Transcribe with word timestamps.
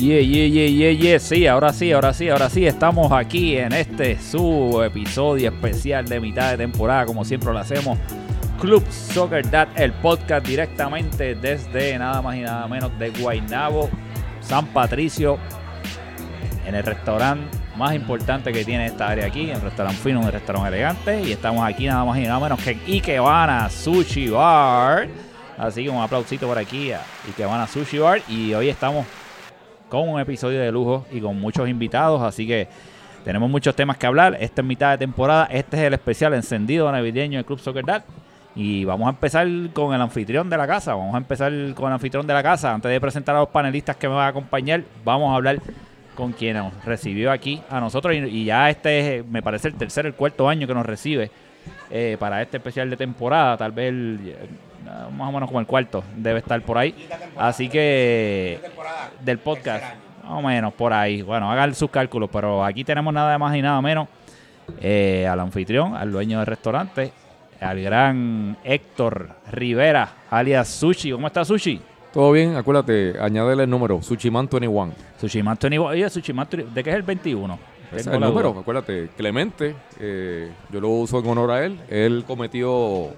Yeah, 0.00 0.20
yeah, 0.20 0.46
yeah, 0.46 0.66
yeah, 0.66 0.90
yeah. 0.92 1.18
Sí, 1.18 1.46
ahora 1.46 1.74
sí, 1.74 1.92
ahora 1.92 2.14
sí, 2.14 2.30
ahora 2.30 2.48
sí. 2.48 2.66
Estamos 2.66 3.12
aquí 3.12 3.58
en 3.58 3.74
este 3.74 4.18
su 4.18 4.80
episodio 4.82 5.50
especial 5.50 6.06
de 6.06 6.18
mitad 6.18 6.52
de 6.52 6.56
temporada, 6.56 7.04
como 7.04 7.22
siempre 7.22 7.52
lo 7.52 7.58
hacemos. 7.58 7.98
Club 8.58 8.82
Soccer 8.90 9.50
Dad, 9.50 9.68
el 9.76 9.92
podcast 9.92 10.46
directamente 10.46 11.34
desde 11.34 11.98
nada 11.98 12.22
más 12.22 12.34
y 12.34 12.40
nada 12.40 12.66
menos 12.66 12.98
de 12.98 13.10
Guaynabo, 13.10 13.90
San 14.40 14.68
Patricio, 14.68 15.38
en 16.66 16.76
el 16.76 16.82
restaurante 16.82 17.58
más 17.76 17.94
importante 17.94 18.54
que 18.54 18.64
tiene 18.64 18.86
esta 18.86 19.08
área 19.08 19.26
aquí, 19.26 19.50
el 19.50 19.60
restaurante 19.60 20.00
fino, 20.00 20.20
un 20.20 20.32
restaurante 20.32 20.68
elegante. 20.68 21.20
Y 21.20 21.32
estamos 21.32 21.62
aquí 21.62 21.84
nada 21.84 22.06
más 22.06 22.18
y 22.18 22.22
nada 22.22 22.40
menos 22.40 22.58
que 22.62 22.70
en 22.70 22.80
Ikebana 22.86 23.68
Sushi 23.68 24.30
Bar. 24.30 25.08
Así 25.58 25.84
que 25.84 25.90
un 25.90 26.00
aplausito 26.00 26.46
por 26.46 26.56
aquí 26.56 26.90
a 26.90 27.02
Ikebana 27.26 27.66
Sushi 27.66 27.98
Bar. 27.98 28.22
Y 28.30 28.54
hoy 28.54 28.70
estamos 28.70 29.04
con 29.90 30.08
un 30.08 30.20
episodio 30.20 30.60
de 30.60 30.72
lujo 30.72 31.04
y 31.12 31.20
con 31.20 31.38
muchos 31.38 31.68
invitados. 31.68 32.22
Así 32.22 32.46
que 32.46 32.68
tenemos 33.24 33.50
muchos 33.50 33.76
temas 33.76 33.98
que 33.98 34.06
hablar. 34.06 34.38
Esta 34.40 34.62
es 34.62 34.66
mitad 34.66 34.92
de 34.92 34.98
temporada. 34.98 35.46
Este 35.50 35.76
es 35.76 35.82
el 35.82 35.92
especial 35.92 36.32
encendido 36.32 36.90
navideño 36.90 37.36
del 37.36 37.44
Club 37.44 37.58
Soccer 37.58 37.84
Dad. 37.84 38.04
Y 38.54 38.84
vamos 38.84 39.06
a 39.06 39.10
empezar 39.10 39.46
con 39.74 39.94
el 39.94 40.00
anfitrión 40.00 40.48
de 40.48 40.56
la 40.56 40.66
casa. 40.66 40.94
Vamos 40.94 41.14
a 41.14 41.18
empezar 41.18 41.52
con 41.74 41.88
el 41.88 41.92
anfitrión 41.92 42.26
de 42.26 42.32
la 42.32 42.42
casa. 42.42 42.72
Antes 42.72 42.90
de 42.90 43.00
presentar 43.00 43.36
a 43.36 43.40
los 43.40 43.48
panelistas 43.48 43.96
que 43.96 44.08
me 44.08 44.14
van 44.14 44.24
a 44.24 44.28
acompañar, 44.28 44.82
vamos 45.04 45.32
a 45.32 45.36
hablar 45.36 45.58
con 46.14 46.32
quien 46.32 46.56
nos 46.56 46.84
recibió 46.84 47.30
aquí 47.30 47.60
a 47.68 47.80
nosotros. 47.80 48.14
Y, 48.14 48.44
ya 48.44 48.70
este 48.70 49.18
es, 49.18 49.26
me 49.26 49.42
parece, 49.42 49.68
el 49.68 49.74
tercer, 49.74 50.06
el 50.06 50.14
cuarto 50.14 50.48
año 50.48 50.66
que 50.66 50.74
nos 50.74 50.86
recibe 50.86 51.30
eh, 51.90 52.16
para 52.18 52.40
este 52.40 52.56
especial 52.56 52.88
de 52.90 52.96
temporada. 52.96 53.56
Tal 53.56 53.72
vez 53.72 53.92
más 55.16 55.28
o 55.28 55.32
menos 55.32 55.48
como 55.48 55.60
el 55.60 55.66
cuarto 55.66 56.02
debe 56.16 56.38
estar 56.40 56.60
por 56.62 56.78
ahí. 56.78 56.94
Así 57.36 57.68
que 57.68 58.60
del 59.20 59.38
podcast, 59.38 59.84
más 60.24 60.32
o 60.32 60.42
menos 60.42 60.72
por 60.74 60.92
ahí. 60.92 61.22
Bueno, 61.22 61.50
hagan 61.50 61.74
sus 61.74 61.90
cálculos, 61.90 62.28
pero 62.32 62.64
aquí 62.64 62.84
tenemos 62.84 63.12
nada 63.12 63.36
más 63.38 63.56
y 63.56 63.62
nada 63.62 63.80
menos 63.80 64.08
eh, 64.80 65.26
al 65.26 65.40
anfitrión, 65.40 65.94
al 65.94 66.12
dueño 66.12 66.38
del 66.38 66.46
restaurante, 66.46 67.12
al 67.60 67.80
gran 67.80 68.56
Héctor 68.64 69.30
Rivera, 69.52 70.08
alias 70.30 70.68
Sushi. 70.68 71.12
¿Cómo 71.12 71.26
está 71.26 71.44
Sushi? 71.44 71.80
Todo 72.12 72.32
bien, 72.32 72.56
acuérdate, 72.56 73.14
añádele 73.20 73.64
el 73.64 73.70
número, 73.70 74.02
Sushiman 74.02 74.48
21. 74.50 74.92
Sushiman 75.20 75.56
21. 75.60 75.84
Oye, 75.90 76.10
Sushiman, 76.10 76.48
¿de 76.50 76.82
qué 76.82 76.90
es 76.90 76.96
el 76.96 77.02
21? 77.02 77.58
Ese 77.88 77.96
es 77.96 78.04
Tengo 78.04 78.16
el 78.16 78.22
número, 78.22 78.48
duda. 78.50 78.60
acuérdate, 78.62 79.10
Clemente, 79.16 79.74
eh, 80.00 80.50
yo 80.70 80.80
lo 80.80 80.88
uso 80.88 81.20
en 81.20 81.26
honor 81.28 81.50
a 81.52 81.64
él. 81.64 81.78
Él 81.88 82.24
cometió 82.26 83.10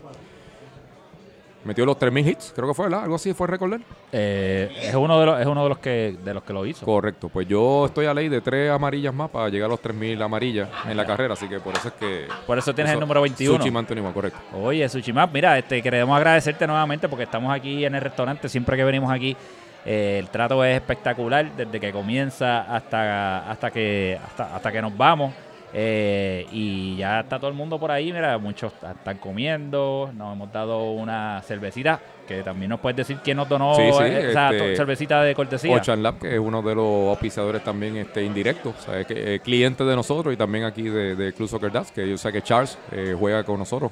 metió 1.64 1.84
los 1.86 1.98
3000 1.98 2.28
hits, 2.28 2.52
creo 2.54 2.68
que 2.68 2.74
fue, 2.74 2.86
¿verdad? 2.86 3.04
Algo 3.04 3.16
así 3.16 3.32
fue 3.32 3.46
recordar. 3.46 3.80
Eh, 4.12 4.70
es 4.82 4.94
uno 4.94 5.18
de 5.20 5.26
los, 5.26 5.40
es 5.40 5.46
uno 5.46 5.62
de 5.62 5.68
los 5.68 5.78
que 5.78 6.16
de 6.22 6.34
los 6.34 6.42
que 6.42 6.52
lo 6.52 6.66
hizo. 6.66 6.84
Correcto, 6.84 7.28
pues 7.28 7.46
yo 7.46 7.86
estoy 7.86 8.06
a 8.06 8.14
ley 8.14 8.28
de 8.28 8.40
tres 8.40 8.70
amarillas 8.70 9.14
más 9.14 9.30
para 9.30 9.48
llegar 9.48 9.66
a 9.66 9.70
los 9.70 9.80
3000 9.80 10.20
amarillas 10.22 10.68
en 10.88 10.96
la 10.96 11.06
carrera, 11.06 11.34
así 11.34 11.48
que 11.48 11.60
por 11.60 11.74
eso 11.74 11.88
es 11.88 11.94
que 11.94 12.26
Por 12.46 12.58
eso 12.58 12.74
tienes 12.74 12.92
el 12.92 13.00
número 13.00 13.22
21. 13.22 13.58
Sushiman 13.58 13.86
21, 13.86 14.12
correcto. 14.12 14.38
Oye, 14.60 14.88
Sushimap, 14.88 15.32
mira, 15.32 15.58
este, 15.58 15.82
queremos 15.82 16.16
agradecerte 16.16 16.66
nuevamente 16.66 17.08
porque 17.08 17.24
estamos 17.24 17.52
aquí 17.52 17.84
en 17.84 17.94
el 17.94 18.00
restaurante. 18.00 18.48
Siempre 18.48 18.76
que 18.76 18.84
venimos 18.84 19.10
aquí, 19.10 19.36
eh, 19.84 20.18
el 20.18 20.28
trato 20.28 20.64
es 20.64 20.76
espectacular 20.76 21.56
desde 21.56 21.80
que 21.80 21.92
comienza 21.92 22.62
hasta, 22.62 23.50
hasta, 23.50 23.70
que, 23.70 24.18
hasta, 24.24 24.54
hasta 24.54 24.72
que 24.72 24.82
nos 24.82 24.96
vamos. 24.96 25.32
Eh, 25.74 26.46
y 26.52 26.96
ya 26.96 27.20
está 27.20 27.38
todo 27.38 27.48
el 27.48 27.56
mundo 27.56 27.78
por 27.80 27.90
ahí, 27.90 28.12
mira, 28.12 28.36
muchos 28.36 28.72
están 28.74 29.16
comiendo, 29.16 30.10
nos 30.14 30.34
hemos 30.34 30.52
dado 30.52 30.90
una 30.92 31.40
cervecita, 31.46 31.98
que 32.28 32.42
también 32.42 32.68
nos 32.68 32.78
puedes 32.80 32.96
decir 32.96 33.16
quién 33.24 33.38
nos 33.38 33.48
donó 33.48 33.74
Sí, 33.74 33.82
sí, 33.90 34.04
esa 34.04 34.50
este, 34.50 34.76
cervecita 34.76 35.22
de 35.22 35.34
cortesía. 35.34 35.74
Ocean 35.74 36.02
Lab, 36.02 36.18
que 36.18 36.34
es 36.34 36.38
uno 36.38 36.60
de 36.60 36.74
los 36.74 37.08
auspiciadores 37.08 37.64
también 37.64 37.96
este, 37.96 38.22
indirectos, 38.22 38.74
o 38.78 38.82
sea, 38.82 39.00
es 39.00 39.06
que, 39.06 39.36
eh, 39.36 39.40
cliente 39.40 39.82
de 39.82 39.96
nosotros 39.96 40.34
y 40.34 40.36
también 40.36 40.64
aquí 40.64 40.82
de, 40.82 41.16
de 41.16 41.32
Club 41.32 41.48
Soccer 41.48 41.72
Dads, 41.72 41.90
que 41.90 42.06
yo 42.06 42.18
sé 42.18 42.30
que 42.30 42.42
Charles 42.42 42.76
eh, 42.90 43.16
juega 43.18 43.42
con 43.42 43.58
nosotros, 43.58 43.90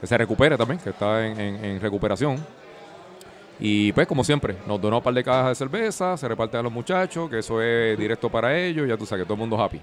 que 0.00 0.06
se 0.06 0.16
recupere 0.16 0.56
también, 0.56 0.78
que 0.78 0.90
está 0.90 1.26
en, 1.26 1.40
en- 1.40 1.64
en 1.64 1.80
recuperación. 1.80 2.36
Y 3.58 3.92
pues, 3.92 4.06
como 4.06 4.22
siempre, 4.24 4.54
nos 4.66 4.80
donó 4.80 4.98
un 4.98 5.02
par 5.02 5.12
de 5.12 5.22
cajas 5.24 5.48
de 5.48 5.54
cerveza, 5.56 6.16
se 6.16 6.26
reparte 6.28 6.56
a 6.56 6.62
los 6.62 6.72
muchachos, 6.72 7.28
que 7.28 7.40
eso 7.40 7.60
es 7.60 7.98
directo 7.98 8.30
para 8.30 8.56
ellos, 8.56 8.88
ya 8.88 8.96
tú 8.96 9.04
sabes 9.04 9.24
que 9.24 9.26
todo 9.26 9.34
el 9.34 9.40
mundo 9.40 9.60
happy. 9.60 9.80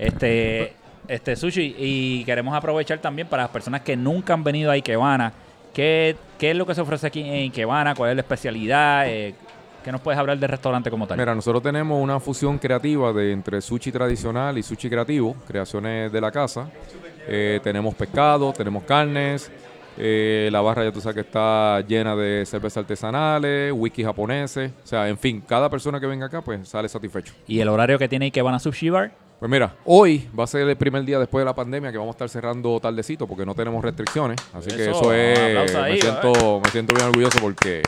Este, 0.00 0.72
este 1.08 1.36
sushi, 1.36 1.74
y 1.78 2.24
queremos 2.24 2.54
aprovechar 2.54 2.98
también 3.00 3.28
para 3.28 3.42
las 3.42 3.50
personas 3.52 3.82
que 3.82 3.96
nunca 3.96 4.32
han 4.32 4.42
venido 4.42 4.70
a 4.70 4.74
Ikebana. 4.74 5.30
¿Qué, 5.74 6.16
qué 6.38 6.52
es 6.52 6.56
lo 6.56 6.64
que 6.64 6.74
se 6.74 6.80
ofrece 6.80 7.06
aquí 7.06 7.20
en 7.20 7.34
Ikebana? 7.50 7.94
¿Cuál 7.94 8.10
es 8.10 8.16
la 8.16 8.22
especialidad? 8.22 9.04
Eh, 9.06 9.34
¿Qué 9.84 9.92
nos 9.92 10.00
puedes 10.00 10.18
hablar 10.18 10.38
del 10.38 10.48
restaurante 10.48 10.90
como 10.90 11.06
tal? 11.06 11.18
Mira, 11.18 11.34
nosotros 11.34 11.62
tenemos 11.62 12.02
una 12.02 12.18
fusión 12.18 12.56
creativa 12.58 13.12
de 13.12 13.32
entre 13.32 13.60
sushi 13.60 13.92
tradicional 13.92 14.56
y 14.56 14.62
sushi 14.62 14.88
creativo, 14.88 15.36
creaciones 15.46 16.10
de 16.10 16.20
la 16.20 16.30
casa. 16.30 16.70
Eh, 17.28 17.60
tenemos 17.62 17.94
pescado, 17.94 18.54
tenemos 18.54 18.82
carnes. 18.84 19.50
eh, 19.98 20.48
la 20.50 20.62
barra 20.62 20.84
ya 20.84 20.92
tú 20.92 21.00
sabes 21.00 21.14
que 21.16 21.20
está 21.20 21.80
llena 21.86 22.16
de 22.16 22.46
cervezas 22.46 22.78
artesanales, 22.78 23.70
whisky 23.76 24.02
japoneses. 24.02 24.72
O 24.82 24.86
sea, 24.86 25.08
en 25.08 25.18
fin, 25.18 25.42
cada 25.46 25.68
persona 25.68 26.00
que 26.00 26.06
venga 26.06 26.26
acá 26.26 26.40
pues 26.40 26.66
sale 26.68 26.88
satisfecho. 26.88 27.34
¿Y 27.46 27.60
el 27.60 27.68
horario 27.68 27.98
que 27.98 28.08
tiene 28.08 28.26
Ikebana 28.26 28.58
Sushi 28.58 28.88
Bar? 28.88 29.12
Pues 29.40 29.50
mira, 29.50 29.74
hoy 29.86 30.28
va 30.38 30.44
a 30.44 30.46
ser 30.46 30.68
el 30.68 30.76
primer 30.76 31.02
día 31.04 31.18
después 31.18 31.40
de 31.40 31.46
la 31.46 31.54
pandemia 31.54 31.90
que 31.90 31.96
vamos 31.96 32.12
a 32.12 32.16
estar 32.16 32.28
cerrando 32.28 32.78
tardecito 32.78 33.26
porque 33.26 33.46
no 33.46 33.54
tenemos 33.54 33.82
restricciones. 33.82 34.38
Así 34.52 34.68
que 34.70 34.90
Eso, 34.90 35.12
es. 35.14 35.74
ahí, 35.74 35.92
me, 35.94 36.00
siento, 36.00 36.60
me 36.62 36.70
siento 36.70 36.94
bien 36.94 37.06
orgulloso 37.06 37.38
porque 37.40 37.80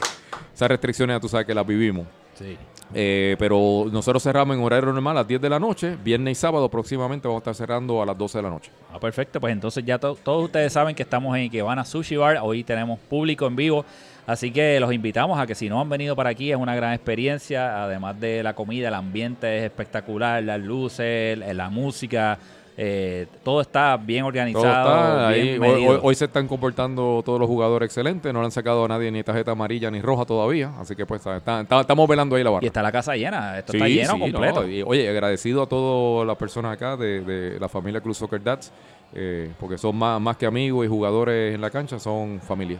esas 0.55 0.69
restricciones 0.69 1.15
ya 1.17 1.21
tú 1.21 1.29
sabes 1.29 1.47
que 1.47 1.55
las 1.55 1.67
vivimos. 1.67 2.07
Sí. 2.39 2.57
Eh, 2.95 3.37
pero 3.39 3.87
nosotros 3.93 4.23
cerramos 4.23 4.57
en 4.57 4.63
horario 4.63 4.93
normal 4.93 5.17
a 5.17 5.21
las 5.21 5.29
10 5.29 5.43
de 5.43 5.51
la 5.51 5.59
noche. 5.61 5.97
Viernes 6.03 6.33
y 6.39 6.41
sábado 6.41 6.71
próximamente 6.71 7.29
vamos 7.29 7.41
a 7.41 7.51
estar 7.51 7.55
cerrando 7.55 8.01
a 8.03 8.07
las 8.07 8.17
12 8.17 8.39
de 8.39 8.43
la 8.43 8.51
noche. 8.51 8.71
Ah, 8.91 8.99
perfecto. 8.99 9.39
Pues 9.39 9.53
entonces 9.53 9.85
ya 9.85 9.99
to- 9.99 10.15
todos 10.23 10.45
ustedes 10.47 10.73
saben 10.73 10.95
que 10.95 11.03
estamos 11.03 11.37
en 11.37 11.43
Ikebana 11.45 11.85
Sushi 11.85 12.17
Bar. 12.17 12.39
Hoy 12.43 12.65
tenemos 12.65 12.99
público 12.99 13.47
en 13.47 13.57
vivo. 13.57 13.85
Así 14.27 14.53
que 14.53 14.79
los 14.79 14.93
invitamos 14.93 15.39
a 15.39 15.47
que 15.47 15.55
si 15.55 15.69
no 15.69 15.81
han 15.81 15.89
venido 15.89 16.15
para 16.15 16.31
aquí 16.31 16.51
es 16.53 16.57
una 16.57 16.75
gran 16.77 16.93
experiencia. 16.93 17.85
Además 17.85 18.19
de 18.21 18.43
la 18.43 18.55
comida, 18.55 18.89
el 18.89 18.95
ambiente 18.95 19.59
es 19.59 19.65
espectacular, 19.65 20.43
las 20.43 20.61
luces, 20.61 21.39
la 21.39 21.69
música. 21.69 22.39
eh, 22.75 23.27
todo 23.45 23.61
está 23.61 23.99
bien 23.99 24.25
organizado. 24.25 24.65
está 24.67 25.29
ahí. 25.29 25.43
bien 25.43 25.63
Hoy, 25.63 25.69
medido. 25.73 25.91
hoy- 25.93 26.01
hoy 26.05 26.15
se 26.15 26.25
están 26.25 26.49
comportando 26.49 27.21
todos 27.23 27.39
los 27.39 27.47
jugadores 27.47 27.87
excelentes. 27.87 28.33
No 28.33 28.41
le 28.41 28.47
han 28.47 28.51
sacado 28.51 28.87
a 28.87 28.89
nadie 28.89 29.11
ni 29.11 29.23
tarjeta 29.23 29.51
amarilla 29.51 29.91
ni 29.91 30.01
roja 30.01 30.25
todavía. 30.25 30.71
Así 30.81 30.97
que 30.97 31.05
pues 31.05 31.21
está- 31.27 31.61
está- 31.61 31.81
estamos 31.83 32.09
velando 32.09 32.35
ahí 32.35 32.43
la 32.43 32.49
barra. 32.49 32.65
Y 32.65 32.69
está 32.69 32.81
la 32.81 32.91
casa 32.91 33.15
llena. 33.15 33.59
Esto 33.59 33.73
Sí, 33.73 33.77
está 33.77 33.89
lleno 33.89 34.15
sí, 34.15 34.21
completo. 34.33 34.63
no, 34.63 34.69
y, 34.69 34.83
oye, 34.83 35.07
agradecido 35.07 35.63
a 35.65 35.67
todas 35.67 36.27
las 36.27 36.37
personas 36.39 36.73
acá 36.73 36.97
de, 36.97 37.21
de 37.21 37.61
la 37.61 37.69
familia 37.69 38.01
Club 38.01 38.15
Soccer 38.15 38.43
Dads, 38.43 38.73
eh, 39.15 39.51
porque 39.61 39.77
son 39.77 39.95
más, 39.95 40.19
más 40.19 40.39
que 40.39 40.47
amigos 40.47 40.87
y 40.87 40.89
jugadores 40.89 41.55
en 41.55 41.61
la 41.61 41.69
cancha, 41.69 41.99
son 41.99 42.41
familia. 42.41 42.79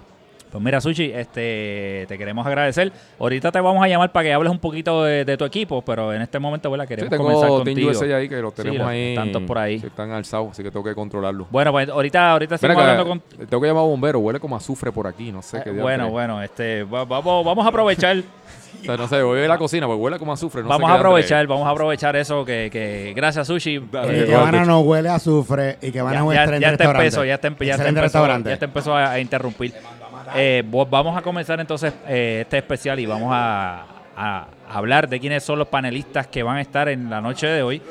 Pues 0.53 0.63
mira, 0.63 0.81
Sushi, 0.83 1.11
este, 1.15 2.05
te 2.07 2.19
queremos 2.19 2.47
agradecer. 2.47 2.93
Ahorita 3.19 3.51
te 3.51 3.59
vamos 3.59 3.83
a 3.83 3.89
llamar 3.89 4.13
para 4.13 4.25
que 4.25 4.33
hables 4.35 4.53
un 4.53 4.59
poquito 4.59 5.03
de, 5.03 5.25
de 5.25 5.37
tu 5.39 5.47
equipo, 5.47 5.81
pero 5.83 6.13
en 6.13 6.21
este 6.21 6.39
momento, 6.39 6.71
¿verdad? 6.71 6.85
Sí, 6.85 6.89
Queremos 6.95 7.17
comenzar 7.17 7.43
tengo 7.49 7.63
Team 7.65 7.75
contigo. 7.77 7.91
USA 7.91 8.17
ahí 8.19 8.29
que 8.29 8.37
los 8.43 8.53
Sí, 8.53 8.57
tenemos 8.63 8.79
los- 8.81 8.89
ahí. 8.89 9.09
están 9.15 9.33
todos 9.33 9.47
por 9.47 9.59
ahí. 9.59 9.79
sí, 9.81 9.87
están 9.87 10.11
alzados, 10.11 10.51
así 10.51 10.63
que 10.63 10.71
tengo 10.71 10.85
que 10.85 10.95
controlarlos. 10.95 11.47
Bueno, 11.51 11.73
pues 11.73 11.89
ahorita, 11.89 12.33
ahorita 12.33 12.51
Ven 12.51 12.71
estamos 12.71 12.77
acá, 12.77 12.91
hablando 13.01 13.09
con... 13.09 13.47
Tengo 13.49 13.61
que 13.63 13.67
llamar 13.67 13.83
a 13.85 13.87
bombero, 13.87 14.19
huele 14.19 14.39
como 14.41 14.55
azufre 14.55 14.93
por 14.93 15.07
aquí, 15.07 15.33
no 15.33 15.41
sé 15.41 15.63
qué 15.63 15.71
Eh, 15.71 15.73
diablo 15.73 15.83
bueno, 15.83 16.11
bueno, 16.11 16.43
este, 16.43 16.85
va- 16.85 17.07
vamos, 17.07 17.45
vamos 17.47 17.65
a 17.65 17.69
aprovechar, 17.71 18.19
O 18.83 18.85
sea, 18.85 18.97
no 18.97 19.07
sé, 19.07 19.23
voy 19.23 19.37
a 19.39 19.41
ir 19.41 19.45
a 19.47 19.55
la 19.55 19.59
cocina, 19.59 19.87
porque 19.87 20.01
huele 20.03 20.19
como 20.19 20.33
azufre. 20.33 20.63
No 20.63 20.69
vamos 20.69 20.89
sé 20.89 20.93
a 20.93 20.97
qué 20.97 20.99
aprovechar, 20.99 21.47
vamos 21.47 21.67
a 21.67 21.71
aprovechar 21.71 22.17
eso 22.17 22.45
que, 22.45 22.69
que 22.73 23.13
gracias 23.15 23.47
Sushi. 23.47 23.79
Dale, 23.93 24.23
eh, 24.23 24.27
que 24.27 24.35
van 24.35 24.55
a 24.57 24.65
no 24.65 24.81
huele 24.81 25.09
a 25.09 25.15
azufre 25.17 25.79
y 25.81 25.93
que 25.93 26.03
van 26.03 26.15
ya, 26.15 26.21
a 26.21 26.25
un 26.25 26.35
ya- 26.35 26.45
ya 26.47 26.51
te 26.51 26.69
restaurante. 26.71 26.99
empezó, 27.07 27.25
ya 27.25 27.39
te, 27.39 27.49
empe- 27.49 27.65
ya 27.67 27.75
Excelente 27.75 28.01
empezó, 28.01 28.03
restaurante. 28.19 28.51
ya 28.51 28.57
te 28.59 28.65
empezó 28.65 28.97
a, 28.97 29.13
a 29.13 29.21
interrumpir. 29.21 29.73
Eh, 30.35 30.63
vamos 30.67 31.17
a 31.17 31.23
comenzar 31.23 31.61
entonces 31.61 31.93
eh, 32.07 32.41
este 32.43 32.59
especial 32.59 32.99
y 33.01 33.07
vamos 33.07 33.31
a, 33.33 33.87
hablar 34.69 35.09
de 35.09 35.19
quiénes 35.19 35.43
son 35.43 35.59
los 35.59 35.69
panelistas 35.69 36.27
que 36.27 36.43
van 36.43 36.59
a 36.59 36.61
estar 36.61 36.89
en 36.89 37.11
la 37.11 37.21
noche 37.21 37.47
de 37.47 37.63
hoy. 37.63 37.83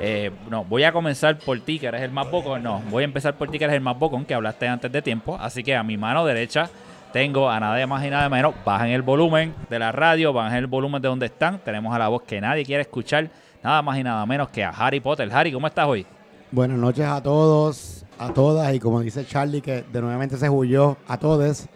Eh, 0.00 0.30
no, 0.48 0.64
voy 0.64 0.84
a 0.84 0.92
comenzar 0.92 1.38
por 1.38 1.60
ti, 1.60 1.78
que 1.78 1.86
eres 1.86 2.02
el 2.02 2.10
más 2.10 2.30
bocón. 2.30 2.62
No, 2.62 2.80
voy 2.90 3.02
a 3.02 3.04
empezar 3.04 3.34
por 3.34 3.50
ti, 3.50 3.58
que 3.58 3.64
eres 3.64 3.76
el 3.76 3.82
más 3.82 3.98
bocón, 3.98 4.24
que 4.24 4.34
hablaste 4.34 4.66
antes 4.66 4.90
de 4.90 5.02
tiempo. 5.02 5.36
Así 5.40 5.62
que 5.62 5.76
a 5.76 5.82
mi 5.82 5.96
mano 5.96 6.24
derecha 6.24 6.70
tengo 7.12 7.50
a 7.50 7.60
nada 7.60 7.86
más 7.86 8.04
y 8.04 8.10
nada 8.10 8.28
menos. 8.28 8.54
Bajen 8.64 8.90
el 8.90 9.02
volumen 9.02 9.54
de 9.68 9.78
la 9.78 9.92
radio, 9.92 10.32
bajen 10.32 10.58
el 10.58 10.66
volumen 10.66 11.02
de 11.02 11.08
donde 11.08 11.26
están. 11.26 11.58
Tenemos 11.58 11.94
a 11.94 11.98
la 11.98 12.08
voz 12.08 12.22
que 12.22 12.40
nadie 12.40 12.64
quiere 12.64 12.82
escuchar. 12.82 13.28
Nada 13.62 13.82
más 13.82 13.98
y 13.98 14.02
nada 14.02 14.24
menos 14.26 14.48
que 14.48 14.64
a 14.64 14.70
Harry 14.70 15.00
Potter. 15.00 15.28
Harry, 15.32 15.52
¿cómo 15.52 15.66
estás 15.66 15.86
hoy? 15.86 16.06
Buenas 16.50 16.78
noches 16.78 17.04
a 17.04 17.22
todos, 17.22 18.04
a 18.18 18.32
todas 18.32 18.72
y 18.74 18.78
como 18.78 19.00
dice 19.00 19.26
Charlie 19.26 19.60
que 19.60 19.82
de 19.82 20.00
nuevamente 20.00 20.36
se 20.36 20.48
huyó 20.48 20.96
a 21.08 21.18
todos. 21.18 21.68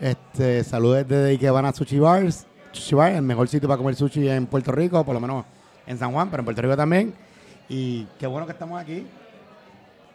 Este, 0.00 0.64
saludos 0.64 1.06
desde 1.08 1.30
Ikebana 1.30 1.72
Sushi 1.72 1.98
Bars, 1.98 2.46
Sushi 2.72 2.94
Bar, 2.94 3.12
el 3.12 3.22
mejor 3.22 3.48
sitio 3.48 3.68
para 3.68 3.78
comer 3.78 3.94
sushi 3.94 4.28
en 4.28 4.46
Puerto 4.46 4.72
Rico, 4.72 5.04
por 5.04 5.14
lo 5.14 5.20
menos 5.20 5.44
en 5.86 5.96
San 5.98 6.12
Juan, 6.12 6.28
pero 6.30 6.40
en 6.40 6.44
Puerto 6.44 6.62
Rico 6.62 6.76
también. 6.76 7.14
Y 7.68 8.04
qué 8.18 8.26
bueno 8.26 8.46
que 8.46 8.52
estamos 8.52 8.80
aquí. 8.80 9.06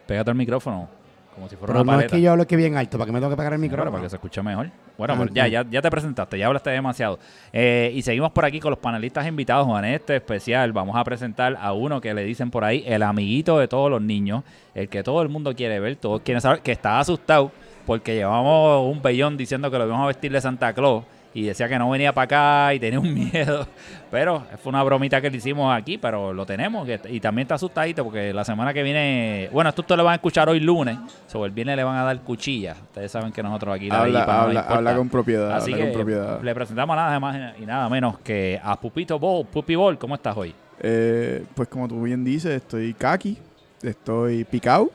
Pégate 0.06 0.30
al 0.30 0.36
micrófono. 0.36 0.88
como 1.34 1.48
si 1.48 1.54
fuera 1.56 1.72
Pero 1.72 1.82
una 1.82 1.92
no 1.92 1.98
es 1.98 2.02
paleta. 2.04 2.16
que 2.16 2.22
yo 2.22 2.32
hablo 2.32 2.46
que 2.46 2.56
bien 2.56 2.76
alto, 2.76 2.98
para 2.98 3.06
que 3.06 3.12
me 3.12 3.18
tengo 3.20 3.30
que 3.30 3.36
pegar 3.36 3.52
el 3.54 3.58
Claro, 3.60 3.70
micrófono. 3.70 3.90
para 3.92 4.02
que 4.02 4.10
se 4.10 4.16
escuche 4.16 4.42
mejor. 4.42 4.68
Bueno, 4.98 5.14
Ah, 5.14 5.16
pues 5.16 5.30
ya, 5.32 5.46
ya, 5.48 5.64
ya 5.70 5.80
te 5.80 5.90
presentaste, 5.90 6.36
ya 6.38 6.46
hablaste 6.48 6.70
demasiado. 6.70 7.18
Eh, 7.52 7.90
y 7.94 8.02
seguimos 8.02 8.32
por 8.32 8.44
aquí 8.44 8.60
con 8.60 8.70
los 8.70 8.78
panelistas 8.80 9.26
invitados, 9.26 9.66
Juan. 9.66 9.84
En 9.86 9.94
este 9.94 10.16
especial 10.16 10.72
vamos 10.72 10.96
a 10.96 11.04
presentar 11.04 11.56
a 11.58 11.72
uno 11.72 12.00
que 12.00 12.12
le 12.12 12.24
dicen 12.24 12.50
por 12.50 12.64
ahí 12.64 12.82
el 12.86 13.02
amiguito 13.02 13.58
de 13.58 13.68
todos 13.68 13.90
los 13.90 14.02
niños, 14.02 14.42
el 14.74 14.88
que 14.88 15.02
todo 15.02 15.22
el 15.22 15.28
mundo 15.30 15.54
quiere 15.54 15.80
ver, 15.80 15.96
todos 15.96 16.20
quieren 16.20 16.40
saber, 16.42 16.60
que 16.60 16.72
está 16.72 16.98
asustado 17.00 17.52
porque 17.90 18.14
llevamos 18.14 18.88
un 18.88 19.02
bellón 19.02 19.36
diciendo 19.36 19.68
que 19.68 19.76
lo 19.76 19.84
íbamos 19.84 20.04
a 20.04 20.06
vestir 20.06 20.30
de 20.30 20.40
Santa 20.40 20.72
Claus 20.72 21.02
y 21.34 21.42
decía 21.42 21.68
que 21.68 21.76
no 21.76 21.90
venía 21.90 22.12
para 22.12 22.24
acá 22.68 22.74
y 22.74 22.78
tenía 22.78 23.00
un 23.00 23.12
miedo. 23.32 23.66
Pero 24.12 24.44
fue 24.62 24.70
una 24.70 24.80
bromita 24.84 25.20
que 25.20 25.28
le 25.28 25.38
hicimos 25.38 25.76
aquí, 25.76 25.98
pero 25.98 26.32
lo 26.32 26.46
tenemos. 26.46 26.88
Y 27.08 27.18
también 27.18 27.46
está 27.46 27.56
asustadito 27.56 28.04
porque 28.04 28.32
la 28.32 28.44
semana 28.44 28.72
que 28.72 28.84
viene, 28.84 29.48
bueno, 29.52 29.70
esto 29.70 29.82
ustedes 29.82 29.96
lo 29.98 30.04
van 30.04 30.12
a 30.12 30.14
escuchar 30.14 30.48
hoy 30.48 30.60
lunes, 30.60 30.98
sobre 31.26 31.48
el 31.48 31.52
viernes 31.52 31.74
le 31.74 31.82
van 31.82 31.96
a 31.96 32.04
dar 32.04 32.16
cuchillas. 32.20 32.78
Ustedes 32.80 33.10
saben 33.10 33.32
que 33.32 33.42
nosotros 33.42 33.74
aquí 33.74 33.88
la 33.88 34.02
Habla, 34.02 34.12
Bellipa 34.20 34.32
no 34.34 34.40
habla, 34.40 34.60
importa. 34.60 34.76
habla 34.78 34.96
con 34.96 35.08
propiedad. 35.08 35.52
Así 35.56 35.72
habla 35.72 35.84
que 35.84 35.90
con 35.90 36.00
propiedad. 36.00 36.42
le 36.42 36.54
presentamos 36.54 36.94
nada 36.94 37.18
más 37.18 37.58
y 37.58 37.66
nada 37.66 37.88
menos 37.88 38.20
que 38.20 38.60
a 38.62 38.76
Pupito 38.78 39.18
Ball. 39.18 39.46
Pupi 39.46 39.74
Ball, 39.74 39.98
¿cómo 39.98 40.14
estás 40.14 40.36
hoy? 40.36 40.54
Eh, 40.78 41.44
pues 41.56 41.66
como 41.66 41.88
tú 41.88 42.00
bien 42.04 42.22
dices, 42.22 42.52
estoy 42.52 42.94
kaki, 42.94 43.36
estoy 43.82 44.44
picado 44.44 44.92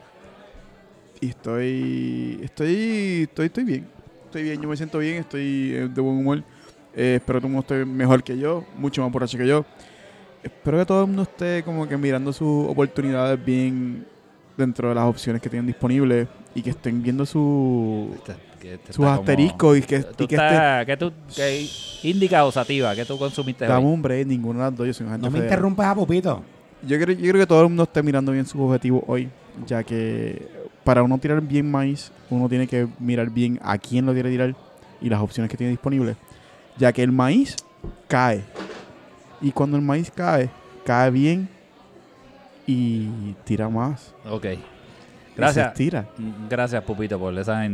y 1.22 1.30
estoy, 1.30 2.40
estoy, 2.44 3.24
estoy, 3.24 3.46
estoy 3.48 3.64
bien. 3.64 3.88
Estoy 4.26 4.44
bien, 4.44 4.62
yo 4.62 4.68
me 4.68 4.76
siento 4.78 5.00
bien, 5.00 5.16
estoy 5.16 5.72
eh, 5.74 5.90
de 5.94 6.02
buen 6.02 6.18
humor. 6.18 6.44
Eh, 6.94 7.16
espero 7.16 7.40
que 7.40 7.42
todo 7.42 7.48
el 7.48 7.54
mundo 7.54 7.60
esté 7.62 7.86
mejor 7.86 8.24
que 8.24 8.38
yo, 8.38 8.64
mucho 8.78 9.02
más 9.02 9.12
borracho 9.12 9.38
que 9.38 9.48
yo. 9.48 9.66
Espero 10.44 10.78
que 10.80 10.86
todo 10.86 11.02
el 11.02 11.08
mundo 11.08 11.24
esté 11.24 11.64
como 11.64 11.88
que 11.88 11.98
mirando 11.98 12.32
sus 12.32 12.68
oportunidades 12.70 13.44
bien 13.44 14.06
dentro 14.58 14.90
de 14.90 14.96
las 14.96 15.06
opciones 15.06 15.42
que 15.42 15.50
tienen 15.50 15.66
disponibles 15.66 16.28
y 16.54 16.62
que 16.62 16.70
estén 16.70 17.02
viendo 17.02 17.26
su, 17.26 18.16
Que 18.62 18.78
te 18.78 18.94
sus 18.94 19.04
está 19.06 19.16
asteriscos 19.16 19.78
y 19.78 19.82
que, 19.82 20.00
Tú 20.04 20.24
y 20.24 20.28
que 20.28 20.36
esté, 20.36 20.48
estás- 20.48 20.86
¿Qué 20.86 20.98
tú, 20.98 21.12
qué 21.36 21.68
indica 22.04 22.46
o 22.46 22.52
sativa? 22.52 22.96
¿Qué 22.96 23.06
tú 23.06 23.18
consumiste 23.18 23.68
un 23.70 24.02
break, 24.02 24.28
ninguno 24.28 24.60
de 24.60 24.66
las 24.66 24.76
dos, 24.76 24.88
yo 24.88 24.94
soy 24.94 25.06
un 25.08 25.14
agente 25.14 25.28
No 25.28 25.32
me 25.32 25.40
interrumpas 25.40 25.88
a 25.88 25.96
Pupito. 25.96 26.44
Yo 26.88 27.00
creo, 27.00 27.16
yo 27.16 27.32
creo 27.32 27.42
que 27.42 27.48
todo 27.48 27.62
el 27.62 27.68
mundo 27.70 27.84
esté 27.84 28.04
mirando 28.04 28.32
bien 28.32 28.46
sus 28.46 28.62
objetivos 28.62 29.04
hoy, 29.08 29.30
ya 29.66 29.84
que 29.84 30.48
para 30.86 31.04
uno 31.04 31.18
tirar 31.18 31.42
bien 31.42 31.70
maíz, 31.70 32.12
uno 32.30 32.48
tiene 32.48 32.68
que 32.68 32.88
mirar 33.00 33.30
bien 33.30 33.60
a 33.62 33.78
quién 33.78 34.06
lo 34.06 34.14
quiere 34.14 34.30
tirar 34.30 34.56
y 35.02 35.10
las 35.10 35.20
opciones 35.20 35.52
que 35.52 35.58
tiene 35.58 35.72
disponibles, 35.72 36.16
ya 36.78 36.94
que 36.94 37.04
el 37.04 37.12
maíz 37.12 37.58
cae. 38.08 38.44
Y 39.42 39.52
cuando 39.52 39.76
el 39.76 39.84
maíz 39.84 40.10
cae, 40.16 40.50
cae 40.86 41.12
bien 41.12 41.50
y 42.68 43.34
tira 43.44 43.68
más. 43.68 44.14
Ok. 44.30 44.46
Gracias. 45.36 45.66
se 45.66 45.72
estira. 45.72 46.06
Mm, 46.18 46.48
Gracias, 46.48 46.82
Pupito, 46.84 47.20
por 47.20 47.38
esa, 47.38 47.66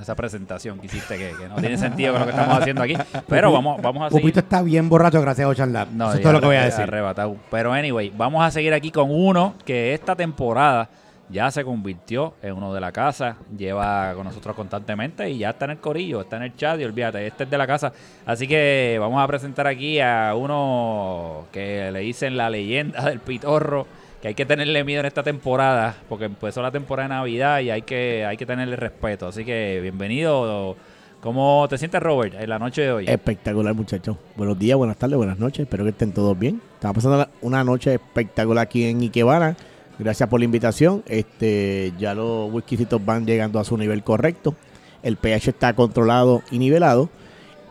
esa 0.00 0.14
presentación 0.14 0.78
que 0.78 0.86
hiciste 0.86 1.18
que, 1.18 1.32
que 1.38 1.46
no 1.48 1.56
tiene 1.56 1.76
sentido 1.76 2.12
con 2.12 2.20
lo 2.20 2.26
que 2.26 2.32
estamos 2.32 2.58
haciendo 2.58 2.82
aquí. 2.82 2.96
Pero 3.28 3.52
vamos, 3.52 3.82
vamos 3.82 4.04
a 4.04 4.08
seguir. 4.08 4.22
Pupito 4.22 4.40
está 4.40 4.62
bien 4.62 4.88
borracho 4.88 5.20
gracias 5.20 5.44
a 5.46 5.50
Ocean 5.50 5.72
Lab. 5.74 5.88
No, 5.92 6.08
Eso 6.08 6.16
es 6.16 6.22
todo 6.22 6.32
lo 6.32 6.40
que 6.40 6.46
voy 6.46 6.56
a 6.56 6.64
decir. 6.64 6.80
arrebatado. 6.84 7.36
Pero 7.50 7.72
anyway, 7.72 8.10
vamos 8.16 8.42
a 8.42 8.50
seguir 8.50 8.72
aquí 8.72 8.90
con 8.90 9.10
uno 9.10 9.54
que 9.66 9.92
esta 9.92 10.16
temporada 10.16 10.88
ya 11.32 11.50
se 11.50 11.64
convirtió 11.64 12.34
en 12.42 12.52
uno 12.52 12.72
de 12.74 12.80
la 12.80 12.92
casa, 12.92 13.36
lleva 13.56 14.12
con 14.14 14.24
nosotros 14.24 14.54
constantemente 14.54 15.28
y 15.30 15.38
ya 15.38 15.50
está 15.50 15.64
en 15.64 15.72
el 15.72 15.78
corillo, 15.78 16.20
está 16.20 16.36
en 16.36 16.44
el 16.44 16.56
chat 16.56 16.78
y 16.78 16.84
olvídate, 16.84 17.26
este 17.26 17.44
es 17.44 17.50
de 17.50 17.58
la 17.58 17.66
casa. 17.66 17.92
Así 18.26 18.46
que 18.46 18.98
vamos 19.00 19.22
a 19.22 19.26
presentar 19.26 19.66
aquí 19.66 19.98
a 20.00 20.34
uno 20.36 21.46
que 21.50 21.90
le 21.90 22.00
dicen 22.00 22.36
la 22.36 22.50
leyenda 22.50 23.06
del 23.08 23.20
pitorro, 23.20 23.86
que 24.20 24.28
hay 24.28 24.34
que 24.34 24.46
tenerle 24.46 24.84
miedo 24.84 25.00
en 25.00 25.06
esta 25.06 25.22
temporada, 25.22 25.96
porque 26.08 26.26
empezó 26.26 26.62
la 26.62 26.70
temporada 26.70 27.08
de 27.08 27.14
Navidad 27.14 27.60
y 27.60 27.70
hay 27.70 27.82
que, 27.82 28.24
hay 28.24 28.36
que 28.36 28.46
tenerle 28.46 28.76
respeto. 28.76 29.26
Así 29.26 29.44
que 29.44 29.80
bienvenido. 29.80 30.76
¿Cómo 31.20 31.66
te 31.70 31.78
sientes, 31.78 32.02
Robert, 32.02 32.34
en 32.34 32.50
la 32.50 32.58
noche 32.58 32.82
de 32.82 32.92
hoy? 32.92 33.04
Espectacular, 33.08 33.72
muchachos. 33.74 34.16
Buenos 34.36 34.58
días, 34.58 34.76
buenas 34.76 34.96
tardes, 34.96 35.16
buenas 35.16 35.38
noches. 35.38 35.60
Espero 35.60 35.84
que 35.84 35.90
estén 35.90 36.12
todos 36.12 36.36
bien. 36.36 36.60
Estamos 36.74 36.96
pasando 36.96 37.28
una 37.40 37.62
noche 37.62 37.94
espectacular 37.94 38.64
aquí 38.64 38.84
en 38.84 39.00
Ikebana. 39.00 39.56
Gracias 40.02 40.28
por 40.28 40.40
la 40.40 40.44
invitación. 40.44 41.02
Este, 41.06 41.92
ya 41.98 42.14
los 42.14 42.52
whiskycitos 42.52 43.04
van 43.04 43.24
llegando 43.24 43.60
a 43.60 43.64
su 43.64 43.76
nivel 43.76 44.02
correcto. 44.02 44.54
El 45.02 45.16
pH 45.16 45.50
está 45.50 45.72
controlado 45.74 46.42
y 46.50 46.58
nivelado. 46.58 47.08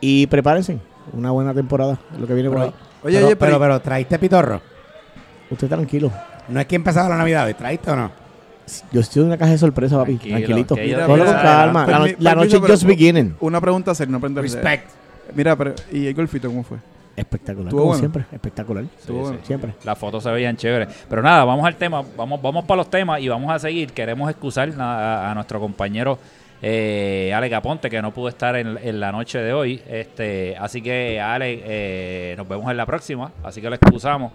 Y 0.00 0.26
prepárense. 0.28 0.78
Una 1.12 1.30
buena 1.30 1.52
temporada. 1.54 1.98
Lo 2.18 2.26
que 2.26 2.34
viene 2.34 2.48
por 2.50 2.58
ahí. 2.60 2.72
Oye, 3.04 3.16
pero, 3.16 3.26
oye, 3.26 3.36
pero, 3.36 3.36
pero, 3.36 3.60
pero, 3.60 3.80
¿traíste 3.80 4.18
pitorro? 4.18 4.60
Usted 5.50 5.68
tranquilo. 5.68 6.10
No 6.48 6.60
es 6.60 6.66
que 6.66 6.76
empezaba 6.76 7.08
la 7.08 7.16
Navidad, 7.18 7.48
¿y 7.48 7.54
¿traíste 7.54 7.90
o 7.90 7.96
no? 7.96 8.10
Yo 8.92 9.00
estoy 9.00 9.22
en 9.22 9.28
una 9.28 9.38
caja 9.38 9.52
de 9.52 9.58
sorpresa, 9.58 9.96
papi. 9.98 10.16
Tranquilo, 10.16 10.36
Tranquilito. 10.64 11.06
Cógelo 11.06 11.24
con 11.24 11.34
calma. 11.34 11.86
La, 11.86 11.98
no- 11.98 12.06
la 12.18 12.34
noche 12.34 12.58
just 12.60 12.84
beginning. 12.84 13.36
una 13.40 13.60
pregunta 13.60 13.94
seria, 13.94 14.12
no 14.12 14.18
aprender. 14.18 14.42
Respect. 14.42 14.88
Mira, 15.34 15.56
pero, 15.56 15.74
¿y 15.90 16.06
el 16.06 16.14
golfito 16.14 16.48
cómo 16.48 16.62
fue? 16.62 16.78
Espectacular. 17.16 17.66
Estuvo 17.66 17.80
Como 17.80 17.86
bueno. 17.92 17.98
siempre. 17.98 18.24
Espectacular. 18.32 18.84
Siempre. 19.42 19.74
Las 19.84 19.98
fotos 19.98 20.22
se 20.22 20.30
veían 20.30 20.56
chéveres. 20.56 20.88
Pero 21.08 21.22
nada, 21.22 21.44
vamos 21.44 21.66
al 21.66 21.76
tema. 21.76 22.02
Vamos, 22.16 22.40
vamos 22.40 22.64
para 22.64 22.78
los 22.78 22.90
temas 22.90 23.20
y 23.20 23.28
vamos 23.28 23.50
a 23.52 23.58
seguir. 23.58 23.92
Queremos 23.92 24.30
excusar 24.30 24.70
a, 24.78 25.30
a 25.30 25.34
nuestro 25.34 25.60
compañero 25.60 26.18
eh, 26.62 27.32
Ale 27.34 27.50
Caponte, 27.50 27.90
que 27.90 28.00
no 28.00 28.12
pudo 28.14 28.28
estar 28.28 28.56
en, 28.56 28.78
en 28.82 29.00
la 29.00 29.12
noche 29.12 29.38
de 29.38 29.52
hoy. 29.52 29.82
Este, 29.88 30.56
así 30.56 30.80
que, 30.80 31.20
Ale, 31.20 31.60
eh, 31.64 32.34
nos 32.36 32.48
vemos 32.48 32.70
en 32.70 32.76
la 32.76 32.86
próxima. 32.86 33.30
Así 33.42 33.60
que 33.60 33.68
lo 33.68 33.74
excusamos. 33.76 34.32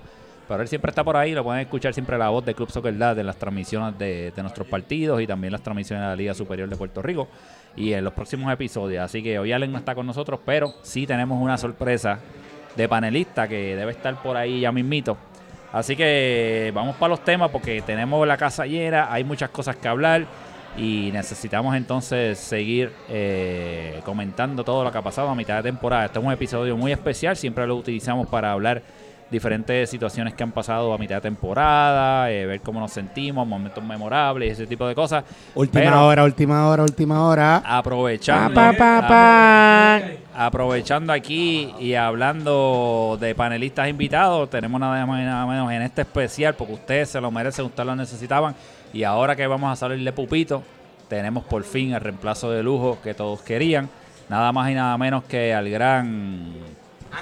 Pero 0.47 0.61
él 0.61 0.67
siempre 0.67 0.91
está 0.91 1.03
por 1.03 1.17
ahí. 1.17 1.33
Lo 1.33 1.43
pueden 1.43 1.61
escuchar 1.61 1.93
siempre 1.93 2.17
la 2.17 2.29
voz 2.29 2.45
de 2.45 2.53
Club 2.53 2.69
Soccer 2.69 2.97
Dad 2.97 3.17
en 3.19 3.25
las 3.25 3.37
transmisiones 3.37 3.97
de, 3.97 4.31
de 4.31 4.41
nuestros 4.41 4.67
partidos 4.67 5.21
y 5.21 5.27
también 5.27 5.51
las 5.51 5.61
transmisiones 5.61 6.03
de 6.03 6.09
la 6.09 6.15
Liga 6.15 6.33
Superior 6.33 6.69
de 6.69 6.75
Puerto 6.75 7.01
Rico. 7.01 7.27
Y 7.75 7.93
en 7.93 8.03
los 8.03 8.13
próximos 8.13 8.51
episodios. 8.53 9.03
Así 9.03 9.21
que 9.23 9.39
hoy 9.39 9.51
Allen 9.51 9.71
no 9.71 9.77
está 9.77 9.93
con 9.95 10.05
nosotros, 10.05 10.39
pero 10.45 10.73
sí 10.83 11.05
tenemos 11.07 11.41
una 11.41 11.57
sorpresa 11.57 12.19
de 12.77 12.87
panelista 12.87 13.47
que 13.47 13.75
debe 13.75 13.91
estar 13.91 14.15
por 14.21 14.37
ahí 14.37 14.61
ya 14.61 14.71
mismito. 14.71 15.17
Así 15.73 15.95
que 15.95 16.71
vamos 16.73 16.95
para 16.95 17.09
los 17.09 17.23
temas 17.23 17.51
porque 17.51 17.81
tenemos 17.81 18.25
la 18.25 18.37
casa 18.37 18.65
llena, 18.65 19.11
hay 19.11 19.23
muchas 19.23 19.49
cosas 19.49 19.75
que 19.75 19.87
hablar 19.87 20.25
y 20.77 21.09
necesitamos 21.11 21.75
entonces 21.75 22.37
seguir 22.37 22.93
eh, 23.09 23.99
comentando 24.05 24.63
todo 24.63 24.83
lo 24.83 24.91
que 24.91 24.97
ha 24.97 25.01
pasado 25.01 25.29
a 25.29 25.35
mitad 25.35 25.57
de 25.57 25.63
temporada. 25.63 26.05
Este 26.05 26.19
es 26.19 26.25
un 26.25 26.31
episodio 26.31 26.77
muy 26.77 26.91
especial, 26.91 27.35
siempre 27.35 27.67
lo 27.67 27.75
utilizamos 27.75 28.27
para 28.27 28.51
hablar 28.51 28.81
diferentes 29.29 29.89
situaciones 29.89 30.33
que 30.33 30.43
han 30.43 30.51
pasado 30.51 30.93
a 30.93 30.97
mitad 30.97 31.15
de 31.15 31.21
temporada, 31.21 32.31
eh, 32.31 32.45
ver 32.45 32.61
cómo 32.61 32.79
nos 32.79 32.91
sentimos, 32.91 33.45
momentos 33.47 33.83
memorables, 33.83 34.53
ese 34.53 34.65
tipo 34.67 34.87
de 34.87 34.95
cosas. 34.95 35.23
Última 35.55 35.83
Pero- 35.83 36.05
hora, 36.05 36.23
última 36.23 36.67
hora, 36.69 36.83
última 36.83 37.27
hora. 37.27 37.57
Aprovechando, 37.65 38.53
Pa, 38.53 38.71
pa, 38.73 39.01
pa, 39.01 39.07
pa. 39.07 40.01
aprovechando 40.45 41.11
aquí 41.11 41.73
y 41.79 41.93
hablando 41.95 43.17
de 43.19 43.35
panelistas 43.35 43.89
invitados, 43.89 44.49
tenemos 44.49 44.79
nada 44.79 45.05
más 45.05 45.21
y 45.21 45.25
nada 45.25 45.45
menos 45.45 45.71
en 45.71 45.81
este 45.81 46.01
especial, 46.01 46.55
porque 46.55 46.73
ustedes 46.73 47.09
se 47.09 47.19
lo 47.21 47.29
merecen, 47.31 47.65
ustedes 47.65 47.85
lo 47.87 47.95
necesitaban. 47.95 48.55
Y 48.93 49.03
ahora 49.03 49.35
que 49.35 49.45
vamos 49.47 49.71
a 49.71 49.75
salir 49.75 50.03
de 50.03 50.11
Pupito, 50.13 50.63
tenemos 51.09 51.43
por 51.43 51.63
fin 51.63 51.93
el 51.93 52.01
reemplazo 52.01 52.51
de 52.51 52.63
lujo 52.63 52.97
que 53.03 53.13
todos 53.13 53.41
querían. 53.41 53.89
Nada 54.29 54.51
más 54.51 54.69
y 54.69 54.73
nada 54.73 54.97
menos 54.97 55.23
que 55.23 55.53
al 55.53 55.69
gran 55.69 56.53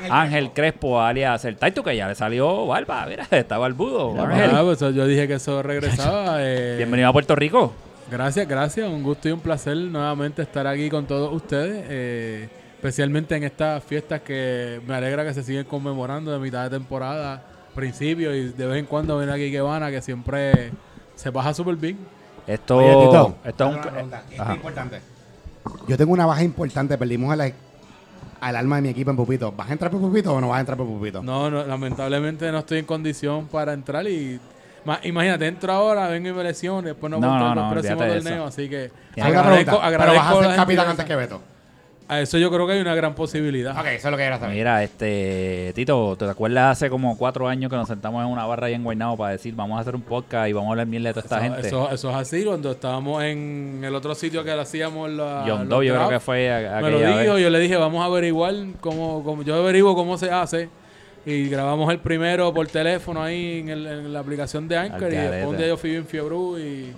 Ángel, 0.09 0.51
Crespo, 0.51 1.01
alias 1.01 1.45
el 1.45 1.57
Taito, 1.57 1.83
que 1.83 1.95
ya 1.95 2.07
le 2.07 2.15
salió 2.15 2.65
barba. 2.67 3.05
Mira, 3.07 3.27
está 3.31 3.57
barbudo. 3.57 4.19
Ángel, 4.21 4.51
Ah, 4.53 4.61
pues 4.63 4.79
yo 4.79 5.05
dije 5.07 5.27
que 5.27 5.35
eso 5.35 5.61
regresaba. 5.63 6.37
eh, 6.39 6.75
bienvenido 6.77 7.09
a 7.09 7.13
Puerto 7.13 7.35
Rico. 7.35 7.73
Gracias, 8.11 8.47
gracias. 8.47 8.87
Un 8.89 9.01
gusto 9.03 9.29
y 9.29 9.31
un 9.31 9.39
placer 9.39 9.75
nuevamente 9.77 10.41
estar 10.41 10.67
aquí 10.67 10.89
con 10.89 11.05
todos 11.05 11.33
ustedes. 11.33 11.85
eh, 11.89 12.49
especialmente 12.75 13.35
en 13.35 13.43
estas 13.43 13.83
fiestas 13.83 14.21
que 14.21 14.79
me 14.85 14.93
alegra 14.93 15.23
que 15.25 15.33
se 15.33 15.41
siguen 15.41 15.63
conmemorando 15.65 16.31
de 16.31 16.37
mitad 16.37 16.63
de 16.65 16.69
temporada, 16.77 17.41
principio 17.73 18.35
y 18.35 18.49
de 18.49 18.67
vez 18.67 18.77
en 18.77 18.85
cuando 18.85 19.17
viene 19.17 19.33
aquí 19.33 19.49
Kevana, 19.51 19.89
que 19.89 20.03
siempre 20.03 20.69
se 21.15 21.31
baja 21.31 21.51
súper 21.55 21.77
bien. 21.77 21.97
Esto, 22.45 22.77
Oye, 22.77 22.89
Tito, 23.07 23.37
esto 23.43 23.63
es 23.63 23.69
un... 23.71 23.79
una 23.79 23.91
pregunta, 23.91 24.23
esto 24.29 24.43
es 24.43 24.55
importante. 24.55 24.99
Yo 25.87 25.97
tengo 25.97 26.13
una 26.13 26.27
baja 26.27 26.43
importante, 26.43 26.95
perdimos 26.95 27.33
a 27.33 27.35
la- 27.37 27.51
al 28.41 28.55
alma 28.55 28.77
de 28.77 28.81
mi 28.83 28.89
equipo 28.89 29.11
en 29.11 29.17
Pupito. 29.17 29.51
¿Vas 29.51 29.69
a 29.69 29.73
entrar 29.73 29.91
por 29.91 30.01
Pupito 30.01 30.33
o 30.33 30.41
no 30.41 30.49
vas 30.49 30.57
a 30.57 30.59
entrar 30.61 30.77
por 30.77 30.87
Pupito? 30.87 31.21
No, 31.23 31.49
no, 31.49 31.63
lamentablemente 31.65 32.51
no 32.51 32.59
estoy 32.59 32.79
en 32.79 32.85
condición 32.85 33.47
para 33.47 33.73
entrar 33.73 34.07
y 34.07 34.39
ma- 34.85 34.99
imagínate, 35.03 35.47
entro 35.47 35.71
ahora, 35.73 36.07
vengo 36.07 36.29
y 36.29 36.33
me 36.33 36.43
lesiono, 36.43 36.81
después 36.83 37.09
no, 37.11 37.19
No, 37.19 37.27
voy 37.27 37.35
a 37.35 37.39
no, 37.39 37.55
no, 37.55 37.61
el 37.67 37.73
próximo 37.73 37.99
torneo, 37.99 38.45
así 38.45 38.69
que 38.69 38.91
agradezco, 39.21 39.71
pero 39.71 39.81
agradezco 39.83 40.23
vas 40.23 40.31
a 40.31 40.39
ser 40.39 40.49
la 40.49 40.55
capitán 40.55 40.87
antes 40.89 41.05
que 41.05 41.15
Beto. 41.15 41.41
A 42.07 42.21
eso 42.21 42.37
yo 42.37 42.51
creo 42.51 42.67
que 42.67 42.73
hay 42.73 42.81
una 42.81 42.93
gran 42.93 43.15
posibilidad. 43.15 43.71
Ok, 43.79 43.87
eso 43.87 44.07
es 44.07 44.11
lo 44.11 44.17
que 44.17 44.23
era 44.23 44.37
saber. 44.39 44.55
Mira, 44.55 44.83
este, 44.83 45.71
Tito, 45.73 46.15
¿te 46.15 46.25
acuerdas 46.25 46.77
hace 46.77 46.89
como 46.89 47.17
cuatro 47.17 47.47
años 47.47 47.71
que 47.71 47.75
nos 47.75 47.87
sentamos 47.87 48.23
en 48.23 48.31
una 48.31 48.45
barra 48.45 48.67
ahí 48.67 48.75
en 48.75 48.83
Guaynabo 48.83 49.17
para 49.17 49.31
decir, 49.31 49.55
vamos 49.55 49.77
a 49.77 49.81
hacer 49.81 49.95
un 49.95 50.01
podcast 50.03 50.47
y 50.47 50.53
vamos 50.53 50.67
a 50.67 50.71
hablar 50.73 50.85
mierda 50.85 51.09
de 51.09 51.13
toda 51.13 51.23
esta 51.23 51.37
Eso, 51.43 51.53
gente? 51.55 51.67
eso, 51.67 51.91
eso 51.91 52.09
es 52.11 52.15
así, 52.15 52.43
cuando 52.45 52.71
estábamos 52.71 53.23
en 53.23 53.81
el 53.83 53.95
otro 53.95 54.13
sitio 54.13 54.43
que 54.43 54.51
hacíamos 54.51 55.09
la, 55.09 55.45
John 55.47 55.67
Doe, 55.67 55.87
yo 55.87 55.95
creo 55.95 56.09
que 56.09 56.19
fue 56.19 56.51
a- 56.53 56.79
Me 56.81 56.91
lo 56.91 56.99
dijo, 56.99 57.33
vez. 57.33 57.41
yo 57.43 57.49
le 57.49 57.59
dije, 57.59 57.75
vamos 57.75 58.01
a 58.03 58.05
averiguar 58.05 58.53
cómo, 58.81 59.23
cómo- 59.23 59.41
yo 59.41 59.55
averiguo 59.55 59.95
cómo 59.95 60.17
se 60.19 60.29
hace. 60.29 60.69
Y 61.25 61.49
grabamos 61.49 61.91
el 61.91 61.97
primero 61.97 62.53
por 62.53 62.67
teléfono 62.67 63.23
ahí 63.23 63.61
en, 63.61 63.69
el- 63.69 63.87
en 63.87 64.13
la 64.13 64.19
aplicación 64.19 64.67
de 64.67 64.77
Anchor. 64.77 65.11
Y 65.11 65.15
después 65.15 65.45
un 65.47 65.57
día 65.57 65.67
yo 65.69 65.75
fui 65.77 65.89
bien 65.89 66.05
fiebre 66.05 66.35
y, 66.59 66.93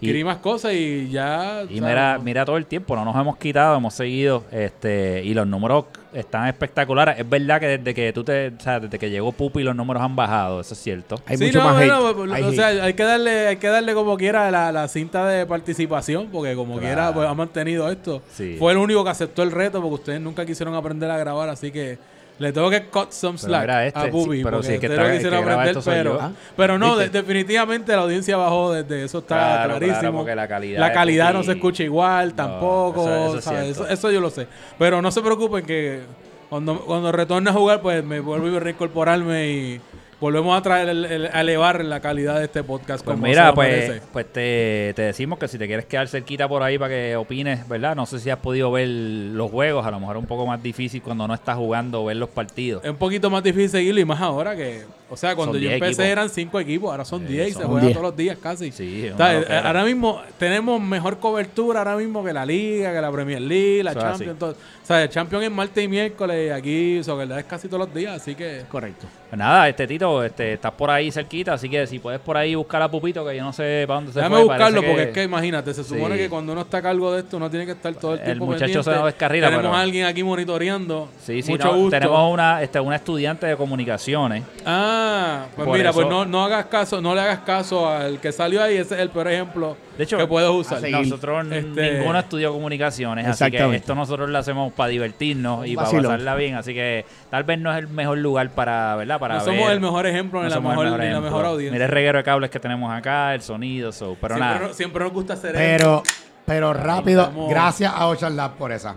Y- 0.00 0.06
quería 0.06 0.24
más 0.24 0.36
cosas 0.38 0.72
y 0.74 1.08
ya. 1.10 1.62
Y 1.68 1.80
mira, 1.80 2.18
mira 2.22 2.44
todo 2.44 2.56
el 2.56 2.66
tiempo, 2.66 2.94
no 2.94 3.04
nos 3.04 3.16
hemos 3.16 3.36
quitado, 3.36 3.76
hemos 3.76 3.94
seguido, 3.94 4.44
este, 4.52 5.22
y 5.24 5.34
los 5.34 5.46
números 5.46 5.86
están 6.12 6.46
espectaculares. 6.48 7.18
Es 7.18 7.28
verdad 7.28 7.58
que 7.60 7.66
desde 7.78 7.94
que 7.94 8.12
tú 8.12 8.22
te, 8.24 8.48
o 8.48 8.60
sea, 8.60 8.80
desde 8.80 8.98
que 8.98 9.10
llegó 9.10 9.32
Pupi 9.32 9.62
los 9.62 9.74
números 9.74 10.02
han 10.02 10.14
bajado, 10.16 10.60
eso 10.60 10.74
es 10.74 10.80
cierto. 10.80 11.16
Hay 11.26 11.36
Sí, 11.36 11.46
mucho 11.46 11.58
no, 11.58 11.64
más 11.64 11.74
bueno, 11.76 12.08
hate. 12.08 12.32
Hay 12.32 12.42
o 12.42 12.46
hate. 12.48 12.54
sea, 12.56 12.66
hay 12.84 12.94
que 12.94 13.02
darle, 13.02 13.46
hay 13.48 13.56
que 13.56 13.66
darle 13.68 13.94
como 13.94 14.16
quiera 14.16 14.50
la, 14.50 14.70
la 14.72 14.88
cinta 14.88 15.26
de 15.26 15.44
participación, 15.46 16.28
porque 16.32 16.54
como 16.54 16.74
Claro. 16.74 16.86
quiera 16.86 17.12
pues, 17.14 17.28
ha 17.28 17.34
mantenido 17.34 17.90
esto. 17.90 18.22
Sí. 18.32 18.56
Fue 18.58 18.72
el 18.72 18.78
único 18.78 19.02
que 19.04 19.10
aceptó 19.10 19.42
el 19.42 19.50
reto, 19.50 19.80
porque 19.80 19.94
ustedes 19.94 20.20
nunca 20.20 20.46
quisieron 20.46 20.74
aprender 20.74 21.10
a 21.10 21.18
grabar, 21.18 21.48
así 21.48 21.70
que 21.70 21.98
le 22.38 22.52
tengo 22.52 22.70
que 22.70 22.84
cut 22.86 23.10
some 23.10 23.36
slack 23.36 23.68
este, 23.86 23.98
a 23.98 24.10
Pupi, 24.10 24.38
sí, 24.38 24.44
pero 24.44 24.62
sí, 24.62 24.74
es 24.74 24.80
que 24.80 24.86
el 24.86 25.12
quisieron 25.12 25.44
que 25.44 25.50
aprender, 25.50 25.76
esto 25.78 25.90
pero. 25.90 26.18
Ah, 26.20 26.32
pero 26.56 26.78
no, 26.78 26.96
definitivamente 26.96 27.92
la 27.92 28.02
audiencia 28.02 28.36
bajó 28.36 28.72
desde 28.72 29.04
eso, 29.04 29.18
está 29.18 29.36
Claro, 29.36 29.78
clarísimo. 29.78 30.24
la 30.24 30.48
calidad 30.48 30.80
La 30.80 30.88
de 30.88 30.94
calidad 30.94 31.32
no 31.32 31.42
se 31.42 31.52
escucha 31.52 31.82
igual, 31.82 32.34
tampoco, 32.34 33.36
eso-. 33.36 33.52
Eso, 33.58 33.88
eso 33.88 34.10
yo 34.10 34.20
lo 34.20 34.30
sé. 34.30 34.46
Pero 34.78 35.02
no 35.02 35.10
se 35.10 35.20
preocupen 35.20 35.64
que 35.64 36.02
cuando, 36.48 36.80
cuando 36.80 37.10
retorne 37.12 37.50
a 37.50 37.52
jugar, 37.52 37.80
pues 37.82 38.04
me 38.04 38.20
vuelvo 38.20 38.56
a 38.56 38.60
reincorporarme 38.60 39.48
y 39.50 39.80
volvemos 40.20 40.58
a 40.58 40.62
traer 40.62 40.88
el- 40.88 41.04
el- 41.04 41.26
a 41.32 41.40
elevar 41.40 41.84
la 41.84 42.00
calidad 42.00 42.38
de 42.38 42.44
este 42.46 42.62
podcast. 42.64 43.04
Pues 43.04 43.16
mira, 43.18 43.52
pues, 43.54 44.00
pues 44.12 44.26
te, 44.32 44.92
te 44.96 45.02
decimos 45.02 45.38
que 45.38 45.46
si 45.48 45.58
te 45.58 45.66
quieres 45.66 45.84
quedar 45.86 46.08
cerquita 46.08 46.48
por 46.48 46.62
ahí 46.62 46.78
para 46.78 46.90
que 46.94 47.16
opines, 47.16 47.68
¿verdad? 47.68 47.94
No 47.94 48.04
sé 48.06 48.18
si 48.18 48.28
has 48.30 48.38
podido 48.38 48.70
ver 48.72 48.88
los 48.88 49.50
juegos, 49.50 49.86
a 49.86 49.90
lo 49.90 50.00
mejor 50.00 50.16
es 50.16 50.22
un 50.22 50.28
poco 50.28 50.46
más 50.46 50.62
difícil 50.62 51.02
cuando 51.02 51.28
no 51.28 51.34
estás 51.34 51.56
jugando 51.56 52.04
ver 52.04 52.16
los 52.16 52.28
partidos. 52.28 52.84
Es 52.84 52.90
un 52.90 52.96
poquito 52.96 53.30
más 53.30 53.42
difícil 53.42 53.70
seguirlo 53.70 54.00
y 54.00 54.04
más 54.04 54.20
ahora 54.20 54.56
que, 54.56 54.82
o 55.08 55.16
sea, 55.16 55.36
cuando 55.36 55.54
Son 55.54 55.62
yo 55.62 55.68
10 55.68 55.74
empecé 55.74 55.92
equipos. 56.02 56.06
eran 56.12 56.28
cinco 56.30 56.60
equipos, 56.60 56.90
ahora 56.90 57.04
son 57.04 57.20
Sí, 57.26 57.32
10 57.34 57.48
y 57.48 57.52
se 57.52 57.62
juegan 57.64 57.80
10. 57.82 57.92
todos 57.94 58.06
los 58.10 58.16
días 58.16 58.38
casi. 58.42 58.72
Sí, 58.72 59.08
O 59.12 59.16
sea, 59.16 59.34
loquera. 59.34 59.66
ahora 59.66 59.84
mismo 59.84 60.20
tenemos 60.38 60.80
mejor 60.80 61.18
cobertura 61.18 61.78
ahora 61.80 61.96
mismo 61.96 62.24
que 62.24 62.32
la 62.32 62.44
Liga, 62.44 62.92
que 62.92 63.00
la 63.00 63.12
Premier 63.12 63.40
League, 63.40 63.84
la. 63.84 63.94
Champions. 63.94 64.38
todo. 64.38 64.50
O 64.50 64.86
sea, 64.88 65.02
el 65.02 65.08
Champions 65.10 65.44
es 65.44 65.50
martes 65.50 65.84
y 65.84 65.88
miércoles 65.88 66.48
y 66.48 66.50
aquí, 66.50 66.98
o 66.98 67.04
sea, 67.04 67.14
verdad 67.14 67.38
es 67.38 67.44
casi 67.44 67.68
todos 67.68 67.80
los 67.86 67.94
días, 67.94 68.16
así 68.22 68.34
que... 68.34 68.62
Correcto. 68.70 69.06
Pues 69.28 69.38
nada, 69.38 69.68
este 69.68 69.86
Tito, 69.86 70.07
este, 70.24 70.54
estás 70.54 70.72
por 70.72 70.90
ahí 70.90 71.10
cerquita, 71.10 71.54
así 71.54 71.68
que 71.68 71.86
si 71.86 71.98
puedes 71.98 72.20
por 72.20 72.36
ahí 72.36 72.54
buscar 72.54 72.80
a 72.82 72.90
Pupito, 72.90 73.24
que 73.26 73.36
yo 73.36 73.42
no 73.44 73.52
sé 73.52 73.84
para 73.86 73.96
dónde 74.00 74.12
se 74.12 74.18
Déjame 74.18 74.36
fue. 74.36 74.44
buscarlo 74.44 74.82
porque 74.82 75.02
es 75.04 75.08
que 75.10 75.22
imagínate, 75.24 75.74
se 75.74 75.84
supone 75.84 76.14
Sí. 76.16 76.22
que 76.22 76.28
cuando 76.30 76.52
uno 76.52 76.62
está 76.62 76.78
a 76.78 76.82
cargo 76.82 77.12
de 77.12 77.20
esto 77.20 77.36
uno 77.36 77.48
tiene 77.50 77.66
que 77.66 77.72
estar 77.72 77.94
todo 77.94 78.14
el 78.14 78.18
El 78.20 78.24
tiempo 78.24 78.46
muchacho 78.46 78.60
pendiente. 78.64 78.90
se 78.90 78.96
nos 78.96 79.04
descarrila, 79.06 79.46
Tenemos 79.48 79.66
pero- 79.66 79.74
a 79.76 79.80
alguien 79.80 80.06
aquí 80.06 80.22
monitoreando. 80.22 81.08
Sí, 81.20 81.42
sí, 81.42 81.52
Mucho 81.52 81.64
no, 81.68 81.76
gusto. 81.76 81.90
tenemos 81.90 82.32
una, 82.32 82.62
este, 82.62 82.80
una 82.80 82.96
estudiante 82.96 83.46
de 83.46 83.56
comunicaciones. 83.56 84.42
Ah, 84.66 85.46
pues 85.54 85.66
Por 85.66 85.76
mira, 85.76 85.90
eso- 85.90 85.98
pues 86.00 86.08
no, 86.10 86.24
no 86.24 86.44
hagas 86.44 86.66
caso, 86.66 87.00
no 87.00 87.14
le 87.14 87.20
hagas 87.20 87.40
caso 87.40 87.88
al 87.88 88.20
que 88.20 88.32
salió 88.32 88.62
ahí, 88.62 88.76
ese 88.76 88.94
es 88.94 89.00
el 89.00 89.10
peor 89.10 89.28
ejemplo 89.28 89.76
De 89.96 90.04
hecho, 90.04 90.16
que 90.16 90.26
puedes 90.26 90.48
usar. 90.50 90.78
a 90.78 90.80
seguir. 90.80 90.98
Nosotros 90.98 91.46
Este- 91.50 91.92
ninguno 91.98 92.18
estudió 92.18 92.52
comunicaciones, 92.52 93.26
así 93.26 93.50
que 93.50 93.74
esto 93.76 93.94
nosotros 93.94 94.28
lo 94.30 94.38
hacemos 94.38 94.72
para 94.72 94.88
divertirnos 94.90 95.66
y 95.66 95.74
para 95.76 95.90
pasarla 95.90 96.34
bien, 96.34 96.54
así 96.54 96.72
que 96.74 97.04
tal 97.30 97.44
vez 97.44 97.58
no 97.58 97.72
es 97.72 97.78
el 97.78 97.88
mejor 97.88 98.18
lugar 98.18 98.50
para, 98.50 98.94
¿verdad? 98.96 99.18
Para 99.18 99.36
no 99.38 99.44
somos 99.44 99.70
el 99.70 99.80
mejor 99.80 99.97
ejemplo 100.06 100.40
No 100.40 100.44
ni 100.44 100.50
la 100.50 100.56
somos 100.56 100.72
el 100.72 100.78
mejor, 100.78 100.98
ni 100.98 101.04
la 101.04 101.10
ejemplo. 101.10 101.30
mejor 101.30 101.46
audiencia. 101.46 101.72
Mira 101.72 101.84
el 101.86 101.90
reguero 101.90 102.18
de 102.18 102.24
cables 102.24 102.50
que 102.50 102.60
tenemos 102.60 102.92
acá, 102.92 103.34
el 103.34 103.42
sonido, 103.42 103.92
so, 103.92 104.16
pero 104.20 104.36
siempre, 104.36 104.58
nada. 104.60 104.74
siempre 104.74 105.04
nos 105.04 105.12
gusta 105.12 105.32
hacer. 105.34 105.54
Pero, 105.54 106.02
pero 106.44 106.72
rápido, 106.72 107.30
gracias 107.48 107.92
a 107.94 108.06
Ocean 108.06 108.36
Lab 108.36 108.56
por 108.56 108.72
esa. 108.72 108.96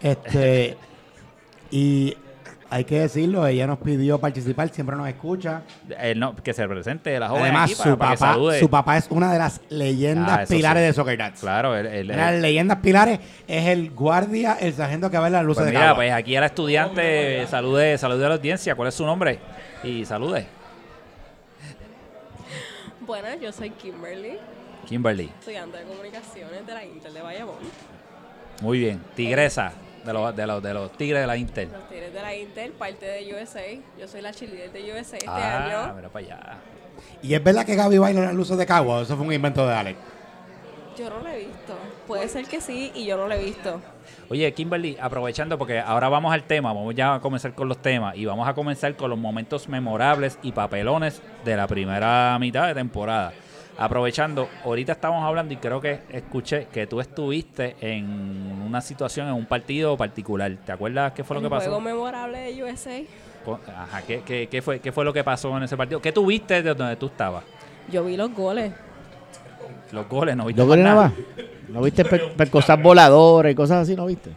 Este, 0.00 0.76
y 1.70 2.16
hay 2.70 2.84
que 2.84 3.00
decirlo, 3.00 3.46
ella 3.46 3.66
nos 3.66 3.78
pidió 3.78 4.18
participar, 4.20 4.68
siempre 4.68 4.94
nos 4.94 5.08
escucha. 5.08 5.62
Eh, 5.98 6.14
no, 6.14 6.36
que 6.36 6.52
se 6.52 6.68
presente 6.68 7.18
la 7.18 7.28
joven 7.28 7.44
Además, 7.44 7.70
aquí 7.70 7.74
para, 7.78 7.90
su 7.90 7.98
para 7.98 8.10
que 8.12 8.18
papá, 8.18 8.58
su 8.58 8.70
papá 8.70 8.96
es 8.98 9.06
una 9.10 9.32
de 9.32 9.38
las 9.38 9.60
leyendas 9.70 10.40
Ah, 10.42 10.44
pilares 10.46 10.82
sí. 10.82 10.86
de 10.88 10.92
Soccer 10.92 11.16
Dads. 11.18 11.40
Claro, 11.40 11.74
el, 11.76 11.86
el- 11.86 12.10
Una 12.10 12.26
de 12.26 12.32
las 12.32 12.42
leyendas 12.42 12.78
pilares 12.78 13.20
es 13.46 13.66
el 13.68 13.90
guardia, 13.92 14.58
el 14.60 14.74
sargento 14.74 15.10
que 15.10 15.18
ve 15.18 15.30
las 15.30 15.44
luces 15.44 15.62
Pues 15.62 15.72
de 15.72 15.78
mira, 15.78 15.94
pues 15.94 16.12
aquí 16.12 16.36
a 16.36 16.40
la 16.40 16.46
estudiante, 16.46 17.46
salude, 17.46 17.96
salude 17.96 18.26
a 18.26 18.28
la 18.28 18.34
audiencia. 18.34 18.74
¿Cuál 18.74 18.88
es 18.88 18.94
su 18.94 19.06
nombre? 19.06 19.38
Y 19.82 20.04
salude. 20.04 20.46
Buenas, 23.00 23.40
yo 23.40 23.50
soy 23.52 23.70
Kimberly, 23.70 24.36
Kimberly. 24.86 25.30
estudiante 25.38 25.78
de 25.78 25.84
comunicaciones 25.84 26.66
de 26.66 26.74
la 26.74 26.84
Inter 26.84 27.12
de 27.12 27.22
Bayamón. 27.22 27.54
Muy 28.60 28.78
bien. 28.80 29.00
Tigresa 29.16 29.72
de 30.08 30.12
los, 30.14 30.34
de 30.36 30.46
los, 30.46 30.62
de 30.62 30.74
los 30.74 30.92
Tigres 30.92 31.20
de 31.20 31.26
la 31.26 31.36
Inter. 31.36 31.68
Los 31.70 31.88
Tigres 31.88 32.12
de 32.14 32.22
la 32.22 32.34
Inter, 32.34 32.72
parte 32.72 33.06
de 33.06 33.34
USA. 33.34 33.60
Yo 33.98 34.08
soy 34.08 34.22
la 34.22 34.32
cheerleader 34.32 34.72
de 34.72 34.82
USA 34.92 35.16
este 35.16 35.26
Ah, 35.28 35.64
año. 35.84 35.94
mira 35.96 36.08
para 36.08 36.24
allá. 36.24 36.56
Y 37.22 37.34
es 37.34 37.44
verdad 37.44 37.64
que 37.66 37.74
Gaby 37.76 37.98
baila 37.98 38.20
las 38.22 38.34
luces 38.34 38.56
de 38.56 38.66
Cagua, 38.66 39.02
eso 39.02 39.16
fue 39.16 39.26
un 39.26 39.32
invento 39.32 39.66
de 39.66 39.74
Alex. 39.74 39.98
Yo 40.98 41.08
no 41.10 41.20
lo 41.20 41.28
he 41.28 41.38
visto. 41.38 41.74
Puede 42.08 42.26
ser 42.28 42.46
que 42.46 42.60
sí 42.60 42.90
y 42.94 43.04
yo 43.04 43.16
no 43.16 43.28
lo 43.28 43.34
he 43.34 43.44
visto. 43.44 43.80
Oye, 44.30 44.52
Kimberly, 44.52 44.96
aprovechando 45.00 45.56
porque 45.58 45.78
ahora 45.78 46.08
vamos 46.08 46.32
al 46.32 46.42
tema, 46.44 46.72
vamos 46.72 46.94
ya 46.94 47.14
a 47.14 47.20
comenzar 47.20 47.54
con 47.54 47.68
los 47.68 47.78
temas 47.80 48.16
y 48.16 48.24
vamos 48.24 48.48
a 48.48 48.54
comenzar 48.54 48.96
con 48.96 49.10
los 49.10 49.18
momentos 49.18 49.68
memorables 49.68 50.38
y 50.42 50.52
papelones 50.52 51.22
de 51.44 51.56
la 51.56 51.66
primera 51.68 52.36
mitad 52.40 52.66
de 52.66 52.74
temporada. 52.74 53.32
Aprovechando, 53.80 54.48
ahorita 54.64 54.92
estamos 54.92 55.22
hablando 55.24 55.54
y 55.54 55.56
creo 55.56 55.80
que 55.80 56.00
escuché 56.10 56.66
que 56.66 56.88
tú 56.88 57.00
estuviste 57.00 57.76
en 57.80 58.60
una 58.66 58.80
situación, 58.80 59.28
en 59.28 59.34
un 59.34 59.46
partido 59.46 59.96
particular. 59.96 60.50
¿Te 60.66 60.72
acuerdas 60.72 61.12
qué 61.12 61.22
fue 61.22 61.34
lo 61.36 61.40
el 61.40 61.46
que 61.46 61.50
pasó? 61.50 61.66
juego 61.66 61.80
memorable 61.80 62.38
de 62.52 62.64
USA. 62.64 63.00
Ajá, 63.76 64.02
¿qué, 64.02 64.22
qué, 64.26 64.48
qué 64.50 64.60
fue, 64.62 64.80
¿qué 64.80 64.90
fue 64.90 65.04
lo 65.04 65.12
que 65.12 65.22
pasó 65.22 65.56
en 65.56 65.62
ese 65.62 65.76
partido? 65.76 66.02
¿Qué 66.02 66.10
tuviste 66.10 66.60
de 66.60 66.74
donde 66.74 66.96
tú 66.96 67.06
estabas? 67.06 67.44
Yo 67.90 68.04
vi 68.04 68.16
los 68.16 68.34
goles. 68.34 68.72
Los 69.92 70.08
goles, 70.08 70.36
¿no 70.36 70.44
viste 70.46 70.60
¿No 70.60 70.66
más 70.66 70.76
viste 70.76 70.88
nada? 70.90 71.02
más? 71.04 71.12
¿No 71.68 71.80
viste 71.82 72.04
per- 72.04 72.32
per- 72.32 72.50
cosas 72.50 72.82
voladoras 72.82 73.52
y 73.52 73.54
cosas 73.54 73.82
así? 73.82 73.94
¿No 73.94 74.06
viste? 74.06 74.30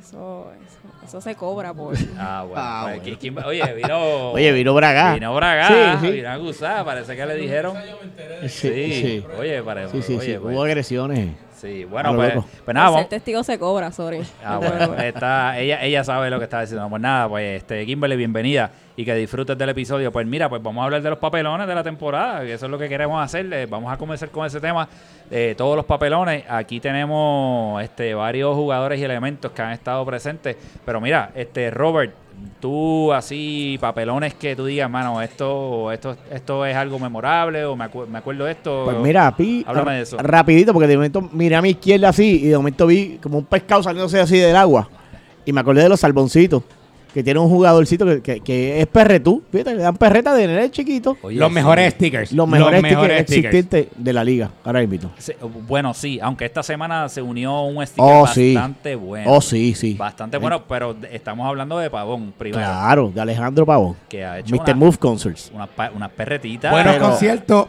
Eso, 0.00 0.50
eso, 0.66 0.73
eso 1.18 1.20
se 1.20 1.36
cobra 1.36 1.72
por. 1.72 1.94
Ah, 2.18 2.44
bueno. 2.46 2.54
Ah, 2.56 2.80
pues, 2.86 3.02
bueno. 3.02 3.16
¿quién- 3.20 3.38
oye, 3.44 3.74
vino... 3.74 4.30
Oye, 4.32 4.52
vino 4.52 4.74
Braga. 4.74 5.14
Vino 5.14 5.32
Braga, 5.34 5.68
Sí, 6.00 6.06
sí. 6.06 6.12
vino 6.12 6.28
a 6.28 6.36
Gusá, 6.36 6.84
parece 6.84 7.14
que 7.14 7.24
le 7.26 7.36
dijeron... 7.36 7.76
Sí, 8.42 8.48
Sí, 8.48 8.92
sí. 8.94 9.24
oye, 9.38 9.62
parece... 9.62 9.92
Sí, 9.92 10.02
sí, 10.02 10.16
oye, 10.16 10.34
sí. 10.34 10.38
pues, 10.42 10.54
Hubo 10.56 10.64
agresiones. 10.64 11.36
sí, 11.56 11.84
bueno, 11.84 12.16
pues, 12.16 12.34
pues 12.64 12.74
nada, 12.74 12.88
ser 12.88 12.94
vamos... 12.94 13.08
testigo 13.08 13.44
se 13.44 13.58
cobra, 13.60 13.92
sorry. 13.92 14.22
Ah, 14.44 14.58
bueno. 14.58 14.94
está, 14.96 15.56
ella, 15.58 15.82
ella 15.84 16.02
sabe 16.02 16.30
lo 16.30 16.38
que 16.38 16.44
está 16.44 16.60
diciendo. 16.62 16.88
Pues 16.88 17.00
nada, 17.00 17.28
pues 17.28 17.58
este, 17.62 17.86
Kimberly, 17.86 18.16
bienvenida 18.16 18.70
y 18.96 19.04
que 19.04 19.14
disfrutes 19.14 19.56
del 19.58 19.68
episodio. 19.70 20.12
Pues 20.12 20.26
mira, 20.26 20.48
pues 20.48 20.62
vamos 20.62 20.80
a 20.82 20.84
hablar 20.84 21.02
de 21.02 21.10
los 21.10 21.18
papelones 21.18 21.66
de 21.66 21.74
la 21.74 21.82
temporada, 21.82 22.40
que 22.42 22.52
eso 22.54 22.66
es 22.66 22.70
lo 22.70 22.78
que 22.78 22.88
queremos 22.88 23.22
hacer. 23.22 23.52
Eh, 23.52 23.66
Vamos 23.66 23.92
a 23.92 23.96
comenzar 23.96 24.28
con 24.30 24.46
ese 24.46 24.60
tema. 24.60 24.88
Eh, 25.30 25.54
todos 25.56 25.74
los 25.76 25.84
papelones. 25.84 26.44
Aquí 26.48 26.78
tenemos 26.80 27.82
este, 27.82 28.14
varios 28.14 28.54
jugadores 28.54 29.00
y 29.00 29.04
elementos 29.04 29.50
que 29.52 29.62
han 29.62 29.72
estado 29.72 30.04
presentes. 30.04 30.56
Pero 30.84 31.00
mira, 31.00 31.30
este 31.34 31.70
Robert, 31.70 32.14
tú 32.60 33.12
así, 33.12 33.78
papelones 33.80 34.34
que 34.34 34.54
tú 34.54 34.64
digas, 34.66 34.88
mano, 34.90 35.20
esto, 35.22 35.90
esto, 35.90 36.16
esto 36.30 36.64
es 36.66 36.76
algo 36.76 36.98
memorable 36.98 37.64
o 37.64 37.74
me, 37.74 37.86
acu- 37.86 38.06
me 38.06 38.18
acuerdo 38.18 38.44
de 38.44 38.52
esto. 38.52 38.82
Pues 38.84 38.96
mira, 38.98 39.34
Pi, 39.36 39.64
Háblame 39.66 39.94
de 39.96 40.02
eso. 40.02 40.18
rapidito, 40.18 40.72
porque 40.72 40.86
de 40.88 40.96
momento 40.96 41.20
miré 41.32 41.56
a 41.56 41.62
mi 41.62 41.70
izquierda 41.70 42.10
así 42.10 42.42
y 42.44 42.48
de 42.48 42.56
momento 42.56 42.86
vi 42.86 43.18
como 43.22 43.38
un 43.38 43.44
pescado 43.44 43.82
saliéndose 43.82 44.20
así 44.20 44.38
del 44.38 44.54
agua. 44.56 44.88
Y 45.44 45.52
me 45.52 45.60
acordé 45.60 45.82
de 45.82 45.88
los 45.88 46.00
salboncitos, 46.00 46.62
que 47.14 47.22
tiene 47.22 47.38
un 47.38 47.48
jugadorcito 47.48 48.04
que, 48.04 48.20
que, 48.20 48.40
que 48.40 48.80
es 48.80 48.86
perretú. 48.88 49.42
Fíjate, 49.52 49.76
le 49.76 49.82
dan 49.82 49.96
perreta 49.96 50.34
de 50.34 50.48
nene 50.48 50.70
chiquito. 50.72 51.16
Oye, 51.22 51.38
los 51.38 51.48
sí. 51.48 51.54
mejores 51.54 51.94
stickers. 51.94 52.32
Los 52.32 52.48
mejores, 52.48 52.82
mejores 52.82 53.22
stickers 53.22 53.54
existentes 53.54 53.86
de 53.96 54.12
la 54.12 54.24
liga. 54.24 54.50
Ahora 54.64 54.82
invito. 54.82 55.10
Sí, 55.18 55.32
bueno, 55.68 55.94
sí, 55.94 56.18
aunque 56.20 56.44
esta 56.44 56.64
semana 56.64 57.08
se 57.08 57.22
unió 57.22 57.62
un 57.62 57.86
sticker 57.86 58.04
Oh, 58.04 58.26
sí. 58.26 58.54
bastante 58.54 58.96
bueno. 58.96 59.30
Oh, 59.32 59.40
sí, 59.40 59.74
sí. 59.74 59.94
Bastante 59.94 60.38
bueno, 60.38 60.64
pero 60.66 60.96
estamos 61.12 61.46
hablando 61.46 61.78
de 61.78 61.88
Pavón 61.88 62.34
primero. 62.36 62.58
Claro, 62.64 63.12
de 63.14 63.20
Alejandro 63.20 63.64
Pavón. 63.64 63.94
Que 64.08 64.24
ha 64.24 64.40
hecho 64.40 64.52
Mr. 64.54 64.62
una- 64.64 64.74
Move 64.74 64.98
Concerts. 64.98 65.52
unas 65.94 66.10
perretitas. 66.10 66.72
Buenos 66.72 66.96
conciertos, 66.96 67.68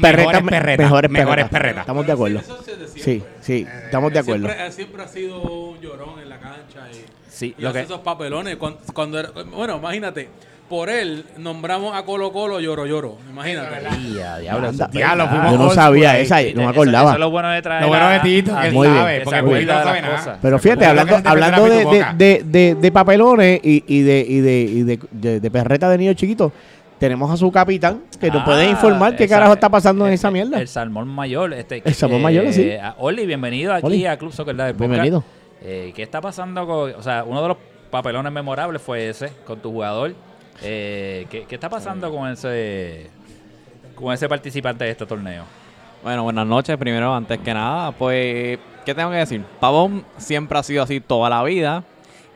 Perreta, 0.00 0.40
mejores 0.40 0.42
perretas. 0.50 0.84
mejores, 0.86 1.10
mejores 1.10 1.48
perretas. 1.48 1.80
Estamos 1.80 2.06
de 2.06 2.12
acuerdo. 2.12 2.38
Eso. 2.40 2.58
Sí, 2.94 3.22
sí, 3.40 3.66
estamos 3.84 4.12
de 4.12 4.18
acuerdo. 4.18 4.46
Siempre, 4.46 4.72
siempre 4.72 5.02
ha 5.02 5.08
sido 5.08 5.40
un 5.40 5.80
llorón 5.80 6.18
en 6.22 6.28
la 6.28 6.38
cancha 6.38 6.88
y, 6.92 7.04
Sí, 7.30 7.54
y 7.56 7.62
lo 7.62 7.68
hace 7.70 7.78
que, 7.80 7.84
esos 7.84 8.00
papelones. 8.00 8.56
Cuando, 8.56 8.80
cuando 8.92 9.20
era- 9.20 9.30
bueno, 9.54 9.76
imagínate, 9.76 10.28
por 10.68 10.90
él 10.90 11.24
nombramos 11.38 11.96
a 11.96 12.02
Colo 12.04 12.32
Colo 12.32 12.60
Lloro 12.60 12.84
Lloro. 12.84 13.16
Imagínate. 13.30 13.76
Ia, 14.12 14.38
diablo, 14.38 14.68
Anda, 14.68 14.84
eso- 14.86 14.92
Diablo, 14.92 15.28
fuimos 15.28 15.52
Yo 15.52 15.58
no 15.58 15.70
sabía 15.70 16.18
esa, 16.18 16.42
eh. 16.42 16.52
no 16.54 16.56
me 16.56 16.62
eso- 16.64 16.70
acordaba. 16.72 17.10
Eso 17.10 17.14
es 17.14 17.20
lo 17.20 17.30
bueno 17.30 17.48
de 17.50 17.62
traer. 17.62 17.82
Lo 17.82 17.88
bueno 17.88 18.08
de 18.10 18.20
Tito, 18.20 18.56
a 18.56 18.62
que 18.64 18.70
Muy 18.72 18.88
bien. 18.88 18.98
sabe, 19.00 19.18
que 19.18 19.24
porque 19.24 19.38
acuerda 19.38 19.72
no 19.72 19.78
de 19.78 19.84
sabe 19.84 20.02
nada. 20.02 20.38
Pero 20.42 20.58
fíjate, 20.58 20.84
hablando, 20.84 21.20
hablando 21.24 21.64
de, 21.64 21.84
de, 21.86 22.04
de, 22.16 22.42
de, 22.44 22.74
de 22.74 22.92
papelones 22.92 23.60
y, 23.62 23.84
y 23.86 24.00
de, 24.02 24.26
y 24.28 24.40
de, 24.40 24.60
y 24.60 24.82
de, 24.82 24.98
de, 25.12 25.40
de 25.40 25.50
perreta 25.50 25.88
de 25.88 25.96
niños 25.98 26.16
chiquitos, 26.16 26.52
tenemos 26.98 27.30
a 27.30 27.36
su 27.36 27.50
capitán 27.52 28.02
que 28.20 28.30
nos 28.30 28.42
Ah, 28.42 28.44
puede 28.44 28.68
informar 28.70 29.16
qué 29.16 29.28
carajo 29.28 29.52
está 29.52 29.68
pasando 29.68 30.06
en 30.06 30.12
esa 30.12 30.30
mierda. 30.30 30.60
El 30.60 30.68
salmón 30.68 31.08
mayor. 31.08 31.52
Este, 31.52 31.82
El 31.84 31.94
salmón 31.94 32.22
mayor, 32.22 32.52
sí. 32.52 32.70
Oli, 32.98 33.26
bienvenido 33.26 33.72
aquí 33.72 33.86
Oli. 33.86 34.06
a 34.06 34.16
Club 34.18 34.32
Soccer 34.32 34.54
Live. 34.54 34.72
Bienvenido. 34.74 35.22
Eh, 35.62 35.92
¿Qué 35.94 36.02
está 36.02 36.20
pasando 36.20 36.66
con.? 36.66 36.94
O 36.94 37.02
sea, 37.02 37.24
uno 37.24 37.42
de 37.42 37.48
los 37.48 37.56
papelones 37.90 38.32
memorables 38.32 38.80
fue 38.82 39.08
ese, 39.08 39.30
con 39.46 39.58
tu 39.60 39.70
jugador. 39.72 40.14
Eh, 40.62 41.26
¿qué, 41.30 41.44
qué 41.44 41.54
está 41.54 41.68
pasando 41.68 42.10
con 42.12 42.28
ese 42.28 43.10
con 43.94 44.12
ese 44.12 44.28
participante 44.28 44.84
de 44.84 44.90
este 44.90 45.06
torneo? 45.06 45.44
Bueno, 46.02 46.22
buenas 46.24 46.46
noches. 46.46 46.76
Primero, 46.76 47.14
antes 47.14 47.38
que 47.38 47.52
nada, 47.54 47.90
pues, 47.92 48.58
¿qué 48.84 48.94
tengo 48.94 49.10
que 49.10 49.16
decir? 49.16 49.44
Pavón 49.60 50.04
siempre 50.16 50.58
ha 50.58 50.62
sido 50.62 50.82
así 50.82 51.00
toda 51.00 51.28
la 51.30 51.42
vida. 51.42 51.84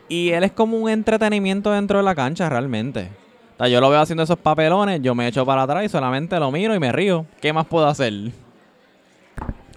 Y 0.09 0.31
él 0.31 0.43
es 0.43 0.51
como 0.51 0.77
un 0.77 0.89
entretenimiento 0.89 1.71
dentro 1.71 1.97
de 1.99 2.03
la 2.03 2.13
cancha, 2.13 2.49
realmente. 2.49 3.09
O 3.53 3.57
sea, 3.57 3.67
yo 3.67 3.79
lo 3.79 3.89
veo 3.89 3.99
haciendo 3.99 4.23
esos 4.23 4.37
papelones, 4.37 5.01
yo 5.01 5.13
me 5.15 5.27
echo 5.27 5.45
para 5.45 5.63
atrás 5.63 5.85
y 5.85 5.89
solamente 5.89 6.39
lo 6.39 6.51
miro 6.51 6.73
y 6.75 6.79
me 6.79 6.91
río. 6.91 7.25
¿Qué 7.41 7.53
más 7.53 7.65
puedo 7.67 7.87
hacer? 7.87 8.13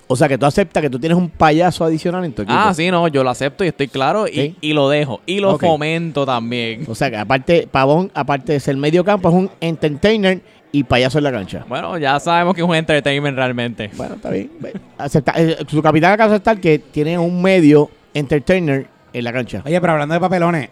O 0.08 0.14
sea, 0.14 0.28
que 0.28 0.38
tú 0.38 0.46
aceptas 0.46 0.80
que 0.82 0.88
tú 0.88 1.00
tienes 1.00 1.18
un 1.18 1.28
payaso 1.28 1.84
adicional 1.84 2.24
en 2.24 2.32
tu 2.32 2.42
equipo. 2.42 2.56
Ah, 2.56 2.72
sí, 2.72 2.90
no, 2.92 3.08
yo 3.08 3.24
lo 3.24 3.30
acepto 3.30 3.64
y 3.64 3.68
estoy 3.68 3.88
claro 3.88 4.28
y, 4.28 4.32
Sí. 4.32 4.56
y 4.60 4.72
lo 4.72 4.88
dejo. 4.88 5.20
Y 5.26 5.40
lo 5.40 5.54
Ok. 5.54 5.62
fomento 5.62 6.24
también. 6.24 6.84
O 6.88 6.94
sea, 6.94 7.10
que 7.10 7.16
aparte, 7.16 7.68
Pavón, 7.70 8.10
aparte 8.14 8.52
de 8.52 8.60
ser 8.60 8.76
medio 8.76 9.04
campo, 9.04 9.28
es 9.28 9.34
un 9.34 9.50
entertainer 9.60 10.40
y 10.70 10.84
payaso 10.84 11.18
en 11.18 11.24
la 11.24 11.32
cancha. 11.32 11.64
Bueno, 11.68 11.98
ya 11.98 12.20
sabemos 12.20 12.54
que 12.54 12.60
es 12.60 12.66
un 12.68 12.74
entertainment 12.76 13.36
realmente. 13.36 13.90
Bueno, 13.96 14.14
está 14.14 14.30
bien. 14.30 14.52
Acepta- 14.96 15.34
eh, 15.36 15.56
su 15.66 15.82
capitán 15.82 16.12
acaba 16.12 16.28
de 16.30 16.34
aceptar 16.36 16.60
que 16.60 16.78
tiene 16.78 17.18
un 17.18 17.42
medio 17.42 17.90
entertainer 18.14 18.86
en 19.12 19.24
la 19.24 19.32
cancha. 19.32 19.62
Oye, 19.66 19.80
pero 19.80 19.94
hablando 19.94 20.14
de 20.14 20.20
papelones, 20.20 20.68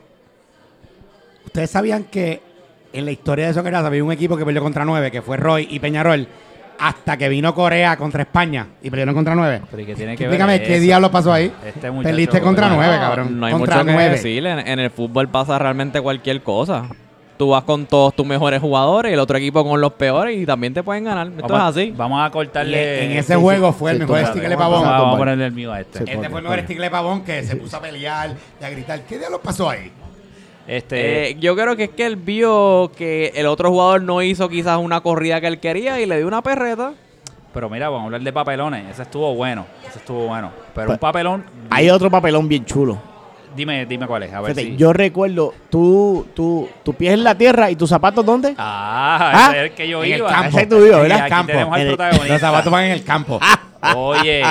¿ustedes 1.44 1.70
sabían 1.70 2.04
que 2.04 2.40
en 2.94 3.04
la 3.04 3.10
historia 3.10 3.46
de 3.48 3.54
Soccer 3.54 3.74
había 3.74 4.02
un 4.04 4.12
equipo 4.12 4.36
que 4.36 4.44
perdió 4.44 4.62
contra 4.62 4.84
nueve, 4.84 5.10
que 5.10 5.20
fue 5.22 5.36
Roy 5.36 5.66
y 5.70 5.78
Peñarol, 5.80 6.26
hasta 6.78 7.16
que 7.16 7.28
vino 7.28 7.54
Corea 7.54 7.96
contra 7.96 8.22
España 8.22 8.66
y 8.82 8.90
perdieron 8.90 9.14
contra 9.14 9.34
nueve? 9.34 9.62
Pero 9.70 9.82
¿y 9.82 9.86
qué 9.86 9.94
tiene 9.94 10.16
que 10.16 10.26
ver 10.28 10.62
qué 10.62 10.80
diablo 10.80 11.10
pasó 11.10 11.32
ahí. 11.32 11.52
Este 11.64 11.90
muchacho- 11.90 12.08
Perdiste 12.10 12.40
contra 12.40 12.66
Bueno, 12.68 12.82
nueve, 12.82 12.98
cabrón. 12.98 13.38
No 13.40 13.46
hay 13.46 13.52
contra 13.52 13.76
mucho 13.76 13.86
que 13.86 13.92
nueve. 13.92 14.10
decir. 14.10 14.46
En, 14.46 14.58
en 14.66 14.78
el 14.80 14.90
fútbol 14.90 15.28
pasa 15.28 15.58
realmente 15.58 16.00
cualquier 16.00 16.42
cosa. 16.42 16.86
Tú 17.36 17.48
vas 17.48 17.64
con 17.64 17.86
todos 17.86 18.14
tus 18.14 18.24
mejores 18.24 18.60
jugadores 18.60 19.10
y 19.10 19.14
el 19.14 19.18
otro 19.18 19.36
equipo 19.36 19.64
con 19.68 19.80
los 19.80 19.92
peores 19.94 20.36
y 20.38 20.46
también 20.46 20.72
te 20.72 20.84
pueden 20.84 21.02
ganar. 21.02 21.26
Esto 21.28 21.48
Vamos, 21.48 21.76
es 21.76 21.82
así. 21.82 21.94
Vamos 21.96 22.24
a 22.24 22.28
Y 22.28 22.30
cortarle. 22.30 23.04
en 23.06 23.10
ese 23.18 23.34
sí, 23.34 23.40
juego 23.40 23.72
sí, 23.72 23.78
fue 23.78 23.90
el 23.90 23.98
mejor 23.98 24.22
vamos 24.22 24.56
pavón. 24.56 24.82
Vamos 24.84 25.14
a 25.14 25.18
ponerle 25.18 25.46
el 25.46 25.52
mío 25.52 25.72
a 25.72 25.80
este. 25.80 25.98
Sí. 25.98 26.04
Este 26.06 26.28
fue 26.28 26.38
el 26.38 26.44
mejor 26.44 26.60
sticker 26.60 26.82
de 26.82 26.90
pavón 26.90 27.24
que 27.24 27.42
se 27.42 27.56
puso 27.56 27.76
a 27.76 27.80
pelear 27.80 28.30
y 28.60 28.64
a 28.64 28.70
gritar. 28.70 29.00
¿Qué 29.02 29.18
diablo 29.18 29.40
pasó 29.40 29.68
ahí? 29.68 29.90
Este, 30.66 31.30
Eh, 31.30 31.36
yo 31.40 31.54
creo 31.54 31.76
que 31.76 31.84
es 31.84 31.90
que 31.90 32.06
él 32.06 32.16
vio 32.16 32.90
que 32.96 33.32
el 33.34 33.46
otro 33.46 33.70
jugador 33.70 34.02
no 34.02 34.22
hizo 34.22 34.48
quizás 34.48 34.78
una 34.78 35.00
corrida 35.00 35.40
que 35.40 35.46
él 35.46 35.60
quería 35.60 36.00
y 36.00 36.06
le 36.06 36.18
dio 36.18 36.26
una 36.26 36.42
perreta. 36.42 36.94
pero 37.52 37.70
mira, 37.70 37.88
vamos 37.88 38.02
a 38.02 38.04
hablar 38.06 38.22
de 38.22 38.32
papelones. 38.32 38.90
Ese 38.90 39.02
estuvo 39.02 39.32
bueno. 39.34 39.66
Ese 39.88 39.98
estuvo 39.98 40.26
bueno. 40.26 40.50
Pero 40.74 40.90
un 40.92 40.98
papelón. 40.98 41.44
Hay 41.70 41.88
otro 41.90 42.10
papelón 42.10 42.48
bien 42.48 42.64
chulo. 42.64 42.98
Dime, 43.54 43.86
dime 43.86 44.06
cuál 44.06 44.24
es. 44.24 44.32
A 44.32 44.40
ver 44.40 44.54
Fíjate, 44.54 44.72
si. 44.72 44.76
Yo 44.76 44.92
recuerdo, 44.92 45.54
tú, 45.70 46.26
tú, 46.34 46.68
tu 46.82 46.94
pies 46.94 47.14
en 47.14 47.24
la 47.24 47.34
tierra 47.34 47.70
y 47.70 47.76
tus 47.76 47.88
zapatos 47.88 48.24
¿dónde? 48.24 48.54
Ah, 48.58 49.30
Ah, 49.32 49.48
ese 49.50 49.58
es 49.64 49.70
el 49.70 49.76
que 49.76 49.88
yo 49.88 50.02
en 50.04 50.12
el 50.12 50.18
iba. 50.18 50.28
campo. 50.30 50.48
Ese 50.48 50.60
es 50.62 50.68
tuyo, 50.68 50.98
Y 50.98 51.02
¿verdad? 51.02 51.28
aquí 51.32 51.46
tenemos 51.46 51.74
al 51.78 51.86
protagonista. 51.86 52.32
Los 52.32 52.40
zapatos 52.40 52.72
van 52.72 52.84
en 52.84 52.90
el 52.92 53.04
campo. 53.04 53.40
Oye, 53.96 54.40
el- 54.40 54.46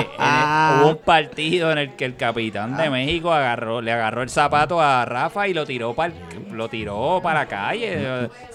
hubo 0.82 0.90
un 0.92 0.98
partido 1.04 1.72
en 1.72 1.80
el 1.80 1.96
que 1.96 2.06
el 2.06 2.16
capitán 2.16 2.78
de 2.78 2.88
México 2.92 3.34
agarró, 3.34 3.82
le 3.82 3.92
agarró 3.92 4.22
el 4.22 4.30
zapato 4.30 4.80
a 4.80 5.06
Rafa 5.06 5.48
y 5.48 5.56
lo 5.56 5.66
tiró 5.66 5.96
para 5.96 6.14
lo 6.52 6.70
tiró 6.70 7.20
para 7.24 7.40
la 7.40 7.46
calle. 7.48 7.98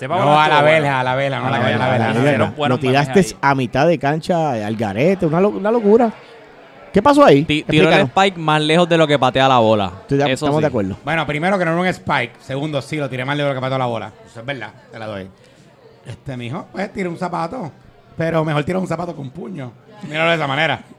No, 0.08 0.40
a 0.40 0.48
la 0.48 0.62
vela, 0.62 1.00
a 1.00 1.02
la 1.02 1.14
vela, 1.16 1.40
no 1.40 1.46
a 1.46 1.50
la 1.50 1.58
vela. 1.58 1.84
a 1.84 1.98
la 2.14 2.20
vela. 2.20 2.52
lo 2.68 2.78
tiraste 2.78 3.26
a 3.40 3.54
mitad 3.56 3.88
de 3.88 3.98
cancha 3.98 4.52
al 4.52 4.76
garete, 4.76 5.26
una, 5.26 5.40
lo- 5.40 5.48
una 5.48 5.72
locura. 5.72 6.12
¿Qué 6.92 7.02
pasó 7.02 7.24
ahí? 7.24 7.44
Ti- 7.44 7.62
Tiró 7.64 7.90
el 7.90 8.00
spike 8.06 8.36
más 8.38 8.60
lejos 8.62 8.88
de 8.88 8.96
lo 8.98 9.06
que 9.06 9.18
patea 9.18 9.48
la 9.48 9.58
bola. 9.58 9.92
Estoy 10.02 10.18
de- 10.18 10.24
Eso 10.24 10.32
estamos 10.46 10.56
sí. 10.56 10.60
de 10.62 10.66
acuerdo. 10.66 10.96
Bueno, 11.04 11.26
primero 11.26 11.58
que 11.58 11.64
no 11.64 11.72
era 11.72 11.80
un 11.80 11.86
spike. 11.86 12.32
Segundo, 12.40 12.80
sí, 12.82 12.96
lo 12.96 13.08
tiré 13.08 13.24
más 13.24 13.36
lejos 13.36 13.50
de 13.50 13.54
lo 13.54 13.60
que 13.60 13.64
pató 13.64 13.78
la 13.78 13.86
bola. 13.86 14.12
Eso 14.26 14.40
es 14.40 14.46
verdad, 14.46 14.72
te 14.90 14.98
la 14.98 15.06
doy. 15.06 15.28
Este, 16.06 16.36
mijo, 16.36 16.66
pues 16.72 16.92
tira 16.92 17.08
un 17.08 17.18
zapato. 17.18 17.70
Pero 18.16 18.44
mejor 18.44 18.64
tira 18.64 18.78
un 18.78 18.86
zapato 18.88 19.14
con 19.14 19.30
puño. 19.30 19.72
Míralo 20.08 20.30
de 20.30 20.36
esa 20.36 20.46
manera. 20.46 20.80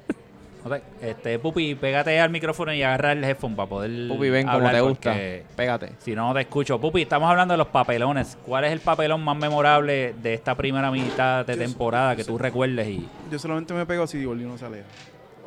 Ok, 0.61 0.73
Este, 1.01 1.39
Pupi, 1.39 1.73
pégate 1.75 2.19
al 2.19 2.29
micrófono 2.31 2.73
y 2.73 2.83
agarra 2.83 3.13
el 3.13 3.23
headphone 3.23 3.55
para 3.55 3.69
poder 3.69 4.09
Pupi, 4.09 4.29
ven 4.29 4.45
como 4.45 4.69
te 4.69 4.81
gusta. 4.81 5.15
Pégate. 5.55 5.93
Si 5.99 6.13
no, 6.13 6.27
no 6.27 6.33
te 6.33 6.41
escucho. 6.41 6.77
Pupi, 6.81 7.03
estamos 7.03 7.29
hablando 7.31 7.53
de 7.53 7.57
los 7.59 7.67
papelones. 7.67 8.37
¿Cuál 8.45 8.65
es 8.65 8.73
el 8.73 8.81
papelón 8.81 9.23
más 9.23 9.37
memorable 9.37 10.13
de 10.21 10.33
esta 10.33 10.55
primera 10.55 10.91
mitad 10.91 11.45
de 11.45 11.55
temporada 11.55 12.13
que 12.17 12.25
tú 12.25 12.37
recuerdes? 12.37 12.89
Y 12.89 13.07
Yo 13.31 13.39
solamente 13.39 13.73
me 13.73 13.85
pego 13.85 14.05
si 14.05 14.25
Oli 14.25 14.43
no 14.43 14.57
se 14.57 14.65
aleja. 14.65 14.83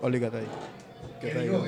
Oli, 0.03 0.21
¿qué 0.21 0.31
te 0.31 0.41
digo? 0.41 0.53
¿Qué 1.21 1.35
digo? 1.35 1.63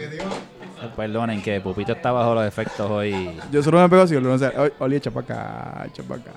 perdonen 0.96 1.40
que 1.40 1.60
Pupito 1.60 1.92
está 1.92 2.12
bajo 2.12 2.34
los 2.34 2.46
efectos 2.46 2.90
hoy. 2.90 3.40
Yo 3.50 3.62
solo 3.62 3.80
me 3.80 3.88
pego 3.88 4.06
si 4.06 4.16
Oli 4.16 4.26
no. 4.26 4.36
Oli, 4.80 4.96
echa 4.96 5.10
para 5.10 5.24
acá, 5.24 5.86
echa 5.86 6.02
para 6.02 6.20
acá. 6.20 6.30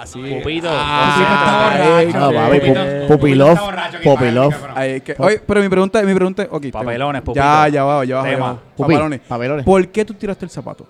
Así. 0.00 0.18
Pupito, 0.18 0.68
Ah, 0.70 2.02
está 2.02 2.18
No, 2.18 2.32
papi, 2.32 2.58
Pupito- 2.58 2.74
Pu- 2.74 3.06
Pupito 3.06 3.08
Pupilov, 3.18 3.60
borracho 3.60 3.96
aquí, 3.98 4.08
Pupilov. 4.08 4.54
Ahí 4.74 5.02
es 5.06 5.20
oye, 5.20 5.42
pero 5.46 5.60
mi 5.60 5.68
pregunta, 5.68 6.02
mi 6.02 6.14
pregunta, 6.14 6.46
ok. 6.50 6.66
Papelones, 6.72 7.22
Pupito. 7.22 7.44
Ya, 7.44 7.68
ya 7.68 7.84
va, 7.84 8.04
ya 8.04 8.16
va. 8.22 8.58
Papelones. 8.76 9.20
papelones. 9.20 9.64
¿Por 9.64 9.86
qué 9.88 10.04
tú 10.04 10.14
tiraste 10.14 10.44
el 10.46 10.50
zapato? 10.50 10.86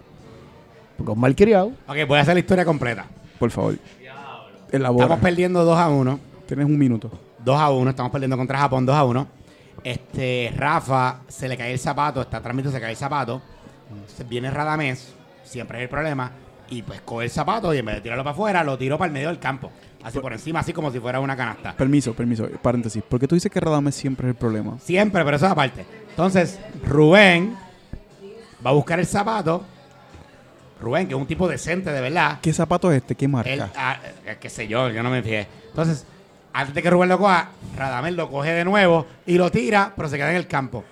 Con 1.04 1.18
malcriado. 1.18 1.72
Ok, 1.88 1.96
voy 2.06 2.18
a 2.18 2.22
hacer 2.22 2.34
la 2.34 2.40
historia 2.40 2.64
completa. 2.64 3.04
Por 3.38 3.50
favor. 3.50 3.74
Elabora. 4.70 5.04
Estamos 5.06 5.22
perdiendo 5.22 5.64
2 5.64 5.76
a 5.78 5.88
1. 5.88 6.20
Tienes 6.46 6.66
un 6.66 6.78
minuto. 6.78 7.10
2 7.44 7.58
a 7.60 7.70
1, 7.70 7.90
estamos 7.90 8.12
perdiendo 8.12 8.36
contra 8.36 8.58
Japón 8.58 8.86
2 8.86 8.94
a 8.94 9.04
1. 9.04 9.26
Este, 9.82 10.52
Rafa 10.56 11.20
se 11.28 11.48
le 11.48 11.56
cae 11.56 11.72
el 11.72 11.78
zapato, 11.78 12.20
está 12.20 12.40
transmitiendo, 12.40 12.76
se 12.76 12.80
cae 12.80 12.90
el 12.90 12.96
zapato. 12.96 13.40
Se 14.14 14.24
viene 14.24 14.50
Radamés, 14.50 15.14
siempre 15.44 15.78
es 15.78 15.82
el 15.84 15.88
problema. 15.88 16.32
Y 16.68 16.82
pues 16.82 17.00
coge 17.00 17.24
el 17.24 17.30
zapato 17.30 17.74
y 17.74 17.78
en 17.78 17.86
vez 17.86 17.96
de 17.96 18.00
tirarlo 18.02 18.22
para 18.22 18.34
afuera, 18.34 18.62
lo 18.62 18.78
tiró 18.78 18.96
para 18.96 19.08
el 19.08 19.12
medio 19.12 19.28
del 19.28 19.40
campo. 19.40 19.72
Así 20.02 20.18
por 20.20 20.32
encima, 20.32 20.60
así 20.60 20.72
como 20.72 20.90
si 20.90 21.00
fuera 21.00 21.18
una 21.20 21.36
canasta. 21.36 21.76
Permiso, 21.76 22.14
permiso. 22.14 22.48
Paréntesis. 22.62 23.02
¿Por 23.02 23.18
qué 23.18 23.26
tú 23.26 23.34
dices 23.34 23.50
que 23.50 23.60
Radamés 23.60 23.94
siempre 23.94 24.28
es 24.28 24.34
el 24.34 24.38
problema? 24.38 24.78
Siempre, 24.78 25.24
pero 25.24 25.36
eso 25.36 25.46
es 25.46 25.52
aparte. 25.52 25.84
Entonces, 26.10 26.60
Rubén 26.84 27.56
va 28.64 28.70
a 28.70 28.72
buscar 28.72 29.00
el 29.00 29.06
zapato. 29.06 29.64
Rubén, 30.80 31.06
que 31.06 31.14
es 31.14 31.20
un 31.20 31.26
tipo 31.26 31.46
decente 31.48 31.90
de 31.92 32.00
verdad. 32.00 32.38
¿Qué 32.40 32.52
zapato 32.52 32.90
es 32.90 32.98
este? 32.98 33.14
¿Qué 33.14 33.28
marca? 33.28 33.50
Él, 33.50 33.62
ah, 33.76 33.98
qué 34.40 34.48
sé 34.48 34.66
yo, 34.66 34.88
yo 34.88 35.02
no 35.02 35.10
me 35.10 35.22
fijé. 35.22 35.46
Entonces, 35.68 36.06
antes 36.52 36.74
de 36.74 36.82
que 36.82 36.90
Rubén 36.90 37.08
lo 37.08 37.18
coja, 37.18 37.48
Radamel 37.76 38.16
lo 38.16 38.30
coge 38.30 38.52
de 38.52 38.64
nuevo 38.64 39.06
y 39.26 39.36
lo 39.38 39.50
tira, 39.50 39.92
pero 39.96 40.08
se 40.08 40.16
queda 40.16 40.30
en 40.30 40.36
el 40.36 40.46
campo. 40.46 40.84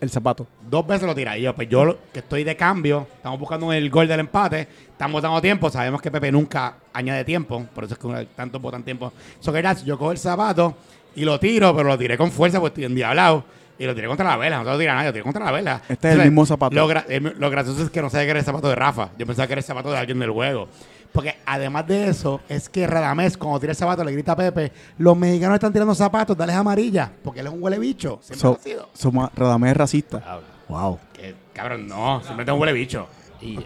El 0.00 0.10
zapato. 0.10 0.46
Dos 0.68 0.86
veces 0.86 1.06
lo 1.06 1.14
tira. 1.14 1.38
Y 1.38 1.42
yo, 1.42 1.54
pues 1.54 1.68
yo 1.68 1.96
que 2.12 2.18
estoy 2.18 2.44
de 2.44 2.56
cambio, 2.56 3.06
estamos 3.16 3.38
buscando 3.40 3.72
el 3.72 3.88
gol 3.88 4.06
del 4.06 4.20
empate, 4.20 4.68
estamos 4.90 5.22
dando 5.22 5.40
tiempo, 5.40 5.70
sabemos 5.70 6.02
que 6.02 6.10
Pepe 6.10 6.30
nunca 6.30 6.74
añade 6.92 7.24
tiempo, 7.24 7.64
por 7.74 7.84
eso 7.84 7.94
es 7.94 7.98
que 8.00 8.28
tanto 8.34 8.58
botan 8.60 8.82
tiempo. 8.82 9.12
So 9.40 9.52
que 9.52 9.62
yo 9.84 9.96
cojo 9.96 10.12
el 10.12 10.18
zapato 10.18 10.76
y 11.16 11.24
lo 11.24 11.38
tiro, 11.40 11.74
pero 11.74 11.88
lo 11.88 11.96
tiré 11.96 12.18
con 12.18 12.30
fuerza, 12.30 12.60
pues 12.60 12.70
estoy 12.72 12.84
endiablado. 12.84 13.44
Y 13.76 13.86
lo 13.86 13.94
tiré 13.94 14.06
contra 14.06 14.28
la 14.28 14.36
vela, 14.36 14.58
no 14.58 14.64
se 14.64 14.70
lo 14.70 14.78
tira 14.78 14.94
nadie, 14.94 15.08
lo 15.08 15.12
tiré 15.12 15.22
contra 15.24 15.44
la 15.44 15.50
vela. 15.50 15.82
Este 15.88 16.08
es 16.08 16.14
el 16.14 16.24
mismo 16.26 16.46
zapato. 16.46 16.76
Lo, 16.76 16.88
gra- 16.88 17.04
lo 17.38 17.50
gracioso 17.50 17.82
es 17.82 17.90
que 17.90 18.00
no 18.02 18.08
sabía 18.10 18.26
que 18.26 18.30
era 18.30 18.38
el 18.40 18.44
zapato 18.44 18.68
de 18.68 18.74
Rafa. 18.76 19.08
Yo 19.18 19.26
pensaba 19.26 19.46
que 19.48 19.54
era 19.54 19.60
el 19.60 19.64
zapato 19.64 19.90
de 19.90 19.98
alguien 19.98 20.18
del 20.20 20.30
juego. 20.30 20.68
Porque 21.14 21.36
además 21.46 21.86
de 21.86 22.08
eso, 22.08 22.40
es 22.48 22.68
que 22.68 22.88
Radamés, 22.88 23.36
cuando 23.38 23.60
tira 23.60 23.70
el 23.70 23.76
zapato, 23.76 24.02
le 24.02 24.10
grita 24.10 24.32
a 24.32 24.36
Pepe: 24.36 24.72
Los 24.98 25.16
mexicanos 25.16 25.54
están 25.54 25.72
tirando 25.72 25.94
zapatos, 25.94 26.36
dale 26.36 26.52
amarilla. 26.52 27.08
Porque 27.22 27.38
él 27.38 27.46
es 27.46 27.52
un 27.52 27.62
huele 27.62 27.78
bicho. 27.78 28.18
Siempre 28.20 28.40
So, 28.40 28.48
lo 28.48 28.54
ha 28.56 28.58
sido. 28.58 28.88
somos- 28.94 29.30
Radamés 29.36 29.70
es 29.70 29.76
racista. 29.76 30.40
Wow. 30.68 30.98
Que, 31.12 31.36
cabrón, 31.52 31.86
no, 31.86 32.20
siempre 32.24 32.44
es 32.44 32.50
un 32.50 32.58
huele 32.60 32.72
bicho. 32.72 33.06
Y, 33.40 33.58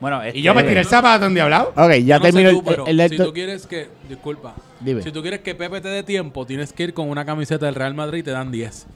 Bueno, 0.00 0.22
este, 0.22 0.38
Y 0.38 0.42
yo 0.42 0.54
me 0.54 0.62
tiré 0.62 0.80
el 0.80 0.86
zapato 0.86 1.26
endiablado. 1.26 1.72
Ok, 1.76 1.92
ya 2.04 2.18
no 2.18 2.22
terminó 2.24 2.50
tú, 2.60 2.70
el- 2.86 2.88
el, 2.88 3.00
el- 3.00 3.10
si 3.10 3.16
tú 3.16 3.32
quieres 3.32 3.66
que, 3.66 3.88
disculpa, 4.08 4.54
Dime. 4.80 5.02
si 5.02 5.10
tú 5.10 5.20
quieres 5.22 5.40
que 5.40 5.54
Pepe 5.54 5.80
te 5.80 5.88
dé 5.88 6.02
tiempo, 6.04 6.44
tienes 6.46 6.72
que 6.72 6.82
ir 6.84 6.94
con 6.94 7.08
una 7.08 7.24
camiseta 7.24 7.66
del 7.66 7.74
Real 7.74 7.94
Madrid 7.94 8.18
y 8.18 8.22
te 8.24 8.30
dan 8.32 8.52
10. 8.52 8.86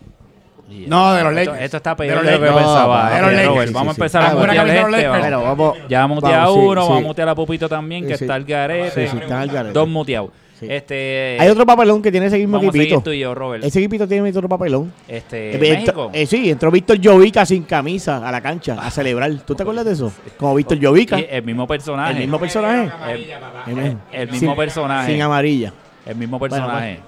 No, 0.86 1.14
de 1.14 1.24
los 1.24 1.32
esto, 1.36 1.50
Lakers. 1.52 1.64
esto 1.64 1.76
está 1.78 1.90
De 1.90 1.96
peor 1.96 2.24
de 2.24 2.32
lo 2.32 2.40
que 2.40 2.46
pensaba. 2.52 3.10
de 3.10 3.22
los 3.22 3.32
Lakers, 3.32 3.72
vamos 3.72 3.88
a 3.88 4.00
empezar 4.00 4.22
a 4.24 4.34
mutear 4.34 4.68
a 4.68 4.96
este. 4.98 5.06
Vamos. 5.08 5.44
vamos. 5.48 5.76
Ya 5.88 6.04
a 6.44 6.46
sí, 6.46 6.52
uno, 6.54 6.80
vamos 6.82 6.98
a 6.98 7.06
mutear 7.06 7.28
a 7.30 7.34
Pupito 7.34 7.68
también, 7.68 8.06
que 8.06 8.14
está 8.14 8.36
el 8.36 8.44
garete. 8.44 8.90
Sí, 9.06 9.10
sí, 9.10 9.18
está 9.22 9.42
el 9.42 9.50
garete. 9.50 9.72
Dos 9.72 9.88
muteados. 9.88 10.30
Sí. 10.60 10.66
Este, 10.68 11.36
Hay 11.38 11.48
otro 11.50 11.64
papelón 11.64 12.02
que 12.02 12.10
tiene 12.10 12.26
ese 12.26 12.36
mismo 12.36 12.56
vamos 12.58 12.74
a 12.74 12.76
equipito. 12.76 13.00
tú 13.00 13.12
y 13.12 13.20
yo, 13.20 13.32
Robert. 13.32 13.62
Ese 13.62 13.78
equipito 13.78 14.08
tiene 14.08 14.28
otro 14.28 14.48
papelón. 14.48 14.92
Este, 15.06 15.54
Eh, 15.54 15.58
México. 15.76 16.10
eh, 16.12 16.26
sí, 16.26 16.50
entró 16.50 16.72
Víctor 16.72 16.98
Jovica 17.00 17.46
sin 17.46 17.62
camisa 17.62 18.26
a 18.28 18.32
la 18.32 18.40
cancha 18.40 18.76
a 18.80 18.90
celebrar. 18.90 19.30
¿Tú 19.46 19.54
te 19.54 19.62
acuerdas 19.62 19.84
de 19.84 19.92
eso? 19.92 20.12
Como 20.36 20.56
Víctor 20.56 20.78
Jovica, 20.82 21.16
el 21.16 21.44
mismo 21.44 21.64
personaje. 21.68 22.14
el 22.14 22.18
mismo 22.18 22.40
personaje. 22.40 22.90
El, 23.08 23.78
El, 23.78 23.96
el 24.12 24.30
mismo 24.32 24.50
sin- 24.50 24.56
personaje. 24.56 25.12
Sin 25.12 25.22
amarilla. 25.22 25.72
el 26.04 26.16
mismo 26.16 26.40
personaje. 26.40 26.98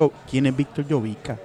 Oh, 0.00 0.10
¿Quién 0.28 0.46
es 0.46 0.56
Víctor 0.56 0.84
Jovica? 0.90 1.38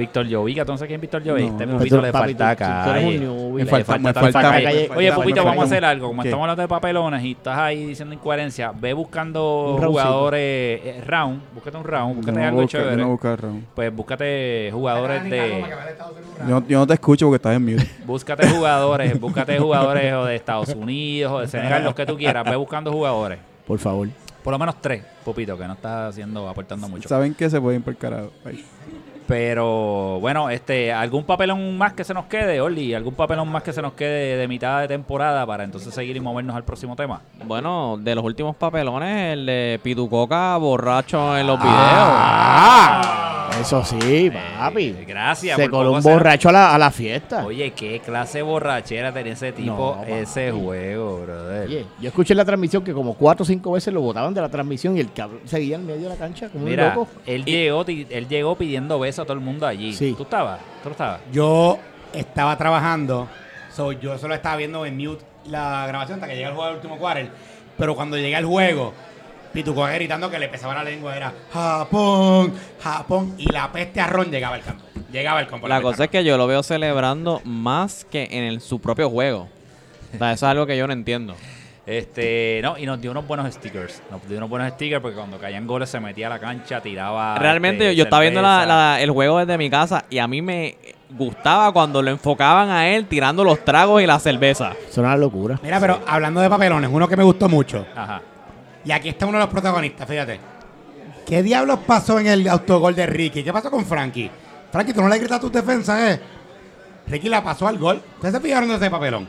Víctor 0.00 0.26
Llovica, 0.26 0.62
entonces 0.62 0.86
¿quién 0.86 0.96
es 0.98 1.00
Víctor 1.02 1.22
Llovica? 1.22 1.66
No, 1.66 1.80
este 1.80 2.00
le 2.00 2.12
falta 2.12 2.56
calle. 2.56 3.06
un 3.06 3.20
newbie. 3.20 3.64
Le 3.64 3.70
Me 3.70 3.84
falta- 3.84 4.32
calle. 4.32 4.90
Oye, 4.96 5.12
Pupito, 5.12 5.44
vamos 5.44 5.62
a 5.62 5.66
hacer 5.66 5.84
algo. 5.84 6.08
Como 6.08 6.22
¿Qué? 6.22 6.28
estamos 6.28 6.44
hablando 6.44 6.62
de 6.62 6.68
papelones 6.68 7.22
y 7.24 7.32
estás 7.32 7.58
ahí 7.58 7.84
diciendo 7.86 8.14
incoherencia, 8.14 8.72
ve 8.74 8.92
buscando 8.92 9.78
jugadores 9.80 10.40
eh, 10.84 11.04
round, 11.06 11.40
búscate 11.54 11.76
un 11.76 11.84
round, 11.84 12.16
búscate 12.16 12.42
algo 12.42 12.66
chévere. 12.66 13.04
Pues 13.74 13.94
búscate 13.94 14.70
jugadores 14.72 15.24
de 15.24 15.64
Yo, 16.48 16.62
yo 16.66 16.78
no 16.78 16.86
te 16.86 16.94
escucho 16.94 17.26
porque 17.26 17.36
estás 17.36 17.56
en 17.56 17.64
mute. 17.64 17.86
búscate 18.06 18.48
jugadores, 18.48 19.20
búscate 19.20 19.58
jugadores 19.58 20.12
o 20.14 20.24
de 20.24 20.36
Estados 20.36 20.70
Unidos 20.74 21.32
o 21.32 21.40
de 21.40 21.48
Senegal, 21.48 21.84
los 21.84 21.94
que 21.94 22.06
tú 22.06 22.16
quieras, 22.16 22.44
ve 22.44 22.56
buscando 22.56 22.90
jugadores. 22.92 23.38
Por 23.66 23.78
favor. 23.78 24.08
Por 24.42 24.52
lo 24.52 24.58
menos 24.58 24.76
tres, 24.80 25.04
Pupito, 25.22 25.56
que 25.58 25.66
no 25.66 25.74
estás 25.74 26.10
haciendo, 26.10 26.48
aportando 26.48 26.88
mucho. 26.88 27.08
Saben 27.08 27.34
que 27.34 27.50
se 27.50 27.60
pueden 27.60 27.80
ir 27.80 27.84
por 27.84 27.94
carajo. 27.96 28.30
Pero 29.30 30.18
bueno, 30.18 30.50
este, 30.50 30.92
algún 30.92 31.22
papelón 31.22 31.78
más 31.78 31.92
que 31.92 32.02
se 32.02 32.12
nos 32.12 32.24
quede, 32.24 32.60
Oli, 32.60 32.94
algún 32.94 33.14
papelón 33.14 33.48
más 33.48 33.62
que 33.62 33.72
se 33.72 33.80
nos 33.80 33.92
quede 33.92 34.36
de 34.36 34.48
mitad 34.48 34.80
de 34.80 34.88
temporada 34.88 35.46
para 35.46 35.62
entonces 35.62 35.94
seguir 35.94 36.16
y 36.16 36.20
movernos 36.20 36.56
al 36.56 36.64
próximo 36.64 36.96
tema. 36.96 37.20
Bueno, 37.44 37.96
de 37.96 38.16
los 38.16 38.24
últimos 38.24 38.56
papelones, 38.56 39.34
el 39.34 39.46
de 39.46 39.78
Pitucoca 39.84 40.56
borracho 40.56 41.38
en 41.38 41.46
los 41.46 41.60
Ah, 41.62 43.29
eso 43.60 43.84
sí, 43.84 44.30
papi. 44.58 44.84
Eh, 44.98 45.04
gracias. 45.06 45.56
Se 45.56 45.62
por 45.64 45.70
coló 45.70 45.92
un 45.92 46.02
borracho 46.02 46.48
a 46.48 46.52
la, 46.52 46.74
a 46.74 46.78
la 46.78 46.90
fiesta. 46.90 47.44
Oye, 47.44 47.72
qué 47.72 48.00
clase 48.00 48.38
de 48.38 48.42
borrachera 48.42 49.12
tenía 49.12 49.32
ese 49.34 49.52
tipo, 49.52 49.96
No, 50.00 50.04
ese 50.04 50.50
juego, 50.52 51.20
brother. 51.22 51.66
Oye, 51.68 51.86
yo 52.00 52.08
escuché 52.08 52.32
en 52.32 52.38
la 52.38 52.44
transmisión 52.44 52.82
que 52.84 52.92
como 52.92 53.14
cuatro 53.14 53.42
o 53.42 53.46
cinco 53.46 53.72
veces 53.72 53.92
lo 53.92 54.00
botaban 54.00 54.32
de 54.34 54.40
la 54.40 54.48
transmisión 54.48 54.96
y 54.96 55.00
el 55.00 55.12
cabrón 55.12 55.40
seguía 55.44 55.76
en 55.76 55.86
medio 55.86 56.02
de 56.02 56.08
la 56.10 56.16
cancha 56.16 56.48
como 56.48 56.64
un 56.64 56.70
Mira, 56.70 56.94
loco. 56.94 57.08
él 57.26 57.44
llegó, 57.44 57.84
ti- 57.84 58.06
él 58.10 58.28
llegó 58.28 58.56
pidiendo 58.56 58.98
besos 58.98 59.20
a 59.22 59.24
todo 59.24 59.34
el 59.34 59.40
mundo 59.40 59.66
allí. 59.66 59.92
Sí. 59.92 60.14
¿Tú 60.16 60.24
estabas? 60.24 60.60
¿Tú 60.82 60.90
estabas? 60.90 61.20
Yo 61.32 61.78
estaba 62.12 62.56
trabajando, 62.56 63.28
so, 63.72 63.92
yo 63.92 64.18
solo 64.18 64.34
estaba 64.34 64.56
viendo 64.56 64.84
en 64.86 64.96
mute 64.96 65.24
la 65.48 65.86
grabación 65.86 66.16
hasta 66.16 66.28
que 66.28 66.36
llega 66.36 66.48
el 66.48 66.54
juego 66.54 66.68
del 66.68 66.76
último 66.76 66.96
quarter. 66.98 67.30
Pero 67.78 67.94
cuando 67.94 68.16
llega 68.18 68.38
el 68.38 68.44
juego, 68.44 68.92
Pituco 69.52 69.84
gritando 69.84 70.30
que 70.30 70.38
le 70.38 70.48
pesaba 70.48 70.74
la 70.74 70.84
lengua, 70.84 71.16
era 71.16 71.32
Japón, 71.52 72.52
Japón, 72.80 73.34
y 73.36 73.50
la 73.50 73.70
peste 73.72 74.00
a 74.00 74.06
Ron 74.06 74.30
llegaba 74.30 74.54
al 74.56 74.62
campo. 74.62 74.84
Llegaba 75.12 75.40
al 75.40 75.48
campo. 75.48 75.66
La 75.66 75.82
cosa 75.82 76.04
es 76.04 76.10
que 76.10 76.22
yo 76.22 76.36
lo 76.38 76.46
veo 76.46 76.62
celebrando 76.62 77.40
más 77.44 78.04
que 78.10 78.28
en 78.30 78.44
el- 78.44 78.60
su 78.60 78.80
propio 78.80 79.10
juego. 79.10 79.48
O 80.14 80.18
sea, 80.18 80.32
eso 80.32 80.46
es 80.46 80.50
algo 80.50 80.66
que 80.66 80.76
yo 80.76 80.86
no 80.86 80.92
entiendo. 80.92 81.34
Este, 81.86 82.60
no, 82.62 82.78
y 82.78 82.86
nos 82.86 83.00
dio 83.00 83.10
unos 83.10 83.26
buenos 83.26 83.52
stickers. 83.52 84.00
Nos 84.10 84.26
dio 84.28 84.36
unos 84.38 84.48
buenos 84.48 84.70
stickers 84.74 85.02
porque 85.02 85.16
cuando 85.16 85.38
caían 85.38 85.66
goles 85.66 85.88
se 85.90 85.98
metía 85.98 86.28
a 86.28 86.30
la 86.30 86.38
cancha, 86.38 86.80
tiraba. 86.80 87.36
Realmente 87.36 87.84
este, 87.86 87.96
yo 87.96 88.04
estaba 88.04 88.22
viendo 88.22 88.42
la- 88.42 88.58
cerveza. 88.60 88.66
la- 88.76 89.00
el 89.00 89.10
juego 89.10 89.38
desde 89.38 89.58
mi 89.58 89.68
casa 89.68 90.04
y 90.08 90.18
a 90.18 90.28
mí 90.28 90.40
me 90.42 90.76
gustaba 91.10 91.72
cuando 91.72 92.00
lo 92.02 92.10
enfocaban 92.10 92.70
a 92.70 92.86
él 92.88 93.06
tirando 93.06 93.42
los 93.42 93.64
tragos 93.64 94.00
y 94.00 94.06
la 94.06 94.20
cerveza. 94.20 94.74
Es 94.88 94.96
una 94.98 95.16
locura. 95.16 95.58
Mira, 95.62 95.80
pero 95.80 96.00
hablando 96.06 96.40
de 96.40 96.48
papelones, 96.48 96.88
uno 96.92 97.08
que 97.08 97.16
me 97.16 97.24
gustó 97.24 97.48
mucho. 97.48 97.84
Ajá. 97.96 98.20
Y 98.84 98.92
aquí 98.92 99.10
está 99.10 99.26
uno 99.26 99.38
de 99.38 99.44
los 99.44 99.52
protagonistas, 99.52 100.08
fíjate. 100.08 100.40
¿Qué 101.26 101.42
diablos 101.42 101.80
pasó 101.86 102.18
en 102.18 102.26
el 102.26 102.48
autogol 102.48 102.94
de 102.94 103.06
Ricky? 103.06 103.44
¿Qué 103.44 103.52
pasó 103.52 103.70
con 103.70 103.84
Frankie? 103.84 104.30
Frankie, 104.72 104.92
tú 104.92 105.02
no 105.02 105.08
le 105.08 105.18
gritas 105.18 105.40
tus 105.40 105.52
defensas, 105.52 106.00
¿eh? 106.00 106.20
Ricky 107.06 107.28
la 107.28 107.42
pasó 107.42 107.66
al 107.66 107.78
gol. 107.78 108.02
¿Ustedes 108.16 108.34
se 108.34 108.40
fijaron 108.40 108.68
de 108.68 108.76
ese 108.76 108.90
papelón? 108.90 109.28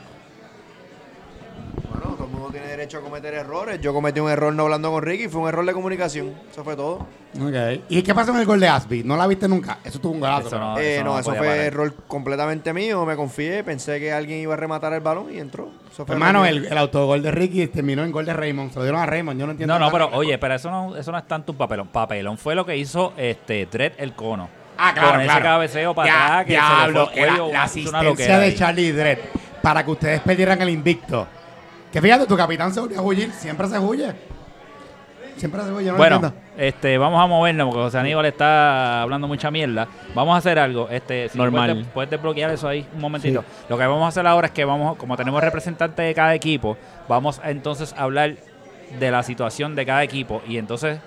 Bueno, 1.90 2.16
todo 2.16 2.26
el 2.26 2.32
mundo 2.32 2.41
tiene 2.52 2.68
derecho 2.68 2.98
a 3.00 3.02
cometer 3.02 3.34
errores. 3.34 3.80
Yo 3.82 3.94
cometí 3.94 4.20
un 4.20 4.30
error 4.30 4.54
no 4.54 4.64
hablando 4.64 4.92
con 4.92 5.02
Ricky, 5.04 5.28
fue 5.28 5.42
un 5.42 5.48
error 5.48 5.66
de 5.66 5.74
comunicación. 5.74 6.34
Eso 6.52 6.64
fue 6.64 6.76
todo. 6.76 7.08
Ok. 7.40 7.84
¿Y 7.90 8.02
qué 8.04 8.14
pasó 8.14 8.32
en 8.32 8.38
el 8.40 8.46
gol 8.46 8.60
de 8.60 8.68
Asby? 8.68 9.04
¿No 9.04 9.16
la 9.18 9.26
viste 9.28 9.48
nunca? 9.48 9.80
Eso 9.84 10.00
tuvo 10.00 10.14
un 10.14 10.20
golazo. 10.20 10.48
Eso 10.48 10.60
no, 10.60 10.78
Eh, 10.78 10.96
eso 10.96 11.04
no, 11.06 11.14
no 11.14 11.20
eso 11.20 11.30
fue 11.32 11.40
parar. 11.40 11.58
error 11.58 11.94
completamente 12.08 12.74
mío. 12.74 13.06
Me 13.06 13.16
confié, 13.16 13.64
pensé 13.64 14.00
que 14.00 14.12
alguien 14.12 14.40
iba 14.40 14.54
a 14.54 14.58
rematar 14.58 14.94
el 14.94 15.00
balón 15.02 15.34
y 15.34 15.40
entró. 15.40 15.70
Eso 15.92 16.06
fue 16.06 16.16
Hermano, 16.16 16.46
el, 16.46 16.66
el 16.66 16.78
autogol 16.78 17.22
de 17.22 17.32
Ricky 17.32 17.68
terminó 17.68 18.04
en 18.04 18.12
gol 18.12 18.26
de 18.26 18.34
Raymond. 18.34 18.72
Se 18.72 18.78
lo 18.80 18.84
dieron 18.84 19.02
a 19.02 19.06
Raymond. 19.06 19.40
Yo 19.40 19.46
no 19.46 19.52
entiendo. 19.54 19.74
No, 19.80 19.86
no, 19.86 19.92
pero 19.92 20.10
oye, 20.14 20.38
pero 20.38 20.56
eso 20.56 20.70
no, 20.70 20.96
eso 20.96 21.12
no 21.12 21.18
es 21.18 21.28
tanto 21.28 21.52
un 21.54 21.58
papelón. 21.58 21.88
Papelón 21.88 22.38
fue 22.38 22.56
lo 22.56 22.66
que 22.66 22.76
hizo 22.78 23.14
este 23.18 23.66
Dredd 23.66 23.94
el 23.98 24.14
cono. 24.14 24.50
Ah, 24.78 24.94
claro, 24.94 25.12
Con 25.12 25.20
ese 25.22 25.28
claro. 25.30 25.44
cabeceo 25.44 25.94
para 25.94 26.08
Ya, 26.08 26.26
atrás 26.40 26.46
que 26.46 26.52
se 26.54 26.58
le 26.58 26.64
diablo, 26.66 27.06
fue 27.08 27.22
el 27.22 27.28
cuello, 27.28 27.46
era 27.50 27.54
la 27.54 27.64
asistencia 27.64 28.40
de. 28.40 28.56
Charlie 28.56 28.92
Dredd 28.92 29.20
para 29.62 29.86
que 29.86 29.92
ustedes 29.92 30.22
perdieran 30.22 30.60
el 30.62 30.70
invicto. 30.70 31.28
Que 31.91 32.01
fíjate, 32.01 32.25
tu 32.25 32.38
capitán 32.38 32.73
se 32.73 32.80
volvió 32.80 32.99
a 32.99 33.01
huir. 33.01 33.32
Siempre 33.34 33.67
se 33.67 33.77
huye. 33.80 34.13
Siempre 35.38 35.62
se 35.63 35.71
huye. 35.71 35.91
No 35.91 35.97
Bueno, 35.97 36.15
entiendo. 36.17 36.38
este, 36.58 36.97
vamos 36.97 37.21
a 37.21 37.27
movernos 37.27 37.67
porque 37.67 37.82
José 37.84 37.97
Aníbal 37.99 38.25
está 38.25 39.01
hablando 39.01 39.27
mucha 39.27 39.49
mierda. 39.51 39.88
Vamos 40.13 40.36
a 40.36 40.38
hacer 40.38 40.60
algo. 40.60 40.88
Este, 40.89 41.30
si 41.30 41.38
Normal. 41.38 41.71
Puedes, 41.71 41.88
puedes 41.88 42.10
desbloquear 42.12 42.51
eso 42.51 42.67
ahí 42.67 42.86
un 42.93 43.01
momentito. 43.01 43.43
Lo 43.67 43.77
que 43.77 43.86
vamos 43.86 44.06
a 44.06 44.08
hacer 44.10 44.25
ahora 44.27 44.47
es 44.47 44.54
que 44.54 44.63
vamos, 44.65 44.97
como 44.97 45.17
tenemos 45.17 45.41
representantes 45.41 46.06
de 46.06 46.13
cada 46.13 46.34
equipo, 46.36 46.77
vamos 47.10 47.39
a 47.43 47.49
entonces 47.51 47.93
hablar 47.97 48.36
de 48.99 49.12
la 49.12 49.23
situación 49.23 49.73
de 49.75 49.86
cada 49.86 50.04
equipo 50.04 50.41
y 50.47 50.58
entonces 50.58 50.99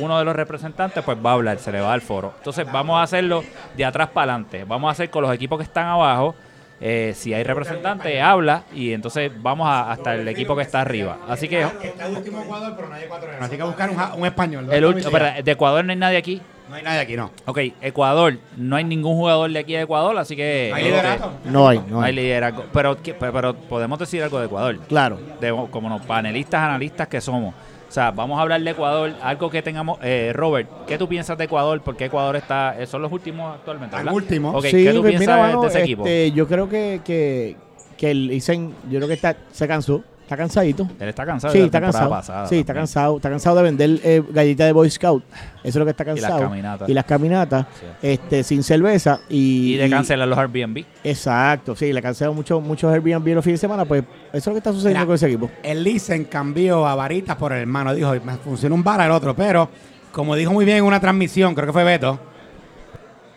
uno 0.00 0.18
de 0.18 0.24
los 0.24 0.36
representantes 0.36 1.02
pues 1.04 1.16
va 1.24 1.30
a 1.30 1.34
hablar, 1.34 1.58
se 1.58 1.72
le 1.72 1.80
va 1.80 1.92
al 1.92 2.02
foro. 2.02 2.34
Entonces 2.36 2.70
vamos 2.70 2.98
a 2.98 3.02
hacerlo 3.02 3.42
de 3.76 3.84
atrás 3.84 4.08
para 4.10 4.32
adelante. 4.34 4.64
Vamos 4.64 4.88
a 4.88 4.92
hacer 4.92 5.08
con 5.08 5.22
los 5.22 5.32
equipos 5.32 5.58
que 5.58 5.64
están 5.64 5.86
abajo. 5.86 6.34
Eh, 6.80 7.12
si 7.16 7.34
hay 7.34 7.42
representante, 7.42 8.20
habla 8.20 8.62
y 8.74 8.92
entonces 8.92 9.30
vamos 9.42 9.66
a- 9.68 9.90
hasta 9.90 10.14
el 10.14 10.26
equipo 10.28 10.54
que 10.56 10.62
está 10.62 10.80
arriba. 10.80 11.18
Así 11.28 11.48
que 11.48 11.62
Está 11.62 12.06
el 12.06 12.16
último 12.16 12.42
Ecuador, 12.42 12.72
pero 12.76 12.88
no 12.88 12.94
hay 12.94 13.04
ecuatoriano. 13.04 13.44
Así 13.44 13.56
que 13.56 13.62
buscar 13.62 13.90
un, 13.90 13.96
ja- 13.96 14.14
un 14.14 14.26
español. 14.26 14.66
de 14.68 15.42
Ecuador 15.52 15.84
no 15.84 15.90
hay 15.92 15.98
nadie 15.98 16.18
aquí. 16.18 16.40
No 16.68 16.74
hay 16.74 16.82
nadie 16.82 17.00
aquí, 17.00 17.16
no. 17.16 17.30
Ok, 17.46 17.58
Ecuador, 17.80 18.36
no 18.58 18.76
hay 18.76 18.84
ningún 18.84 19.14
jugador 19.16 19.50
de 19.50 19.58
aquí 19.58 19.72
de 19.72 19.80
Ecuador, 19.82 20.16
así 20.18 20.36
que... 20.36 20.66
No 20.70 20.76
hay 20.76 20.84
liderato. 20.84 21.32
No 21.46 21.66
hay, 21.68 21.78
no 21.78 21.84
No 21.88 22.00
hay 22.02 22.08
hay. 22.10 22.14
liderazgo. 22.16 22.64
Pero, 22.74 23.02
¿qué- 23.02 23.14
pero, 23.14 23.32
pero 23.32 23.54
podemos 23.54 23.98
decir 23.98 24.22
algo 24.22 24.38
de 24.38 24.46
Ecuador, 24.46 24.78
Claro. 24.86 25.18
de, 25.40 25.50
como 25.70 25.88
los 25.88 26.02
panelistas, 26.02 26.60
analistas 26.60 27.08
que 27.08 27.22
somos. 27.22 27.54
O 27.88 27.90
sea, 27.90 28.10
vamos 28.10 28.38
a 28.38 28.42
hablar 28.42 28.60
de 28.60 28.70
Ecuador, 28.70 29.14
algo 29.22 29.48
que 29.48 29.62
tengamos... 29.62 29.98
Eh, 30.02 30.32
Robert, 30.34 30.68
¿qué 30.86 30.98
tú 30.98 31.08
piensas 31.08 31.38
de 31.38 31.44
Ecuador? 31.44 31.80
Porque 31.82 32.04
Ecuador 32.04 32.36
está... 32.36 32.78
eh, 32.78 32.86
son 32.86 33.00
los 33.00 33.10
últimos 33.10 33.54
actualmente, 33.54 33.96
Al 33.96 34.04
¿verdad? 34.04 34.14
último. 34.14 34.50
Ok, 34.50 34.64
sí, 34.66 34.84
¿qué 34.84 34.92
tú 34.92 35.00
pues 35.00 35.12
piensas 35.12 35.26
mira, 35.36 35.36
de- 35.36 35.42
mano, 35.54 35.62
de 35.62 35.68
ese 35.68 35.82
equipo? 35.82 36.02
este, 36.02 36.32
yo 36.32 36.46
creo 36.46 36.68
que, 36.68 37.00
que, 37.02 37.56
que 37.96 38.10
el 38.10 38.30
Isen, 38.30 38.74
yo 38.90 38.98
creo 38.98 39.08
que 39.08 39.14
está, 39.14 39.36
se 39.50 39.66
cansó, 39.66 40.02
está 40.28 40.36
cansadito. 40.36 40.86
Él 41.00 41.08
está 41.08 41.24
cansado 41.24 41.52
Sí, 41.52 41.58
de 41.58 41.62
la 41.62 41.66
está 41.66 41.80
cansado. 41.80 42.10
pasada 42.10 42.46
sí, 42.46 42.58
está 42.58 42.74
cansado. 42.74 43.16
Está 43.16 43.30
cansado 43.30 43.56
de 43.56 43.62
vender 43.62 44.00
eh, 44.04 44.22
galletas 44.30 44.66
de 44.66 44.72
Boy 44.72 44.90
Scout. 44.90 45.24
Eso 45.30 45.40
es 45.64 45.76
lo 45.76 45.84
que 45.86 45.92
está 45.92 46.04
las 46.04 46.20
cansado. 46.20 46.40
caminatas. 46.42 46.88
Y 46.88 46.94
las 46.94 47.04
caminatas, 47.06 47.66
este, 48.02 48.42
sin 48.44 48.62
cerveza. 48.62 49.20
Y, 49.30 49.74
Y 49.74 49.76
de 49.78 49.88
cancelar 49.88 50.28
los 50.28 50.38
Airbnb. 50.38 50.84
Exacto, 51.02 51.74
sí, 51.74 51.92
le 51.92 52.02
cancelado 52.02 52.34
mucho, 52.34 52.60
muchos 52.60 52.92
Airbnb 52.92 53.26
los 53.34 53.44
fines 53.44 53.58
de 53.60 53.66
semana. 53.66 53.84
Pues 53.86 54.02
eso 54.02 54.36
es 54.36 54.46
lo 54.46 54.52
que 54.52 54.58
está 54.58 54.72
sucediendo 54.72 54.98
Mira, 55.00 55.06
con 55.06 55.14
ese 55.14 55.26
equipo. 55.26 55.50
El 55.62 55.82
Lisen 55.82 56.24
cambió 56.24 56.86
a 56.86 56.94
varitas 56.94 57.36
por 57.36 57.52
el 57.52 57.60
hermano. 57.60 57.94
Dijo, 57.94 58.12
me 58.22 58.36
funciona 58.36 58.74
un 58.74 58.84
vara 58.84 59.06
el 59.06 59.10
otro. 59.12 59.34
Pero, 59.34 59.70
como 60.12 60.36
dijo 60.36 60.52
muy 60.52 60.64
bien 60.66 60.78
en 60.78 60.84
una 60.84 61.00
transmisión, 61.00 61.54
creo 61.54 61.66
que 61.68 61.72
fue 61.72 61.84
Beto, 61.84 62.20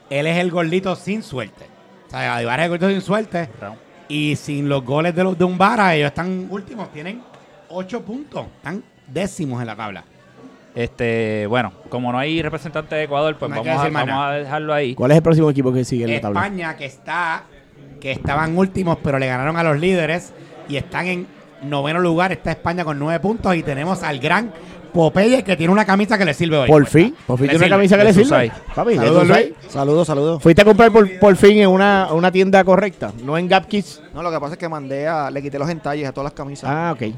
él 0.10 0.27
es 0.27 0.38
el 0.38 0.51
gordito 0.51 0.95
sin 0.97 1.23
suerte. 1.23 1.65
O 2.08 2.10
sea, 2.12 2.36
Adivar 2.36 2.60
es 2.60 2.65
el 2.65 2.69
gordito 2.69 2.89
sin 2.89 3.01
suerte. 3.01 3.47
Y 4.12 4.36
sin 4.36 4.67
los 4.67 4.84
goles 4.84 5.15
de, 5.15 5.24
los, 5.24 5.38
de 5.38 5.45
un 5.45 5.58
vara, 5.58 5.95
ellos 5.95 6.08
están 6.08 6.47
últimos. 6.50 6.91
Tienen 6.91 7.21
ocho 7.69 8.02
puntos. 8.02 8.45
Están 8.58 8.84
décimos 9.08 9.62
en 9.62 9.67
la 9.67 9.76
tabla. 9.76 10.04
Este, 10.76 11.45
bueno, 11.47 11.71
como 11.89 12.12
no 12.12 12.17
hay 12.17 12.41
representante 12.41 12.95
de 12.95 13.04
Ecuador, 13.04 13.36
pues 13.38 13.50
No 13.50 13.58
hay 13.58 13.63
que 13.63 13.69
vamos, 13.69 13.82
a, 13.82 13.86
decir 13.86 13.93
más 13.93 14.08
vamos 14.08 14.26
a 14.26 14.32
dejarlo 14.32 14.74
ahí. 14.74 14.95
¿Cuál 14.95 15.12
es 15.12 15.17
el 15.17 15.24
próximo 15.24 15.50
equipo 15.50 15.74
que 15.74 15.84
sigue 15.84 16.06
en 16.06 16.13
la 16.15 16.21
tabla? 16.21 16.41
España, 16.41 16.76
que 16.76 16.86
está 16.86 17.43
que 18.02 18.12
estaban 18.12 18.58
últimos, 18.58 18.97
pero 19.02 19.19
le 19.19 19.28
ganaron 19.28 19.56
a 19.56 19.63
los 19.63 19.80
líderes 19.80 20.34
y 20.67 20.76
están 20.76 21.08
en 21.08 21.28
noveno 21.62 22.00
lugar. 22.00 22.34
Está 22.34 22.52
España 22.52 22.84
con 22.84 23.00
nueve 23.00 23.19
puntos 23.21 23.56
y 23.56 23.63
tenemos 23.63 24.04
al 24.04 24.19
gran 24.19 24.52
Popeye 24.91 25.43
que 25.43 25.56
tiene 25.56 25.71
una 25.73 25.86
camisa 25.86 26.17
que 26.17 26.25
le 26.25 26.34
sirve 26.34 26.58
hoy. 26.58 26.67
Por 26.67 26.86
fin, 26.86 27.15
por 27.25 27.38
fin 27.38 27.49
tiene 27.49 27.65
una 27.65 27.75
camisa 27.75 27.97
que 27.97 28.04
le 28.04 28.13
sirve. 28.13 28.51
Papi, 28.75 28.95
Saludos. 28.95 29.27
Luis. 29.27 29.45
Saludos, 29.69 30.08
saludos. 30.08 30.41
Fuiste 30.43 30.62
a 30.62 30.65
comprar 30.65 30.91
por, 30.91 31.19
por 31.19 31.36
fin 31.36 31.58
en 31.60 31.69
una, 31.69 32.10
una 32.12 32.32
tienda 32.32 32.63
correcta, 32.63 33.12
no 33.23 33.38
en 33.38 33.47
Gap 33.47 33.67
Kids. 33.67 34.01
No, 34.13 34.21
lo 34.21 34.32
que 34.32 34.39
pasa 34.39 34.54
es 34.54 34.60
que 34.60 34.67
mandé 34.69 35.08
a. 35.08 35.30
Le 35.32 35.41
quité 35.41 35.58
los 35.60 35.69
entalles 35.69 36.08
a 36.08 36.12
todas 36.12 36.25
las 36.25 36.34
camisas. 36.34 36.69
Ah, 36.69 36.93
ok. 36.95 37.13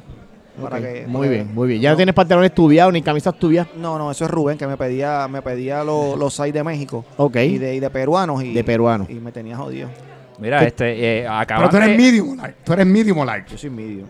Para 0.62 0.76
Ok, 0.78 0.82
que- 0.84 1.06
muy 1.08 1.22
para 1.28 1.32
bien, 1.32 1.54
muy 1.56 1.68
bien. 1.68 1.82
Ya 1.82 1.90
no 1.90 1.94
no. 1.94 1.98
tienes 1.98 2.14
pantalones 2.14 2.52
estudiados 2.52 2.94
ni 2.94 3.02
camisas 3.02 3.34
estudiadas. 3.34 3.70
No, 3.76 3.98
no, 3.98 4.12
eso 4.12 4.26
es 4.26 4.30
Rubén 4.30 4.56
que 4.58 4.68
me 4.68 4.78
pedía, 4.78 5.28
me 5.28 5.42
pedía 5.42 5.84
lo- 5.84 6.16
los 6.16 6.32
seis 6.36 6.54
de 6.54 6.64
México. 6.64 7.04
Ok. 7.18 7.38
Y 7.38 7.58
de, 7.58 7.74
y 7.76 7.80
de 7.80 7.90
peruanos. 7.90 8.44
Y, 8.44 8.54
De 8.54 8.64
peruanos. 8.64 9.10
Y 9.10 9.16
me 9.16 9.32
tenía 9.32 9.58
jodido. 9.58 9.90
Mira, 10.38 10.60
¿Qué? 10.60 10.68
este, 10.68 10.92
eh, 10.92 11.22
Pero 11.24 11.34
acaban 11.34 11.70
tú 11.72 11.78
eres 11.78 11.90
de- 11.90 11.98
medium 11.98 12.38
large. 12.38 12.56
Tú 12.64 12.74
eres 12.74 12.86
medium 12.86 13.26
large. 13.26 13.50
Yo 13.52 13.58
soy 13.58 13.70
medio. 13.72 14.04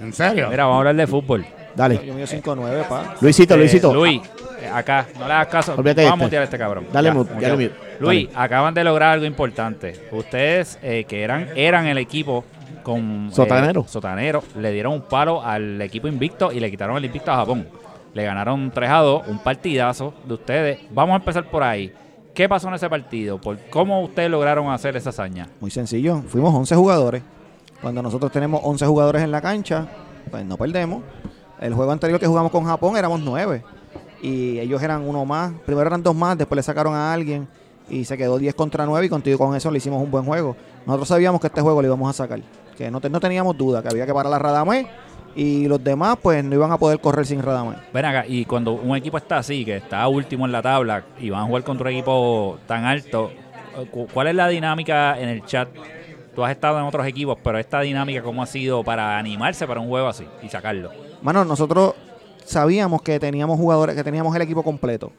¿En 0.00 0.12
serio? 0.12 0.48
Mira, 0.48 0.64
vamos 0.64 0.76
a 0.76 0.78
hablar 0.78 0.96
de 0.96 1.06
fútbol. 1.06 1.44
Dale. 1.78 2.04
Yo 2.04 2.12
mido 2.12 2.26
5'9, 2.26 2.88
pa. 2.88 3.14
Luisito, 3.20 3.54
Eh, 3.54 3.58
Luisito. 3.58 3.94
Luis, 3.94 4.20
eh, 4.60 4.68
acá, 4.72 5.06
no 5.18 5.26
le 5.28 5.32
hagas 5.32 5.46
caso. 5.46 5.74
Olvídate 5.76 6.04
Vamos 6.04 6.04
de 6.04 6.10
a 6.10 6.14
este. 6.14 6.24
mutear 6.24 6.40
a 6.42 6.44
este 6.44 6.58
cabrón. 6.58 6.86
Dale 6.92 7.08
Ya, 7.08 7.14
mute, 7.14 7.32
muteado. 7.34 7.56
dale 7.56 7.68
mute. 7.70 7.80
Luis, 8.00 8.28
acaban 8.34 8.74
de 8.74 8.84
lograr 8.84 9.12
algo 9.12 9.24
importante. 9.26 10.08
Ustedes, 10.12 10.78
eh, 10.82 11.04
que 11.08 11.22
eran, 11.22 11.48
eran 11.54 11.86
el 11.86 11.98
equipo 11.98 12.44
con... 12.82 13.28
eh, 13.28 13.34
Sotanero. 13.34 13.84
sotanero, 13.88 14.42
le 14.58 14.72
dieron 14.72 14.92
un 14.92 15.02
palo 15.02 15.42
al 15.42 15.80
equipo 15.80 16.08
invicto 16.08 16.50
y 16.52 16.58
le 16.60 16.70
quitaron 16.70 16.96
el 16.96 17.04
invicto 17.04 17.30
a 17.30 17.36
Japón. 17.36 17.66
Le 18.12 18.24
ganaron 18.24 18.70
3 18.74 18.90
a 18.90 18.96
2, 18.98 19.28
un 19.28 19.38
partidazo 19.38 20.14
de 20.24 20.34
ustedes. 20.34 20.78
Vamos 20.90 21.14
a 21.14 21.16
empezar 21.18 21.44
por 21.48 21.62
ahí. 21.62 21.92
¿Qué 22.34 22.48
pasó 22.48 22.68
en 22.68 22.74
ese 22.74 22.88
partido? 22.90 23.38
¿Por 23.40 23.58
¿Cómo 23.70 24.02
ustedes 24.02 24.30
lograron 24.30 24.68
hacer 24.70 24.96
esa 24.96 25.10
hazaña? 25.10 25.46
Muy 25.60 25.70
sencillo. 25.70 26.22
Fuimos 26.28 26.52
11 26.54 26.74
jugadores. 26.74 27.22
Cuando 27.80 28.02
nosotros 28.02 28.32
tenemos 28.32 28.60
11 28.64 28.86
jugadores 28.86 29.22
en 29.22 29.30
la 29.30 29.40
cancha, 29.40 29.86
pues 30.30 30.44
no 30.44 30.56
perdemos. 30.56 31.02
El 31.60 31.74
juego 31.74 31.90
anterior 31.92 32.18
que 32.20 32.26
jugamos 32.26 32.52
con 32.52 32.64
Japón 32.64 32.96
éramos 32.96 33.20
9. 33.20 33.62
Y 34.22 34.58
ellos 34.58 34.82
eran 34.82 35.02
uno 35.08 35.24
más. 35.24 35.52
Primero 35.66 35.86
eran 35.86 36.02
dos 36.02 36.14
más, 36.14 36.36
después 36.38 36.56
le 36.56 36.62
sacaron 36.62 36.94
a 36.94 37.12
alguien. 37.12 37.46
Y 37.90 38.04
se 38.04 38.16
quedó 38.18 38.38
10 38.38 38.54
contra 38.54 38.84
9 38.84 39.06
y 39.06 39.08
contigo 39.08 39.38
con 39.38 39.54
eso 39.56 39.70
le 39.70 39.78
hicimos 39.78 40.02
un 40.02 40.10
buen 40.10 40.24
juego. 40.24 40.56
Nosotros 40.86 41.08
sabíamos 41.08 41.40
que 41.40 41.46
este 41.46 41.60
juego 41.60 41.80
lo 41.80 41.88
íbamos 41.88 42.10
a 42.10 42.12
sacar. 42.12 42.40
Que 42.76 42.90
no, 42.90 43.00
te- 43.00 43.08
no 43.10 43.18
teníamos 43.18 43.56
duda, 43.56 43.82
que 43.82 43.88
había 43.88 44.04
que 44.06 44.12
parar 44.14 44.32
a 44.32 44.38
Radamé 44.38 44.86
y 45.34 45.66
los 45.68 45.82
demás 45.82 46.16
pues 46.22 46.42
no 46.44 46.54
iban 46.54 46.70
a 46.70 46.78
poder 46.78 47.00
correr 47.00 47.24
sin 47.26 47.42
Radamel. 47.42 47.76
Ven 47.92 48.04
acá, 48.04 48.24
y 48.26 48.44
cuando 48.44 48.72
un 48.72 48.96
equipo 48.96 49.16
está 49.18 49.38
así, 49.38 49.64
que 49.64 49.76
está 49.76 50.06
último 50.08 50.44
en 50.46 50.52
la 50.52 50.62
tabla 50.62 51.04
y 51.18 51.30
van 51.30 51.42
a 51.42 51.44
jugar 51.46 51.64
contra 51.64 51.88
un 51.88 51.94
equipo 51.94 52.58
tan 52.66 52.84
alto, 52.84 53.30
cu- 53.90 54.06
¿cuál 54.12 54.28
es 54.28 54.34
la 54.34 54.48
dinámica 54.48 55.18
en 55.18 55.28
el 55.30 55.44
chat? 55.44 55.68
Tú 56.34 56.44
has 56.44 56.50
estado 56.52 56.78
en 56.78 56.84
otros 56.84 57.06
equipos, 57.06 57.36
pero 57.42 57.58
esta 57.58 57.80
dinámica, 57.80 58.22
¿cómo 58.22 58.42
ha 58.42 58.46
sido 58.46 58.84
para 58.84 59.18
animarse 59.18 59.66
para 59.66 59.80
un 59.80 59.88
juego 59.88 60.06
así 60.08 60.24
y 60.42 60.48
sacarlo? 60.48 60.90
Mano, 61.22 61.44
nosotros 61.44 61.94
sabíamos 62.44 63.02
que 63.02 63.18
teníamos 63.18 63.58
jugadores, 63.58 63.94
que 63.96 64.04
teníamos 64.04 64.34
el 64.36 64.42
equipo 64.42 64.62
completo. 64.62 65.12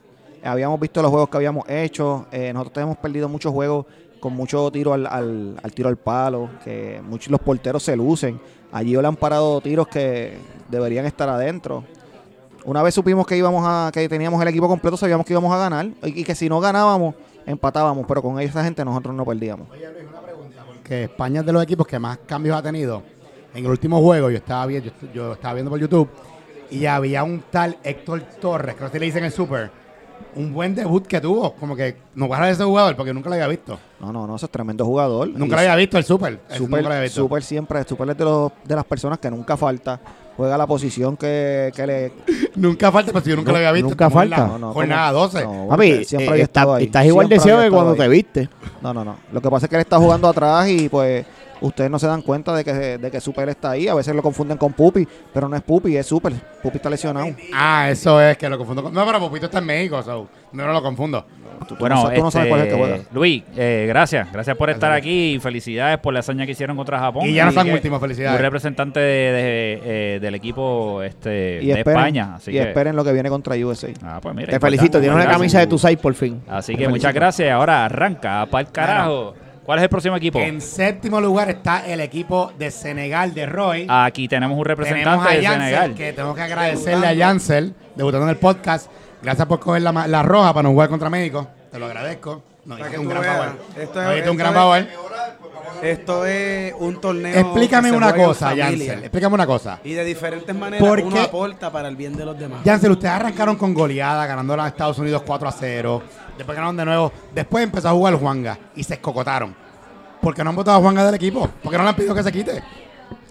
Habíamos 0.44 0.80
visto 0.80 1.02
los 1.02 1.12
juegos 1.12 1.30
que 1.30 1.38
habíamos 1.38 1.68
hecho. 1.70 2.26
eh, 2.32 2.52
nosotros 2.54 2.84
hemos 2.84 2.98
perdido 2.98 3.28
muchos 3.28 3.52
juegos 3.52 3.86
con 4.20 4.34
mucho 4.34 4.70
tiro 4.72 4.94
al, 4.94 5.06
al- 5.08 5.58
al 5.62 5.72
tiro 5.74 5.90
al 5.90 5.98
palo, 5.98 6.50
que 6.64 7.02
muchos 7.08 7.30
los 7.32 7.40
porteros 7.42 7.84
se 7.84 7.96
lucen. 7.96 8.40
Allí 8.72 8.96
le 8.96 9.08
han 9.08 9.16
parado 9.16 9.60
tiros 9.62 9.88
que 9.88 10.38
deberían 10.70 11.06
estar 11.06 11.28
adentro. 11.30 11.84
Una 12.66 12.84
vez 12.84 12.94
supimos 12.94 13.26
que 13.26 13.38
íbamos 13.38 13.64
a, 13.66 13.90
que 13.94 14.08
teníamos 14.08 14.42
el 14.42 14.48
equipo 14.50 14.68
completo, 14.68 14.98
sabíamos 14.98 15.26
que 15.26 15.34
íbamos 15.34 15.52
a 15.54 15.58
ganar 15.58 15.90
y, 16.04 16.24
que 16.24 16.36
si 16.36 16.50
no 16.50 16.60
ganábamos, 16.60 17.16
empatábamos, 17.46 18.06
pero 18.08 18.22
con 18.22 18.40
esa 18.40 18.64
gente 18.64 18.84
nosotros 18.86 19.16
no 19.16 19.26
perdíamos. 19.26 19.68
que 20.84 21.04
España 21.06 21.40
es 21.42 21.46
de 21.46 21.54
los 21.54 21.64
equipos 21.64 21.88
que 21.88 21.98
más 22.00 22.18
cambios 22.26 22.58
ha 22.58 22.62
tenido. 22.62 23.02
En 23.60 23.66
el 23.66 23.72
último 23.72 24.02
juego 24.02 24.30
yo 24.30 24.38
estaba 24.38 24.66
viendo, 24.66 24.90
yo, 25.02 25.08
yo 25.14 25.34
estaba 25.34 25.54
viendo 25.54 25.70
por 25.70 25.80
YouTube 25.80 26.10
y 26.72 26.86
había 26.86 27.24
un 27.24 27.44
tal 27.52 27.78
Héctor 27.84 28.22
Torres, 28.42 28.76
que 28.76 28.82
no 28.82 28.88
sé 28.88 28.94
si 28.94 29.00
le 29.00 29.06
dicen 29.08 29.24
el 29.26 29.32
Super, 29.32 29.72
un 30.36 30.54
buen 30.54 30.76
debut 30.76 31.06
que 31.06 31.20
tuvo, 31.20 31.54
como 31.56 31.76
que 31.76 31.98
no 32.16 32.28
voy 32.28 32.34
a 32.34 32.38
hablar 32.38 32.50
de 32.50 32.56
ese 32.56 32.64
jugador 32.64 32.96
porque 32.96 33.14
nunca 33.14 33.30
lo 33.30 33.36
había 33.36 33.48
visto. 33.48 33.80
No, 34.00 34.12
no, 34.14 34.28
no, 34.28 34.36
ese 34.36 34.46
es 34.46 34.52
tremendo 34.52 34.86
jugador. 34.86 35.28
Nunca 35.30 35.56
lo 35.56 35.62
había 35.62 35.76
visto 35.76 35.98
el 35.98 36.04
Super. 36.04 36.40
Super, 36.50 36.60
nunca 36.62 36.82
lo 36.82 36.88
había 36.90 37.02
visto. 37.02 37.22
super 37.22 37.44
siempre, 37.44 37.84
Super 37.84 38.10
es 38.12 38.18
de, 38.18 38.24
los, 38.26 38.52
de 38.64 38.76
las 38.76 38.86
personas 38.86 39.18
que 39.20 39.30
nunca 39.32 39.58
falta. 39.58 40.00
Juega 40.38 40.58
la 40.58 40.66
posición 40.68 41.18
que, 41.18 41.70
que 41.76 41.86
le. 41.86 42.14
Nunca 42.56 42.94
falta, 42.94 43.12
pero 43.12 43.22
si 43.26 43.30
yo 43.30 43.36
nunca 43.36 43.52
lo 43.52 43.58
había 43.58 43.74
visto. 43.74 43.90
Nunca 43.90 44.10
falta. 44.10 44.38
la 44.38 44.48
No, 44.48 44.58
no, 44.58 44.74
Jornada 44.74 45.10
como- 45.12 45.24
12. 45.28 45.44
no, 45.44 45.68
Papi, 45.68 46.06
siempre 46.06 46.28
eh, 46.28 46.30
había 46.32 46.44
estado 46.46 46.70
está- 46.72 46.78
ahí. 46.78 46.86
estás 46.86 47.06
igual 47.08 47.28
de 47.28 47.40
ciego 47.42 47.60
que 47.60 47.70
cuando 47.70 47.94
te 47.96 48.08
viste. 48.08 48.50
No, 48.82 48.94
no, 48.94 49.04
no. 49.04 49.18
Lo 49.34 49.42
que 49.42 49.50
pasa 49.50 49.66
es 49.66 49.70
que 49.70 49.76
él 49.76 49.82
está 49.82 49.98
jugando 49.98 50.30
atrás 50.30 50.66
y 50.70 50.88
pues 50.88 51.26
ustedes 51.62 51.90
no 51.92 52.00
se 52.00 52.08
dan 52.08 52.22
cuenta 52.22 52.56
de 52.56 52.64
que, 52.64 52.74
de 52.74 53.12
que 53.12 53.20
Super 53.22 53.50
está 53.50 53.72
ahí. 53.72 53.88
A 53.88 53.94
veces 53.94 54.16
lo 54.16 54.22
confunden 54.22 54.58
con 54.58 54.74
Pupi, 54.74 55.08
pero 55.34 55.48
no 55.50 55.56
es 55.56 55.62
Pupi, 55.64 55.96
es 55.98 56.06
Super. 56.06 56.34
Pupi 56.62 56.78
está 56.78 56.90
lesionado. 56.90 57.28
Ah, 57.54 57.88
eso 57.90 58.22
es 58.22 58.38
que 58.38 58.50
lo 58.50 58.58
confundo 58.58 58.84
con... 58.84 58.94
No, 58.94 59.06
pero 59.06 59.20
Pupito 59.20 59.46
está 59.48 59.60
en 59.60 59.66
México, 59.66 60.02
so, 60.04 60.28
no, 60.54 60.66
no 60.66 60.74
lo 60.74 60.82
confundo. 60.82 61.26
Tú, 61.68 61.76
tú 61.76 61.76
Bueno, 61.82 61.96
no, 62.04 62.10
tú 62.12 62.22
no 62.24 62.32
sabes 62.32 62.48
cuál 62.48 62.62
es 62.62 62.68
el 62.68 62.74
que 62.74 62.82
este, 62.82 62.90
juega. 62.96 63.10
Luis, 63.14 63.44
eh, 63.58 63.86
gracias. 63.88 64.32
Gracias 64.32 64.56
por 64.56 64.70
estar 64.70 64.94
aquí 64.94 65.34
y 65.34 65.40
felicidades 65.40 65.98
por 66.00 66.14
la 66.14 66.22
hazaña 66.22 66.46
que 66.46 66.54
hicieron 66.54 66.78
contra 66.78 66.98
Japón. 67.00 67.26
Y 67.28 67.34
ya 67.34 67.44
no 67.44 67.50
están 67.50 67.70
últimos, 67.70 67.98
Un 67.98 68.02
felicidades. 68.02 68.40
representante 68.40 69.00
de- 69.02 69.32
de, 69.34 69.82
eh, 70.16 70.20
del 70.22 70.36
equipo 70.36 71.04
este, 71.04 71.60
Y 71.62 71.68
de 71.68 71.74
esperen, 71.74 71.98
España. 72.00 72.36
Así 72.36 72.52
y 72.52 72.54
que, 72.54 72.62
esperen 72.62 72.96
lo 72.96 73.04
que 73.04 73.12
viene 73.12 73.28
contra 73.30 73.56
USA. 73.58 73.90
Ah, 74.04 74.20
pues 74.22 74.34
mira, 74.34 74.48
Te 74.48 74.56
importante. 74.56 74.60
felicito, 74.78 75.00
tienes 75.02 75.16
una 75.16 75.30
camisa 75.30 75.60
de 75.60 75.68
tu 75.68 75.78
site 75.78 75.98
por 75.98 76.14
fin. 76.14 76.42
Así 76.48 76.76
que 76.78 76.88
muchas 76.88 77.14
gracias. 77.14 77.52
Ahora 77.52 77.84
arranca 77.86 78.46
para 78.50 78.66
el 78.66 78.72
carajo. 78.72 79.36
¿Cuál 79.70 79.78
es 79.78 79.84
el 79.84 79.90
próximo 79.90 80.16
equipo? 80.16 80.40
En 80.40 80.62
séptimo 80.62 81.22
lugar 81.22 81.48
está 81.52 81.86
el 81.86 82.00
equipo 82.02 82.52
de 82.58 82.72
Senegal 82.72 83.36
de 83.36 83.46
Roy. 83.46 83.86
Aquí 83.88 84.28
tenemos 84.28 84.58
un 84.58 84.64
Tenemos 84.64 84.80
representante 84.88 85.30
a 85.30 85.32
de 85.36 85.42
Yancel, 85.44 85.60
Senegal. 85.62 85.94
que 85.94 86.14
tengo 86.14 86.34
que 86.34 86.42
agradecerle 86.42 87.06
a 87.06 87.14
Yancel, 87.14 87.76
debutando 87.94 88.26
en 88.26 88.30
el 88.32 88.38
podcast. 88.38 88.90
Gracias 89.22 89.46
por 89.46 89.60
coger 89.60 89.84
la, 89.84 89.92
la 90.08 90.24
roja 90.24 90.56
para 90.56 90.64
no 90.64 90.70
jugar 90.72 90.90
contra 90.90 91.12
México. 91.12 91.48
Te 91.72 91.78
lo 91.78 91.86
agradezco. 91.86 92.42
No, 92.66 92.78
que 92.78 92.98
un 92.98 93.08
gran 93.08 93.22
veas, 93.22 93.38
favor. 93.38 93.60
esto 93.80 94.02
No, 94.02 94.12
es- 94.12 94.28
un 94.28 94.38
gran 94.38 94.54
favor. 94.56 94.88
Esto 95.82 96.26
es 96.26 96.74
un 96.78 97.00
torneo. 97.00 97.38
Explícame 97.38 97.92
una 97.92 98.14
cosa. 98.14 98.54
Yancel. 98.54 99.00
Explícame 99.00 99.36
una 99.36 99.48
cosa. 99.48 99.80
Y 99.84 99.94
de 99.94 100.04
diferentes 100.04 100.56
maneras 100.56 100.88
¿Por 100.88 101.00
uno 101.00 101.16
qué? 101.16 101.22
aporta 101.22 101.72
para 101.72 101.88
el 101.88 101.96
bien 101.96 102.16
de 102.16 102.26
los 102.26 102.38
demás. 102.38 102.64
Yancel, 102.64 102.92
ustedes 102.92 103.14
arrancaron 103.14 103.56
con 103.56 103.74
goleada, 103.74 104.26
ganando 104.26 104.60
a 104.60 104.68
Estados 104.68 105.00
Unidos 105.00 105.24
4 105.26 105.48
a 105.48 105.52
0. 105.52 106.04
Después 106.38 106.56
ganaron 106.56 106.78
de 106.78 106.86
nuevo. 106.86 107.12
Después 107.34 107.64
empezó 107.64 107.90
a 107.90 107.92
jugar 107.92 108.16
Juanga 108.16 108.58
y 108.76 108.84
se 108.84 108.96
escocotaron. 108.96 109.56
¿Por 110.22 110.36
qué 110.36 110.44
no 110.44 110.50
han 110.50 110.56
votado 110.56 110.78
a 110.78 110.82
Juanga 110.82 111.06
del 111.06 111.16
equipo? 111.16 111.48
¿Por 111.62 111.72
qué 111.72 111.78
no 111.78 111.84
le 111.84 111.90
han 111.90 111.96
pedido 111.96 112.14
que 112.14 112.24
se 112.24 112.32
quite? 112.32 112.64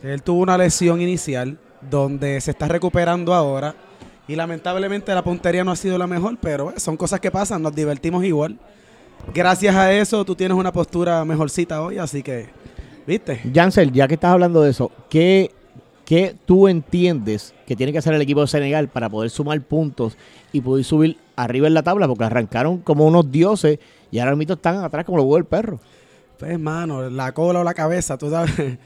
Él 0.02 0.22
tuvo 0.22 0.40
una 0.42 0.56
lesión 0.56 1.00
inicial 1.00 1.58
donde 1.80 2.40
se 2.40 2.52
está 2.52 2.66
recuperando 2.68 3.34
ahora. 3.34 3.74
Y 4.26 4.36
lamentablemente 4.36 5.14
la 5.14 5.22
puntería 5.22 5.64
no 5.64 5.70
ha 5.70 5.76
sido 5.76 5.96
la 5.98 6.06
mejor, 6.06 6.36
pero 6.40 6.70
eh, 6.70 6.80
son 6.80 6.96
cosas 6.96 7.18
que 7.20 7.30
pasan, 7.30 7.62
nos 7.62 7.74
divertimos 7.74 8.24
igual. 8.24 8.58
Gracias 9.34 9.74
a 9.74 9.92
eso 9.92 10.24
tú 10.24 10.34
tienes 10.34 10.56
una 10.56 10.72
postura 10.72 11.24
mejorcita 11.24 11.82
hoy, 11.82 11.98
así 11.98 12.22
que, 12.22 12.48
¿viste? 13.06 13.40
Jansel, 13.52 13.92
ya 13.92 14.08
que 14.08 14.14
estás 14.14 14.32
hablando 14.32 14.62
de 14.62 14.70
eso, 14.70 14.90
¿qué, 15.10 15.50
¿qué 16.04 16.34
tú 16.46 16.68
entiendes 16.68 17.54
que 17.66 17.76
tiene 17.76 17.92
que 17.92 17.98
hacer 17.98 18.14
el 18.14 18.22
equipo 18.22 18.40
de 18.40 18.46
Senegal 18.46 18.88
para 18.88 19.08
poder 19.08 19.30
sumar 19.30 19.60
puntos 19.60 20.16
y 20.52 20.60
poder 20.60 20.84
subir 20.84 21.18
arriba 21.36 21.66
en 21.66 21.74
la 21.74 21.82
tabla? 21.82 22.08
Porque 22.08 22.24
arrancaron 22.24 22.78
como 22.78 23.06
unos 23.06 23.30
dioses 23.30 23.78
y 24.10 24.18
ahora 24.18 24.34
mismo 24.34 24.54
están 24.54 24.82
atrás 24.82 25.04
como 25.04 25.18
los 25.18 25.24
huevos 25.24 25.38
del 25.38 25.46
perro. 25.46 25.80
Pues, 26.38 26.52
hermano, 26.52 27.10
la 27.10 27.32
cola 27.32 27.60
o 27.60 27.64
la 27.64 27.74
cabeza, 27.74 28.16
tú 28.18 28.30
sabes. 28.30 28.52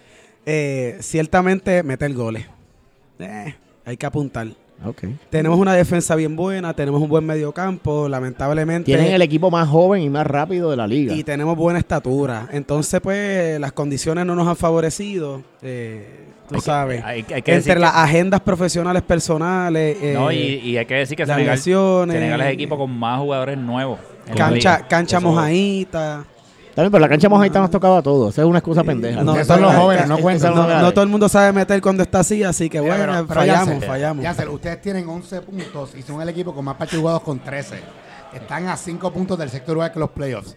Eh, 0.44 0.98
ciertamente 0.98 1.84
meter 1.84 2.12
goles. 2.14 2.44
Eh, 3.20 3.54
hay 3.84 3.96
que 3.96 4.06
apuntar. 4.06 4.48
Ok. 4.84 5.04
Tenemos 5.30 5.58
una 5.58 5.74
defensa 5.74 6.14
bien 6.16 6.34
buena, 6.36 6.74
tenemos 6.74 7.00
un 7.00 7.08
buen 7.08 7.24
mediocampo, 7.24 8.08
lamentablemente. 8.08 8.86
Tienen 8.86 9.12
el 9.12 9.22
equipo 9.22 9.50
más 9.50 9.68
joven 9.68 10.02
y 10.02 10.10
más 10.10 10.26
rápido 10.26 10.70
de 10.70 10.76
la 10.76 10.86
liga. 10.86 11.14
y 11.14 11.22
tenemos 11.24 11.56
buena 11.56 11.78
estatura. 11.78 12.48
Entonces, 12.52 13.00
pues, 13.00 13.58
las 13.60 13.72
condiciones 13.72 14.26
no 14.26 14.34
nos 14.34 14.46
han 14.48 14.56
favorecido. 14.56 15.42
eh, 15.62 16.26
tú 16.48 16.56
Hay 16.56 16.60
que- 16.60 16.64
sabes. 16.66 17.04
hay- 17.04 17.24
hay 17.32 17.42
que 17.42 17.52
decir 17.52 17.54
Entre 17.54 17.74
que- 17.74 17.78
las 17.80 17.94
agendas 17.94 18.40
profesionales 18.40 19.02
personales. 19.02 19.96
eh, 20.02 20.14
No, 20.14 20.30
y, 20.32 20.36
y 20.36 20.76
hay 20.76 20.86
que 20.86 20.94
decir 20.94 21.16
que 21.16 21.24
las 21.24 21.36
Senegal, 21.36 21.58
Senegal 21.58 22.40
es 22.40 22.46
el 22.48 22.52
equipo 22.54 22.76
con 22.76 22.90
más 22.98 23.20
jugadores 23.20 23.56
nuevos. 23.58 23.98
cancha, 24.36 24.86
cancha 24.88 25.18
Eso- 25.18 25.26
mojadita. 25.28 26.24
También, 26.74 26.90
pero 26.90 27.00
la 27.00 27.08
cancha 27.08 27.28
mojadita 27.28 27.60
nos 27.60 27.70
tocaba 27.70 27.98
a 27.98 28.02
todos. 28.02 28.32
Esa 28.32 28.42
es 28.42 28.48
una 28.48 28.58
excusa 28.58 28.82
pendeja. 28.82 29.22
No, 29.22 29.32
son 29.44 29.60
los 29.60 29.72
no, 29.72 29.80
jóvenes, 29.80 30.08
no 30.08 30.18
cuentan. 30.18 30.54
No, 30.54 30.80
no 30.80 30.92
todo 30.92 31.04
el 31.04 31.10
mundo 31.10 31.28
sabe 31.28 31.52
meter 31.52 31.80
cuando 31.82 32.02
está 32.02 32.20
así, 32.20 32.42
así 32.42 32.70
que 32.70 32.80
bueno, 32.80 32.96
pero- 33.12 33.26
pero 33.26 33.40
fallamos, 33.40 33.84
fallamos. 33.84 34.22
Yancel, 34.24 34.48
ustedes 34.48 34.80
tienen 34.80 35.06
11 35.08 35.42
puntos 35.42 35.94
y 35.94 36.02
son 36.02 36.22
el 36.22 36.28
equipo 36.30 36.54
con 36.54 36.64
más 36.64 36.76
partidos 36.76 37.00
jugados 37.02 37.22
con 37.22 37.38
13. 37.40 37.76
Están 38.32 38.68
a 38.68 38.76
5 38.76 39.12
puntos 39.12 39.38
del 39.38 39.50
sector 39.50 39.74
lugar 39.74 39.92
que 39.92 40.00
los 40.00 40.10
playoffs. 40.10 40.56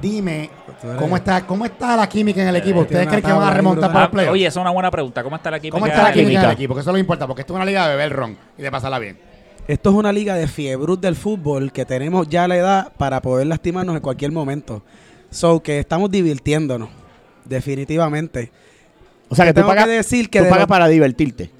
Dime, 0.00 0.50
¿cómo 0.98 1.16
está, 1.16 1.46
¿cómo 1.46 1.64
está 1.64 1.96
la 1.96 2.06
química 2.06 2.42
en 2.42 2.48
el 2.48 2.56
equipo? 2.56 2.80
¿Ustedes 2.80 3.06
creen 3.06 3.22
que 3.22 3.32
van 3.32 3.42
a 3.48 3.50
remontar 3.50 3.90
para 3.90 4.00
los 4.02 4.10
playoffs? 4.10 4.32
oye, 4.34 4.46
esa 4.46 4.60
es 4.60 4.62
una 4.62 4.70
buena 4.70 4.90
pregunta. 4.90 5.22
¿Cómo 5.22 5.36
está 5.36 5.50
la 5.50 5.58
química? 5.58 5.74
¿Cómo 5.74 5.86
está 5.86 6.02
la 6.02 6.12
química 6.12 6.40
en 6.40 6.44
el 6.46 6.52
equipo? 6.52 6.74
Que 6.74 6.80
eso 6.82 6.90
es 6.90 6.94
lo 6.94 6.98
importa, 6.98 7.26
porque 7.26 7.40
esto 7.40 7.54
es 7.54 7.56
una 7.56 7.64
liga 7.64 7.88
de 7.88 7.96
beber 7.96 8.12
ron 8.12 8.36
y 8.58 8.62
de 8.62 8.70
pasarla 8.70 8.98
bien. 8.98 9.18
Esto 9.66 9.90
es 9.90 9.96
una 9.96 10.12
liga 10.12 10.34
de 10.34 10.46
fiebrut 10.46 11.00
del 11.00 11.16
fútbol 11.16 11.72
que 11.72 11.84
tenemos 11.86 12.28
ya 12.28 12.46
la 12.46 12.56
edad 12.56 12.92
para 12.98 13.20
poder 13.22 13.46
lastimarnos 13.46 13.96
en 13.96 14.02
cualquier 14.02 14.30
momento. 14.32 14.82
So 15.30 15.60
que 15.62 15.78
estamos 15.80 16.10
divirtiéndonos, 16.10 16.88
definitivamente. 17.44 18.50
O 19.28 19.34
sea, 19.34 19.44
que 19.44 19.52
tú 19.52 19.56
Tengo 19.56 19.68
pagas, 19.68 19.86
que 19.86 19.90
decir 19.92 20.30
que 20.30 20.38
tú 20.38 20.44
de 20.44 20.50
pagas 20.50 20.66
para 20.66 20.88
divertirte. 20.88 21.50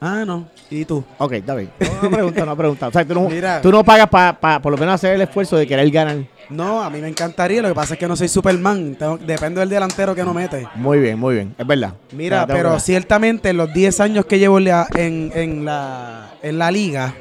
Ah, 0.00 0.24
no. 0.26 0.48
¿Y 0.70 0.84
tú? 0.84 1.04
Ok, 1.18 1.32
está 1.32 1.54
bien. 1.56 1.70
No, 1.80 2.02
no 2.02 2.10
pregunta, 2.10 2.46
no 2.46 2.56
pregunta. 2.56 2.88
O 2.88 2.92
sea, 2.92 3.04
tú 3.04 3.12
no, 3.14 3.28
Mira. 3.28 3.60
tú 3.60 3.70
no 3.72 3.84
pagas 3.84 4.08
para 4.08 4.62
por 4.62 4.72
lo 4.72 4.78
menos 4.78 4.94
hacer 4.94 5.14
el 5.16 5.20
esfuerzo 5.20 5.56
de 5.56 5.66
querer 5.66 5.90
ganar. 5.90 6.16
No, 6.48 6.80
a 6.82 6.88
mí 6.88 7.00
me 7.00 7.08
encantaría. 7.08 7.60
Lo 7.60 7.68
que 7.68 7.74
pasa 7.74 7.94
es 7.94 8.00
que 8.00 8.06
no 8.08 8.16
soy 8.16 8.28
Superman. 8.28 8.94
Tengo- 8.94 9.18
dependo 9.18 9.60
del 9.60 9.68
delantero 9.68 10.14
que 10.14 10.22
no 10.24 10.32
mete. 10.32 10.66
Muy 10.76 11.00
bien, 11.00 11.18
muy 11.18 11.34
bien. 11.34 11.54
Es 11.58 11.66
verdad. 11.66 11.92
Mira, 12.12 12.36
Te 12.36 12.40
la 12.42 12.46
tengo 12.46 12.56
pero 12.58 12.68
que 12.70 12.72
dar. 12.74 12.80
ciertamente 12.80 13.48
en 13.50 13.56
los 13.58 13.72
10 13.74 14.00
años 14.00 14.24
que 14.24 14.38
llevo 14.38 14.58
en 14.58 14.64
la, 14.64 14.86
en, 14.94 15.32
en 15.34 15.64
la, 15.66 16.30
en 16.40 16.58
la 16.58 16.70
liga, 16.70 17.14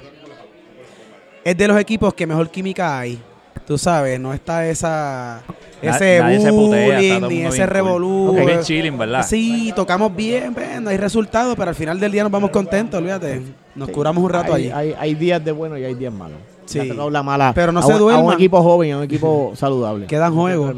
es 1.44 1.58
de 1.58 1.68
los 1.68 1.80
equipos 1.80 2.14
que 2.14 2.28
mejor 2.28 2.50
química 2.50 2.98
hay. 3.00 3.22
Tú 3.70 3.78
sabes, 3.78 4.20
no 4.20 4.34
está 4.34 4.66
esa 4.68 5.44
ese 5.80 6.22
putea, 6.52 6.52
bullying 6.52 7.22
ni 7.30 7.42
ese 7.46 7.60
cool. 7.60 7.68
revolú. 7.68 8.30
Ok, 8.32 8.36
bien 8.46 8.50
Eh, 8.50 8.64
chilling, 8.64 8.98
¿verdad? 8.98 9.24
Sí, 9.24 9.72
tocamos 9.76 10.14
bien, 10.16 10.56
pues, 10.56 10.82
no 10.82 10.90
hay 10.90 10.98
resultados, 10.98 11.56
pero 11.56 11.70
al 11.70 11.76
final 11.76 12.00
del 12.00 12.12
día 12.12 12.24
nos 12.24 12.32
vamos 12.32 12.50
contentos, 12.50 12.98
olvídate. 13.00 13.44
Nos 13.76 13.88
Sí. 13.90 13.94
curamos 13.94 14.24
un 14.24 14.30
rato 14.32 14.56
hay, 14.56 14.72
allí. 14.72 14.90
Hay, 14.90 14.96
hay 15.00 15.14
días 15.14 15.46
de 15.46 15.52
bueno 15.52 15.78
y 15.78 15.86
hay 15.86 15.94
días 15.94 16.12
malos. 16.12 16.40
Sí. 16.66 16.80
Le 16.80 16.86
ha 16.86 16.88
tocado 16.90 17.10
la 17.12 17.22
mala 17.22 17.52
Pero 17.54 17.72
no 17.72 17.80
a 17.80 17.84
se 17.84 17.90
un- 17.90 17.94
A 17.94 17.96
un 17.98 18.02
duerman. 18.02 18.34
equipo 18.34 18.62
joven, 18.64 18.92
a 18.92 18.98
un 18.98 19.04
equipo 19.04 19.52
saludable. 19.56 20.08
Quedan 20.08 20.34
juegos. 20.34 20.76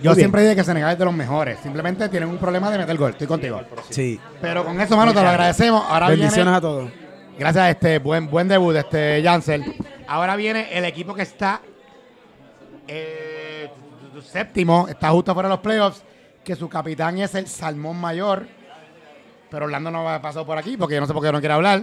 Yo 0.00 0.14
siempre 0.14 0.42
dije 0.42 0.54
que 0.54 0.62
Senegal 0.62 0.92
es 0.92 0.98
de 1.00 1.04
los 1.04 1.12
mejores. 1.14 1.58
Simplemente 1.64 2.08
tienen 2.08 2.28
un 2.28 2.38
problema 2.38 2.70
de 2.70 2.78
meter 2.78 2.96
gol. 2.96 3.10
Estoy 3.10 3.26
contigo. 3.26 3.60
Sí. 3.88 4.20
Pero 4.40 4.64
con 4.64 4.80
eso, 4.80 4.96
mano, 4.96 5.12
te 5.12 5.20
lo 5.20 5.28
agradecemos. 5.28 5.82
Ahora 5.88 6.06
Bendiciones 6.08 6.36
viene, 6.44 6.56
a 6.56 6.60
todos. 6.60 6.90
gracias 7.36 7.64
a 7.64 7.70
este 7.70 7.98
buen, 7.98 8.30
buen 8.30 8.46
debut, 8.46 8.76
este 8.76 9.20
Jansel. 9.22 9.64
Ahora 10.06 10.36
viene 10.36 10.68
el 10.78 10.84
equipo 10.84 11.12
que 11.12 11.22
está 11.22 11.60
eh, 12.88 13.70
séptimo, 14.22 14.86
está 14.88 15.10
justo 15.10 15.32
fuera 15.34 15.48
de 15.48 15.54
los 15.54 15.60
playoffs, 15.60 16.02
que 16.44 16.54
su 16.56 16.68
capitán 16.68 17.18
es 17.18 17.34
el 17.34 17.46
Salmón 17.46 18.00
Mayor. 18.00 18.46
Pero 19.50 19.64
Orlando 19.66 19.90
no 19.90 20.08
ha 20.08 20.20
pasado 20.22 20.46
por 20.46 20.56
aquí 20.58 20.76
porque 20.76 20.94
yo 20.94 21.00
no 21.00 21.06
sé 21.06 21.12
por 21.12 21.22
qué 21.22 21.32
no 21.32 21.40
quiere 21.40 21.54
hablar. 21.54 21.82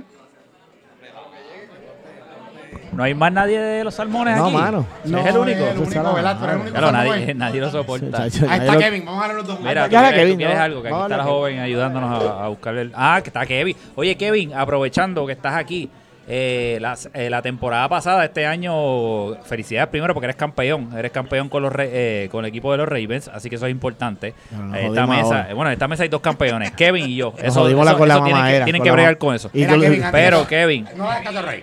No 2.93 3.03
hay 3.03 3.13
más 3.13 3.31
nadie 3.31 3.59
de 3.59 3.83
los 3.83 3.93
salmones 3.93 4.37
No, 4.37 4.45
aquí. 4.45 4.55
mano. 4.55 4.85
No, 5.05 5.19
es 5.19 5.25
el 5.27 5.37
único. 5.37 5.59
eres 5.59 5.71
el 5.73 5.77
único 5.81 6.13
Claro, 6.15 6.39
salmón. 6.39 6.93
nadie, 6.93 7.33
nadie 7.35 7.61
lo 7.61 7.69
soporta. 7.69 8.23
Ahí 8.23 8.27
está 8.29 8.77
Kevin, 8.77 9.05
vamos 9.05 9.19
a 9.23 9.27
darle 9.27 9.41
los 9.41 9.47
dos. 9.47 9.59
Mira, 9.59 9.85
¿tú 9.85 9.91
Kevin, 9.91 10.31
tú 10.31 10.37
quieres 10.37 10.57
no. 10.57 10.63
algo? 10.63 10.81
Que 10.81 10.87
aquí 10.87 11.01
está 11.01 11.17
la 11.17 11.23
joven 11.23 11.59
ayudándonos 11.59 12.23
a, 12.23 12.45
a 12.45 12.47
buscarle. 12.47 12.81
el- 12.81 12.93
Ah, 12.95 13.19
que 13.21 13.29
está 13.29 13.45
Kevin. 13.45 13.75
Oye, 13.95 14.15
Kevin, 14.17 14.53
aprovechando 14.53 15.25
que 15.27 15.33
estás 15.33 15.53
aquí, 15.55 15.91
eh, 16.29 16.77
la, 16.81 16.97
eh, 17.13 17.29
la 17.29 17.41
temporada 17.41 17.87
pasada, 17.87 18.25
este 18.25 18.45
año, 18.45 19.35
felicidades 19.43 19.87
primero 19.89 20.13
porque 20.13 20.25
eres 20.25 20.35
campeón. 20.35 20.89
Eres 20.97 21.11
campeón 21.11 21.47
con 21.47 21.63
los 21.63 21.71
eh, 21.77 22.27
con 22.31 22.43
el 22.43 22.49
equipo 22.49 22.71
de 22.71 22.77
los 22.79 22.87
Ravens, 22.89 23.29
así 23.29 23.49
que 23.49 23.55
eso 23.55 23.65
es 23.65 23.71
importante. 23.71 24.33
Eh, 24.73 24.87
esta 24.87 25.07
mesa, 25.07 25.23
ahora. 25.25 25.49
eh, 25.49 25.53
bueno, 25.53 25.69
en 25.69 25.73
esta 25.73 25.87
mesa 25.87 26.03
hay 26.03 26.09
dos 26.09 26.21
campeones, 26.21 26.71
Kevin 26.71 27.09
y 27.09 27.15
yo. 27.15 27.33
Eso, 27.37 27.67
eso- 27.67 28.05
la 28.05 28.23
tienen 28.23 28.45
que, 28.45 28.63
tienen 28.65 28.79
con 28.81 28.83
que 28.85 28.91
bregar 28.91 29.17
con 29.17 29.35
eso. 29.35 29.47
Tú- 29.49 29.53
Kevin, 29.57 30.03
antes- 30.03 30.11
Pero, 30.11 30.47
Kevin, 30.47 30.87
No 30.97 31.07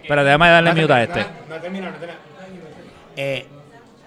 pero 0.08 0.24
déjame 0.24 0.48
darle 0.48 0.74
No 0.74 0.80
mute 0.80 0.92
a 0.92 1.02
este. 1.02 1.20
No 1.48 1.56
termina, 1.56 1.90
no 1.90 1.96
termina. 1.96 2.18
Eh, 3.16 3.46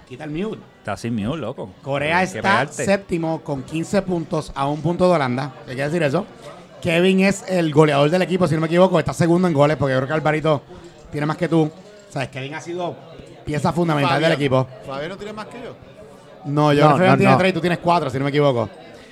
quita 0.07 0.23
el 0.23 0.31
mute. 0.31 0.59
Está 0.79 0.97
sin 0.97 1.15
mute, 1.15 1.37
loco. 1.37 1.69
Corea 1.81 2.23
está 2.23 2.41
pegarte. 2.41 2.85
séptimo 2.85 3.41
con 3.43 3.61
15 3.63 4.01
puntos 4.01 4.51
a 4.55 4.67
un 4.67 4.81
punto 4.81 5.07
de 5.09 5.15
Holanda. 5.15 5.51
¿Qué 5.65 5.73
quiere 5.73 5.83
decir 5.89 6.01
eso? 6.03 6.25
Kevin 6.81 7.21
es 7.21 7.43
el 7.47 7.73
goleador 7.73 8.09
del 8.09 8.21
equipo, 8.21 8.47
si 8.47 8.55
no 8.55 8.61
me 8.61 8.67
equivoco. 8.67 8.99
Está 8.99 9.13
segundo 9.13 9.47
en 9.47 9.53
goles 9.53 9.77
porque 9.77 9.93
yo 9.93 9.99
creo 9.99 10.07
que 10.07 10.13
Alvarito 10.13 10.61
tiene 11.11 11.25
más 11.25 11.37
que 11.37 11.47
tú. 11.47 11.69
Sabes, 12.09 12.29
Kevin 12.29 12.53
ha 12.55 12.61
sido 12.61 12.95
pieza 13.45 13.71
fundamental 13.73 14.21
del 14.21 14.31
equipo. 14.33 14.67
Fabián 14.85 15.09
no 15.09 15.17
tiene 15.17 15.33
más 15.33 15.47
que 15.47 15.57
yo. 15.63 15.75
No, 16.45 16.71
yo 16.73 16.87
No, 16.89 16.95
creo 16.95 17.05
que 17.07 17.11
no, 17.11 17.17
tiene 17.17 17.31
no. 17.31 17.37
tres 17.37 17.49
y 17.49 17.53
tú 17.53 17.61
tienes 17.61 17.79
cuatro, 17.79 18.09
si 18.09 18.17
no 18.17 18.23
me 18.23 18.29
equivoco. 18.29 18.69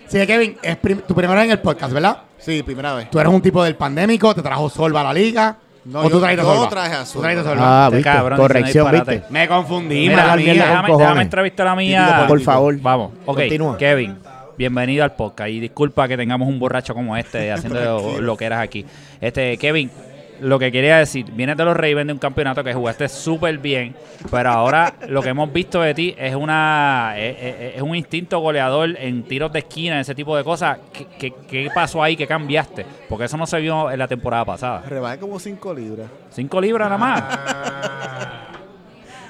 Sí, 0.08 0.26
Kevin, 0.28 0.58
es 0.62 0.78
prim- 0.78 1.02
tu 1.02 1.16
primera 1.16 1.40
vez 1.40 1.46
en 1.46 1.52
el 1.52 1.60
podcast, 1.60 1.92
¿verdad? 1.92 2.18
Sí, 2.38 2.62
primera 2.64 2.94
vez. 2.94 3.10
Tú 3.10 3.20
eres 3.20 3.34
un 3.34 3.42
tipo 3.42 3.64
del 3.64 3.76
pandémico, 3.76 4.34
te 4.36 4.42
trajo 4.42 4.70
Solva 4.70 5.02
a 5.02 5.06
la 5.06 5.14
liga. 5.14 5.58
No, 5.86 6.00
o 6.00 6.04
yo- 6.04 6.10
tú 6.10 6.20
yo 6.20 6.44
Solva. 6.44 6.70
traje 6.70 6.94
a 6.96 7.00
Tú 7.00 7.06
Solva. 7.06 7.22
trajiste 7.28 7.50
Solva. 7.50 7.64
Ah, 7.66 7.86
Este 7.88 7.98
viste. 7.98 8.12
cabrón 8.12 8.40
Corrección, 8.40 8.92
viste. 8.92 9.24
Me 9.30 9.48
confundí, 9.48 10.08
Mira, 10.08 10.36
mierda, 10.36 10.82
mía. 10.84 10.84
déjame, 10.98 11.22
entrevistar 11.24 11.68
a 11.68 11.70
la 11.72 11.76
mía. 11.76 12.26
Por 12.28 12.40
favor. 12.42 12.80
Vamos, 12.80 13.12
ok. 13.26 13.36
Continúa. 13.38 13.78
Kevin, 13.78 14.18
bienvenido 14.58 15.04
al 15.04 15.14
podcast. 15.16 15.50
Y 15.50 15.60
disculpa 15.60 16.08
que 16.08 16.18
tengamos 16.18 16.48
un 16.48 16.60
borracho 16.60 16.94
como 16.94 17.16
este 17.18 17.52
haciendo 17.52 18.20
lo 18.22 18.38
que 18.38 18.46
eras 18.46 18.62
aquí. 18.62 18.86
Este, 19.22 19.58
Kevin, 19.58 19.90
lo 20.42 20.60
que 20.60 20.70
quería 20.70 20.98
decir, 20.98 21.26
vienes 21.32 21.56
de 21.56 21.64
los 21.64 21.78
Ravens 21.78 22.08
de 22.08 22.14
un 22.14 22.20
campeonato 22.20 22.62
que 22.62 22.74
jugaste 22.74 23.08
súper 23.08 23.58
bien, 23.58 23.96
pero 24.30 24.50
ahora 24.50 24.94
lo 25.08 25.22
que 25.22 25.30
hemos 25.30 25.52
visto 25.54 25.80
de 25.82 25.94
ti 25.94 26.14
es 26.18 26.36
una 26.36 27.14
es, 27.18 27.38
es- 27.40 27.76
es 27.78 27.82
un 27.82 27.96
instinto 27.96 28.40
goleador 28.40 28.98
en 29.00 29.24
tiros 29.24 29.54
de 29.54 29.60
esquina, 29.60 30.00
ese 30.02 30.14
tipo 30.14 30.36
de 30.36 30.44
cosas. 30.44 30.78
¿Qué, 30.92 31.08
qué, 31.18 31.34
qué 31.48 31.70
pasó 31.74 32.04
ahí? 32.04 32.18
¿Qué 32.18 32.28
cambiaste? 32.28 32.86
Porque 33.08 33.26
eso 33.26 33.38
no 33.38 33.48
se 33.48 33.62
vio 33.62 33.90
en 33.90 33.98
la 33.98 34.10
temporada 34.10 34.44
pasada. 34.44 34.84
Rebajé 34.86 35.20
como 35.20 35.40
5 35.40 35.74
libras. 35.74 36.08
Cinco 36.32 36.60
libras 36.60 36.90
nada 36.90 36.98
más. 36.98 38.55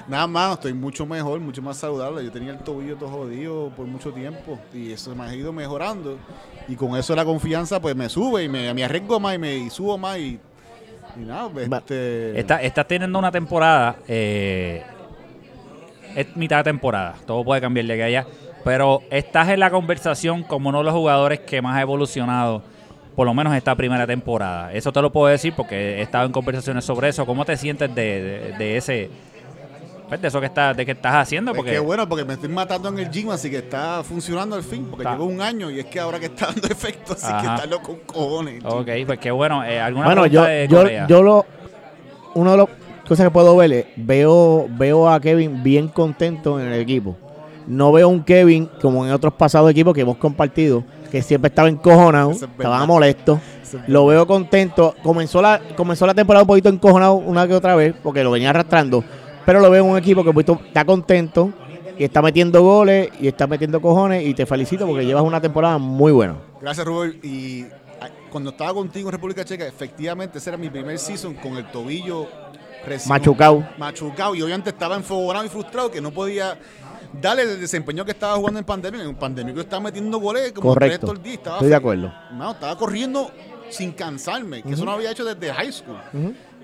Nada 0.08 0.26
más, 0.28 0.52
estoy 0.54 0.72
mucho 0.72 1.04
mejor, 1.04 1.40
mucho 1.40 1.60
más 1.62 1.78
saludable. 1.78 2.22
Yo 2.24 2.30
tenía 2.30 2.52
el 2.52 2.58
tobillo 2.58 2.96
todo 2.96 3.08
jodido 3.08 3.70
por 3.76 3.86
mucho 3.86 4.12
tiempo 4.12 4.58
y 4.72 4.92
eso 4.92 5.14
me 5.16 5.24
ha 5.24 5.34
ido 5.34 5.52
mejorando. 5.52 6.16
Y 6.68 6.76
con 6.76 6.96
eso 6.96 7.16
la 7.16 7.24
confianza 7.24 7.80
pues 7.80 7.96
me 7.96 8.08
sube 8.08 8.44
y 8.44 8.48
me, 8.48 8.72
me 8.72 8.84
arriesgo 8.84 9.18
más 9.18 9.34
y 9.34 9.38
me 9.38 9.56
y 9.56 9.70
subo 9.70 9.98
más 9.98 10.18
y, 10.18 10.38
y 11.16 11.20
nada, 11.24 11.48
pues, 11.48 11.68
este, 11.70 12.38
Está- 12.38 12.62
estás 12.62 12.86
teniendo 12.86 13.18
una 13.18 13.32
temporada, 13.32 13.96
eh, 14.06 14.82
es 16.14 16.36
mitad 16.36 16.58
de 16.58 16.64
temporada, 16.64 17.14
todo 17.26 17.44
puede 17.44 17.60
cambiar 17.60 17.86
de 17.86 17.92
aquí 17.94 18.02
a 18.02 18.06
allá, 18.06 18.26
pero 18.64 19.02
estás 19.10 19.48
en 19.48 19.60
la 19.60 19.70
conversación 19.70 20.42
como 20.44 20.68
uno 20.68 20.78
de 20.78 20.84
los 20.84 20.94
jugadores 20.94 21.40
que 21.40 21.60
más 21.60 21.76
ha 21.76 21.80
evolucionado, 21.82 22.62
por 23.14 23.26
lo 23.26 23.34
menos 23.34 23.54
esta 23.54 23.74
primera 23.74 24.06
temporada. 24.06 24.72
Eso 24.72 24.92
te 24.92 25.02
lo 25.02 25.10
puedo 25.10 25.26
decir 25.26 25.52
porque 25.56 25.98
he 25.98 26.02
estado 26.02 26.26
en 26.26 26.32
conversaciones 26.32 26.84
sobre 26.84 27.08
eso. 27.08 27.24
¿Cómo 27.26 27.44
te 27.44 27.56
sientes 27.56 27.94
de, 27.94 28.22
de- 28.22 28.52
de 28.58 28.76
ese, 28.76 29.10
pues, 30.08 30.22
de 30.22 30.28
eso 30.28 30.40
que, 30.40 30.46
estás 30.46 30.76
de 30.76 30.86
que 30.86 30.92
estás 30.92 31.14
haciendo? 31.14 31.54
Porque 31.54 31.72
qué 31.72 31.78
bueno 31.78 32.08
porque 32.08 32.24
me 32.24 32.34
estoy 32.34 32.48
matando 32.48 32.88
en 32.88 32.98
el 32.98 33.10
gym, 33.10 33.30
así 33.30 33.50
que 33.50 33.58
está 33.58 34.02
funcionando 34.04 34.56
al 34.56 34.62
fin, 34.62 34.86
porque 34.88 35.02
Está. 35.02 35.12
llevo 35.12 35.24
un 35.24 35.40
año 35.40 35.70
y 35.70 35.80
es 35.80 35.86
que 35.86 35.98
ahora 35.98 36.20
que 36.20 36.26
está 36.26 36.46
dando 36.46 36.66
efecto, 36.70 37.14
así 37.14 37.32
que 37.40 37.46
está 37.46 37.66
loco 37.66 37.86
con 37.86 37.98
cojones. 38.06 38.62
Ok, 38.64 38.88
pues 39.06 39.18
qué 39.18 39.30
bueno. 39.30 39.64
Eh, 39.64 39.80
¿Alguna 39.80 40.06
Bueno, 40.06 40.26
yo, 40.26 40.44
de 40.44 40.68
yo, 40.68 40.84
yo 41.08 41.22
lo. 41.22 41.46
Una 42.34 42.52
de 42.52 42.56
las 42.58 42.68
cosas 43.08 43.26
que 43.26 43.30
puedo 43.30 43.56
ver 43.56 43.72
es, 43.72 43.86
veo, 43.96 44.66
veo 44.70 45.08
a 45.08 45.18
Kevin 45.20 45.62
bien 45.62 45.88
contento 45.88 46.60
en 46.60 46.66
el 46.66 46.80
equipo. 46.80 47.16
No 47.66 47.90
veo 47.90 48.08
un 48.08 48.22
Kevin 48.22 48.68
como 48.80 49.04
en 49.06 49.12
otros 49.12 49.34
pasados 49.34 49.70
equipos 49.70 49.92
que 49.92 50.02
hemos 50.02 50.18
compartido, 50.18 50.84
que 51.10 51.20
siempre 51.22 51.48
estaba 51.48 51.68
encojonado, 51.68 52.30
es 52.30 52.42
estaba 52.42 52.86
molesto. 52.86 53.40
Es 53.62 53.76
Lo 53.88 54.06
veo 54.06 54.26
contento. 54.26 54.94
Comenzó 55.02 55.42
la, 55.42 55.60
comenzó 55.76 56.06
la 56.06 56.14
temporada 56.14 56.44
un 56.44 56.46
poquito 56.46 56.68
encojonado 56.68 57.14
una 57.14 57.48
que 57.48 57.54
otra 57.54 57.74
vez, 57.74 57.94
porque 58.02 58.22
lo 58.22 58.30
venía 58.30 58.50
arrastrando. 58.50 59.02
Pero 59.46 59.60
lo 59.60 59.70
veo 59.70 59.84
en 59.84 59.90
un 59.92 59.96
equipo 59.96 60.22
que 60.24 60.32
poquito 60.32 60.60
está 60.66 60.84
contento 60.84 61.52
y 61.96 62.04
está 62.04 62.20
metiendo 62.20 62.60
goles 62.62 63.10
y 63.20 63.28
está 63.28 63.46
metiendo 63.46 63.80
cojones. 63.80 64.26
Y 64.26 64.34
te 64.34 64.44
felicito 64.44 64.86
porque 64.86 65.06
llevas 65.06 65.22
una 65.24 65.40
temporada 65.40 65.78
muy 65.78 66.12
buena. 66.12 66.36
Gracias, 66.60 66.86
Rubén. 66.86 67.18
Y 67.22 67.62
ah, 68.00 68.08
cuando 68.30 68.50
estaba 68.50 68.74
contigo 68.74 69.08
en 69.08 69.12
República 69.12 69.44
Checa, 69.44 69.66
efectivamente 69.66 70.38
ese 70.38 70.50
era 70.50 70.56
mi 70.58 70.68
primer 70.68 70.98
season 70.98 71.34
con 71.34 71.56
el 71.56 71.70
tobillo 71.70 72.26
recién 72.84 73.08
Machucao. 73.08 73.64
machucado. 73.78 74.34
Y 74.34 74.42
obviamente 74.42 74.70
estaba 74.70 74.96
enfogonado 74.96 75.44
y 75.46 75.48
frustrado 75.48 75.90
que 75.90 76.00
no 76.00 76.10
podía 76.10 76.58
darle 77.20 77.42
el 77.42 77.60
desempeño 77.60 78.04
que 78.04 78.10
estaba 78.10 78.34
jugando 78.34 78.58
en 78.58 78.66
pandemia. 78.66 79.02
En 79.04 79.14
pandemia 79.14 79.54
yo 79.54 79.60
estaba 79.60 79.84
metiendo 79.84 80.18
goles 80.18 80.52
como 80.52 80.70
Correcto. 80.70 81.12
el 81.12 81.22
día. 81.22 81.34
Estaba 81.34 81.56
Estoy 81.56 81.70
de 81.70 81.76
acuerdo. 81.76 82.12
No, 82.32 82.50
estaba 82.50 82.76
corriendo 82.76 83.30
sin 83.70 83.92
cansarme, 83.92 84.62
que 84.62 84.72
eso 84.74 84.84
no 84.84 84.92
había 84.92 85.10
hecho 85.10 85.24
desde 85.24 85.52
high 85.52 85.72
school. 85.72 85.96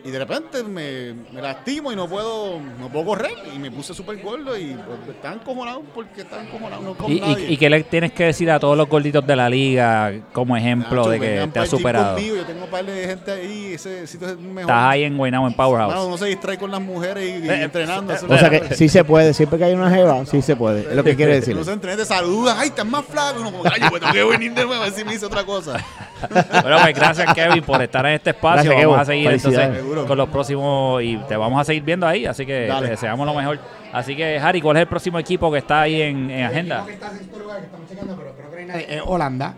Y 0.04 0.10
de 0.10 0.18
repente 0.18 0.64
me, 0.64 1.12
me 1.32 1.40
lastimo 1.40 1.92
y 1.92 1.96
no 1.96 2.08
puedo 2.08 2.58
no 2.80 2.88
puedo 2.88 3.04
correr. 3.06 3.34
Y 3.54 3.58
me 3.60 3.70
puse 3.70 3.94
súper 3.94 4.20
gordo 4.20 4.58
y 4.58 4.74
pues, 4.74 5.14
estaba 5.16 5.34
encojonado 5.34 5.82
porque 5.94 6.22
estaba 6.22 6.42
encojonado. 6.42 6.82
No 6.82 6.94
con 6.94 7.12
¿Y, 7.12 7.20
nadie. 7.20 7.52
y 7.52 7.56
qué 7.56 7.70
le 7.70 7.84
tienes 7.84 8.12
que 8.12 8.24
decir 8.24 8.50
a 8.50 8.58
todos 8.58 8.76
los 8.76 8.88
gorditos 8.88 9.24
de 9.24 9.36
la 9.36 9.48
liga 9.48 10.12
como 10.32 10.56
ejemplo 10.56 10.96
Nacho, 11.02 11.10
de 11.10 11.20
que 11.20 11.48
te 11.52 11.58
has 11.60 11.68
superado? 11.68 12.14
conmigo, 12.14 12.34
Yo 12.36 12.44
tengo 12.44 12.64
un 12.64 12.70
par 12.70 12.84
de 12.84 13.06
gente 13.06 13.30
ahí, 13.30 13.74
ese 13.74 14.06
sitio 14.08 14.28
es 14.30 14.36
mejor. 14.38 14.62
Estás 14.62 14.90
ahí 14.90 15.04
en 15.04 15.16
Guaynabo, 15.16 15.46
en 15.46 15.54
Powerhouse. 15.54 15.94
Mano, 15.94 16.08
no 16.08 16.18
se 16.18 16.26
distrae 16.26 16.58
con 16.58 16.70
las 16.72 16.80
mujeres 16.80 17.24
y, 17.24 17.44
y 17.46 17.48
Eh, 17.48 17.62
entrenando. 17.62 18.12
eh, 18.12 18.18
O 18.28 18.38
sea 18.38 18.50
que 18.50 18.74
sí 18.74 18.88
se 18.88 19.04
puede, 19.04 19.32
siempre 19.34 19.56
que 19.58 19.66
hay 19.66 19.74
una 19.74 19.88
jeva, 19.88 20.26
sí 20.26 20.42
se 20.42 20.56
puede. 20.56 20.80
Es 20.80 20.96
lo 20.96 21.04
que 21.04 21.14
quiere 21.14 21.34
decir. 21.34 21.54
No 21.54 21.62
se 21.62 21.72
entrenan, 21.72 21.98
te 22.00 22.06
saludan, 22.06 22.56
ay, 22.58 22.68
estás 22.70 22.86
más 22.86 23.04
flaco. 23.04 23.38
Y 23.38 23.42
uno 23.42 23.52
como, 23.52 23.64
ay, 23.72 23.80
yo 23.80 24.00
tengo 24.00 24.12
que 24.12 24.24
venir 24.24 24.52
de 24.52 24.64
nuevo 24.66 24.82
a 24.82 24.86
ver 24.86 24.92
si 24.92 25.04
me 25.04 25.14
hice 25.14 25.26
otra 25.26 25.44
cosa. 25.44 25.78
Bueno, 26.28 26.78
pues 26.82 26.94
gracias 26.96 27.34
Kevin 27.34 27.62
por 27.62 27.80
estar 27.82 28.04
en 28.06 28.14
este 28.14 28.30
espacio. 28.30 28.64
Gracias, 28.70 28.86
vamos 28.86 29.00
a 29.00 29.04
seguir 29.04 29.30
entonces. 29.30 29.91
Seguro. 29.92 30.06
con 30.08 30.18
los 30.18 30.28
próximos 30.28 31.02
y 31.02 31.16
te 31.28 31.36
vamos 31.36 31.60
a 31.60 31.64
seguir 31.64 31.82
viendo 31.82 32.06
ahí, 32.06 32.26
así 32.26 32.44
que 32.46 32.66
Dale. 32.66 32.86
te 32.86 32.90
deseamos 32.92 33.26
lo 33.26 33.34
mejor. 33.34 33.58
Así 33.92 34.16
que 34.16 34.38
Harry, 34.38 34.60
¿cuál 34.60 34.76
es 34.78 34.82
el 34.82 34.88
próximo 34.88 35.18
equipo 35.18 35.50
que 35.52 35.58
está 35.58 35.82
ahí 35.82 36.00
en, 36.02 36.30
en 36.30 36.44
agenda? 36.44 36.84
que 36.86 36.92
está 36.94 37.10
en 37.10 37.18
sexto 37.18 37.38
lugar, 37.38 37.58
que 37.60 37.66
estamos 37.66 37.88
checando, 37.88 38.16
pero 38.16 38.32
creo 38.34 38.50
que 38.50 38.54
no 38.56 38.60
hay 38.60 38.66
nadie, 38.66 38.96
es 38.96 39.02
Holanda. 39.04 39.54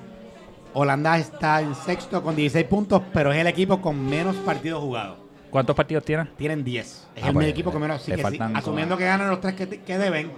Holanda 0.72 1.18
está 1.18 1.60
en 1.60 1.74
sexto 1.74 2.22
con 2.22 2.34
16 2.34 2.66
puntos, 2.66 3.00
pero 3.12 3.32
es 3.32 3.38
el 3.38 3.46
equipo 3.46 3.80
con 3.80 4.08
menos 4.08 4.34
partidos 4.36 4.82
jugados. 4.82 5.18
¿Cuántos 5.50 5.76
partidos 5.76 6.04
tienen? 6.04 6.28
Tienen 6.36 6.64
10. 6.64 6.84
Es 7.14 7.22
Ah, 7.22 7.28
el 7.28 7.32
pues, 7.34 7.46
equipo 7.46 7.70
con 7.70 7.80
menos. 7.80 8.00
Así 8.02 8.10
le 8.10 8.16
que 8.16 8.28
sí, 8.30 8.38
asumiendo 8.54 8.96
que 8.96 9.04
ganan 9.04 9.30
los 9.30 9.40
tres 9.40 9.54
que, 9.54 9.68
que 9.68 9.98
deben, 9.98 10.32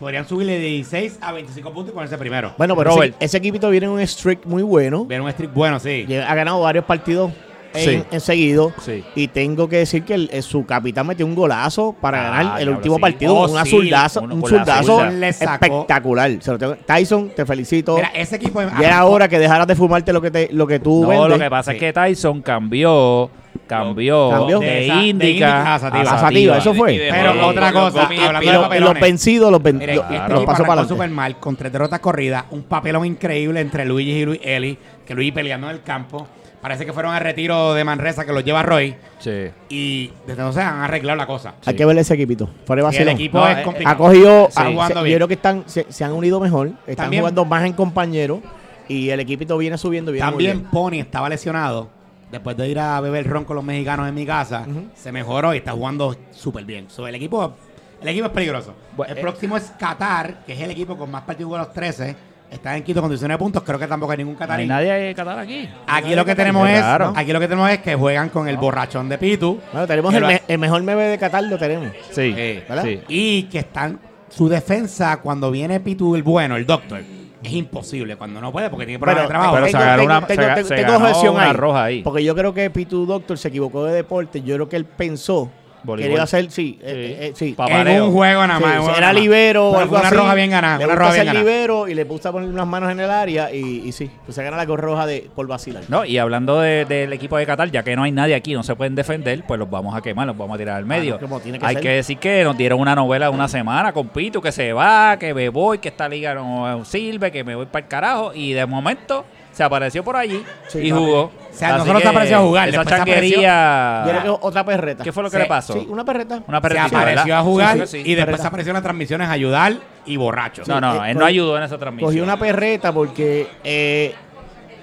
podrían 0.00 0.26
subirle 0.26 0.54
de 0.54 0.66
16 0.66 1.18
a 1.20 1.30
25 1.30 1.72
puntos 1.72 1.92
y 1.92 1.94
ponerse 1.94 2.18
primero. 2.18 2.54
Bueno, 2.58 2.74
pero 2.74 2.90
Robert. 2.90 3.14
ese, 3.18 3.24
ese 3.24 3.36
equipito 3.36 3.70
viene 3.70 3.86
en 3.86 3.92
un 3.92 4.04
streak 4.04 4.46
muy 4.46 4.64
bueno. 4.64 5.04
Ver 5.04 5.20
un 5.20 5.30
streak 5.30 5.54
bueno, 5.54 5.78
sí. 5.78 6.06
Ha 6.12 6.34
ganado 6.34 6.60
varios 6.60 6.84
partidos 6.86 7.30
en, 7.74 7.80
Sí. 8.00 8.02
en 8.10 8.20
seguido. 8.20 8.72
Sí. 8.80 9.04
Y 9.14 9.28
tengo 9.28 9.68
que 9.68 9.76
decir 9.78 10.04
que 10.04 10.14
el- 10.14 10.30
eh, 10.32 10.42
su 10.42 10.64
capitán 10.66 11.06
metió 11.06 11.26
un 11.26 11.34
golazo 11.34 11.94
para 12.00 12.20
Ah, 12.20 12.30
ganar 12.42 12.60
el 12.62 12.68
último 12.70 12.96
sí. 12.96 13.00
partido. 13.00 13.34
Oh, 13.36 13.50
una 13.50 13.64
zurdazo, 13.64 14.20
un 14.22 14.40
zurdazo 14.46 15.00
sacó- 15.00 15.12
espectacular. 15.24 16.30
Se 16.40 16.50
lo 16.50 16.58
tengo- 16.58 16.76
Tyson, 16.86 17.30
te 17.34 17.44
felicito. 17.46 17.96
Mira, 17.96 18.10
ese 18.14 18.36
equipo. 18.36 18.60
ya 18.62 18.86
era 18.86 19.04
hora 19.04 19.28
que 19.28 19.38
dejaras 19.38 19.66
de 19.66 19.74
fumarte 19.76 20.12
lo 20.12 20.20
que, 20.20 20.30
te, 20.30 20.48
lo 20.52 20.66
que 20.66 20.78
tú 20.80 21.02
No, 21.02 21.08
vendes. 21.08 21.28
lo 21.30 21.38
que 21.38 21.50
pasa 21.50 21.72
es 21.72 21.78
que 21.78 21.92
Tyson 21.92 22.42
cambió, 22.42 23.30
cambió, 23.66 24.30
Cambió. 24.30 24.58
de, 24.60 24.86
índica 24.86 25.74
a 25.74 25.78
sativa. 25.78 26.56
Eso 26.58 26.74
fue. 26.74 26.98
De- 26.98 27.08
Pero 27.10 27.32
Sí. 27.34 27.38
otra 27.42 27.72
cosa, 27.72 28.08
hablando 28.26 28.68
de 28.68 28.80
los 28.80 28.94
vencidos 29.00 29.50
los, 29.52 29.62
ven- 29.62 29.78
Mire, 29.78 29.94
este 29.94 30.06
pasó 30.46 30.64
para 30.64 30.80
adelante. 30.82 31.08
mal, 31.08 31.36
con 31.38 31.56
tres 31.56 31.70
derrotas 31.72 32.00
corridas, 32.00 32.44
un 32.50 32.62
papelón 32.62 33.04
increíble 33.04 33.60
entre 33.60 33.84
Luigi 33.84 34.10
y 34.12 34.24
Luis 34.24 34.40
Eli, 34.42 34.78
que 35.06 35.14
Luigi 35.14 35.32
peleando 35.32 35.68
en 35.68 35.76
el 35.76 35.82
campo. 35.82 36.26
Parece 36.60 36.84
que 36.84 36.92
fueron 36.92 37.14
a 37.14 37.20
retiro 37.20 37.72
de 37.74 37.84
Manresa, 37.84 38.24
que 38.26 38.32
los 38.32 38.44
lleva 38.44 38.62
Roy, 38.64 38.96
Sí. 39.20 39.48
y 39.68 40.08
desde 40.26 40.40
entonces 40.42 40.64
han 40.64 40.80
arreglado 40.80 41.16
la 41.16 41.26
cosa. 41.26 41.54
Hay 41.64 41.74
que 41.76 41.84
ver 41.84 41.96
ese 41.98 42.14
equipito. 42.14 42.48
Fuera 42.64 42.88
de 42.88 42.96
Y 42.96 43.00
el 43.00 43.08
equipo 43.10 43.38
No, 43.38 43.48
es 43.48 43.58
eh, 43.58 43.62
complicado. 43.62 43.94
ha 43.94 43.98
cogido, 43.98 44.48
Están 44.48 44.66
ah, 44.66 44.70
jugando 44.72 45.02
se- 45.04 45.10
yo 45.10 45.16
creo 45.16 45.28
que 45.28 45.34
están, 45.34 45.62
se, 45.66 45.86
se 45.88 46.04
han 46.04 46.12
unido 46.12 46.40
mejor, 46.40 46.68
están 46.86 46.96
También- 46.96 47.22
jugando 47.22 47.44
más 47.44 47.64
en 47.64 47.72
compañeros 47.74 48.40
y 48.88 49.10
el 49.10 49.20
equipito 49.20 49.56
viene 49.56 49.78
subiendo 49.78 50.10
bien. 50.10 50.24
También 50.24 50.62
Pony 50.64 50.94
estaba 50.94 51.28
lesionado. 51.28 51.88
Después 52.32 52.56
de 52.56 52.68
ir 52.68 52.78
a 52.78 53.00
beber 53.00 53.26
ron 53.26 53.44
con 53.44 53.56
los 53.56 53.64
mexicanos 53.64 54.06
en 54.08 54.14
mi 54.14 54.26
casa, 54.26 54.66
se 54.94 55.12
mejoró 55.12 55.54
y 55.54 55.58
está 55.58 55.72
jugando 55.72 56.14
súper 56.32 56.64
bien. 56.64 56.90
So, 56.90 57.06
el, 57.06 57.14
equipo, 57.14 57.54
el 58.02 58.08
equipo 58.08 58.26
es 58.26 58.32
peligroso. 58.32 58.74
Bueno, 58.96 59.12
el 59.12 59.18
eh, 59.18 59.22
próximo 59.22 59.56
es 59.56 59.72
Qatar, 59.78 60.44
que 60.44 60.52
es 60.52 60.60
el 60.60 60.70
equipo 60.72 60.94
con 60.98 61.10
más 61.10 61.22
partidos 61.22 61.52
de 61.52 61.58
los 61.58 61.72
13, 61.72 62.16
Están 62.50 62.76
en 62.76 62.82
Quito 62.82 63.00
con 63.00 63.10
19 63.10 63.38
puntos. 63.38 63.62
Creo 63.62 63.78
que 63.78 63.86
tampoco 63.86 64.12
hay 64.12 64.18
ningún 64.18 64.36
No 64.38 64.52
hay 64.52 64.66
nadie 64.66 64.92
de 64.92 65.14
Qatar 65.14 65.38
aquí. 65.38 65.68
Aquí 65.86 66.14
lo 66.14 66.24
que 66.24 66.34
tenemos 66.34 66.68
es, 66.68 66.78
Claro. 66.78 67.12
aquí 67.14 67.32
lo 67.32 67.40
que 67.40 67.46
tenemos 67.48 67.70
es 67.70 67.78
que 67.78 67.94
juegan 67.94 68.30
con 68.30 68.48
el 68.48 68.56
borrachón 68.56 69.08
de 69.08 69.18
Pitu. 69.18 69.60
Bueno, 69.72 69.86
tenemos 69.86 70.14
el, 70.14 70.24
me- 70.24 70.42
el 70.48 70.58
mejor 70.58 70.82
meme 70.82 71.02
de 71.04 71.18
Qatar, 71.18 71.44
lo 71.44 71.58
tenemos. 71.58 71.88
Sí, 72.10 72.32
¿verdad? 72.68 72.82
sí. 72.84 73.00
Y 73.08 73.42
que 73.44 73.58
están 73.58 74.00
su 74.30 74.48
defensa 74.48 75.18
cuando 75.18 75.50
viene 75.50 75.78
Pitu 75.80 76.14
el 76.16 76.22
bueno, 76.22 76.56
el 76.56 76.64
doctor. 76.66 77.00
Es 77.42 77.52
imposible 77.52 78.16
cuando 78.16 78.40
no 78.40 78.50
puede 78.50 78.68
porque 78.68 78.84
tiene 78.86 78.98
problemas 78.98 79.24
de 79.24 79.28
trabajo. 79.28 79.54
pero 79.54 79.66
se 79.66 79.72
ganó 79.72 80.02
una- 80.04 80.26
tengo, 80.26 80.42
se 80.42 80.48
ga- 80.48 80.54
tengo- 80.56 80.68
se 80.68 80.74
tengo 80.74 80.92
ganó 80.92 81.04
objeción 81.06 81.34
una 81.36 81.44
ahí, 81.44 81.52
roja 81.52 81.84
ahí. 81.84 82.02
Porque 82.02 82.24
yo 82.24 82.34
creo 82.34 82.52
que 82.52 82.68
Pitu 82.70 83.06
Doctor 83.06 83.38
se 83.38 83.48
equivocó 83.48 83.84
de 83.84 83.94
deporte. 83.94 84.42
Yo 84.42 84.54
creo 84.56 84.68
que 84.68 84.76
él 84.76 84.84
pensó 84.86 85.48
Voleibol. 85.88 86.10
quería 86.12 86.22
hacer, 86.22 86.50
sí, 86.50 86.78
eh, 86.82 87.16
eh, 87.20 87.26
eh, 87.28 87.32
sí. 87.34 87.56
En 87.68 88.02
un 88.02 88.12
juego 88.12 88.46
nada 88.46 88.58
Sí, 88.58 88.64
más. 88.64 88.72
sí, 88.84 88.90
era 88.90 89.00
nada 89.00 89.12
más. 89.12 89.22
libero 89.22 89.70
o 89.70 89.78
algo 89.78 89.96
una 89.98 90.06
así. 90.08 90.16
roja 90.16 90.34
bien 90.34 90.50
ganada. 90.50 90.78
Le 90.78 90.84
Una 90.84 90.94
gusta 90.94 90.98
roja 91.00 91.12
bien 91.14 91.26
ser 91.26 91.34
ganada. 91.34 91.44
libero 91.44 91.88
y 91.88 91.94
le 91.94 92.04
gusta 92.04 92.32
poner 92.32 92.48
unas 92.48 92.66
manos 92.66 92.90
en 92.92 93.00
el 93.00 93.10
área 93.10 93.52
y, 93.52 93.82
y 93.86 93.92
sí, 93.92 94.10
pues 94.24 94.34
se 94.36 94.42
gana 94.42 94.56
la 94.56 94.64
roja 94.64 95.06
de, 95.06 95.28
por 95.34 95.46
vacilar. 95.46 95.82
No, 95.88 96.04
y 96.04 96.18
hablando 96.18 96.60
de- 96.60 96.84
del 96.84 97.12
equipo 97.12 97.36
de 97.36 97.46
Qatar, 97.46 97.70
ya 97.70 97.82
que 97.82 97.96
no 97.96 98.02
hay 98.04 98.12
nadie 98.12 98.34
aquí, 98.34 98.54
no 98.54 98.62
se 98.62 98.74
pueden 98.76 98.94
defender, 98.94 99.42
pues 99.46 99.58
los 99.58 99.68
vamos 99.70 99.96
a 99.96 100.00
quemar, 100.00 100.26
los 100.26 100.36
vamos 100.36 100.54
a 100.54 100.58
tirar 100.58 100.76
al 100.76 100.84
medio. 100.86 101.14
no, 101.14 101.20
como 101.20 101.40
tiene 101.40 101.58
que 101.58 101.66
hay 101.66 101.74
ser. 101.74 101.82
que 101.82 101.88
decir 101.90 102.18
que 102.18 102.44
nos 102.44 102.56
dieron 102.56 102.78
una 102.80 102.94
novela 102.94 103.26
de 103.26 103.32
una 103.34 103.48
semana 103.48 103.92
con 103.92 104.08
Pitu, 104.08 104.40
que 104.40 104.52
se 104.52 104.72
va, 104.72 105.16
que 105.18 105.32
me 105.34 105.48
voy, 105.48 105.78
que 105.78 105.88
esta 105.88 106.08
liga 106.08 106.34
no 106.34 106.84
sirve, 106.84 107.32
que 107.32 107.42
me 107.44 107.54
voy 107.54 107.66
para 107.66 107.84
el 107.84 107.88
carajo, 107.88 108.32
y 108.34 108.52
de 108.52 108.66
momento 108.66 109.24
se 109.52 109.64
apareció 109.64 110.04
por 110.04 110.14
allí 110.14 110.40
Sí, 110.68 110.78
y 110.78 110.90
papi. 110.90 111.02
jugó. 111.02 111.32
O 111.58 111.60
sea, 111.60 111.68
Así 111.70 111.78
no 111.78 111.84
solo 111.86 111.98
se 111.98 112.02
que 112.04 112.08
apareció 112.08 112.36
a 112.36 112.40
jugar, 112.40 112.68
Esa 112.68 112.78
después 112.84 113.00
apareció-. 113.00 114.24
Yo 114.24 114.38
otra 114.42 114.64
perreta. 114.64 115.02
¿Qué 115.04 115.12
fue 115.12 115.22
lo 115.24 115.28
que 115.30 115.36
Se- 115.36 115.42
le 115.42 115.48
pasó? 115.48 115.72
Sí, 115.72 115.86
una 115.90 116.04
perreta. 116.04 116.42
Una 116.46 116.58
Se 116.58 116.62
perrita, 116.62 116.84
apareció 116.86 117.24
¿verdad? 117.24 117.38
a 117.38 117.42
jugar 117.42 117.76
Sí, 117.78 117.86
sí, 117.86 118.02
sí. 118.04 118.10
y 118.10 118.14
después 118.14 118.44
apareció 118.44 118.70
en 118.70 118.74
las 118.74 118.82
transmisiones 118.84 119.28
a 119.28 119.32
ayudar 119.32 119.72
y 120.06 120.16
borracho. 120.16 120.62
No, 120.66 120.80
no, 120.80 121.04
eh, 121.04 121.10
él 121.10 121.18
no 121.18 121.24
ayudó 121.24 121.56
en 121.58 121.64
esa 121.64 121.76
transmisión. 121.78 122.08
Cogió 122.10 122.22
una 122.22 122.38
perreta 122.38 122.92
porque 122.92 123.48
eh, 123.64 124.14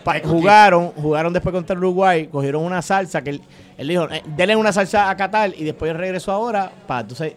pa- 0.03 0.13
Ay, 0.13 0.21
¿con 0.21 0.31
jugaron, 0.31 0.91
jugaron 0.91 1.31
después 1.31 1.53
contra 1.53 1.77
Uruguay, 1.77 2.27
cogieron 2.27 2.61
una 2.63 2.81
salsa 2.81 3.21
que 3.23 3.29
él, 3.31 3.41
él 3.77 3.87
dijo, 3.87 4.09
eh, 4.11 4.21
denle 4.35 4.55
una 4.57 4.71
salsa 4.73 5.09
a 5.09 5.15
Qatar 5.15 5.51
y 5.55 5.63
después 5.63 5.95
regresó 5.95 6.31
ahora 6.33 6.69
para 6.85 7.01
entonces 7.01 7.35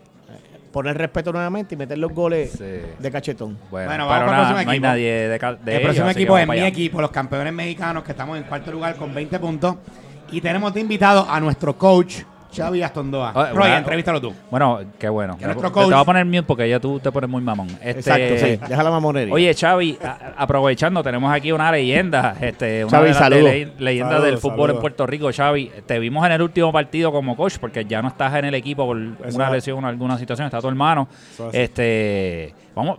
poner 0.72 0.96
respeto 0.98 1.32
nuevamente 1.32 1.74
y 1.74 1.78
meter 1.78 1.98
los 1.98 2.12
goles 2.12 2.52
Sí. 2.52 2.64
de 2.98 3.10
cachetón. 3.10 3.58
Bueno, 3.70 3.88
Bueno, 3.88 4.06
vamos 4.06 4.08
para 4.08 4.24
el 4.24 4.36
próximo 4.36 4.52
no 4.52 4.58
hay 4.70 4.76
equipo. 4.76 4.86
nadie 4.86 5.12
de, 5.12 5.28
de 5.28 5.76
el 5.76 5.82
próximo 5.82 6.06
ellos, 6.06 6.16
equipo 6.16 6.38
es 6.38 6.48
mi 6.48 6.60
equipo, 6.60 7.00
los 7.00 7.10
campeones 7.10 7.52
mexicanos, 7.52 8.02
que 8.04 8.12
estamos 8.12 8.36
en 8.38 8.44
cuarto 8.44 8.70
lugar 8.72 8.96
con 8.96 9.14
20 9.14 9.38
puntos. 9.38 9.76
Y 10.30 10.40
tenemos 10.40 10.74
de 10.74 10.80
invitado 10.80 11.26
a 11.30 11.40
nuestro 11.40 11.76
coach, 11.78 12.16
Xavi 12.54 12.82
Astondoa. 12.82 13.32
Ah, 13.34 13.48
Roy, 13.50 13.58
bueno. 13.58 13.76
entrevístalo 13.76 14.20
tú. 14.20 14.34
Bueno, 14.50 14.80
qué 14.98 15.08
bueno. 15.08 15.34
Que 15.34 15.40
Te, 15.40 15.46
nuestro 15.46 15.68
te 15.68 15.74
coach- 15.74 15.84
voy 15.92 15.94
a 16.00 16.04
poner 16.04 16.24
mute 16.24 16.42
porque 16.44 16.68
ya 16.68 16.80
tú 16.80 16.98
te 16.98 17.12
pones 17.12 17.28
muy 17.30 17.42
mamón. 17.42 17.68
Este, 17.82 17.90
Exacto, 17.90 18.34
sí. 18.38 18.60
Deja 18.68 18.82
la 18.82 18.90
mamonería. 18.90 19.32
Oye, 19.34 19.54
Xavi, 19.54 19.98
a- 20.02 20.32
aprovechando, 20.36 21.02
tenemos 21.02 21.32
aquí 21.32 21.52
una 21.52 21.70
leyenda, 21.70 22.36
este, 22.40 22.84
una 22.84 22.90
Xavi, 22.90 23.02
de 23.04 23.08
las 23.10 23.18
saludos. 23.18 23.44
de 23.44 23.50
ley- 23.50 23.72
leyendas 23.78 24.12
Saludos, 24.14 24.30
del 24.30 24.38
fútbol 24.38 24.70
en. 24.70 24.80
Puerto 24.80 25.06
Rico. 25.06 25.30
Xavi, 25.32 25.70
te 25.86 25.98
vimos 25.98 26.24
en 26.26 26.32
el 26.32 26.42
último 26.42 26.72
partido 26.72 27.12
como 27.12 27.36
coach 27.36 27.58
porque 27.60 27.84
ya 27.84 28.00
no 28.02 28.08
estás 28.08 28.34
en 28.36 28.46
el 28.46 28.54
equipo 28.54 28.86
por 28.86 28.96
una 28.96 29.50
lesión 29.50 29.84
o 29.84 29.88
alguna 29.88 30.18
situación, 30.18 30.46
está 30.46 30.60
tu 30.60 30.68
hermano. 30.68 31.06
Este, 31.52 32.54
vamos, 32.78 32.98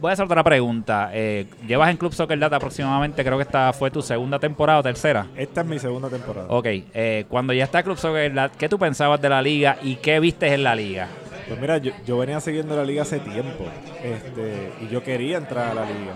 voy 0.00 0.10
a 0.10 0.12
hacer 0.12 0.24
otra 0.24 0.42
pregunta. 0.42 1.10
Eh, 1.12 1.46
llevas 1.66 1.90
en 1.90 1.96
Club 1.96 2.12
Soccer 2.12 2.38
Data 2.38 2.56
aproximadamente, 2.56 3.22
creo 3.22 3.36
que 3.36 3.42
esta 3.42 3.72
fue 3.72 3.90
tu 3.90 4.02
segunda 4.02 4.38
temporada 4.38 4.80
o 4.80 4.82
tercera. 4.82 5.26
Esta 5.36 5.60
es 5.60 5.66
mi 5.66 5.78
segunda 5.78 6.08
temporada. 6.08 6.46
Ok, 6.48 6.66
eh, 6.66 7.26
cuando 7.28 7.52
ya 7.52 7.64
está 7.64 7.82
Club 7.82 7.98
Soccer 7.98 8.32
Data, 8.32 8.54
¿qué 8.56 8.68
tú 8.68 8.78
pensabas 8.78 9.20
de 9.20 9.28
la 9.28 9.42
liga 9.42 9.76
y 9.82 9.96
qué 9.96 10.18
viste 10.20 10.52
en 10.52 10.64
la 10.64 10.74
liga? 10.74 11.08
Pues 11.46 11.60
mira, 11.60 11.78
yo, 11.78 11.92
yo 12.06 12.16
venía 12.18 12.40
siguiendo 12.40 12.76
la 12.76 12.84
liga 12.84 13.02
hace 13.02 13.18
tiempo 13.18 13.64
este, 14.02 14.72
y 14.80 14.88
yo 14.88 15.02
quería 15.02 15.36
entrar 15.36 15.70
a 15.70 15.74
la 15.74 15.84
liga. 15.84 16.14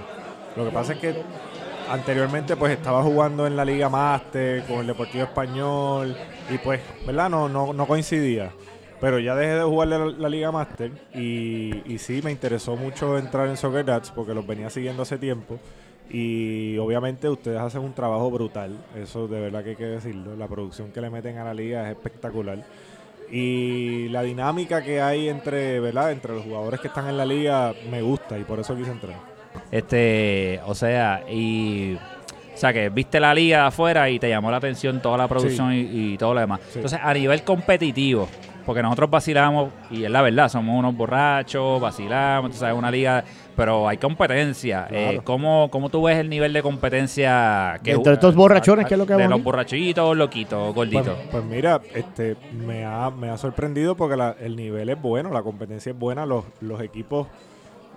Lo 0.57 0.65
que 0.65 0.71
pasa 0.71 0.93
es 0.93 1.01
que 1.01 1.15
anteriormente 1.91 2.57
pues 2.57 2.73
estaba 2.73 3.03
jugando 3.03 3.47
en 3.47 3.57
la 3.57 3.65
liga 3.65 3.89
máster 3.89 4.63
con 4.65 4.79
el 4.79 4.87
Deportivo 4.87 5.25
Español 5.25 6.17
y 6.49 6.59
pues, 6.59 6.81
¿verdad? 7.07 7.29
No, 7.29 7.49
no, 7.49 7.73
no 7.73 7.87
coincidía. 7.87 8.53
Pero 9.01 9.19
ya 9.19 9.35
dejé 9.35 9.55
de 9.55 9.63
jugar 9.63 9.89
la, 9.89 9.99
la 10.07 10.29
liga 10.29 10.51
máster 10.53 10.93
y, 11.15 11.83
y 11.85 11.99
sí 11.99 12.21
me 12.23 12.31
interesó 12.31 12.77
mucho 12.77 13.19
entrar 13.19 13.49
en 13.49 13.57
Soccer 13.57 13.85
Dats 13.85 14.11
porque 14.11 14.35
los 14.35 14.47
venía 14.47 14.71
siguiendo 14.71 15.03
hace 15.03 15.19
tiempo. 15.19 15.59
Y 16.11 16.77
obviamente 16.79 17.29
ustedes 17.29 17.59
hacen 17.59 17.81
un 17.81 17.95
trabajo 17.95 18.31
brutal, 18.31 18.77
eso 18.95 19.27
de 19.27 19.41
verdad 19.41 19.65
que 19.65 19.71
hay 19.71 19.77
que 19.77 19.85
decirlo. 19.87 20.37
La 20.37 20.47
producción 20.47 20.93
que 20.93 21.01
le 21.01 21.11
meten 21.11 21.39
a 21.39 21.45
la 21.45 21.55
liga 21.55 21.85
es 21.85 21.97
espectacular. 21.97 22.59
Y 23.31 24.09
la 24.11 24.23
dinámica 24.23 24.83
que 24.83 25.01
hay 25.01 25.29
entre, 25.29 25.81
¿verdad? 25.81 26.13
entre 26.13 26.35
los 26.35 26.45
jugadores 26.45 26.81
que 26.81 26.89
están 26.89 27.09
en 27.09 27.17
la 27.17 27.25
liga 27.25 27.73
me 27.91 28.03
gusta 28.03 28.39
y 28.39 28.45
por 28.45 28.61
eso 28.61 28.77
quise 28.77 28.91
entrar. 28.91 29.17
Este, 29.71 30.61
o 30.67 30.75
sea, 30.75 31.25
y 31.29 31.95
o 31.95 32.57
sea 32.57 32.73
que 32.73 32.91
viste 32.91 33.19
la 33.19 33.35
liga 33.35 33.63
de 33.63 33.67
afuera 33.69 34.09
y 34.11 34.19
te 34.19 34.29
llamó 34.29 34.51
la 34.51 34.59
atención 34.59 35.01
toda 35.01 35.17
la 35.17 35.27
producción 35.27 35.73
y, 35.73 36.13
y 36.13 36.19
todo 36.19 36.35
lo 36.35 36.41
demás. 36.41 36.61
Sí. 36.69 36.73
Entonces, 36.77 37.01
a 37.03 37.13
nivel 37.15 37.43
competitivo, 37.43 38.29
porque 38.65 38.83
nosotros 38.83 39.11
vacilamos, 39.11 39.71
y 39.91 40.05
es 40.05 40.11
la 40.11 40.23
verdad, 40.23 40.49
somos 40.49 40.79
unos 40.79 40.97
borrachos, 40.97 41.81
vacilamos, 41.81 42.53
tú 42.53 42.57
sabes, 42.57 42.77
una 42.77 42.91
liga, 42.91 43.23
pero 43.57 43.87
hay 43.89 43.99
competencia. 43.99 44.87
Eh. 44.91 45.21
¿cómo, 45.25 45.69
¿Cómo 45.71 45.89
tú 45.91 46.03
ves 46.03 46.19
el 46.19 46.29
nivel 46.29 46.53
de 46.53 46.63
competencia 46.63 47.79
que 47.83 47.93
Entre 47.93 48.15
estos 48.15 48.35
borrachones, 48.35 48.87
¿qué 48.87 48.95
es 48.95 48.99
lo 48.99 49.07
que 49.07 49.13
De 49.15 49.23
vamos 49.25 49.39
los 49.39 49.45
borrachitos, 49.45 50.17
loquitos, 50.17 50.75
gorditos. 50.75 51.17
Pues, 51.17 51.29
pues 51.31 51.45
mira, 51.45 51.81
este, 51.95 52.37
me 52.67 52.85
ha, 52.85 53.11
me 53.11 53.29
ha 53.31 53.37
sorprendido 53.37 53.97
porque 53.97 54.17
la- 54.17 54.35
el 54.41 54.57
nivel 54.57 54.89
es 54.89 55.01
bueno, 55.01 55.31
la 55.31 55.43
competencia 55.43 55.93
es 55.93 55.99
buena. 55.99 56.25
Los, 56.27 56.45
los 56.61 56.81
equipos 56.81 57.27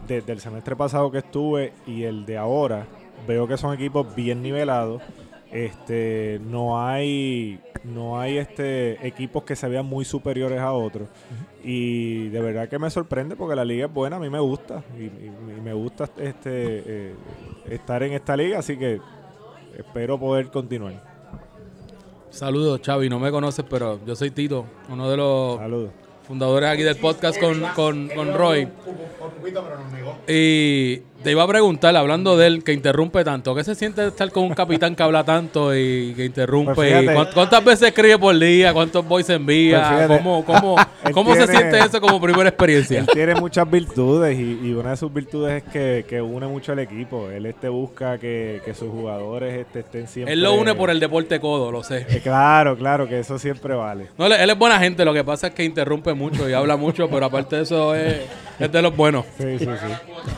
desde 0.08 0.32
el 0.34 0.40
semestre 0.40 0.76
pasado 0.76 1.10
que 1.12 1.20
estuve 1.20 1.74
y 1.86 2.04
el 2.04 2.26
de 2.26 2.38
ahora, 2.38 2.86
veo 3.28 3.48
que 3.48 3.58
son 3.58 3.74
equipos 3.74 4.14
bien 4.16 4.42
nivelados. 4.44 5.02
Este, 5.52 6.40
no 6.44 6.86
hay, 6.86 7.60
no 7.84 8.20
hay 8.20 8.38
este 8.38 9.06
equipos 9.08 9.44
que 9.44 9.56
se 9.56 9.68
vean 9.70 9.86
muy 9.86 10.04
superiores 10.06 10.60
a 10.60 10.74
otros. 10.74 11.08
Y 11.64 12.28
de 12.30 12.42
verdad 12.42 12.68
que 12.70 12.78
me 12.80 12.90
sorprende 12.90 13.36
porque 13.36 13.56
la 13.56 13.64
liga 13.66 13.86
es 13.88 13.94
buena, 13.94 14.18
a 14.18 14.20
mí 14.20 14.30
me 14.30 14.40
gusta. 14.40 14.84
Y, 14.98 15.04
y- 15.04 15.32
y 15.58 15.62
me 15.62 15.74
gusta 15.74 16.06
este 16.18 16.50
eh, 16.52 17.14
estar 17.70 18.04
en 18.04 18.14
esta 18.14 18.36
liga, 18.36 18.60
así 18.60 18.78
que 18.78 19.00
espero 19.78 20.20
poder 20.20 20.50
continuar. 20.50 21.02
Saludos, 22.30 22.82
Xavi. 22.86 23.10
No 23.10 23.20
me 23.20 23.32
conoces, 23.32 23.66
pero 23.70 24.00
yo 24.06 24.16
soy 24.16 24.32
Tito, 24.32 24.66
uno 24.90 25.10
de 25.10 25.18
los 25.18 25.58
Saludos. 25.58 25.92
fundadores 26.28 26.70
aquí 26.70 26.84
del 26.84 26.98
podcast 26.98 27.40
con, 27.40 27.62
con, 27.74 28.10
con 28.10 28.34
Roy. 28.34 28.68
Y 30.28 31.02
te 31.24 31.32
iba 31.32 31.44
a 31.44 31.48
preguntar, 31.48 31.96
hablando 31.96 32.38
de 32.38 32.48
él, 32.48 32.64
que 32.64 32.74
interrumpe 32.74 33.24
tanto, 33.24 33.54
¿qué 33.56 33.64
se 33.64 33.76
siente 33.76 34.08
estar 34.08 34.32
con 34.32 34.44
un 34.44 34.54
capitán 34.54 34.96
que 34.96 35.04
habla 35.04 35.24
tanto 35.24 35.76
y 35.76 36.14
que 36.16 36.26
interrumpe? 36.26 36.74
Pues 36.76 36.92
¿Y 36.92 37.00
fíjate. 37.00 37.18
cuánt- 37.18 37.34
¿Cuántas 37.34 37.66
veces 37.66 37.88
escribe 37.90 38.18
por 38.18 38.38
día? 38.38 38.74
¿Cuántos 38.74 39.06
voice 39.08 39.34
envía? 39.34 39.78
Pues 39.80 39.88
fíjate. 40.02 40.18
¿Cómo, 40.18 40.46
cómo, 40.46 40.76
cómo 41.14 41.36
se 41.36 41.48
siente 41.48 41.80
eso 41.80 42.00
como 42.00 42.22
primera 42.22 42.50
experiencia? 42.50 43.00
Él 43.00 43.08
tiene 43.12 43.36
muchas 43.36 43.70
virtudes 43.70 44.38
y, 44.40 44.60
y 44.68 44.74
una 44.74 44.92
de 44.92 44.98
sus 44.98 45.12
virtudes 45.14 45.64
es 45.64 45.72
que, 45.72 46.06
que 46.08 46.22
une 46.22 46.48
mucho 46.48 46.72
al 46.72 46.80
equipo. 46.80 47.30
Él 47.30 47.46
este 47.48 47.68
busca 47.70 48.18
que, 48.18 48.62
que 48.64 48.74
sus 48.74 48.90
jugadores 48.90 49.54
este, 49.60 49.80
estén 49.80 50.08
siempre... 50.08 50.34
Él 50.34 50.44
lo 50.44 50.54
une 50.54 50.76
por 50.76 50.90
el 50.90 51.00
deporte 51.00 51.40
codo, 51.40 51.72
lo 51.72 51.84
sé. 51.84 52.06
Eh, 52.10 52.22
Claro, 52.24 52.78
claro, 52.78 53.08
que 53.08 53.20
eso 53.20 53.40
siempre 53.40 53.74
vale. 53.74 54.08
No, 54.18 54.26
él, 54.28 54.34
él 54.34 54.50
es 54.50 54.58
buena 54.58 54.80
gente, 54.80 55.04
lo 55.04 55.14
que 55.14 55.24
pasa 55.24 55.48
es 55.48 55.54
que 55.54 55.64
interrumpe 55.64 56.14
mucho 56.14 56.48
y 56.50 56.54
habla 56.54 56.78
mucho, 56.78 57.10
pero 57.10 57.26
aparte 57.26 57.56
de 57.58 57.62
eso 57.64 57.96
es, 57.96 58.18
es 58.60 58.72
de 58.72 58.82
los 58.82 58.96
buenos. 58.96 59.26
Sí, 59.38 59.58
sí, 59.60 59.66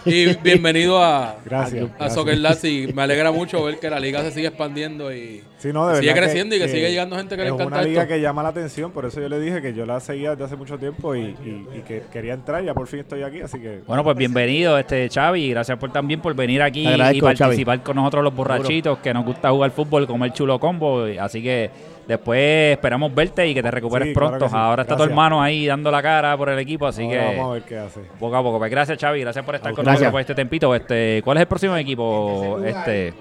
sí. 0.03 0.09
Y 0.09 0.25
bienvenido 0.43 0.68
a, 1.01 1.35
Gracias. 1.45 1.83
a 1.83 1.87
gracias. 1.87 2.13
Soccer 2.13 2.37
Lads 2.37 2.63
y 2.65 2.87
me 2.93 3.01
alegra 3.01 3.31
mucho 3.31 3.63
ver 3.63 3.79
que 3.79 3.89
la 3.89 3.99
liga 3.99 4.21
se 4.23 4.31
sigue 4.31 4.47
expandiendo 4.47 5.13
y 5.13 5.43
Sí, 5.57 5.73
no, 5.73 5.87
de 5.89 5.99
sigue 5.99 6.13
creciendo 6.13 6.55
y 6.55 6.59
que 6.59 6.67
sigue 6.69 6.89
llegando 6.89 7.17
gente 7.17 7.35
que 7.35 7.41
le 7.41 7.47
es 7.49 7.53
encanta 7.53 7.75
una 7.75 7.83
liga 7.83 8.01
esto. 8.03 8.13
que 8.13 8.21
llama 8.21 8.43
la 8.43 8.49
atención, 8.49 8.91
por 8.91 9.05
eso 9.05 9.19
yo 9.19 9.27
le 9.27 9.39
dije 9.39 9.61
que 9.61 9.73
yo 9.73 9.85
la 9.85 9.99
seguía 9.99 10.31
desde 10.31 10.45
hace 10.45 10.55
mucho 10.55 10.77
tiempo 10.77 11.15
y, 11.15 11.19
y- 11.21 11.67
y 11.77 11.81
que 11.81 12.03
quería 12.11 12.33
entrar, 12.33 12.63
ya 12.63 12.73
por 12.73 12.87
fin 12.87 12.99
estoy 12.99 13.23
aquí, 13.23 13.41
así 13.41 13.59
que... 13.59 13.81
Bueno, 13.85 14.03
pues 14.03 14.15
bienvenido, 14.15 14.77
este 14.77 15.09
Xavi, 15.09 15.43
y 15.45 15.49
gracias 15.51 15.77
por 15.77 15.91
también 15.91 16.21
por 16.21 16.33
venir 16.33 16.61
aquí 16.61 16.87
y 16.87 17.21
participar 17.21 17.83
con 17.83 17.95
nosotros 17.97 18.23
los 18.23 18.33
borrachitos 18.35 18.99
que 18.99 19.13
nos 19.13 19.25
gusta 19.25 19.49
jugar 19.51 19.71
fútbol, 19.71 20.07
comer 20.07 20.31
chulo 20.33 20.59
combo, 20.59 21.07
y- 21.07 21.17
así 21.17 21.43
que 21.43 21.69
después 22.09 22.73
esperamos 22.73 23.15
verte 23.15 23.47
y 23.47 23.53
que 23.53 23.63
te 23.63 23.71
recuperes 23.71 24.09
Sí, 24.09 24.13
pronto. 24.13 24.49
sí. 24.49 24.55
Ahora 24.57 24.81
está 24.81 24.97
tu 24.97 25.03
hermano 25.03 25.41
ahí 25.41 25.65
dando 25.65 25.89
la 25.89 26.01
cara 26.01 26.35
por 26.35 26.49
el 26.49 26.59
equipo, 26.59 26.85
así 26.87 27.03
Ahora 27.05 27.17
que 27.31 27.37
Vamos 27.37 27.49
a 27.49 27.53
ver 27.53 27.63
qué 27.63 27.77
hace. 27.77 28.01
poco 28.19 28.35
a 28.35 28.43
poco. 28.43 28.57
Pues 28.59 28.69
gracias 28.71 28.97
Xavi, 28.99 29.21
gracias 29.21 29.45
por 29.45 29.55
estar 29.55 29.71
con 29.73 29.83
Gracias. 29.85 30.01
nosotros 30.01 30.11
por 30.11 30.19
este 30.21 30.35
tempito. 30.35 30.75
Este, 30.75 31.21
¿cuál 31.23 31.37
es 31.37 31.41
el 31.41 31.47
próximo 31.47 31.77
equipo? 31.77 32.59
Este, 32.65 33.13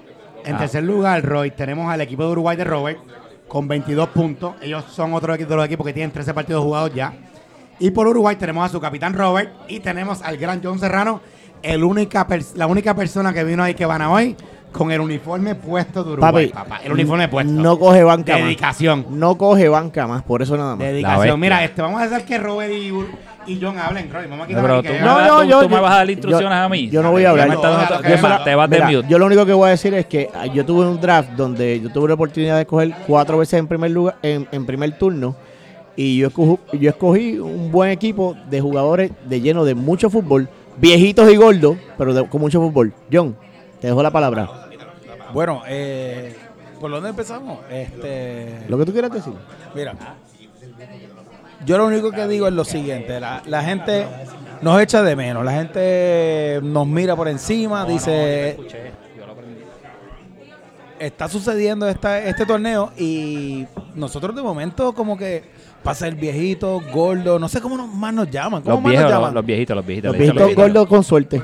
En 0.45 0.55
Ah. 0.55 0.59
tercer 0.59 0.83
lugar, 0.83 1.21
Roy, 1.23 1.51
tenemos 1.51 1.91
al 1.91 1.99
equipo 2.01 2.23
de 2.25 2.31
Uruguay 2.31 2.55
de 2.57 2.63
Robert 2.63 2.97
con 3.47 3.67
22 3.67 4.07
puntos. 4.09 4.55
Ellos 4.61 4.85
son 4.85 5.13
otro 5.13 5.33
equipo 5.33 5.49
de 5.49 5.55
los 5.57 5.65
equipos 5.65 5.85
que 5.85 5.91
tienen 5.93 6.11
13 6.11 6.33
partidos 6.33 6.63
jugados 6.63 6.93
ya. 6.93 7.11
Y 7.77 7.91
por 7.91 8.07
Uruguay 8.07 8.37
tenemos 8.37 8.65
a 8.65 8.69
su 8.69 8.79
capitán 8.79 9.13
Robert 9.13 9.51
y 9.67 9.81
tenemos 9.81 10.21
al 10.21 10.37
gran 10.37 10.61
John 10.63 10.79
Serrano, 10.79 11.19
el 11.61 11.83
única 11.83 12.25
pers- 12.25 12.55
la 12.55 12.67
única 12.67 12.95
persona 12.95 13.33
que 13.33 13.43
vino 13.43 13.61
ahí 13.63 13.73
que 13.73 13.85
van 13.85 14.01
a 14.01 14.09
hoy 14.11 14.35
con 14.71 14.91
el 14.91 15.01
uniforme 15.01 15.55
puesto 15.55 16.03
de 16.03 16.11
Uruguay, 16.13 16.47
Papi, 16.47 16.69
papá. 16.69 16.81
El 16.83 16.91
uniforme 16.93 17.27
puesto. 17.27 17.51
No 17.51 17.77
coge 17.79 18.03
banca 18.03 18.33
más. 18.33 18.43
Dedicación. 18.43 19.05
No 19.11 19.35
coge 19.37 19.67
banca 19.67 20.07
más, 20.07 20.21
por 20.23 20.41
eso 20.41 20.55
nada 20.57 20.75
más. 20.75 20.85
Dedicación. 20.85 21.39
Mira, 21.39 21.63
este, 21.63 21.81
vamos 21.81 22.01
a 22.01 22.05
hacer 22.05 22.23
que 22.23 22.37
Robert 22.37 22.71
y, 22.71 23.59
John 23.59 23.79
hablen, 23.79 24.11
Roy. 24.13 24.27
Vamos 24.27 24.45
a 24.45 24.47
quitar 24.47 24.61
Pero 24.61 24.83
tú, 24.83 24.89
No, 25.03 25.15
vas- 25.15 25.27
no, 25.27 25.41
tú- 25.41 25.47
yo- 25.49 25.61
tú 25.63 25.69
me 25.69 25.79
vas 25.79 25.91
a 25.91 25.95
dar 25.95 26.05
yo- 26.05 26.11
instrucciones 26.13 26.57
a 26.57 26.69
mí. 26.69 26.87
yo 26.89 27.01
no 27.01 27.09
voy 27.11 27.25
a 27.25 27.31
hablar. 27.31 27.47
No, 27.47 27.55
no, 27.55 27.61
te 27.61 27.67
vas- 27.67 28.21
no, 28.21 28.43
te 28.43 28.55
vas 28.55 28.69
de 28.69 28.75
Mira, 28.77 28.91
mute. 28.91 29.07
yo 29.09 29.17
lo 29.17 29.25
único 29.25 29.45
que 29.45 29.53
voy 29.53 29.67
a 29.67 29.71
decir 29.71 29.93
es 29.95 30.05
que 30.05 30.29
ah, 30.35 30.45
yo 30.45 30.63
tuve 30.65 30.85
un 30.87 31.01
draft 31.01 31.31
donde 31.31 31.81
yo 31.81 31.89
tuve 31.91 32.07
la 32.09 32.13
oportunidad 32.13 32.55
de 32.57 32.61
escoger 32.61 32.93
cuatro 33.07 33.39
veces 33.39 33.59
en 33.59 33.67
primer 33.67 33.89
lugar, 33.89 34.17
en, 34.21 34.47
en 34.51 34.65
primer 34.67 34.91
turno, 34.99 35.35
y 35.95 36.17
yo 36.19 36.27
escogí, 36.27 36.57
yo 36.73 36.89
escogí 36.91 37.39
un 37.39 37.71
buen 37.71 37.89
equipo 37.89 38.35
de 38.49 38.61
jugadores 38.61 39.11
de 39.25 39.41
lleno 39.41 39.65
de 39.65 39.73
mucho 39.73 40.11
fútbol, 40.11 40.47
viejitos 40.77 41.31
y 41.31 41.35
gordos, 41.35 41.75
pero 41.97 42.13
de- 42.13 42.27
con 42.29 42.39
mucho 42.41 42.61
fútbol. 42.61 42.93
John, 43.11 43.35
te 43.79 43.87
dejo 43.87 44.01
la 44.03 44.11
palabra. 44.11 44.49
Bueno, 45.33 45.61
eh, 45.67 46.35
¿por 46.79 46.89
dónde 46.91 47.09
empezamos? 47.09 47.59
Este, 47.69 48.63
Lo 48.67 48.77
que 48.77 48.85
tú 48.85 48.91
quieras 48.91 49.11
decir. 49.11 49.33
mira, 49.75 49.93
yo 51.65 51.77
lo 51.77 51.85
único 51.87 52.11
que 52.11 52.27
digo 52.27 52.47
es 52.47 52.53
lo 52.53 52.63
siguiente: 52.65 53.19
la, 53.19 53.41
la 53.45 53.63
gente 53.63 54.05
nos 54.61 54.81
echa 54.81 55.01
de 55.03 55.15
menos, 55.15 55.43
la 55.45 55.51
gente 55.53 56.59
nos 56.63 56.87
mira 56.87 57.15
por 57.15 57.27
encima, 57.27 57.85
dice. 57.85 58.57
Está 60.99 61.29
sucediendo 61.29 61.87
esta, 61.87 62.19
este 62.19 62.45
torneo 62.45 62.91
y 62.97 63.65
nosotros 63.95 64.35
de 64.35 64.41
momento 64.41 64.91
como 64.93 65.17
que 65.17 65.45
pasa 65.81 66.05
el 66.09 66.15
viejito, 66.15 66.81
gordo, 66.93 67.39
no 67.39 67.47
sé 67.47 67.61
cómo 67.61 67.77
nos- 67.77 67.87
más 67.87 68.13
nos 68.13 68.29
llaman. 68.29 68.61
¿Cómo 68.61 68.75
Los 68.75 68.83
más 68.83 68.89
viejos, 68.91 69.03
nos 69.05 69.11
los, 69.11 69.19
llaman? 69.21 69.33
los 69.35 69.45
viejitos, 69.45 69.75
los 69.77 69.85
viejitos. 69.85 70.11
Los 70.11 70.19
viejitos 70.19 70.55
gordos 70.55 70.87
con 70.87 71.01
suerte. 71.05 71.41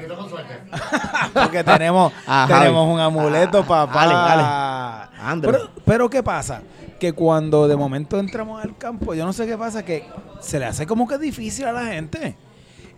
Porque 1.33 1.63
tenemos, 1.63 2.11
tenemos 2.47 2.93
un 2.93 2.99
amuleto, 2.99 3.63
papá. 3.63 4.05
Dale, 4.05 4.13
dale. 4.13 5.09
Andro. 5.21 5.51
Pero, 5.51 5.69
pero 5.85 6.09
¿qué 6.09 6.23
pasa? 6.23 6.61
Que 6.99 7.13
cuando 7.13 7.67
de 7.67 7.75
momento 7.75 8.19
entramos 8.19 8.63
al 8.63 8.77
campo, 8.77 9.13
yo 9.13 9.25
no 9.25 9.33
sé 9.33 9.45
qué 9.45 9.57
pasa, 9.57 9.83
que 9.83 10.05
se 10.39 10.59
le 10.59 10.65
hace 10.65 10.85
como 10.85 11.07
que 11.07 11.17
difícil 11.17 11.65
a 11.65 11.71
la 11.71 11.85
gente. 11.85 12.35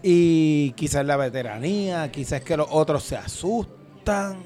Y 0.03 0.71
quizás 0.73 1.05
la 1.05 1.17
veteranía, 1.17 2.11
quizás 2.11 2.41
que 2.41 2.55
los 2.55 2.67
otros 2.69 3.03
se 3.03 3.17
asustan. 3.17 4.37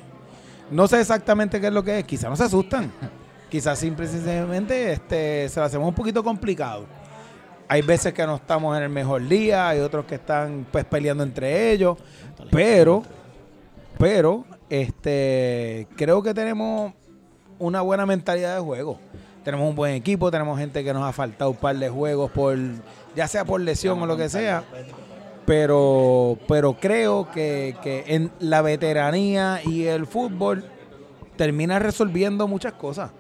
No 0.70 0.88
sé 0.88 1.02
exactamente 1.02 1.60
qué 1.60 1.68
es 1.68 1.74
lo 1.74 1.84
que 1.84 2.00
es, 2.00 2.06
quizás 2.06 2.30
no 2.30 2.36
se 2.36 2.44
asustan. 2.44 2.92
Quizás 3.52 3.80
simple 3.80 4.06
y 4.06 4.08
sencillamente 4.08 4.94
este, 4.94 5.50
se 5.50 5.60
lo 5.60 5.66
hacemos 5.66 5.90
un 5.90 5.94
poquito 5.94 6.24
complicado. 6.24 6.86
Hay 7.68 7.82
veces 7.82 8.14
que 8.14 8.26
no 8.26 8.38
estamos 8.38 8.78
en 8.78 8.84
el 8.84 8.90
mejor 8.90 9.28
día, 9.28 9.68
hay 9.68 9.82
otros 9.82 10.06
que 10.06 10.16
están 10.16 10.66
pues 10.72 10.86
peleando 10.86 11.22
entre 11.24 11.72
ellos, 11.74 11.98
pero, 12.50 13.04
pero, 13.98 14.46
este, 14.70 15.88
creo 15.96 16.24
que 16.24 16.34
tenemos 16.34 16.94
una 17.60 17.82
buena 17.82 18.06
mentalidad 18.06 18.56
de 18.56 18.62
juego. 18.62 19.00
Tenemos 19.44 19.70
un 19.70 19.76
buen 19.76 19.94
equipo, 19.94 20.30
tenemos 20.30 20.60
gente 20.60 20.84
que 20.84 20.94
nos 20.94 21.04
ha 21.04 21.12
faltado 21.14 21.52
un 21.52 21.58
par 21.58 21.76
de 21.76 21.90
juegos 21.90 22.32
por, 22.32 22.58
ya 23.16 23.28
sea 23.28 23.44
por 23.46 23.60
lesión 23.62 24.02
o 24.02 24.06
lo 24.06 24.16
que 24.16 24.30
sea, 24.30 24.64
pero, 25.46 26.38
pero 26.48 26.74
creo 26.74 27.30
que, 27.32 27.76
que 27.82 28.04
en 28.08 28.32
la 28.40 28.62
veteranía 28.62 29.62
y 29.66 29.86
el 29.86 30.06
fútbol 30.06 30.64
termina 31.38 31.80
resolviendo 31.80 32.48
muchas 32.48 32.74
cosas. 32.74 33.12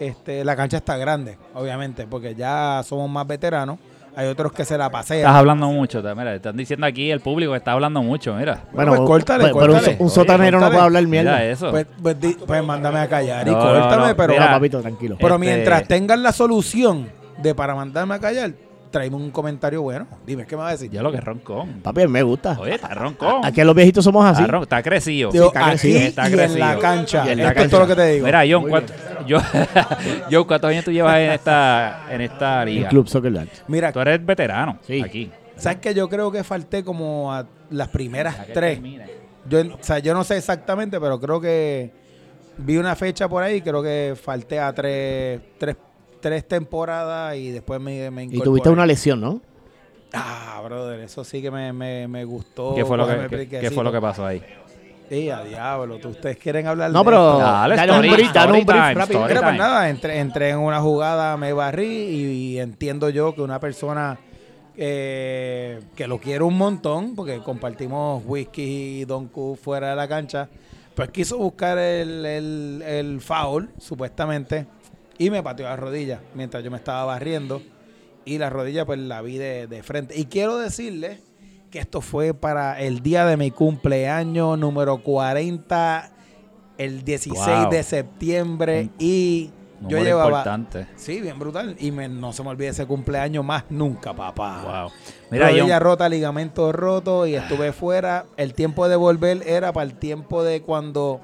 Este, 0.00 0.44
la 0.44 0.54
cancha 0.56 0.76
está 0.76 0.96
grande, 0.96 1.38
obviamente, 1.54 2.06
porque 2.06 2.34
ya 2.34 2.82
somos 2.84 3.08
más 3.10 3.26
veteranos. 3.26 3.78
Hay 4.18 4.26
otros 4.26 4.50
que 4.50 4.64
se 4.64 4.76
la 4.76 4.90
pasean. 4.90 5.20
Estás 5.20 5.36
hablando 5.36 5.68
mucho. 5.68 6.02
te- 6.02 6.12
Mira, 6.12 6.34
están 6.34 6.56
diciendo 6.56 6.84
aquí 6.84 7.08
el 7.08 7.20
público 7.20 7.52
que 7.52 7.58
está 7.58 7.70
hablando 7.70 8.02
mucho. 8.02 8.34
Mira. 8.34 8.64
Bueno, 8.72 8.96
pues 8.96 9.06
córtale, 9.06 9.44
pero- 9.44 9.58
pero 9.60 9.72
un, 9.74 9.78
córtale. 9.78 10.08
sotanero 10.10 10.58
no 10.58 10.64
Córtale. 10.66 10.74
puede 10.74 10.84
hablar 10.86 11.02
Mira 11.06 11.22
mierda. 11.22 11.44
eso. 11.44 11.70
Pues, 11.70 11.86
pues, 12.02 12.20
di- 12.20 12.36
pues 12.44 12.64
mándame 12.64 12.98
a 12.98 13.08
callar 13.08 13.46
y 13.46 13.50
No, 13.52 13.56
no, 13.58 13.62
córtame, 13.62 14.08
no, 14.08 14.16
pero, 14.16 14.32
mira, 14.32 14.46
No, 14.46 14.50
papito, 14.56 14.80
tranquilo. 14.80 15.16
pero 15.20 15.34
Este- 15.36 15.46
mientras 15.46 15.86
tengan 15.86 16.20
la 16.24 16.32
solución 16.32 17.08
de 17.40 17.54
para 17.54 17.76
mandarme 17.76 18.16
a 18.16 18.18
callar, 18.18 18.50
tráeme 18.90 19.16
un 19.16 19.30
comentario 19.30 19.82
bueno. 19.82 20.06
Dime, 20.26 20.46
¿qué 20.46 20.56
me 20.56 20.62
vas 20.62 20.70
a 20.70 20.72
decir? 20.72 20.90
Ya 20.90 21.02
lo 21.02 21.10
que 21.10 21.18
es 21.18 21.24
roncón. 21.24 21.80
Papi, 21.82 22.06
me 22.06 22.22
gusta. 22.22 22.56
Oye, 22.60 22.74
está 22.74 22.88
roncón. 22.94 23.44
Aquí 23.44 23.62
los 23.62 23.74
viejitos 23.74 24.04
somos 24.04 24.24
así. 24.24 24.42
Está, 24.42 24.52
ron- 24.52 24.62
está 24.62 24.82
crecido. 24.82 25.30
Digo, 25.30 25.46
está 25.46 25.60
aquí 25.60 25.70
crecido, 25.70 25.98
está 26.00 26.28
y 26.30 26.32
en 26.32 26.58
la 26.58 26.78
cancha. 26.78 27.24
Y 27.26 27.30
en 27.32 27.38
la 27.38 27.48
Esto 27.48 27.62
es 27.62 27.70
todo 27.70 27.80
lo 27.80 27.86
que 27.86 27.94
te 27.96 28.06
digo. 28.12 28.26
Mira, 28.26 28.42
John, 28.48 28.62
Muy 28.62 28.70
¿cuánto- 28.70 28.92
yo, 29.26 29.38
John, 30.30 30.44
¿cuántos 30.44 30.70
años 30.70 30.84
tú 30.84 30.92
llevas 30.92 31.18
en 31.18 31.30
esta, 31.32 32.06
en 32.10 32.20
esta 32.20 32.62
El 32.62 32.74
liga? 32.74 32.88
Club 32.88 33.08
Soccer. 33.08 33.48
Mira, 33.68 33.92
Tú 33.92 34.00
eres 34.00 34.24
veterano 34.24 34.78
Sí. 34.86 35.02
aquí. 35.02 35.30
¿sabes 35.56 35.78
que 35.78 35.92
Yo 35.94 36.08
creo 36.08 36.30
que 36.30 36.44
falté 36.44 36.84
como 36.84 37.32
a 37.34 37.44
las 37.70 37.88
primeras 37.88 38.36
tres. 38.54 38.80
Yo, 39.48 39.60
o 39.60 39.78
sea, 39.80 39.98
yo 39.98 40.14
no 40.14 40.24
sé 40.24 40.36
exactamente, 40.36 41.00
pero 41.00 41.18
creo 41.18 41.40
que 41.40 41.90
vi 42.58 42.76
una 42.76 42.94
fecha 42.96 43.28
por 43.28 43.42
ahí. 43.42 43.60
Creo 43.62 43.82
que 43.82 44.14
falté 44.20 44.58
a 44.60 44.72
tres, 44.72 45.40
tres, 45.58 45.76
tres 46.20 46.46
temporadas 46.46 47.36
y 47.36 47.50
después 47.50 47.80
me, 47.80 48.10
me 48.10 48.24
Y 48.24 48.40
tuviste 48.40 48.68
una 48.70 48.86
lesión, 48.86 49.20
¿no? 49.20 49.40
Ah, 50.12 50.60
brother, 50.64 51.00
eso 51.00 51.22
sí 51.24 51.42
que 51.42 51.50
me, 51.50 51.72
me, 51.72 52.08
me 52.08 52.24
gustó. 52.24 52.74
¿Qué 52.74 52.84
fue, 52.84 52.96
lo 52.96 53.06
que, 53.06 53.46
qué- 53.48 53.70
fue 53.70 53.84
lo 53.84 53.92
que 53.92 54.00
pasó 54.00 54.24
ahí? 54.24 54.42
Sí, 55.08 55.30
a 55.30 55.42
diablo. 55.42 55.98
tú- 55.98 56.08
Ustedes 56.10 56.36
quieren 56.36 56.66
hablar 56.66 56.90
No, 56.90 57.00
de 57.00 57.04
pero 57.10 57.16
esto? 57.16 57.38
Dale, 57.38 57.76
dale 57.76 57.92
un 57.92 58.00
brief, 58.12 58.32
dale 58.32 58.52
un 58.52 58.58
story 58.58 58.64
brief 58.78 58.84
time, 58.88 58.94
rápido. 58.94 59.26
Mira, 59.26 59.40
pues 59.42 59.56
nada, 59.58 59.88
entré, 59.88 60.18
entré 60.18 60.50
en 60.50 60.58
una 60.58 60.80
jugada, 60.80 61.36
me 61.38 61.52
barrí 61.52 61.86
y, 61.86 62.24
y 62.54 62.58
entiendo 62.58 63.08
yo 63.08 63.34
que 63.34 63.40
una 63.40 63.58
persona 63.58 64.18
eh, 64.76 65.80
que 65.96 66.06
lo 66.06 66.18
quiero 66.18 66.46
un 66.46 66.56
montón, 66.56 67.14
porque 67.14 67.38
compartimos 67.42 68.22
whisky 68.26 69.00
y 69.00 69.04
Don 69.06 69.28
Q 69.28 69.58
fuera 69.60 69.90
de 69.90 69.96
la 69.96 70.06
cancha, 70.08 70.48
pues 70.94 71.10
quiso 71.10 71.38
buscar 71.38 71.78
el, 71.78 72.24
el, 72.26 72.82
el 72.86 73.20
foul, 73.20 73.70
supuestamente, 73.78 74.66
y 75.18 75.30
me 75.30 75.42
pateó 75.42 75.66
la 75.66 75.76
rodilla 75.76 76.20
mientras 76.34 76.62
yo 76.64 76.70
me 76.70 76.76
estaba 76.76 77.04
barriendo. 77.04 77.60
Y 78.24 78.38
la 78.38 78.50
rodilla 78.50 78.84
pues 78.84 78.98
la 78.98 79.22
vi 79.22 79.38
de, 79.38 79.66
de 79.66 79.82
frente. 79.82 80.18
Y 80.18 80.26
quiero 80.26 80.58
decirle 80.58 81.20
que 81.70 81.78
esto 81.78 82.00
fue 82.00 82.34
para 82.34 82.80
el 82.80 83.00
día 83.02 83.24
de 83.26 83.36
mi 83.36 83.50
cumpleaños 83.50 84.58
número 84.58 84.98
40, 85.02 86.10
el 86.78 87.04
16 87.04 87.46
Wow. 87.62 87.70
de 87.70 87.82
septiembre. 87.82 88.90
Y 88.98 89.50
yo 89.86 89.98
llevaba... 89.98 90.28
importante. 90.28 90.86
Sí, 90.96 91.20
bien 91.20 91.38
brutal. 91.38 91.76
Y 91.78 91.90
me- 91.90 92.08
no 92.08 92.32
se 92.32 92.42
me 92.42 92.50
olvide 92.50 92.68
ese 92.68 92.84
cumpleaños 92.86 93.44
más 93.44 93.64
nunca, 93.70 94.12
papá. 94.14 94.62
Wow. 94.82 94.90
Mira, 95.30 95.48
Rodilla 95.48 95.74
John, 95.74 95.80
rota, 95.82 96.08
ligamento 96.08 96.72
roto 96.72 97.26
y 97.26 97.34
estuve 97.34 97.72
fuera. 97.72 98.26
El 98.36 98.52
tiempo 98.54 98.88
de 98.88 98.96
volver 98.96 99.42
era 99.46 99.72
para 99.72 99.84
el 99.86 99.94
tiempo 99.94 100.42
de 100.42 100.62
cuando 100.62 101.20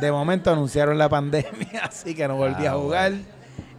de 0.00 0.12
momento 0.12 0.50
anunciaron 0.50 0.98
la 0.98 1.08
pandemia, 1.08 1.82
así 1.82 2.14
que 2.14 2.26
no 2.28 2.36
volví 2.36 2.66
Ah, 2.66 2.72
a 2.72 2.74
jugar. 2.74 3.12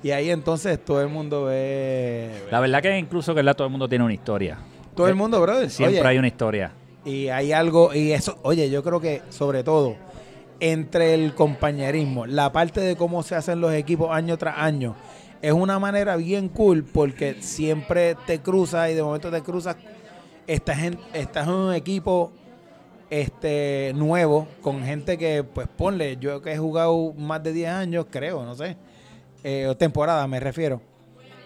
Y 0.03 0.11
ahí 0.11 0.29
entonces 0.29 0.83
todo 0.83 1.01
el 1.01 1.09
mundo 1.09 1.45
ve... 1.45 2.43
la 2.51 2.59
verdad 2.59 2.81
que 2.81 2.97
incluso 2.97 3.33
que 3.33 3.43
todo 3.43 3.65
el 3.65 3.71
mundo 3.71 3.89
tiene 3.89 4.05
una 4.05 4.13
historia. 4.13 4.57
Todo 4.95 5.07
el 5.07 5.15
mundo, 5.15 5.41
brother. 5.41 5.69
Siempre 5.69 5.99
Oye, 5.99 6.07
hay 6.07 6.17
una 6.17 6.27
historia. 6.27 6.71
Y 7.03 7.29
hay 7.29 7.51
algo, 7.51 7.93
y 7.93 8.11
eso, 8.11 8.37
oye, 8.43 8.69
yo 8.69 8.83
creo 8.83 8.99
que 8.99 9.21
sobre 9.29 9.63
todo 9.63 9.95
entre 10.59 11.13
el 11.13 11.33
compañerismo, 11.35 12.25
la 12.25 12.51
parte 12.51 12.81
de 12.81 12.95
cómo 12.95 13.23
se 13.23 13.35
hacen 13.35 13.61
los 13.61 13.73
equipos 13.73 14.09
año 14.11 14.37
tras 14.37 14.57
año, 14.57 14.95
es 15.41 15.53
una 15.53 15.77
manera 15.79 16.15
bien 16.15 16.49
cool 16.49 16.83
porque 16.83 17.35
siempre 17.41 18.15
te 18.25 18.39
cruzas 18.39 18.89
y 18.89 18.93
de 18.95 19.03
momento 19.03 19.29
te 19.29 19.41
cruzas, 19.41 19.75
estás 20.47 20.79
en, 20.79 20.99
estás 21.13 21.47
en 21.47 21.53
un 21.53 21.73
equipo 21.73 22.31
este 23.09 23.93
nuevo 23.95 24.47
con 24.61 24.83
gente 24.83 25.17
que, 25.17 25.43
pues 25.43 25.67
ponle, 25.67 26.17
yo 26.17 26.41
que 26.41 26.53
he 26.53 26.57
jugado 26.57 27.13
más 27.13 27.41
de 27.43 27.53
10 27.53 27.69
años, 27.69 28.05
creo, 28.09 28.43
no 28.43 28.55
sé, 28.55 28.77
eh, 29.43 29.73
temporada 29.77 30.27
me 30.27 30.39
refiero. 30.39 30.81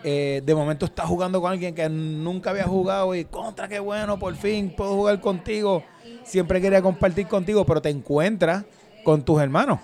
eh, 0.03 0.41
de 0.43 0.55
momento 0.55 0.85
estás 0.85 1.05
jugando 1.05 1.39
con 1.39 1.51
alguien 1.51 1.75
que 1.75 1.87
nunca 1.87 2.49
había 2.49 2.63
jugado 2.63 3.13
y 3.13 3.25
contra, 3.25 3.67
qué 3.67 3.79
bueno, 3.79 4.17
por 4.17 4.35
fin 4.35 4.73
puedo 4.75 4.95
jugar 4.95 5.19
contigo. 5.21 5.83
Siempre 6.23 6.59
quería 6.59 6.81
compartir 6.81 7.27
contigo, 7.27 7.65
pero 7.65 7.81
te 7.81 7.89
encuentras 7.89 8.65
con 9.03 9.23
tus 9.23 9.39
hermanos. 9.41 9.79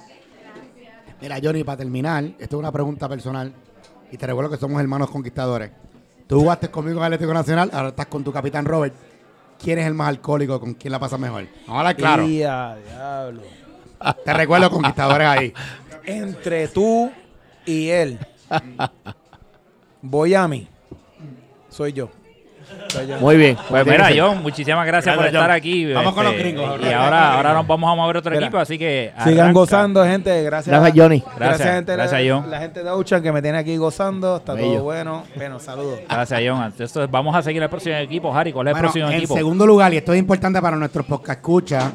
Mira, 1.21 1.37
Johnny, 1.41 1.63
para 1.63 1.77
terminar, 1.77 2.23
esto 2.23 2.55
es 2.55 2.59
una 2.59 2.71
pregunta 2.71 3.07
personal. 3.07 3.53
Y 4.11 4.17
te 4.17 4.25
recuerdo 4.25 4.49
que 4.49 4.57
somos 4.57 4.79
hermanos 4.81 5.09
conquistadores. 5.09 5.71
Tú 6.27 6.39
jugaste 6.39 6.69
conmigo 6.69 6.99
en 6.99 7.05
Atlético 7.05 7.33
Nacional, 7.33 7.69
ahora 7.73 7.89
estás 7.89 8.07
con 8.07 8.23
tu 8.23 8.31
capitán 8.31 8.65
Robert. 8.65 8.93
¿Quién 9.61 9.79
es 9.79 9.87
el 9.87 9.93
más 9.93 10.09
alcohólico? 10.09 10.59
¿Con 10.59 10.73
quién 10.73 10.91
la 10.91 10.99
pasa 10.99 11.17
mejor? 11.17 11.47
Vamos 11.65 11.69
a 11.69 11.79
hablar 11.79 11.95
claro. 11.95 12.27
Y 12.27 12.43
a 12.43 12.75
diablo. 12.75 13.41
Te 14.23 14.33
recuerdo, 14.33 14.69
conquistadores 14.69 15.27
ahí. 15.27 15.53
Entre 16.05 16.67
tú 16.67 17.11
y 17.65 17.89
él, 17.89 18.19
voy 20.01 20.35
a 20.35 20.47
mí. 20.47 20.67
Soy 21.69 21.93
yo. 21.93 22.09
Muy 23.19 23.37
bien. 23.37 23.57
Pues 23.69 23.85
mira, 23.85 24.09
John, 24.15 24.41
muchísimas 24.41 24.85
gracias, 24.85 25.15
por 25.15 25.23
Gracias, 25.25 25.41
estar 25.41 25.49
John. 25.49 25.57
aquí. 25.57 25.93
Vamos 25.93 26.13
con 26.13 26.23
los 26.25 26.33
este, 26.33 26.43
gringos. 26.43 26.79
Y 26.81 26.91
ahora, 26.93 27.33
ahora 27.35 27.53
nos 27.53 27.67
vamos 27.67 27.91
a 27.91 27.95
mover 27.95 28.17
otro 28.17 28.31
Mira, 28.31 28.45
equipo, 28.45 28.57
así 28.57 28.77
que. 28.77 29.11
Sigan 29.23 29.53
gozando, 29.53 30.03
gente. 30.03 30.43
Gracias. 30.43 30.75
Gracias, 30.79 30.97
Johnny. 30.97 31.23
Gracias, 31.37 31.69
gente, 31.75 31.93
gracias, 31.93 32.21
la, 32.23 32.33
John. 32.41 32.49
la 32.51 32.59
gente 32.59 32.83
de 32.83 32.89
Ocean 32.89 33.21
que 33.21 33.31
me 33.31 33.41
tiene 33.41 33.57
aquí 33.57 33.77
gozando. 33.77 34.37
Está 34.37 34.53
Bello. 34.53 34.73
todo 34.73 34.83
bueno. 34.83 35.23
Bueno, 35.35 35.59
saludos. 35.59 35.99
Gracias, 36.09 36.41
John. 36.45 36.63
Entonces, 36.65 37.11
vamos 37.11 37.35
a 37.35 37.41
seguir 37.41 37.61
el 37.63 37.69
próximo 37.69 37.95
equipo. 37.95 38.33
Harry, 38.35 38.51
¿cuál 38.51 38.67
es 38.67 38.75
el 38.75 38.79
próximo 38.81 39.07
en 39.09 39.13
equipo? 39.13 39.35
segundo 39.35 39.65
lugar, 39.65 39.93
y 39.93 39.97
esto 39.97 40.13
es 40.13 40.19
importante 40.19 40.61
para 40.61 40.75
nuestros 40.77 41.05
podcast 41.05 41.39
escucha, 41.39 41.91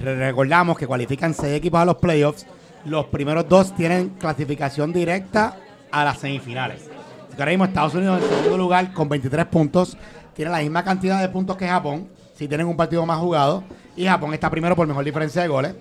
re- 0.00 0.16
recordamos 0.16 0.76
que 0.78 0.86
cualifican 0.86 1.34
seis 1.34 1.54
equipos 1.56 1.80
a 1.80 1.84
los 1.84 1.96
playoffs. 1.96 2.46
Los 2.84 3.06
primeros 3.06 3.48
dos 3.48 3.74
tienen 3.74 4.10
clasificación 4.10 4.92
directa 4.92 5.56
a 5.90 6.04
las 6.04 6.18
semifinales. 6.18 6.90
Ahora 7.38 7.50
mismo 7.50 7.64
Estados 7.64 7.94
Unidos 7.94 8.22
en 8.22 8.28
segundo 8.28 8.56
lugar 8.56 8.92
con 8.92 9.08
23 9.08 9.46
puntos. 9.46 9.96
tiene 10.34 10.50
la 10.50 10.58
misma 10.58 10.84
cantidad 10.84 11.20
de 11.20 11.28
puntos 11.28 11.56
que 11.56 11.66
Japón, 11.66 12.08
si 12.34 12.46
tienen 12.46 12.66
un 12.66 12.76
partido 12.76 13.04
más 13.06 13.18
jugado, 13.18 13.64
y 13.96 14.06
Japón 14.06 14.34
está 14.34 14.50
primero 14.50 14.76
por 14.76 14.86
mejor 14.86 15.04
diferencia 15.04 15.42
de 15.42 15.48
goles. 15.48 15.74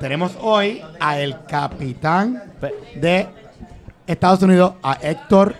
Tenemos 0.00 0.36
hoy 0.40 0.82
a 1.00 1.18
el 1.18 1.36
capitán 1.46 2.42
de 2.96 3.28
Estados 4.06 4.42
Unidos, 4.42 4.74
a 4.82 4.94
Héctor, 5.00 5.54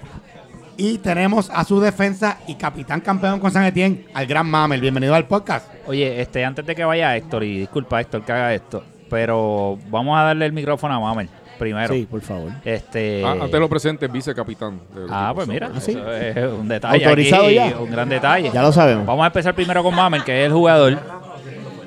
y 0.77 0.99
tenemos 0.99 1.49
a 1.51 1.65
su 1.65 1.81
defensa 1.81 2.39
y 2.47 2.57
capitán 2.57 3.01
campeón 3.01 3.41
con 3.41 3.51
San 3.51 3.65
Etienne, 3.65 4.07
al 4.15 4.27
gran 4.27 4.49
Mamel. 4.51 4.81
Bienvenido 4.81 5.15
al 5.15 5.27
podcast. 5.27 5.69
Oye, 5.87 6.21
este, 6.21 6.45
antes 6.45 6.67
de 6.67 6.75
que 6.75 6.85
vaya 6.85 7.17
Héctor, 7.17 7.45
y 7.45 7.61
disculpa 7.61 8.01
Héctor 8.01 8.25
que 8.25 8.33
haga 8.33 8.53
esto, 8.53 8.85
pero 9.09 9.79
vamos 9.91 10.19
a 10.19 10.23
darle 10.23 10.47
el 10.47 10.53
micrófono 10.53 10.95
a 10.95 11.01
Mamel 11.01 11.31
primero. 11.57 11.93
Sí, 11.95 12.07
por 12.11 12.21
favor. 12.21 12.53
Este, 12.65 13.23
Ah, 13.25 13.37
antes 13.43 13.59
lo 13.61 13.69
presente, 13.69 14.07
vicecapitán. 14.09 14.81
Ah, 15.11 15.33
pues 15.35 15.49
mira, 15.49 15.71
¿Ah, 15.75 15.81
sí? 15.81 15.97
es 16.21 16.37
un 16.53 16.69
detalle. 16.69 17.05
Autorizado 17.05 17.45
aquí, 17.47 17.55
ya. 17.55 17.77
Un 17.79 17.91
gran 17.91 18.09
detalle. 18.09 18.51
Ya 18.53 18.63
lo 18.63 18.73
sabemos. 18.73 19.05
Vamos 19.07 19.25
a 19.25 19.27
empezar 19.29 19.55
primero 19.55 19.83
con 19.83 19.95
Mamel, 19.95 20.23
que 20.25 20.41
es 20.43 20.47
el 20.47 20.53
jugador. 20.53 20.99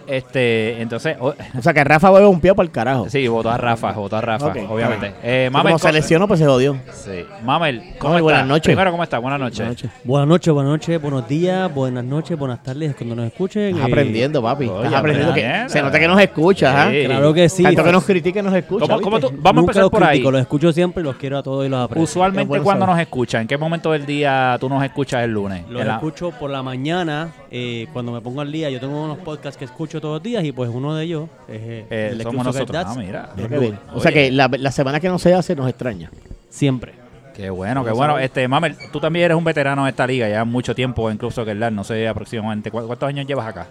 Este, 0.09 0.81
entonces, 0.81 1.17
o- 1.19 1.33
O 1.57 1.61
sea 1.61 1.73
que 1.73 1.83
Rafa 1.83 2.09
vuelve 2.09 2.27
un 2.27 2.39
pie 2.41 2.53
para 2.55 2.65
el 2.65 2.71
carajo. 2.71 3.09
sí, 3.09 3.27
votó 3.27 3.49
a 3.49 3.57
Rafa, 3.57 3.91
votó 3.91 4.17
a 4.17 4.21
Rafa, 4.21 4.47
obviamente. 4.69 5.13
Eh, 5.23 5.49
Mamel, 5.51 5.71
Como 5.73 5.79
co- 5.79 5.87
se 5.87 5.93
lesionó, 5.93 6.27
pues 6.27 6.39
se 6.39 6.45
jodió. 6.45 6.77
Sí. 6.93 7.25
Mamel, 7.43 7.93
¿cómo 7.99 8.09
Mamel, 8.13 8.23
buenas 8.23 8.39
estás? 8.41 8.49
noches. 8.49 8.63
Primero, 8.65 8.91
¿cómo 8.91 9.03
estás? 9.03 9.21
Buenas 9.21 9.39
noches. 9.39 9.57
Buenas 9.59 9.75
noches. 9.83 9.91
Buenas 10.03 10.27
noches, 10.27 10.53
buenas 10.53 10.71
noches, 10.71 11.01
buenos 11.01 11.27
días, 11.27 11.73
buenas 11.73 12.03
noches, 12.03 12.37
buenas 12.37 12.63
tardes, 12.63 12.95
cuando 12.95 13.15
nos 13.15 13.25
escuchen. 13.27 13.63
Estás 13.75 13.81
eh, 13.87 13.91
aprendiendo, 13.91 14.41
papi. 14.41 14.65
Oye, 14.67 14.85
Estás 14.85 14.99
aprendiendo. 14.99 15.33
que- 15.33 15.63
se 15.69 15.81
nota 15.81 15.99
que 15.99 16.07
nos 16.07 16.19
escuchas, 16.21 16.73
¿ah? 16.75 16.91
Claro 17.05 17.33
que 17.33 17.49
sí. 17.49 17.63
Tanto 17.63 17.83
que 17.83 17.91
nos 17.91 18.03
critique, 18.03 18.41
nos 18.41 18.53
escucha. 18.55 18.87
¿Cómo- 18.87 19.01
cómo 19.01 19.17
¿viste? 19.17 19.31
tú- 19.35 19.39
Vamos 19.41 19.57
a 19.57 19.61
empezar 19.61 19.83
los 19.83 19.91
por 19.91 20.03
ahí. 20.03 20.21
los 20.21 20.41
escucho 20.41 20.71
siempre 20.71 21.01
y 21.01 21.03
los 21.05 21.15
quiero 21.15 21.37
a 21.37 21.43
todos 21.43 21.65
y 21.65 21.69
los 21.69 21.79
aprecio. 21.85 22.03
Usualmente, 22.03 22.47
bueno 22.47 22.63
cuando 22.63 22.85
nos 22.87 22.99
escuchas? 22.99 23.41
¿En 23.41 23.47
qué 23.47 23.57
momento 23.57 23.91
del 23.91 24.05
día 24.05 24.57
tú 24.59 24.69
nos 24.69 24.83
escuchas 24.83 25.23
el 25.23 25.31
lunes? 25.31 25.63
Los 25.69 25.85
escucho 25.85 26.31
por 26.31 26.49
la 26.49 26.63
mañana, 26.63 27.29
eh, 27.51 27.87
cuando 27.93 28.11
me 28.11 28.21
pongo 28.21 28.41
al 28.41 28.51
día. 28.51 28.69
Yo 28.69 28.79
tengo 28.79 29.03
unos 29.03 29.17
podcasts 29.19 29.57
que 29.57 29.65
escucho 29.65 29.98
todos 29.99 30.15
los 30.15 30.23
días 30.23 30.43
y 30.43 30.51
pues 30.51 30.69
uno 30.73 30.95
de 30.95 31.03
ellos 31.05 31.29
es 31.47 31.61
eh, 31.61 31.85
Eh, 31.89 32.09
el 32.11 32.17
de 32.19 32.23
somos 32.23 32.45
nosotros. 32.45 32.83
Ah, 32.85 32.93
mira. 32.97 33.29
Mira 33.35 33.49
qué 33.49 33.57
bien. 33.59 33.79
O 33.93 33.99
sea 33.99 34.11
que 34.11 34.31
la, 34.31 34.47
la 34.47 34.71
semana 34.71 34.99
que 34.99 35.07
no 35.09 35.19
se 35.19 35.33
hace 35.33 35.55
nos 35.55 35.67
extraña. 35.69 36.11
Siempre. 36.49 36.93
Qué 37.35 37.49
bueno, 37.49 37.85
qué 37.85 37.91
bueno. 37.91 38.19
Este, 38.19 38.47
Mamel, 38.47 38.75
tú 38.91 38.99
también 38.99 39.25
eres 39.25 39.37
un 39.37 39.43
veterano 39.45 39.85
de 39.85 39.91
esta 39.91 40.05
liga, 40.05 40.27
ya 40.27 40.43
mucho 40.43 40.75
tiempo 40.75 41.09
en 41.09 41.17
Club 41.17 41.31
Soccer 41.31 41.55
Land, 41.55 41.75
no 41.75 41.83
sé 41.85 42.07
aproximadamente. 42.07 42.69
¿cu- 42.69 42.85
¿Cuántos 42.85 43.07
años 43.07 43.25
llevas 43.27 43.47
acá 43.47 43.67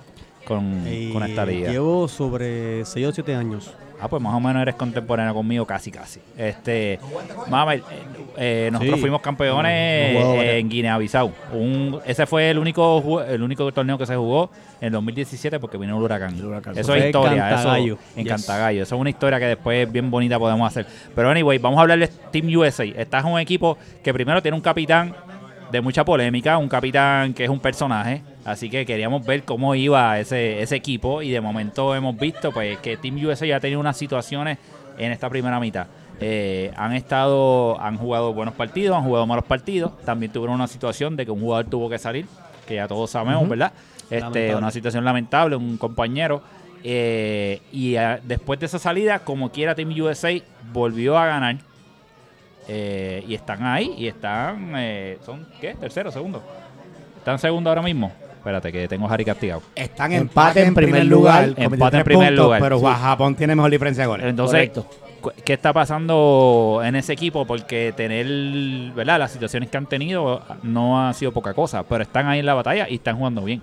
con, 0.47 0.85
Eh, 0.87 1.11
con 1.13 1.23
esta 1.23 1.45
liga? 1.45 1.71
Llevo 1.71 2.09
sobre 2.09 2.85
6 2.87 3.07
o 3.09 3.13
7 3.13 3.35
años. 3.35 3.71
Ah, 4.01 4.09
pues 4.09 4.23
más 4.23 4.33
o 4.35 4.41
menos 4.41 4.63
eres 4.63 4.77
contemporáneo 4.77 5.35
conmigo, 5.35 5.67
casi, 5.67 5.91
casi. 5.91 6.21
Este, 6.37 7.01
Mamel, 7.49 7.81
eh, 7.91 8.67
eh, 8.67 8.69
nosotros 8.73 8.95
Sí. 8.97 9.01
fuimos 9.01 9.21
campeones 9.21 10.17
en 10.41 10.69
Guinea-Bissau. 10.69 11.33
Ese 12.05 12.27
fue 12.27 12.51
el 12.51 12.59
único 12.59 13.23
el 13.23 13.43
único 13.43 13.71
torneo 13.73 13.99
que 13.99 14.07
se 14.07 14.15
jugó 14.15 14.51
en 14.81 14.93
2017 14.93 15.59
porque 15.59 15.77
vino 15.79 15.97
el 15.97 16.03
huracán. 16.03 16.35
Eso 16.77 16.95
es 16.95 17.03
en 17.03 17.07
historia, 17.09 17.49
Cantagallo. 17.49 17.95
eso 17.95 18.03
en 18.17 18.25
Yes. 18.25 18.33
Cantagallo. 18.33 18.83
Eso 18.85 18.95
es 18.95 19.01
una 19.01 19.11
historia 19.11 19.39
que 19.41 19.47
después 19.47 19.91
bien 19.91 20.11
bonita 20.11 20.39
podemos 20.39 20.67
hacer. 20.69 20.87
Pero 21.15 21.31
anyway, 21.31 21.59
vamos 21.59 21.79
a 21.79 21.83
hablar 21.83 21.99
de 21.99 22.07
Team 22.09 22.47
USA. 22.57 22.85
Estás 22.85 23.25
en 23.25 23.33
un 23.33 23.41
equipo 23.41 23.77
que 24.05 24.15
primero 24.15 24.41
tiene 24.41 24.55
un 24.57 24.63
capitán 24.63 25.15
de 25.73 25.81
mucha 25.81 26.05
polémica, 26.05 26.57
un 26.57 26.69
capitán 26.69 27.35
que 27.35 27.45
es 27.45 27.51
un 27.51 27.61
personaje. 27.61 28.23
Así 28.49 28.71
que 28.71 28.87
queríamos 28.87 29.27
ver 29.27 29.43
cómo 29.45 29.75
iba 29.75 30.19
ese, 30.19 30.63
ese 30.63 30.75
equipo 30.75 31.21
y 31.21 31.31
de 31.31 31.41
momento 31.43 31.95
hemos 31.95 32.17
visto 32.17 32.51
pues 32.51 32.79
que 32.79 32.97
Team 32.97 33.23
USA 33.23 33.45
ya 33.45 33.57
ha 33.57 33.61
tenido 33.61 33.79
unas 33.79 33.99
situaciones 33.99 34.57
en 34.97 35.13
esta 35.13 35.29
primera 35.29 35.61
mitad. 35.61 35.87
Eh, 36.19 36.73
han 36.75 36.95
estado, 36.95 37.79
han 37.79 37.99
jugado 37.99 38.33
buenos 38.33 38.55
partidos, 38.55 38.97
han 38.97 39.05
jugado 39.05 39.27
malos 39.27 39.45
partidos. 39.45 39.99
También 40.03 40.33
tuvieron 40.33 40.55
una 40.55 40.67
situación 40.67 41.15
de 41.15 41.27
que 41.27 41.31
un 41.31 41.41
jugador 41.41 41.67
tuvo 41.67 41.91
que 41.91 41.99
salir, 41.99 42.25
que 42.67 42.77
ya 42.77 42.89
todos 42.89 43.11
sabemos. 43.11 43.47
¿verdad? 43.47 43.71
Este, 44.05 44.21
Lamentable. 44.21 44.57
una 44.57 44.71
situación 44.71 45.05
lamentable, 45.05 45.55
un 45.55 45.77
compañero. 45.77 46.41
Eh, 46.83 47.61
y 47.71 47.97
ah, 47.97 48.19
después 48.23 48.59
de 48.61 48.65
esa 48.65 48.79
salida, 48.79 49.19
como 49.19 49.53
quiera, 49.53 49.75
Team 49.75 49.91
USA 50.01 50.31
volvió 50.73 51.19
a 51.19 51.27
ganar. 51.27 51.57
Eh, 52.67 53.25
y 53.29 53.35
están 53.35 53.67
ahí, 53.67 53.95
y 53.99 54.07
están, 54.07 54.73
eh, 54.77 55.19
¿son 55.25 55.47
qué? 55.61 55.75
¿Tercero, 55.75 56.11
segundo? 56.11 56.43
¿Están 57.19 57.39
segundo 57.39 57.69
ahora 57.69 57.83
mismo? 57.83 58.11
Espérate, 58.49 58.73
que 58.73 58.89
tengo 58.89 59.07
a 59.07 59.13
Harry 59.13 59.27
castigado. 59.27 59.61
Están 59.75 60.11
Empate 60.13 60.21
empate 60.23 60.61
en 60.63 60.69
en 60.69 60.75
primer 60.75 61.05
lugar, 61.05 61.45
empate 61.51 61.65
en 61.65 61.71
23 61.71 62.05
primer 62.05 62.29
puntos, 62.29 62.45
lugar. 62.47 62.61
pero 62.63 62.79
Sí. 62.79 62.85
Japón 62.87 63.35
tiene 63.35 63.55
mejor 63.55 63.71
diferencia 63.71 64.05
de 64.05 64.07
goles. 64.07 64.27
Entonces, 64.27 64.71
Correcto. 64.71 64.87
¿qué 65.45 65.53
está 65.53 65.75
pasando 65.75 66.81
en 66.83 66.97
ese 66.97 67.13
equipo? 67.13 67.45
Porque 67.45 67.93
tener, 67.95 68.27
¿verdad? 68.95 69.19
Las 69.19 69.33
situaciones 69.33 69.69
que 69.69 69.77
han 69.77 69.85
tenido 69.85 70.41
no 70.63 71.07
ha 71.07 71.13
sido 71.13 71.31
poca 71.33 71.53
cosa, 71.53 71.83
pero 71.83 72.03
están 72.05 72.27
ahí 72.27 72.39
en 72.41 72.47
la 72.47 72.55
batalla 72.55 72.89
y 72.89 72.95
están 72.95 73.19
jugando 73.19 73.45
bien. 73.45 73.61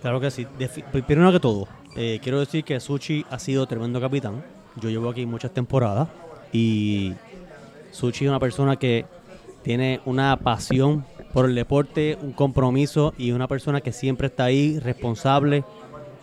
Claro 0.00 0.18
que 0.20 0.32
sí. 0.32 0.48
Defi- 0.58 0.82
Primero 1.04 1.30
que 1.30 1.38
todo, 1.38 1.68
eh, 1.94 2.18
quiero 2.20 2.40
decir 2.40 2.64
que 2.64 2.80
Suchi 2.80 3.24
ha 3.30 3.38
sido 3.38 3.66
tremendo 3.66 4.00
capitán. 4.00 4.42
Yo 4.80 4.88
llevo 4.90 5.10
aquí 5.10 5.26
muchas 5.26 5.52
temporadas 5.52 6.08
y 6.52 7.12
Suchi 7.92 8.24
es 8.24 8.28
una 8.30 8.40
persona 8.40 8.74
que 8.74 9.04
tiene 9.62 10.00
una 10.06 10.36
pasión 10.38 11.04
por 11.32 11.46
el 11.46 11.54
deporte, 11.54 12.18
un 12.20 12.32
compromiso 12.32 13.14
y 13.16 13.32
una 13.32 13.48
persona 13.48 13.80
que 13.80 13.92
siempre 13.92 14.26
está 14.26 14.44
ahí, 14.44 14.78
responsable. 14.78 15.64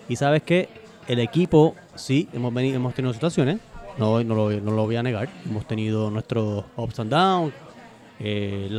Y 0.07 0.15
sabes 0.15 0.43
que 0.43 0.69
el 1.07 1.19
equipo, 1.19 1.75
sí, 1.95 2.29
hemos, 2.33 2.53
venido, 2.53 2.75
hemos 2.75 2.93
tenido 2.93 3.13
situaciones, 3.13 3.59
no, 3.97 4.23
no, 4.23 4.35
lo, 4.35 4.51
no 4.51 4.71
lo 4.71 4.85
voy 4.85 4.95
a 4.95 5.03
negar. 5.03 5.29
Hemos 5.45 5.67
tenido 5.67 6.09
nuestros 6.11 6.63
ups 6.77 6.99
and 6.99 7.11
downs, 7.11 7.53
eh, 8.19 8.69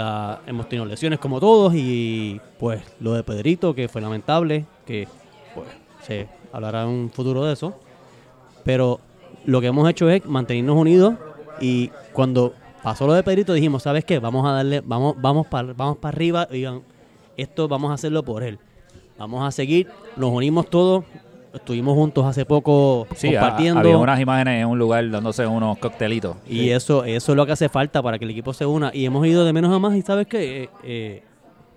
hemos 0.47 0.69
tenido 0.69 0.85
lesiones 0.85 1.19
como 1.19 1.41
todos 1.41 1.75
y 1.75 2.41
pues 2.59 2.83
lo 3.01 3.15
de 3.15 3.25
Pedrito, 3.25 3.75
que 3.75 3.89
fue 3.89 4.03
lamentable, 4.03 4.67
que 4.87 5.09
pues 5.55 5.69
se 6.03 6.29
hablará 6.53 6.83
en 6.83 6.89
un 6.89 7.11
futuro 7.11 7.45
de 7.45 7.55
eso. 7.55 7.75
Pero 8.65 9.01
lo 9.47 9.61
que 9.61 9.69
hemos 9.69 9.89
hecho 9.89 10.11
es 10.11 10.25
mantenernos 10.27 10.77
unidos 10.77 11.15
y 11.61 11.91
cuando 12.13 12.55
pasó 12.83 13.07
lo 13.07 13.13
de 13.15 13.23
Pedrito 13.23 13.53
dijimos, 13.53 13.83
¿sabes 13.83 14.05
qué? 14.05 14.19
Vamos 14.19 14.47
a 14.47 14.53
darle, 14.53 14.81
vamos, 14.85 15.15
vamos 15.21 15.47
para 15.47 15.73
vamos 15.73 15.99
para 15.99 16.15
arriba, 16.15 16.47
digan, 16.51 16.83
esto 17.37 17.69
vamos 17.69 17.91
a 17.91 17.95
hacerlo 17.95 18.23
por 18.23 18.43
él. 18.43 18.59
Vamos 19.19 19.47
a 19.47 19.51
seguir, 19.51 19.87
nos 20.17 20.31
unimos 20.31 20.69
todos, 20.71 21.05
estuvimos 21.53 21.95
juntos 21.95 22.25
hace 22.25 22.47
poco 22.47 23.07
Sí, 23.15 23.31
compartiendo. 23.33 23.81
había 23.81 23.99
unas 23.99 24.19
imágenes 24.19 24.63
en 24.63 24.67
un 24.69 24.79
lugar 24.79 25.09
dándose 25.11 25.47
unos 25.47 25.77
coctelitos. 25.79 26.37
Y 26.49 26.71
eso, 26.71 27.05
eso 27.05 27.33
es 27.33 27.37
lo 27.37 27.45
que 27.45 27.53
hace 27.53 27.69
falta 27.69 28.03
para 28.03 28.19
que 28.19 28.25
el 28.25 28.31
equipo 28.31 28.55
se 28.55 28.65
una. 28.65 28.91
Y 28.95 29.05
hemos 29.05 29.27
ido 29.27 29.45
de 29.45 29.53
menos 29.53 29.75
a 29.75 29.79
más 29.79 29.95
y 29.95 30.01
sabes 30.03 30.27
que, 30.27 30.63
eh, 30.65 30.69
eh, 30.83 31.23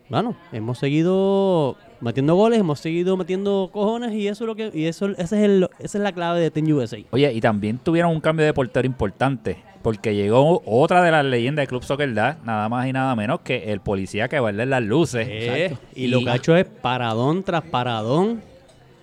bueno, 0.10 0.36
hemos 0.54 0.78
seguido 0.78 1.76
metiendo 2.00 2.36
goles, 2.36 2.60
hemos 2.60 2.80
seguido 2.80 3.18
metiendo 3.18 3.70
cojones 3.74 4.14
y 4.14 4.28
eso 4.28 4.44
es 4.44 4.48
lo 4.48 4.56
que, 4.56 4.72
y 4.74 4.86
eso, 4.86 5.08
ese 5.08 5.22
es 5.22 5.32
el, 5.34 5.70
esa 5.80 5.98
es 5.98 6.04
la 6.04 6.12
clave 6.14 6.40
de 6.40 6.50
Team 6.52 6.68
USA. 6.72 6.98
Oye, 7.12 7.32
y 7.34 7.42
también 7.42 7.78
tuvieron 7.78 8.12
un 8.12 8.22
cambio 8.22 8.46
de 8.46 8.54
portero 8.54 8.86
importante, 8.86 9.58
porque 9.84 10.16
llegó 10.16 10.64
otra 10.66 11.04
de 11.04 11.12
las 11.12 11.24
leyendas 11.26 11.62
del 11.64 11.68
Club 11.68 11.84
Soccer 11.84 12.10
nada 12.10 12.70
más 12.70 12.88
y 12.88 12.94
nada 12.94 13.16
menos 13.16 13.42
que 13.42 13.72
el 13.72 13.82
policía 13.82 14.28
que 14.30 14.40
baila 14.40 14.64
en 14.64 14.70
las 14.72 14.82
luces. 14.82 15.28
Eh, 15.30 15.78
y 15.94 16.08
lo 16.08 16.22
que 16.24 16.30
ha 16.32 16.36
hecho 16.36 16.56
es 16.56 16.66
paradón 16.66 17.44
tras 17.44 17.62
paradón. 17.64 18.42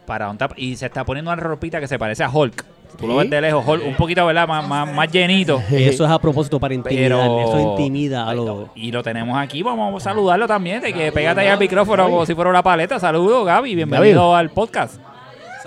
para 0.07 0.29
un 0.29 0.39
tap- 0.39 0.55
y 0.57 0.75
se 0.75 0.87
está 0.87 1.05
poniendo 1.05 1.31
una 1.31 1.41
ropita 1.41 1.79
que 1.79 1.87
se 1.87 1.97
parece 1.99 2.25
a 2.25 2.31
Hulk. 2.31 2.65
Tú 2.99 3.07
lo 3.07 3.15
ves 3.15 3.31
de 3.31 3.41
lejos, 3.41 3.65
Hulk, 3.65 3.87
un 3.87 3.95
poquito, 3.95 4.27
¿verdad? 4.27 4.49
Más, 4.49 4.67
más, 4.67 4.93
más 4.93 5.13
llenito. 5.13 5.63
Eso 5.71 6.05
es 6.05 6.11
a 6.11 6.19
propósito 6.19 6.59
para 6.59 6.75
intimidar, 6.75 7.05
Pero- 7.11 7.41
eso 7.43 7.61
intimida 7.61 8.29
a 8.29 8.35
los... 8.35 8.71
Y 8.75 8.91
lo 8.91 9.05
tenemos 9.05 9.39
aquí, 9.39 9.63
vamos 9.63 10.03
a 10.05 10.11
saludarlo 10.11 10.49
también, 10.49 10.81
de 10.83 10.93
que 10.93 11.13
pégate 11.13 11.43
ahí 11.43 11.47
al 11.49 11.59
micrófono 11.61 12.05
como 12.11 12.27
si 12.27 12.35
fuera 12.35 12.51
una 12.51 12.63
paleta. 12.65 12.99
Saludos, 12.99 13.47
Gaby, 13.47 13.77
bienvenido 13.77 14.35
al 14.35 14.51
podcast. 14.51 15.01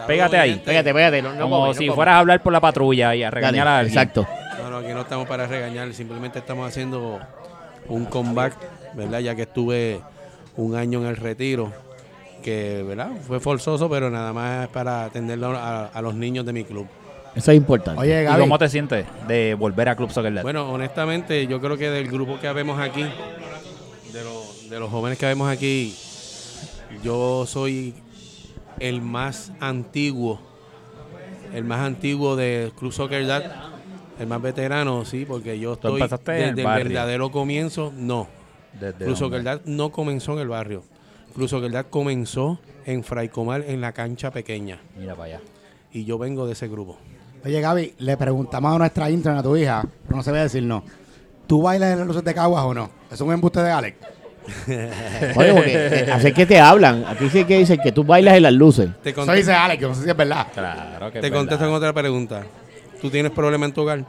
pégate 0.06 0.38
ahí. 0.38 0.62
Pégate, 0.66 0.94
pégate. 0.94 1.22
No, 1.22 1.34
no 1.36 1.42
como 1.44 1.68
no 1.68 1.74
si 1.74 1.90
fueras 1.90 2.16
a 2.16 2.20
hablar 2.20 2.44
por 2.44 2.52
la 2.52 2.60
patrulla 2.60 3.16
y 3.16 3.24
a 3.24 3.32
regañar 3.32 3.66
Dale, 3.66 3.70
a 3.70 3.80
alguien. 3.80 3.98
Exacto. 3.98 4.28
No, 4.64 4.70
no, 4.70 4.78
aquí 4.78 4.94
no 4.94 5.02
estamos 5.02 5.28
para 5.28 5.46
regañar, 5.46 5.94
simplemente 5.94 6.40
estamos 6.40 6.66
haciendo 6.68 7.20
un 7.90 8.06
comeback, 8.06 8.56
¿verdad? 8.94 9.20
Ya 9.20 9.36
que 9.36 9.42
estuve 9.42 10.00
un 10.56 10.76
año 10.76 11.02
en 11.02 11.08
el 11.08 11.18
retiro, 11.18 11.74
que, 12.42 12.82
¿verdad? 12.88 13.10
Fue 13.28 13.42
forzoso, 13.42 13.90
pero 13.90 14.10
nada 14.10 14.32
más 14.32 14.70
para 14.70 15.04
atenderlo 15.04 15.50
a, 15.58 15.88
a 15.88 16.02
los 16.02 16.16
niños 16.16 16.46
de 16.46 16.54
mi 16.54 16.64
club. 16.64 16.88
Eso 17.36 17.52
es 17.52 17.58
importante. 17.58 18.00
Oye, 18.00 18.24
¿Y 18.24 18.38
cómo 18.40 18.58
te 18.58 18.70
sientes 18.70 19.06
de 19.28 19.54
volver 19.56 19.90
a 19.90 19.96
Club 19.98 20.12
Soccer 20.12 20.34
Dad? 20.34 20.44
Bueno, 20.44 20.70
honestamente, 20.72 21.46
yo 21.48 21.60
creo 21.60 21.78
que 21.78 21.90
del 21.90 22.08
grupo 22.08 22.40
que 22.40 22.50
vemos 22.54 22.80
aquí, 22.80 23.02
de, 23.04 24.24
los- 24.24 24.70
de 24.70 24.80
los 24.80 24.90
jóvenes 24.90 25.18
que 25.20 25.26
vemos 25.26 25.50
aquí, 25.50 25.94
yo 27.04 27.46
soy 27.48 27.96
el 28.80 29.02
más 29.02 29.52
antiguo, 29.60 30.40
el 31.54 31.66
más 31.66 31.82
antiguo 31.82 32.36
de 32.38 32.72
Club 32.78 32.94
Soccer 32.94 33.26
Dad, 33.28 33.44
el 34.20 34.28
más 34.28 34.42
veterano, 34.42 35.06
sí, 35.06 35.26
porque 35.26 35.60
yo 35.60 35.74
estoy 35.74 36.02
el 36.02 36.10
desde 36.10 36.50
el 36.50 36.56
verdadero 36.56 37.32
comienzo, 37.32 37.92
no. 37.96 38.28
Desde 38.74 38.94
Club 38.94 39.00
dónde? 39.08 39.16
Soccer 39.18 39.44
Dad 39.44 39.62
no 39.66 39.92
comenzó 39.92 40.34
en 40.34 40.40
el 40.40 40.48
barrio. 40.48 40.84
Club 41.36 41.48
Soccer 41.48 41.72
Dad 41.72 41.86
comenzó 41.90 42.60
en 42.86 43.04
Fray 43.04 43.30
Comal, 43.30 43.64
en 43.68 43.82
la 43.82 43.92
cancha 43.92 44.32
pequeña. 44.32 44.80
Mira 44.98 45.16
para 45.16 45.36
allá. 45.36 45.42
Y 45.92 46.06
yo 46.06 46.18
vengo 46.18 46.46
de 46.46 46.54
ese 46.54 46.68
grupo. 46.68 46.98
Oye, 47.46 47.60
Gaby, 47.60 47.96
le 48.00 48.18
preguntamos 48.18 48.74
a 48.74 48.78
nuestra 48.78 49.10
intern, 49.10 49.38
a 49.38 49.44
tu 49.44 49.56
hija, 49.58 49.86
pero 50.06 50.18
no 50.18 50.24
se 50.24 50.32
ve 50.32 50.40
decir 50.40 50.64
no. 50.64 50.84
¿Tú 51.48 51.62
bailas 51.62 51.92
en 51.92 52.00
las 52.00 52.08
luces 52.08 52.24
de 52.24 52.34
Caguas 52.34 52.64
o 52.64 52.74
no? 52.74 52.90
¿Es 53.12 53.20
un 53.20 53.34
embuste 53.34 53.62
de 53.62 53.72
Alex? 53.72 53.98
Oye, 54.68 55.54
porque, 55.54 55.74
eh, 55.74 56.12
así 56.12 56.28
es 56.28 56.34
que 56.34 56.46
te 56.46 56.60
hablan. 56.60 57.06
Aquí 57.06 57.30
sí 57.30 57.46
que 57.46 57.58
dicen 57.58 57.80
que 57.82 57.92
tú 57.92 58.04
bailas 58.04 58.36
en 58.36 58.44
las 58.44 58.54
luces. 58.54 58.90
Te 59.02 59.12
Eso 59.12 59.32
dice 59.32 59.54
Alex, 59.54 59.80
que 59.80 59.88
no 59.88 59.96
sé 59.96 60.04
si 60.04 60.10
es 60.10 60.16
verdad. 60.18 60.48
Claro 60.54 61.12
que 61.12 61.20
Te 61.20 61.28
es 61.28 61.34
contesto 61.34 61.66
en 61.66 61.72
otra 61.74 61.94
pregunta. 61.94 62.44
¿Tú 63.04 63.10
tienes 63.10 63.34
problema 63.34 63.66
en 63.66 63.74
tu 63.74 63.82
hogar? 63.82 64.00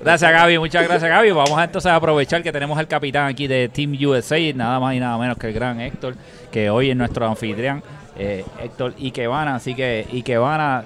Gracias, 0.00 0.30
Gaby. 0.30 0.60
Muchas 0.60 0.86
gracias, 0.86 1.10
Gaby. 1.10 1.32
Vamos 1.32 1.60
entonces 1.60 1.90
a 1.90 1.96
aprovechar 1.96 2.40
que 2.40 2.52
tenemos 2.52 2.78
al 2.78 2.86
capitán 2.86 3.26
aquí 3.26 3.48
de 3.48 3.68
Team 3.68 3.96
USA, 4.00 4.38
nada 4.54 4.78
más 4.78 4.94
y 4.94 5.00
nada 5.00 5.18
menos 5.18 5.36
que 5.36 5.48
el 5.48 5.52
gran 5.54 5.80
Héctor, 5.80 6.14
que 6.52 6.70
hoy 6.70 6.90
es 6.90 6.96
nuestro 6.96 7.26
anfitrión, 7.26 7.82
eh, 8.16 8.44
Héctor 8.62 8.94
Ikebana. 8.96 9.56
Así 9.56 9.74
que 9.74 10.06
Ikebana, 10.12 10.84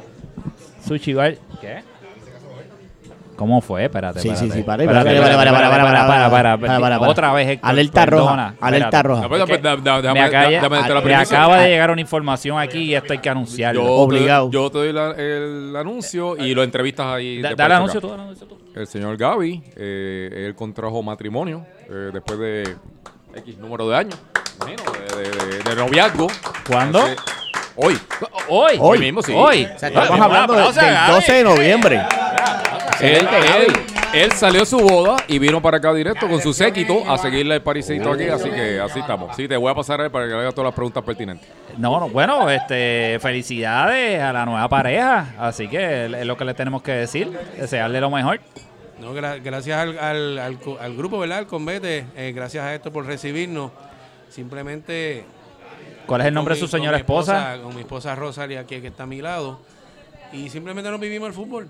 Sushi 0.87 1.13
Bar. 1.13 1.35
¿Qué? 1.61 1.83
¿Cómo 3.39 3.61
fue? 3.61 3.85
Espérate, 3.85 4.19
Sí, 4.19 4.31
sí, 4.35 4.51
sí, 4.51 4.65
para, 4.65 4.83
Espérate, 4.83 5.15
para, 5.17 5.37
para, 5.37 5.37
para, 5.37 5.51
espérate, 5.51 5.53
para, 5.53 5.71
para, 5.71 6.07
para, 6.09 6.31
para, 6.31 6.59
para, 6.59 6.81
para, 6.81 6.99
para. 6.99 7.09
Otra 7.09 7.33
vez, 7.33 7.49
Héctor. 7.51 7.71
Alerta 7.71 8.05
roja, 8.05 8.55
alerta 8.61 9.03
roja. 9.03 9.29
Me 10.13 10.21
acaba, 11.23 11.59
de 11.59 11.69
llegar 11.69 11.93
una 11.93 12.01
información 12.01 12.59
aquí 12.59 12.79
y 12.81 12.95
esto 12.97 13.13
hay 13.13 13.21
que 13.21 13.31
anunciarlo. 13.31 13.85
Yo 13.85 13.93
Obligado. 13.93 14.51
Te, 14.51 14.55
yo 14.55 14.71
te 14.71 14.79
doy 14.79 14.89
el 14.89 15.73
anuncio 15.77 16.37
y 16.37 16.53
lo 16.53 16.65
entrevistas 16.65 17.07
ahí. 17.07 17.41
Da- 17.41 17.51
acá. 17.51 17.77
anuncio 17.77 18.01
tú. 18.01 18.13
El 18.75 18.89
señor 18.89 19.17
Gaby, 19.17 19.63
eh, 19.77 20.47
él 20.49 20.57
contrajo 20.57 21.01
matrimonio 21.05 21.65
eh, 21.89 22.11
después 22.13 22.41
de 22.41 22.77
X 23.37 23.57
número 23.59 23.89
de 23.89 23.97
años. 23.99 24.19
Imagino, 24.57 24.83
de, 25.65 25.77
noviazgo. 25.77 26.27
¿Cuándo? 26.69 27.05
Hoy. 27.77 27.97
Hoy. 28.49 28.77
Hoy 28.81 28.99
mismo, 28.99 29.23
sí. 29.23 29.33
Hoy. 29.33 29.65
O 29.65 29.79
sea, 29.79 29.91
estamos 29.91 30.21
hablando 30.21 30.55
del 30.55 30.75
Gaby. 30.75 31.13
12 31.13 31.33
de 31.33 31.45
noviembre. 31.45 32.03
Él, 33.01 33.29
él- 33.67 33.73
él 34.15 34.33
salió 34.33 34.61
de 34.61 34.67
su 34.67 34.79
boda 34.79 35.17
y 35.29 35.39
vino 35.39 35.61
para 35.61 35.77
acá 35.77 35.93
directo 35.93 36.27
con 36.29 36.41
su 36.41 36.53
séquito 36.53 37.09
a 37.11 37.19
seguirle 37.19 37.57
el 37.57 37.63
parisito 37.63 38.11
aquí, 38.13 38.25
así 38.29 38.49
que 38.51 38.81
así 38.81 38.99
estamos. 39.01 39.37
Sí, 39.37 39.47
te 39.47 39.57
voy 39.57 39.71
a 39.71 39.75
pasar 39.75 40.01
a 40.01 40.05
él 40.07 40.11
para 40.11 40.27
que 40.27 40.33
le 40.33 40.39
haga 40.41 40.51
todas 40.53 40.67
las 40.67 40.75
preguntas 40.75 41.05
pertinentes. 41.05 41.49
No, 41.77 42.01
no, 42.01 42.09
bueno, 42.09 42.49
este, 42.51 43.19
felicidades 43.21 44.21
a 44.21 44.33
la 44.33 44.45
nueva 44.47 44.69
pareja, 44.69 45.35
así 45.39 45.69
que 45.69 46.07
es 46.07 46.27
lo 46.27 46.37
que 46.37 46.45
le 46.45 46.55
tenemos 46.55 46.83
que 46.83 46.93
decir, 46.93 47.31
desearle 47.59 48.01
lo 48.01 48.11
mejor. 48.11 48.41
No, 49.01 49.15
gra- 49.15 49.41
gracias 49.43 49.79
al, 49.79 49.99
al- 49.99 50.39
al 50.39 50.97
grupo, 50.97 51.19
¿verdad? 51.21 51.39
Al 51.39 51.47
convete. 51.47 52.05
eh, 52.17 52.33
gracias 52.35 52.65
a 52.65 52.75
esto 52.75 52.91
por 52.93 53.07
recibirnos. 53.07 53.71
Simplemente. 54.29 55.25
¿Cuál 56.07 56.23
es 56.23 56.27
el 56.29 56.35
nombre 56.35 56.55
de 56.55 56.61
su 56.61 56.67
señora 56.69 56.97
mi 56.97 57.01
esposa? 57.03 57.59
Con 57.63 57.75
mi 57.75 57.83
esposa 57.83 58.15
Rosalia, 58.15 58.61
aquí 58.61 58.81
que 58.81 58.89
está 58.89 59.03
a 59.05 59.07
mi 59.07 59.21
lado. 59.21 59.61
Y 60.33 60.49
simplemente 60.49 60.91
nos 60.91 60.99
vivimos 61.01 61.29
el 61.29 61.35
fútbol. 61.35 61.69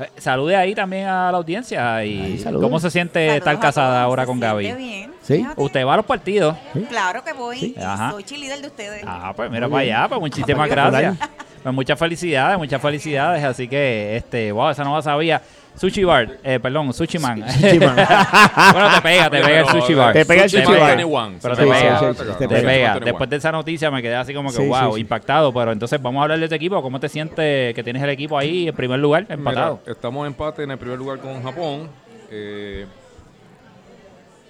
Eh, 0.00 0.10
Salude 0.16 0.56
ahí 0.56 0.74
también 0.74 1.06
a 1.06 1.30
la 1.30 1.38
audiencia 1.38 2.04
y 2.04 2.42
cómo 2.44 2.80
se 2.80 2.90
siente 2.90 3.36
estar 3.36 3.58
casada 3.60 4.02
ahora 4.02 4.24
con 4.26 4.40
Gaby. 4.40 4.72
bien. 4.72 5.10
Sí. 5.22 5.46
Usted 5.56 5.84
va 5.86 5.94
a 5.94 5.96
los 5.98 6.06
partidos. 6.06 6.56
Claro 6.88 7.22
que 7.22 7.32
voy. 7.32 7.58
Sí. 7.58 7.74
Ajá. 7.80 8.10
Soy 8.12 8.24
cheerleader 8.24 8.60
de 8.62 8.66
ustedes. 8.66 9.04
Ah, 9.06 9.32
pues 9.36 9.50
mira 9.50 9.66
Muy 9.68 9.72
para 9.72 9.84
bien. 9.84 9.96
allá, 9.96 10.08
pues 10.08 10.20
muchísimas 10.20 10.68
gracias. 10.68 11.16
Pues 11.62 11.74
muchas 11.74 11.98
felicidades, 11.98 12.56
muchas 12.58 12.80
felicidades. 12.80 13.44
Así 13.44 13.68
que, 13.68 14.16
este, 14.16 14.50
wow, 14.50 14.70
esa 14.70 14.82
no 14.82 14.96
la 14.96 15.02
sabía. 15.02 15.42
Sushi 15.80 16.04
Bar, 16.04 16.36
eh, 16.44 16.60
perdón, 16.60 16.92
Sushi 16.92 17.18
Man. 17.18 17.42
Sushi 17.50 17.78
Man. 17.78 17.96
bueno, 18.72 18.94
te 18.96 19.00
pega, 19.00 19.30
te 19.30 19.40
pega 19.40 19.60
el 19.60 19.66
Sushi 19.66 19.94
Bar. 19.94 20.12
Te 20.12 20.26
pega 20.26 20.44
el 20.44 20.50
Sushi 20.50 20.64
Bar. 20.64 20.96
Pero 21.40 21.54
Sí, 21.56 21.62
te 21.62 21.64
sí, 21.64 21.70
pega, 21.70 21.98
sí, 21.98 22.06
sí, 22.38 22.46
te 22.46 22.48
pega. 22.48 23.00
Después 23.00 23.30
de 23.30 23.36
esa 23.36 23.50
noticia 23.50 23.90
me 23.90 24.02
quedé 24.02 24.14
así 24.16 24.34
como 24.34 24.50
que, 24.50 24.56
Sí, 24.56 24.66
wow, 24.68 24.90
sí, 24.90 24.94
sí. 24.96 25.00
impactado. 25.00 25.54
Pero 25.54 25.72
entonces 25.72 26.00
vamos 26.02 26.20
a 26.20 26.24
hablar 26.24 26.38
de 26.38 26.48
tu 26.50 26.54
equipo. 26.54 26.82
¿Cómo 26.82 27.00
te 27.00 27.08
sientes 27.08 27.74
que 27.74 27.82
tienes 27.82 28.02
el 28.02 28.10
equipo 28.10 28.36
ahí 28.36 28.68
en 28.68 28.76
primer 28.76 29.00
lugar, 29.00 29.24
empatado? 29.30 29.80
Mira, 29.82 29.92
estamos 29.92 30.20
en 30.20 30.26
empate 30.26 30.64
en 30.64 30.70
el 30.72 30.76
primer 30.78 30.98
lugar 30.98 31.18
con 31.18 31.42
Japón. 31.42 31.88
Eh, 32.30 32.84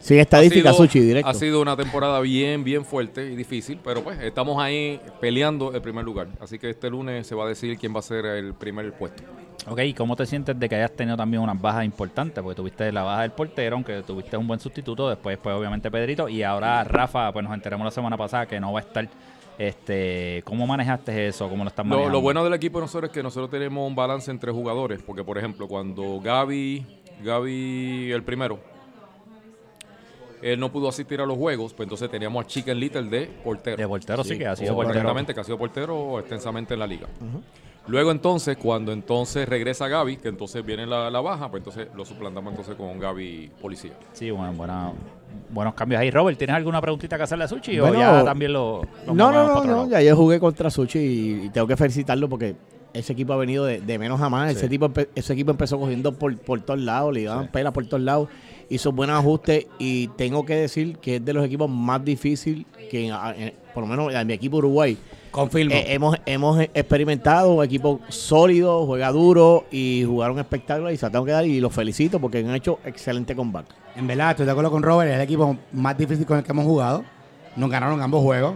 Sin 0.00 0.18
estadística, 0.18 0.70
ha 0.70 0.72
sido- 0.72 0.84
Sushi, 0.86 0.98
directo. 1.00 1.30
Ha 1.30 1.34
sido 1.34 1.60
una 1.62 1.76
temporada 1.76 2.18
bien, 2.20 2.64
bien 2.64 2.84
fuerte 2.84 3.26
y 3.30 3.36
difícil, 3.36 3.78
pero 3.84 4.02
pues 4.02 4.18
estamos 4.20 4.60
ahí 4.60 5.00
peleando 5.20 5.72
el 5.74 5.80
primer 5.80 6.04
lugar. 6.04 6.26
Así 6.40 6.58
que 6.58 6.70
este 6.70 6.90
lunes 6.90 7.26
se 7.26 7.34
va 7.36 7.44
a 7.44 7.48
decidir 7.48 7.78
quién 7.78 7.94
va 7.94 8.00
a 8.00 8.02
ser 8.02 8.24
el 8.26 8.52
primer 8.54 8.92
puesto. 8.94 9.22
Ok, 9.68 9.80
¿y 9.80 9.94
cómo 9.94 10.16
te 10.16 10.26
sientes 10.26 10.58
de 10.58 10.68
que 10.68 10.74
hayas 10.76 10.92
tenido 10.92 11.16
también 11.16 11.42
unas 11.42 11.60
bajas 11.60 11.84
importantes? 11.84 12.42
Porque 12.42 12.56
tuviste 12.56 12.90
la 12.92 13.02
baja 13.02 13.22
del 13.22 13.32
portero, 13.32 13.76
aunque 13.76 14.02
tuviste 14.02 14.36
un 14.36 14.46
buen 14.46 14.58
sustituto, 14.58 15.08
después 15.08 15.38
pues 15.38 15.54
obviamente 15.54 15.90
Pedrito, 15.90 16.28
y 16.28 16.42
ahora 16.42 16.82
Rafa, 16.84 17.32
pues 17.32 17.44
nos 17.44 17.54
enteramos 17.54 17.84
la 17.84 17.90
semana 17.90 18.16
pasada 18.16 18.46
que 18.46 18.58
no 18.58 18.72
va 18.72 18.80
a 18.80 18.82
estar. 18.82 19.08
Este, 19.58 20.42
¿Cómo 20.46 20.66
manejaste 20.66 21.28
eso? 21.28 21.46
¿Cómo 21.50 21.64
lo 21.64 21.68
estás 21.68 21.84
Lo, 21.84 21.90
manejando? 21.90 22.12
lo 22.16 22.22
bueno 22.22 22.42
del 22.42 22.54
equipo 22.54 22.78
de 22.78 22.84
nosotros 22.84 23.10
es 23.10 23.14
que 23.14 23.22
nosotros 23.22 23.50
tenemos 23.50 23.86
un 23.86 23.94
balance 23.94 24.30
entre 24.30 24.50
jugadores, 24.50 25.02
porque 25.02 25.22
por 25.22 25.36
ejemplo, 25.36 25.68
cuando 25.68 26.18
Gaby, 26.20 26.86
Gaby 27.22 28.10
el 28.12 28.22
primero, 28.22 28.58
él 30.40 30.58
no 30.58 30.72
pudo 30.72 30.88
asistir 30.88 31.20
a 31.20 31.26
los 31.26 31.36
juegos, 31.36 31.74
pues 31.74 31.84
entonces 31.84 32.10
teníamos 32.10 32.42
a 32.42 32.48
Chicken 32.48 32.80
Little 32.80 33.02
de 33.02 33.26
portero. 33.26 33.76
De 33.76 33.86
portero 33.86 34.24
sí, 34.24 34.38
que 34.38 34.46
ha 34.46 34.56
sido 34.56 34.74
portero. 34.74 35.14
Que 35.26 35.40
ha 35.40 35.44
sido 35.44 35.58
portero 35.58 36.18
extensamente 36.18 36.72
en 36.72 36.80
la 36.80 36.86
liga. 36.86 37.06
Luego 37.86 38.10
entonces, 38.12 38.56
cuando 38.56 38.92
entonces 38.92 39.48
regresa 39.48 39.88
Gaby, 39.88 40.18
que 40.18 40.28
entonces 40.28 40.64
viene 40.64 40.86
la, 40.86 41.10
la 41.10 41.20
baja, 41.20 41.50
pues 41.50 41.60
entonces 41.62 41.88
lo 41.96 42.04
suplantamos 42.04 42.52
entonces 42.52 42.76
con 42.76 42.98
Gaby 43.00 43.50
Policía. 43.60 43.92
Sí, 44.12 44.30
bueno, 44.30 44.52
buena- 44.52 44.92
buenos 45.48 45.74
cambios 45.74 46.00
ahí. 46.00 46.10
Robert, 46.10 46.38
¿tienes 46.38 46.54
alguna 46.54 46.80
preguntita 46.80 47.16
que 47.16 47.22
hacerle 47.24 47.44
a 47.44 47.48
Sushi 47.48 47.80
o 47.80 47.92
ya 47.94 48.24
también 48.24 48.52
lo, 48.52 48.82
lo 49.06 49.14
No, 49.14 49.32
no, 49.32 49.46
no, 49.54 49.64
no, 49.64 49.88
ya 49.88 50.00
yo 50.02 50.14
jugué 50.16 50.38
contra 50.38 50.70
Sushi 50.70 50.98
y, 50.98 51.46
y 51.46 51.48
tengo 51.50 51.66
que 51.66 51.76
felicitarlo 51.76 52.28
porque 52.28 52.54
ese 52.92 53.12
equipo 53.12 53.32
ha 53.32 53.36
venido 53.36 53.64
de, 53.64 53.80
de 53.80 53.98
menos 53.98 54.20
a 54.20 54.28
más. 54.28 54.52
Sí. 54.52 54.58
Ese, 54.58 54.68
tipo, 54.68 54.88
empe- 54.88 55.08
ese 55.14 55.32
equipo 55.32 55.50
empezó 55.50 55.78
cogiendo 55.78 56.12
por, 56.12 56.36
por 56.38 56.60
todos 56.60 56.80
lados, 56.80 57.12
le 57.14 57.24
daban 57.24 57.48
pela 57.48 57.72
por 57.72 57.86
todos 57.86 58.02
lados, 58.02 58.28
hizo 58.68 58.92
buenos 58.92 59.18
ajustes 59.18 59.66
y 59.78 60.08
tengo 60.08 60.44
que 60.44 60.54
decir 60.54 60.98
que 60.98 61.16
es 61.16 61.24
de 61.24 61.32
los 61.32 61.44
equipos 61.44 61.68
más 61.70 62.04
difíciles 62.04 62.66
que, 62.90 63.08
en- 63.08 63.14
en- 63.36 63.54
por 63.74 63.82
lo 63.84 63.88
menos 63.88 64.12
en 64.14 64.26
mi 64.26 64.32
equipo 64.32 64.58
Uruguay, 64.58 64.96
Confirmo. 65.30 65.74
eh, 65.74 65.84
hemos, 65.88 66.16
hemos 66.26 66.60
experimentado 66.60 67.54
un 67.54 67.64
equipo 67.64 68.00
sólido, 68.08 68.86
juega 68.86 69.10
duro 69.12 69.66
y 69.70 70.04
jugaron 70.06 70.38
espectacular 70.38 70.92
y 70.92 70.96
se 70.96 71.08
tengo 71.10 71.24
que 71.24 71.32
dar 71.32 71.46
y 71.46 71.60
los 71.60 71.72
felicito 71.72 72.20
porque 72.20 72.38
han 72.38 72.54
hecho 72.54 72.80
excelente 72.84 73.34
combate. 73.36 73.74
En 73.96 74.06
verdad, 74.06 74.30
estoy 74.30 74.46
de 74.46 74.52
acuerdo 74.52 74.70
con 74.70 74.82
Robert, 74.82 75.10
es 75.10 75.16
el 75.16 75.22
equipo 75.22 75.56
más 75.72 75.96
difícil 75.96 76.26
con 76.26 76.38
el 76.38 76.44
que 76.44 76.52
hemos 76.52 76.64
jugado. 76.64 77.04
Nos 77.56 77.70
ganaron 77.70 78.00
ambos 78.00 78.22
juegos. 78.22 78.54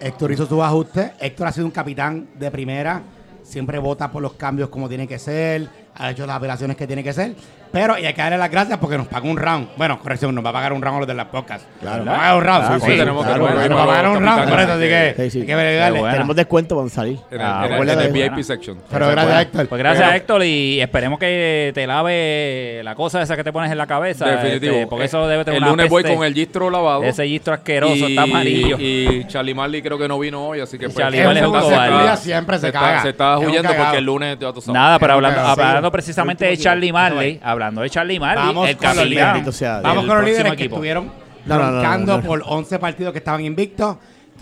Héctor 0.00 0.32
hizo 0.32 0.46
sus 0.46 0.60
ajustes. 0.60 1.10
Héctor 1.20 1.48
ha 1.48 1.52
sido 1.52 1.66
un 1.66 1.72
capitán 1.72 2.28
de 2.38 2.50
primera. 2.50 3.02
Siempre 3.42 3.78
vota 3.78 4.10
por 4.10 4.22
los 4.22 4.34
cambios 4.34 4.68
como 4.68 4.88
tiene 4.88 5.08
que 5.08 5.18
ser. 5.18 5.68
Ha 5.94 6.10
hecho 6.10 6.26
las 6.26 6.36
apelaciones 6.36 6.76
que 6.76 6.86
tiene 6.86 7.02
que 7.02 7.12
ser. 7.12 7.34
Pero 7.72 7.98
y 7.98 8.06
hay 8.06 8.14
que 8.14 8.22
darle 8.22 8.38
las 8.38 8.50
gracias 8.50 8.78
porque 8.78 8.96
nos 8.98 9.06
pagó 9.08 9.28
un 9.28 9.36
round. 9.36 9.68
Bueno, 9.76 9.98
corrección, 9.98 10.34
nos 10.34 10.44
va 10.44 10.50
a 10.50 10.52
pagar 10.52 10.72
un 10.72 10.82
round 10.82 10.96
a 10.96 10.98
los 11.00 11.08
de 11.08 11.14
las 11.14 11.26
podcasts. 11.26 11.66
Claro. 11.80 12.04
Nos 12.04 12.08
va 12.14 12.16
a 12.16 12.20
pagar 12.20 12.36
un 12.36 12.44
round. 12.44 12.60
Claro, 12.66 12.74
sí, 12.80 12.86
sí, 12.86 12.92
sí. 12.92 12.98
tenemos 12.98 13.24
que 13.26 13.28
Claro, 13.32 13.46
poner 13.46 13.70
nos 13.70 13.78
va 13.78 13.82
a 13.82 13.86
pagar 13.86 14.08
un 14.08 14.14
round 14.24 14.26
por 14.26 14.36
eso, 14.38 14.68
capitanes 14.68 14.70
así 14.70 14.88
que 15.16 15.22
Sí, 15.24 15.30
sí. 15.30 15.40
hay 15.40 15.46
que 15.46 15.76
darle. 15.76 16.02
Tenemos 16.10 16.36
descuento 16.36 16.76
para 16.76 16.88
salir. 16.88 17.18
En 17.30 17.40
el, 17.40 17.46
Ah, 17.46 17.66
en 17.68 17.88
el- 17.88 18.00
en. 18.00 18.12
VIP 18.12 18.42
section. 18.42 18.78
Pero 18.90 19.08
gracias. 19.08 19.42
Héctor. 19.42 19.68
Pues 19.68 19.78
gracias, 19.78 20.04
Pero- 20.06 20.16
Héctor, 20.16 20.44
y 20.44 20.80
esperemos 20.80 21.18
que 21.18 21.72
te 21.74 21.86
lave 21.86 22.80
la 22.84 22.94
cosa 22.94 23.22
esa 23.22 23.36
que 23.36 23.44
te 23.44 23.52
pones 23.52 23.70
en 23.70 23.78
la 23.78 23.86
cabeza. 23.86 24.26
Definitivo. 24.26 24.74
este, 24.74 24.86
porque 24.86 25.04
eso 25.04 25.26
debe 25.28 25.44
tener 25.44 25.58
el 25.58 25.62
una 25.64 25.70
lunes 25.72 25.90
voy 25.90 26.02
con 26.04 26.24
el 26.24 26.34
gistro 26.34 26.70
lavado. 26.70 27.02
Ese 27.04 27.26
gistro 27.26 27.54
asqueroso, 27.54 27.94
y, 27.94 28.04
está 28.04 28.22
amarillo. 28.22 28.76
Y 28.78 29.24
Charlie 29.26 29.54
Marley 29.54 29.82
creo 29.82 29.98
que 29.98 30.08
no 30.08 30.18
vino 30.18 30.46
hoy, 30.46 30.60
así 30.60 30.78
que 30.78 30.86
pues, 30.86 30.96
Charlie 30.96 31.22
Marley 31.24 31.42
es 31.42 31.48
un 31.48 31.60
cobarde. 31.60 32.16
Siempre 32.18 32.58
se 32.58 32.66
está- 32.68 32.80
caga. 32.80 33.02
Se 33.02 33.08
está 33.10 33.38
huyendo 33.38 33.70
porque 33.74 33.98
el 33.98 34.04
lunes 34.04 34.38
ya 34.40 34.52
tú 34.52 34.60
sabes. 34.60 34.74
Nada, 34.74 34.98
pero 34.98 35.14
hablando, 35.14 35.90
precisamente 35.92 36.44
de 36.46 36.56
Charlie 36.56 36.92
Marley, 36.92 37.40
hablando 37.58 37.82
de 37.82 37.90
Charlie 37.90 38.18
Marley, 38.20 38.46
Vamos 38.46 38.68
el 38.68 38.76
con 38.76 38.86
los 38.88 38.96
capitán 38.96 39.34
líderes. 39.34 39.56
Sea. 39.56 39.80
Vamos 39.80 40.06
con 40.06 40.16
los 40.16 40.24
líderes 40.24 40.52
que 40.52 40.62
equipo. 40.62 40.76
estuvieron 40.76 41.12
No, 41.44 41.58
no, 41.58 41.58
no, 41.58 41.70
no, 41.70 41.76
roncando 41.76 42.16
no. 42.18 42.22
por 42.24 42.42
11 42.46 42.78
partidos 42.78 43.12
que 43.12 43.18
estaban 43.18 43.44
invictos. 43.44 43.96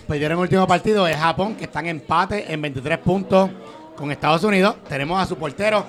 Perdieron 0.07 0.39
el 0.39 0.43
último 0.43 0.67
partido 0.67 1.05
de 1.05 1.15
Japón, 1.15 1.57
que 1.57 1.65
están 1.65 1.87
en 1.87 1.97
empate 1.97 2.53
en 2.53 2.63
23 2.63 2.99
puntos 2.99 3.51
con 3.97 4.11
Estados 4.13 4.45
Unidos. 4.45 4.77
Tenemos 4.89 5.21
a 5.21 5.27
su 5.27 5.37
portero, 5.37 5.85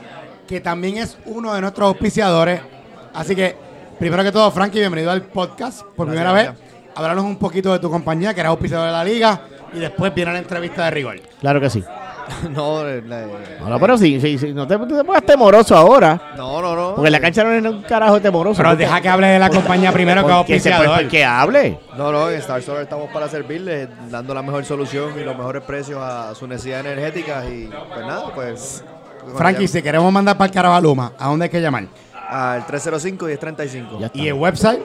que 0.47 0.59
también 0.59 0.97
es 0.97 1.17
uno 1.25 1.53
de 1.53 1.61
nuestros 1.61 1.87
auspiciadores. 1.87 2.61
Así 3.13 3.35
que, 3.35 3.55
primero 3.99 4.23
que 4.23 4.31
todo, 4.31 4.49
Frankie, 4.51 4.79
bienvenido 4.79 5.11
al 5.11 5.23
podcast 5.23 5.83
por 5.95 6.07
primera 6.07 6.31
vez. 6.31 6.49
Háblanos 6.95 7.25
un 7.25 7.35
poquito 7.37 7.71
de 7.73 7.79
tu 7.79 7.91
compañía, 7.91 8.33
que 8.33 8.39
eres 8.39 8.49
auspiciador 8.49 8.87
de 8.87 8.91
la 8.93 9.03
liga, 9.03 9.41
y 9.73 9.79
después 9.79 10.13
viene 10.15 10.33
la 10.33 10.39
entrevista 10.39 10.85
de 10.85 10.91
rigor. 10.91 11.19
Claro 11.39 11.61
que 11.61 11.69
sí. 11.69 11.83
no, 12.51 12.83
la- 12.83 13.25
No, 13.59 13.69
no, 13.69 13.79
pero 13.79 13.97
sí, 13.97 14.19
sí, 14.19 14.37
sí, 14.37 14.53
no 14.53 14.67
te, 14.67 14.77
te 14.77 15.03
pongas 15.03 15.23
temoroso 15.23 15.75
ahora. 15.75 16.33
no, 16.35 16.61
no, 16.61 16.75
no. 16.75 16.95
Porque 16.95 17.09
la 17.11 17.19
cancha 17.19 17.43
no 17.43 17.51
es 17.51 17.63
un 17.63 17.81
carajo 17.83 18.19
temoroso. 18.21 18.57
Pero 18.57 18.69
porque- 18.69 18.83
deja 18.83 19.01
que 19.01 19.09
hable 19.09 19.27
de 19.27 19.39
la 19.39 19.49
compañía 19.49 19.91
primero, 19.91 20.25
que 20.25 20.31
auspiciador. 20.33 21.07
Que 21.07 21.23
hable. 21.25 21.79
No, 21.97 22.11
no, 22.11 22.29
en 22.29 22.37
Star 22.39 22.61
Solar 22.61 22.83
estamos 22.83 23.09
para 23.11 23.27
servirles, 23.27 23.87
dando 24.09 24.33
la 24.33 24.41
mejor 24.41 24.63
solución 24.65 25.11
y 25.19 25.23
los 25.23 25.37
mejores 25.37 25.63
precios 25.63 25.99
a 26.01 26.33
sus 26.35 26.47
necesidades 26.47 26.85
energéticas. 26.85 27.45
Y 27.49 27.67
pues 27.93 28.05
nada, 28.05 28.31
pues. 28.33 28.83
Frankie, 29.35 29.67
si 29.67 29.81
queremos 29.81 30.11
mandar 30.11 30.37
para 30.37 30.47
el 30.47 30.53
Carabaluma, 30.53 31.11
¿a 31.19 31.27
dónde 31.27 31.45
hay 31.45 31.49
que 31.49 31.59
llamar? 31.61 31.85
Al 32.29 32.65
305 32.65 33.25
y 33.25 33.27
1035. 33.29 33.97
Ya 33.99 34.05
está. 34.07 34.17
Y 34.17 34.27
el 34.27 34.33
website, 34.33 34.79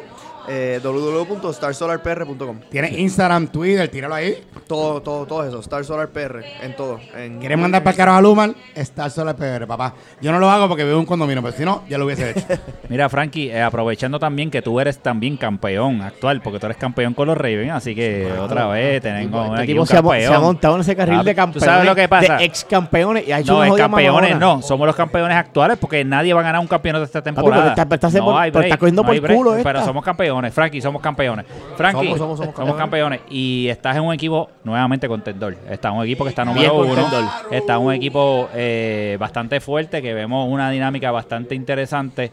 Eh, 0.49 0.81
www.starsolarpr.com. 0.83 2.61
Tienes 2.71 2.93
Instagram, 2.99 3.47
Twitter, 3.49 3.89
tíralo 3.89 4.15
ahí. 4.15 4.43
Todo, 4.67 5.01
todo, 5.03 5.27
todo 5.27 5.45
eso. 5.47 5.61
Star 5.61 5.85
Solar 5.85 6.09
PR, 6.09 6.41
en 6.63 6.75
todo. 6.77 6.99
En 7.17 7.39
¿Quieres 7.39 7.59
mandar 7.59 7.83
para 7.83 7.93
el 7.93 7.97
carajo 7.97 8.19
a 8.19 8.23
Lumar? 8.23 8.51
Está 8.75 9.09
Solar 9.11 9.37
PR, 9.37 9.67
papá. 9.67 9.95
Yo 10.21 10.33
no 10.33 10.39
lo 10.39 10.51
hago 10.51 10.69
porque 10.69 10.83
vivo 10.85 10.95
en 10.97 11.01
un 11.01 11.07
condominio, 11.07 11.43
pero 11.43 11.57
si 11.57 11.65
no, 11.65 11.83
ya 11.89 11.99
lo 11.99 12.07
hubiese 12.07 12.31
hecho. 12.31 12.41
Mira, 12.89 13.09
Frankie, 13.09 13.51
eh, 13.51 13.63
aprovechando 13.63 14.19
también 14.19 14.51
que 14.51 14.63
tú 14.63 14.81
eres 14.81 14.99
también 14.99 15.37
campeón 15.37 16.01
actual, 16.03 16.41
porque 16.43 16.59
tú 16.59 16.67
eres 16.67 16.79
campeón 16.79 17.15
con 17.15 17.29
los 17.29 17.37
Ravens, 17.37 17.73
así 17.73 17.95
que 17.95 18.31
otra 18.41 18.67
vez 18.67 19.01
tenemos 19.03 19.45
Este 19.47 19.55
aquí 19.55 19.63
equipo 19.65 19.81
un 19.83 19.87
se 19.87 19.95
ha, 19.97 20.03
campeón. 20.03 20.21
se 20.29 20.35
ha 20.35 20.41
montado 20.41 20.75
en 20.77 20.81
ese 20.81 20.97
carril 20.97 21.19
Ah, 21.21 21.23
de 21.25 21.33
¿tú 21.33 21.37
campeones. 21.37 21.65
sabes 21.71 21.87
lo 21.87 21.95
que 21.95 22.09
pasa? 22.09 22.37
De 22.39 22.45
ex 22.45 22.65
campeones. 22.65 23.29
Y 23.29 23.33
ha 23.33 23.39
hecho 23.41 23.53
No, 23.53 23.59
jodida 23.69 23.85
campeones, 23.89 24.39
no. 24.39 24.63
Somos 24.63 24.87
los 24.87 24.97
campeones 24.97 25.37
actuales 25.37 25.79
porque 25.79 26.05
nadie 26.05 26.33
va 26.35 26.41
a 26.41 26.45
ganar 26.45 26.61
un 26.61 26.67
campeonato 26.67 27.05
esta 27.05 27.23
temporada. 27.23 27.69
está- 27.71 27.83
está- 27.83 27.95
está- 28.09 28.19
no 28.19 28.25
por- 28.25 28.41
hay 28.41 28.51
pero 28.51 28.65
está 28.65 28.77
cogiendo 28.77 29.03
no 29.03 29.11
hay 29.11 29.19
por 29.21 29.29
break, 29.29 29.39
culo 29.39 29.51
Pero 29.63 29.79
esta. 29.79 29.85
somos 29.85 30.05
campeones, 30.05 30.32
Frankie, 30.53 30.81
somos 30.81 31.03
campeones. 31.03 31.45
Frankie, 31.77 32.15
Somos, 32.17 32.39
somos, 32.39 32.55
somos 32.57 32.77
campeones. 32.77 33.21
Y 33.31 33.69
estás 33.69 33.97
en 33.97 34.03
un 34.03 34.15
equipo 34.15 34.49
nuevamente 34.65 35.07
contendor. 35.09 35.57
Está 35.69 35.89
en 35.89 35.95
un 35.97 36.05
equipo 36.05 36.25
que 36.25 36.31
está 36.31 36.45
Bien 36.45 36.55
número 36.57 36.75
uno. 36.77 36.89
contendor. 37.03 37.25
Está 37.51 37.75
en 37.75 37.81
un 37.83 37.93
equipo 37.93 38.49
eh, 38.55 39.17
bastante 39.21 39.61
fuerte, 39.61 40.01
que 40.03 40.15
vemos 40.15 40.49
una 40.51 40.71
dinámica 40.71 41.11
bastante 41.11 41.55
interesante. 41.55 42.31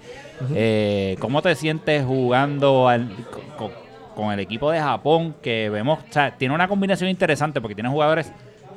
Eh, 0.53 1.15
¿Cómo 1.19 1.41
te 1.41 1.53
sientes 1.55 2.05
jugando 2.05 2.87
al- 2.87 3.09
con, 3.57 3.71
con 4.15 4.31
el 4.33 4.39
equipo 4.39 4.71
de 4.71 4.79
Japón? 4.79 5.35
Que 5.41 5.69
vemos, 5.69 5.99
o 5.99 6.13
sea, 6.13 6.31
tiene 6.37 6.53
una 6.55 6.67
combinación 6.67 7.09
interesante 7.09 7.59
porque 7.61 7.75
tiene 7.75 7.89
jugadores 7.89 8.31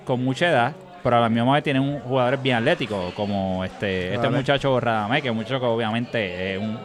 con 0.05 0.25
mucha 0.25 0.49
edad, 0.49 0.73
pero 1.03 1.17
a 1.17 1.21
la 1.21 1.29
misma 1.29 1.53
vez 1.55 1.63
tiene 1.65 1.79
un 1.81 2.01
jugadores 2.01 2.43
bien 2.43 2.57
atléticos, 2.57 3.13
como 3.15 3.65
este, 3.65 4.15
este 4.15 4.29
muchacho 4.29 4.79
Radamé, 4.81 5.23
que 5.23 5.29
es 5.29 5.33
un 5.33 5.37
muchacho 5.39 5.61
que 5.61 5.67
obviamente 5.67 6.55
es 6.55 6.61
un, 6.61 6.79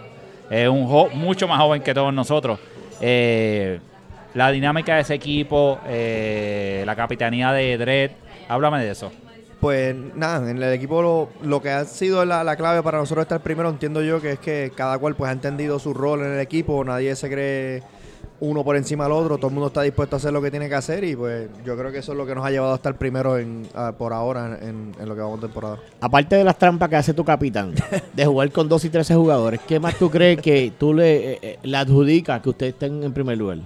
es 0.49 0.67
un 0.69 0.87
jo- 0.87 1.09
mucho 1.13 1.47
más 1.47 1.59
joven 1.59 1.81
que 1.81 1.93
todos 1.93 2.13
nosotros. 2.13 2.59
Eh, 3.01 3.79
la 4.33 4.51
dinámica 4.51 4.95
de 4.95 5.01
ese 5.01 5.13
equipo, 5.15 5.79
eh, 5.87 6.83
la 6.85 6.95
capitanía 6.95 7.51
de 7.51 7.77
Dredd, 7.77 8.11
háblame 8.47 8.83
de 8.83 8.91
eso. 8.91 9.11
Pues 9.59 9.95
nada, 10.15 10.49
en 10.51 10.61
el 10.61 10.71
equipo 10.73 11.01
lo, 11.01 11.29
lo 11.41 11.61
que 11.61 11.71
ha 11.71 11.85
sido 11.85 12.23
la, 12.25 12.43
la 12.43 12.55
clave 12.55 12.83
para 12.83 12.99
nosotros 12.99 13.23
estar 13.23 13.41
primero, 13.41 13.69
entiendo 13.69 14.03
yo 14.03 14.21
que 14.21 14.33
es 14.33 14.39
que 14.39 14.71
cada 14.75 14.99
cual 14.99 15.15
pues 15.15 15.29
ha 15.29 15.31
entendido 15.33 15.79
su 15.79 15.95
rol 15.95 16.21
en 16.21 16.33
el 16.33 16.39
equipo, 16.39 16.83
nadie 16.83 17.15
se 17.15 17.27
cree 17.29 17.83
uno 18.39 18.63
por 18.63 18.75
encima 18.75 19.05
del 19.05 19.13
otro, 19.13 19.37
todo 19.37 19.47
el 19.47 19.53
mundo 19.53 19.67
está 19.67 19.81
dispuesto 19.81 20.15
a 20.15 20.17
hacer 20.17 20.31
lo 20.31 20.41
que 20.41 20.51
tiene 20.51 20.69
que 20.69 20.75
hacer 20.75 21.03
y 21.03 21.15
pues 21.15 21.49
yo 21.65 21.75
creo 21.75 21.91
que 21.91 21.97
eso 21.99 22.11
es 22.11 22.17
lo 22.17 22.25
que 22.25 22.35
nos 22.35 22.45
ha 22.45 22.51
llevado 22.51 22.73
a 22.73 22.75
estar 22.75 22.93
primero 22.95 23.37
en, 23.37 23.67
a- 23.73 23.91
por 23.93 24.13
ahora 24.13 24.59
en, 24.61 24.95
en 24.99 25.09
lo 25.09 25.15
que 25.15 25.21
vamos 25.21 25.41
de 25.41 25.47
temporada. 25.47 25.77
Aparte 26.01 26.35
de 26.35 26.43
las 26.43 26.57
trampas 26.57 26.87
que 26.89 26.95
hace 26.97 27.13
tu 27.13 27.25
capitán, 27.25 27.73
de 28.13 28.25
jugar 28.25 28.51
con 28.51 28.69
2 28.69 28.85
y 28.85 28.89
13 28.89 29.15
jugadores, 29.15 29.59
¿qué 29.67 29.79
más 29.79 29.95
tú 29.95 30.09
crees 30.11 30.39
que 30.39 30.71
tú 30.77 30.93
le, 30.93 31.33
eh, 31.33 31.39
eh, 31.41 31.59
le 31.63 31.77
adjudicas 31.77 32.41
que 32.41 32.49
ustedes 32.49 32.73
estén 32.73 33.01
en 33.03 33.11
primer 33.11 33.37
lugar? 33.37 33.57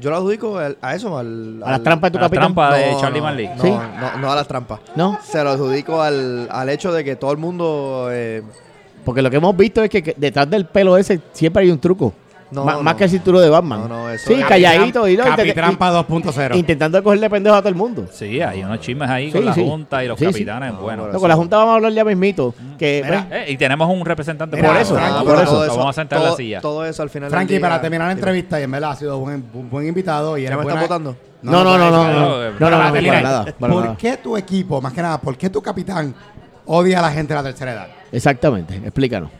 Yo 0.00 0.10
lo 0.10 0.16
adjudico 0.18 0.58
al- 0.58 0.78
a 0.80 0.94
eso, 0.94 1.18
al, 1.18 1.60
¿A 1.64 1.72
las 1.72 1.82
trampas 1.82 2.12
de 2.12 2.12
tu 2.12 2.18
A 2.18 2.20
la 2.20 2.26
capitán? 2.28 2.44
trampa 2.54 2.76
de 2.76 2.92
No, 2.92 3.00
Charlie 3.00 3.20
Manley. 3.20 3.48
No, 3.56 3.62
¿Sí? 3.64 3.68
no, 3.68 4.18
no 4.18 4.30
a 4.30 4.36
las 4.36 4.46
trampas. 4.46 4.78
¿No? 4.94 5.18
Se 5.24 5.42
lo 5.42 5.50
adjudico 5.50 6.00
al, 6.00 6.46
al 6.52 6.68
hecho 6.68 6.92
de 6.92 7.02
que 7.02 7.16
todo 7.16 7.32
el 7.32 7.38
mundo... 7.38 8.08
eh, 8.12 8.44
Porque 9.04 9.22
lo 9.22 9.28
que 9.30 9.38
hemos 9.38 9.56
visto 9.56 9.82
es 9.82 9.90
que, 9.90 10.00
que 10.04 10.14
detrás 10.16 10.48
del 10.48 10.66
pelo 10.66 10.96
ese 10.96 11.20
siempre 11.32 11.64
hay 11.64 11.70
un 11.72 11.80
truco. 11.80 12.12
Más 12.50 12.94
que 12.94 13.04
el 13.04 13.10
cinturón 13.10 13.42
de 13.42 13.50
Batman. 13.50 13.80
No, 13.82 13.88
no, 13.88 14.10
eso 14.10 14.26
Sí, 14.28 14.34
es. 14.40 14.44
calladito. 14.46 15.06
y 15.08 15.16
lo 15.16 15.24
intent- 15.24 15.36
Capitrampa 15.36 15.90
2.0. 15.92 16.56
Intentando 16.56 17.02
cogerle 17.02 17.28
pendejo 17.28 17.56
a 17.56 17.60
todo 17.60 17.68
el 17.68 17.74
mundo. 17.74 18.06
Sí, 18.12 18.40
hay 18.40 18.62
unos 18.62 18.80
chismes 18.80 19.08
ahí 19.10 19.30
con 19.30 19.44
la. 19.44 19.52
Junta 19.52 20.04
y 20.04 20.08
los 20.08 20.18
capitanes. 20.18 20.74
bueno, 20.80 21.08
con 21.12 21.28
la 21.28 21.34
Junta 21.36 21.56
vamos 21.58 21.72
a 21.72 21.74
hablar 21.76 21.92
ya 21.92 22.04
mismito. 22.04 22.54
Que, 22.78 23.02
eh, 23.30 23.46
y 23.48 23.56
tenemos 23.56 23.88
un 23.90 24.04
representante 24.04 24.56
por 24.56 24.76
eso, 24.76 24.94
Frankie, 24.94 25.24
Vamos 25.26 25.86
a 25.88 25.92
sentar 25.92 26.18
en 26.18 26.22
la 26.24 26.28
todo- 26.30 26.36
silla. 26.36 26.60
Todo 26.60 26.84
eso 26.84 27.02
al 27.02 27.10
final. 27.10 27.30
del 27.46 27.60
para 27.60 27.80
terminar 27.80 28.06
la 28.06 28.12
entrevista, 28.12 28.58
y 28.60 28.62
en 28.64 28.70
verdad 28.70 28.92
ha 28.92 28.96
sido 28.96 29.18
buen, 29.18 29.42
bu- 29.52 29.68
buen 29.68 29.86
invitado. 29.86 30.36
Y 30.38 30.42
¿Ya 30.44 30.56
me 30.56 30.62
están 30.62 30.80
votando? 30.80 31.16
No, 31.42 31.62
no, 31.64 31.78
no, 31.78 31.90
no. 31.90 32.02
No, 32.58 32.70
no, 32.70 32.90
no, 32.90 33.44
¿Por 33.58 33.96
qué 33.96 34.16
tu 34.16 34.36
equipo, 34.36 34.80
más 34.80 34.92
que 34.92 35.02
nada, 35.02 35.20
por 35.20 35.36
qué 35.36 35.50
tu 35.50 35.62
capitán 35.62 36.14
odia 36.66 36.98
a 36.98 37.02
la 37.02 37.10
gente 37.10 37.32
de 37.34 37.36
la 37.36 37.42
tercera 37.44 37.72
edad? 37.72 37.86
Exactamente, 38.10 38.74
explícanos. 38.76 39.30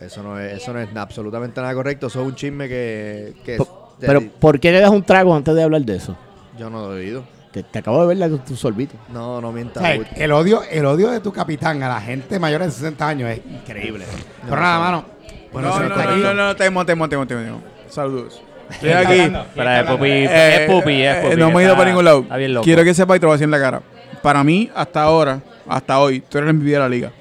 Eso 0.00 0.22
no 0.22 0.38
es, 0.38 0.52
eso 0.62 0.72
no 0.72 0.78
es 0.80 0.88
absolutamente 0.96 1.60
nada 1.60 1.74
correcto. 1.74 2.06
Eso 2.06 2.20
es 2.22 2.26
un 2.28 2.34
chisme 2.34 2.68
que, 2.68 3.34
que 3.44 3.56
Po- 3.56 3.94
de- 3.98 4.06
Pero, 4.06 4.22
¿por 4.38 4.60
qué 4.60 4.70
le 4.72 4.80
das 4.80 4.90
un 4.90 5.02
trago 5.02 5.34
antes 5.34 5.54
de 5.54 5.62
hablar 5.62 5.82
de 5.82 5.96
eso? 5.96 6.16
yo 6.58 6.68
no 6.70 6.88
lo 6.88 6.96
he 6.96 7.00
oído. 7.00 7.24
Te, 7.52 7.62
te 7.62 7.78
acabo 7.78 8.00
de 8.02 8.08
ver 8.08 8.16
la, 8.18 8.28
tu 8.28 8.54
sorbito. 8.56 8.94
No, 9.12 9.40
no 9.40 9.48
O 9.48 9.52
mientas. 9.52 9.82
sea, 9.82 9.94
el 10.16 10.32
odio, 10.32 10.62
el 10.70 10.84
odio 10.84 11.10
de 11.10 11.20
tu 11.20 11.32
capitán 11.32 11.82
a 11.82 11.88
la 11.88 12.00
gente 12.00 12.38
mayor 12.38 12.62
de 12.62 12.70
60 12.70 13.08
años 13.08 13.30
es 13.30 13.40
increíble. 13.48 14.04
Pero 14.48 14.60
nada, 14.60 14.78
mano. 14.78 15.04
Bueno, 15.52 15.68
no, 15.70 15.88
no, 15.88 15.96
no, 15.96 16.16
no, 16.16 16.34
no, 16.34 16.56
temo, 16.56 16.84
temo, 16.84 17.08
temo. 17.08 17.62
Saludos. 17.88 18.42
Estoy 18.70 18.90
aquí. 18.90 19.12
Es 19.20 19.84
Pupi, 19.86 20.08
Eh, 20.10 20.64
es 20.64 20.70
Pupi, 20.70 21.02
es 21.02 21.16
eh, 21.16 21.20
Pupi. 21.22 21.36
No 21.36 21.50
me 21.50 21.62
he 21.62 21.64
ido 21.64 21.74
para 21.74 21.88
ningún 21.88 22.04
lado. 22.04 22.20
Está 22.20 22.36
bien 22.36 22.52
loco. 22.52 22.64
Quiero 22.64 22.84
que 22.84 22.92
sepa 22.92 23.16
y 23.16 23.18
te 23.18 23.22
lo 23.24 23.28
voy 23.28 23.34
a 23.34 23.36
decir 23.36 23.44
en 23.44 23.50
la 23.52 23.60
cara. 23.60 23.82
Para 24.22 24.44
mí, 24.44 24.70
hasta 24.74 25.02
ahora, 25.02 25.40
hasta 25.66 25.98
hoy, 26.00 26.20
tú 26.20 26.36
eres 26.38 26.50
el 26.50 26.56
MVP 26.56 26.70
de 26.72 26.78
la 26.78 26.88
liga. 26.88 27.12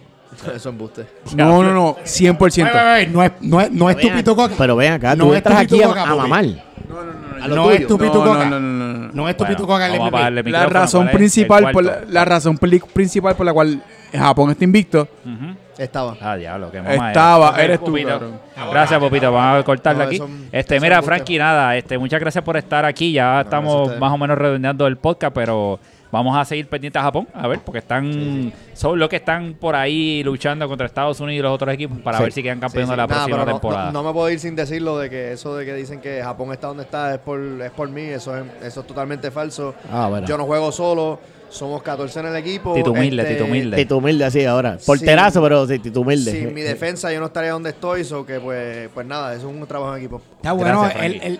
Eso 0.41 0.51
es 0.51 0.65
embuste. 0.65 1.05
No, 1.35 1.63
no, 1.63 1.73
no. 1.73 1.95
100%. 2.03 2.63
Wey, 2.63 2.71
wey, 2.73 2.93
wey, 2.93 3.07
No 3.07 3.23
es, 3.23 3.31
no 3.41 3.61
es, 3.61 3.71
no 3.71 3.89
es 3.89 4.23
tu 4.23 4.35
coca. 4.35 4.53
Pero 4.57 4.75
ven 4.75 4.93
acá, 4.93 5.15
No 5.15 5.25
tú 5.25 5.31
es 5.33 5.37
entras 5.37 5.55
tu 5.55 5.61
aquí 5.61 5.83
a, 5.83 5.87
pitucoca, 5.87 6.03
a 6.03 6.15
mamar. 6.15 6.45
No, 7.49 7.71
es 7.71 7.87
tu 7.87 7.97
No, 7.97 8.11
coca. 8.11 8.45
no, 8.45 8.45
no, 8.45 8.59
no, 8.59 8.69
no. 8.69 9.09
No 9.13 9.29
es 9.29 9.37
tu 9.37 9.43
Bueno, 9.65 9.85
el 9.85 10.33
MVP. 10.33 10.51
La 10.51 10.65
razón 10.67 11.01
¿cuál 11.01 11.09
es? 11.09 11.15
Principal 11.15 11.71
por 11.71 11.83
la, 12.09 12.25
razón 12.25 12.57
principal 12.57 13.35
por 13.35 13.45
la 13.45 13.53
cual 13.53 13.81
Japón 14.13 14.51
está 14.51 14.63
invicto. 14.63 15.07
Estaba. 15.77 16.17
Ah, 16.19 16.35
diablo, 16.35 16.71
qué 16.71 16.81
mamá 16.81 17.09
Estaba, 17.09 17.51
Ok, 17.51 17.57
eres 17.59 17.79
tú, 17.83 17.95
cabrón. 18.05 18.39
Gracias, 18.71 18.99
Popito. 18.99 19.31
Vamos 19.31 19.61
a 19.61 19.63
cortarlo 19.63 20.03
No, 20.03 20.07
aquí. 20.09 20.21
Este, 20.51 20.79
mira, 20.79 20.99
es. 20.99 21.05
Frankie, 21.05 21.37
nada, 21.37 21.75
este, 21.77 21.97
muchas 21.99 22.19
gracias 22.19 22.43
por 22.43 22.57
estar 22.57 22.83
aquí. 22.83 23.11
Ya 23.11 23.41
estamos 23.41 23.97
más 23.99 24.11
o 24.11 24.17
menos 24.17 24.37
redondeando 24.37 24.87
el 24.87 24.97
podcast, 24.97 25.35
pero 25.35 25.79
vamos 26.11 26.37
a 26.37 26.45
seguir 26.45 26.67
pendientes 26.67 26.99
a 26.99 27.03
Japón, 27.03 27.27
a 27.33 27.47
ver, 27.47 27.59
porque 27.59 27.79
están, 27.79 28.51
son 28.73 28.97
los 28.99 29.09
que 29.09 29.17
están 29.17 29.55
por 29.59 29.75
ahí 29.75 30.23
luchando 30.23 30.67
contra 30.67 30.87
Estados 30.87 31.19
Unidos 31.19 31.39
y 31.39 31.41
los 31.43 31.51
otros 31.53 31.73
equipos 31.73 31.97
para 31.99 32.17
Sí. 32.17 32.23
ver 32.23 32.31
si 32.33 32.43
quedan 32.43 32.59
campeones 32.59 32.87
sí. 32.87 32.91
de 32.91 32.97
la 32.97 33.07
Nada, 33.07 33.25
próxima 33.25 33.37
no- 33.45 33.51
temporada. 33.51 33.85
No, 33.91 34.01
no 34.03 34.07
me 34.09 34.13
puedo 34.13 34.29
ir 34.29 34.39
sin 34.39 34.55
decirlo 34.55 34.97
de 34.97 35.09
que 35.09 35.31
eso 35.33 35.55
de 35.55 35.65
que 35.65 35.73
dicen 35.73 35.99
que 36.01 36.21
Japón 36.23 36.51
está 36.53 36.67
donde 36.67 36.83
está 36.83 37.13
es 37.13 37.19
por, 37.19 37.39
es 37.41 37.71
por 37.71 37.89
mí. 37.89 38.01
Eso 38.01 38.35
es, 38.37 38.43
eso 38.63 38.81
es 38.81 38.87
totalmente 38.87 39.31
falso. 39.31 39.75
Ah, 39.91 40.07
bueno. 40.09 40.27
Yo 40.27 40.37
no 40.37 40.45
juego 40.45 40.71
solo. 40.71 41.19
Somos 41.49 41.81
14 41.81 42.19
en 42.19 42.25
el 42.25 42.35
equipo. 42.35 42.73
Tito 42.73 42.91
humilde, 42.91 43.21
Este, 43.21 43.35
Tito 43.35 43.45
humilde. 43.45 43.77
Tito 43.77 43.97
humilde 43.97 44.25
así 44.25 44.43
ahora. 44.43 44.77
Porterazo, 44.85 45.41
pero 45.41 45.65
sí, 45.65 45.79
Tito 45.79 46.01
humilde. 46.01 46.31
Sin 46.31 46.53
mi 46.53 46.61
defensa 46.61 47.11
yo 47.13 47.21
no 47.21 47.27
estaría 47.27 47.51
donde 47.51 47.69
estoy. 47.69 48.03
So 48.03 48.25
que 48.25 48.37
pues, 48.41 48.89
pues 48.93 49.07
nada, 49.07 49.33
eso 49.33 49.49
es 49.49 49.55
un 49.55 49.65
trabajo 49.65 49.93
en 49.95 49.99
equipo. 49.99 50.21
Está 50.35 50.51
bueno. 50.51 50.81
Gracias, 50.81 51.03
el, 51.05 51.21
el, 51.21 51.39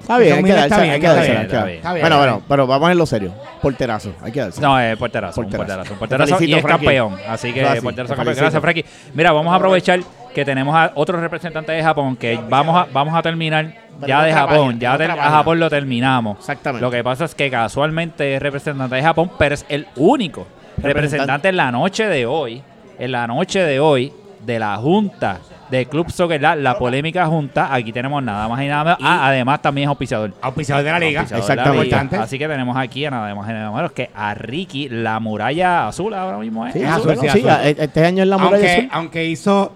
Está 0.00 0.18
bien, 0.18 0.32
hay 0.36 0.42
que 0.44 0.52
bien, 0.52 1.36
hay 1.36 1.46
que 1.46 1.80
Bueno, 2.00 2.18
bueno, 2.18 2.42
pero 2.48 2.66
vamos 2.66 2.90
en 2.90 2.98
lo 2.98 3.06
serio. 3.06 3.32
Porterazo, 3.60 4.12
hay 4.22 4.32
que 4.32 4.40
dársela. 4.40 4.68
No, 4.68 4.80
es 4.80 4.96
porterazo, 4.96 5.42
Porterazo. 5.42 5.58
porterazo, 5.66 5.92
un 5.92 5.98
porterazo 5.98 6.44
y 6.44 6.54
es 6.54 6.62
Frankie. 6.62 6.84
campeón. 6.86 7.16
Así 7.28 7.52
que 7.52 7.60
Gracias, 7.60 7.82
porterazo 7.84 8.12
te 8.14 8.16
campeón. 8.16 8.36
Gracias, 8.36 8.62
Frankie. 8.62 8.84
Mira, 9.14 9.32
vamos 9.32 9.52
a 9.52 9.56
aprovechar 9.56 10.00
que 10.34 10.44
tenemos 10.44 10.74
a 10.74 10.92
otro 10.94 11.20
representante 11.20 11.72
de 11.72 11.82
Japón, 11.82 12.16
que 12.16 12.38
vamos 12.48 12.76
a, 12.76 12.86
vamos 12.92 13.14
a 13.14 13.22
terminar 13.22 13.72
ya 14.06 14.22
de 14.22 14.32
Japón. 14.32 14.56
página, 14.78 14.78
Ya 14.80 14.98
del- 14.98 15.10
a. 15.10 15.16
Japón 15.30 15.58
lo 15.60 15.68
terminamos. 15.68 16.38
Exactamente. 16.38 16.82
Lo 16.84 16.90
que 16.90 17.02
pasa 17.02 17.24
es 17.24 17.34
que 17.34 17.50
casualmente 17.50 18.36
es 18.36 18.40
representante 18.42 18.94
de 18.96 19.02
Japón, 19.02 19.30
pero 19.38 19.54
es 19.54 19.66
el 19.68 19.86
único 19.96 20.46
representante 20.78 21.48
en 21.48 21.56
la 21.56 21.72
noche 21.72 22.06
de 22.06 22.24
hoy, 22.26 22.62
en 22.98 23.12
la 23.12 23.26
noche 23.26 23.60
de 23.60 23.80
hoy, 23.80 24.12
de 24.46 24.58
la 24.58 24.76
Junta 24.76 25.38
de 25.70 25.86
Club 25.86 26.10
Soccer, 26.10 26.40
la, 26.40 26.56
la 26.56 26.78
polémica 26.78 27.26
Junta. 27.26 27.72
Aquí 27.74 27.92
tenemos 27.92 28.22
nada 28.22 28.48
más 28.48 28.62
y 28.62 28.66
nada 28.66 28.84
menos. 28.84 28.98
Ah, 29.02 29.28
además 29.28 29.60
también 29.62 29.88
es 29.88 29.90
auspiciador. 29.90 30.32
auspiciador 30.40 30.84
de 30.84 30.90
la 30.90 30.98
liga. 30.98 31.20
Auspiciador 31.20 31.48
de 31.48 31.56
la 31.56 31.62
Exactamente. 31.82 32.16
liga. 32.16 32.24
Así 32.24 32.38
que 32.38 32.48
tenemos 32.48 32.76
aquí 32.76 33.04
a 33.04 33.10
nada 33.10 33.34
más 33.34 33.48
y 33.48 33.52
nada 33.52 33.70
menos 33.70 33.92
que 33.92 34.10
a 34.14 34.34
Ricky, 34.34 34.88
la 34.88 35.20
muralla 35.20 35.88
azul 35.88 36.14
ahora 36.14 36.38
mismo 36.38 36.66
es. 36.66 36.72
Sí, 36.72 36.84
azul, 36.84 37.16
sí, 37.20 37.28
azul. 37.28 37.50
este 37.64 38.04
año 38.04 38.22
es 38.22 38.28
la 38.28 38.38
muralla 38.38 38.56
aunque, 38.56 38.76
azul. 38.76 38.88
aunque 38.92 39.24
hizo 39.26 39.72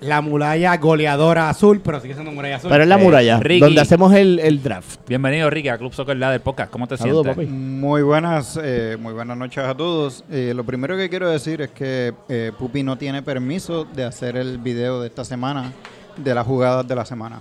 la 0.00 0.20
muralla 0.22 0.76
goleadora 0.78 1.50
azul, 1.50 1.80
pero 1.84 2.00
sigue 2.00 2.14
siendo 2.14 2.32
muralla 2.32 2.56
azul. 2.56 2.70
Pero 2.70 2.82
es 2.84 2.88
la 2.88 2.94
Eh, 2.98 3.04
muralla, 3.04 3.38
Ricky. 3.40 3.60
donde 3.60 3.80
hacemos 3.82 4.14
el, 4.14 4.38
el 4.38 4.62
draft. 4.62 5.00
Bienvenido 5.06 5.50
Ricky 5.50 5.68
a 5.68 5.76
Club 5.76 5.92
Soccer 5.92 6.16
la 6.16 6.30
del 6.30 6.40
podcast. 6.40 6.70
¿Cómo 6.72 6.86
te 6.86 6.96
Saludos, 6.96 7.24
sientes? 7.24 7.46
papi. 7.46 7.54
Muy 7.54 8.02
buenas, 8.02 8.58
eh, 8.62 8.96
muy 8.98 9.12
buenas 9.12 9.36
noches 9.36 9.62
a 9.62 9.74
todos. 9.74 10.24
Eh, 10.30 10.52
lo 10.56 10.64
primero 10.64 10.96
que 10.96 11.10
quiero 11.10 11.28
decir 11.28 11.60
es 11.60 11.70
que 11.70 12.14
eh, 12.30 12.50
Pupi 12.58 12.82
no 12.82 12.96
tiene 12.96 13.22
permiso 13.22 13.84
de 13.84 14.04
hacer 14.04 14.36
el 14.36 14.56
video 14.58 15.00
de 15.02 15.08
esta 15.08 15.24
semana 15.24 15.72
de 16.16 16.34
las 16.34 16.46
jugadas 16.46 16.88
de 16.88 16.94
la 16.94 17.04
semana. 17.04 17.38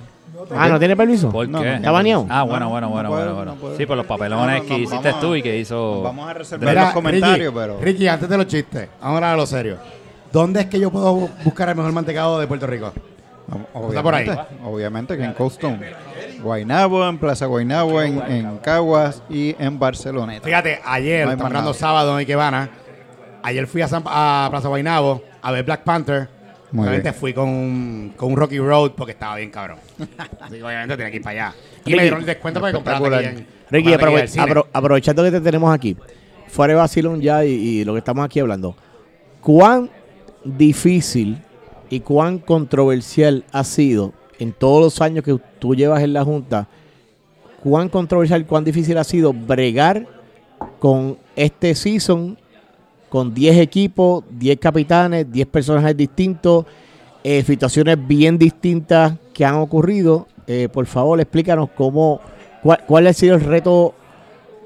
Ah, 0.55 0.69
¿no 0.69 0.79
tiene 0.79 0.95
permiso? 0.95 1.31
¿Por 1.31 1.49
No, 1.49 1.61
qué? 1.61 1.75
¿Está 1.75 1.91
baneado? 1.91 2.25
Ah, 2.29 2.39
No, 2.39 2.47
bueno, 2.47 2.65
no, 2.65 2.69
bueno, 2.71 2.87
no 2.87 2.93
bueno, 2.93 3.09
puedo, 3.09 3.35
bueno, 3.35 3.55
bueno. 3.55 3.69
no. 3.71 3.77
Sí, 3.77 3.85
por 3.85 3.97
los 3.97 4.05
papelones 4.05 4.57
No, 4.57 4.61
no, 4.63 4.67
que 4.67 4.75
hiciste 4.81 5.07
vamos 5.09 5.19
tú 5.21 5.33
a- 5.33 5.37
y 5.37 5.41
que 5.41 5.57
hizo... 5.57 6.01
Vamos 6.01 6.29
a 6.29 6.33
reservar 6.33 6.69
Mira, 6.69 6.83
los 6.85 6.93
comentarios, 6.93 7.39
Ricky, 7.53 7.59
pero 7.59 7.79
Ricky, 7.81 8.07
antes 8.07 8.29
de 8.29 8.37
los 8.37 8.47
chistes, 8.47 8.89
vamos 9.01 9.13
a 9.13 9.15
hablar 9.17 9.31
de 9.31 9.37
lo 9.37 9.45
serio. 9.47 9.77
¿Dónde 10.31 10.61
es 10.61 10.65
que 10.67 10.79
yo 10.79 10.91
puedo 10.91 11.15
bu- 11.15 11.29
buscar 11.43 11.69
el 11.69 11.75
mejor 11.75 11.91
mantecado 11.91 12.39
de 12.39 12.47
Puerto 12.47 12.67
Rico? 12.67 12.93
obviamente, 13.73 13.87
Está 13.89 14.03
por 14.03 14.13
ahí. 14.15 14.29
obviamente 14.63 15.17
que 15.17 15.23
en 15.23 15.33
Coaston, 15.33 15.81
Guaynabo, 16.43 17.07
en 17.07 17.17
Plaza 17.17 17.47
Guaynabo, 17.47 18.01
en, 18.01 18.21
en 18.31 18.57
Caguas 18.59 19.23
y 19.29 19.55
en 19.57 19.79
Barceloneta. 19.79 20.45
Fíjate, 20.45 20.79
ayer, 20.85 21.25
No 21.25 21.31
estamos 21.31 21.49
hablando 21.49 21.73
sábado 21.73 22.11
en 22.13 22.19
Ikebana, 22.19 22.69
ayer 23.41 23.65
fui 23.67 23.81
a, 23.81 23.87
San- 23.87 24.03
a 24.05 24.47
Plaza 24.51 24.67
Guaynabo 24.67 25.23
a 25.41 25.51
ver 25.51 25.63
Black 25.65 25.83
Panther 25.83 26.29
Muy 26.71 26.83
obviamente 26.83 27.09
bien. 27.09 27.19
fui 27.19 27.33
con 27.33 27.49
un, 27.49 28.13
con 28.15 28.31
un 28.31 28.37
Rocky 28.37 28.59
Road 28.59 28.91
porque 28.91 29.13
estaba 29.13 29.35
bien 29.37 29.49
cabrón. 29.49 29.79
Así 30.41 30.57
que 30.57 30.63
obviamente 30.63 30.95
tenía 30.95 31.09
que 31.09 31.17
ir 31.17 31.23
para 31.23 31.47
allá. 31.47 31.55
Y 31.85 31.85
Ricky, 31.85 31.95
me 31.95 32.01
dieron 32.03 32.19
el 32.19 32.25
descuento 32.27 32.61
para 32.61 32.73
comprar 32.73 33.01
Ricky, 33.71 33.89
aprove- 33.93 34.27
apro- 34.37 34.67
aprovechando 34.71 35.23
que 35.23 35.31
te 35.31 35.41
tenemos 35.41 35.73
aquí, 35.73 35.97
fuera 36.47 36.73
de 36.73 36.79
vacilón 36.79 37.19
ya 37.19 37.43
y, 37.45 37.49
y 37.51 37.83
lo 37.85 37.93
que 37.93 37.99
estamos 37.99 38.23
aquí 38.25 38.39
hablando, 38.39 38.75
¿cuán 39.41 39.89
difícil 40.43 41.41
y 41.89 41.99
cuán 42.01 42.39
controversial 42.39 43.43
ha 43.51 43.63
sido 43.63 44.13
en 44.39 44.53
todos 44.53 44.81
los 44.81 45.01
años 45.01 45.23
que 45.23 45.37
tú 45.59 45.75
llevas 45.75 46.01
en 46.01 46.13
la 46.13 46.23
Junta, 46.23 46.67
cuán 47.61 47.89
controversial, 47.89 48.45
cuán 48.45 48.63
difícil 48.63 48.97
ha 48.97 49.03
sido 49.03 49.33
bregar 49.33 50.07
con 50.79 51.17
este 51.35 51.75
season, 51.75 52.37
con 53.09 53.33
10 53.33 53.57
equipos, 53.57 54.23
10 54.29 54.59
capitanes, 54.59 55.31
10 55.31 55.47
personajes 55.47 55.97
distintos, 55.97 56.65
eh, 57.23 57.43
situaciones 57.43 57.97
bien 58.07 58.37
distintas 58.37 59.13
que 59.33 59.43
han 59.43 59.55
ocurrido? 59.55 60.27
Eh, 60.47 60.69
por 60.71 60.85
favor, 60.85 61.19
explícanos 61.19 61.69
cómo, 61.75 62.21
cuál, 62.63 62.79
cuál 62.87 63.07
ha 63.07 63.13
sido 63.13 63.35
el 63.35 63.41
reto 63.41 63.93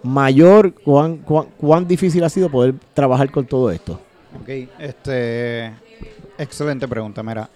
mayor, 0.04 0.74
cuán, 0.74 1.18
cuán, 1.18 1.48
cuán 1.58 1.88
difícil 1.88 2.24
ha 2.24 2.30
sido 2.30 2.50
poder 2.50 2.76
trabajar 2.94 3.32
con 3.32 3.46
todo 3.46 3.72
esto. 3.72 4.00
Ok, 4.42 4.50
este, 4.80 5.74
excelente 6.38 6.88
pregunta. 6.88 7.24
Mira, 7.24 7.50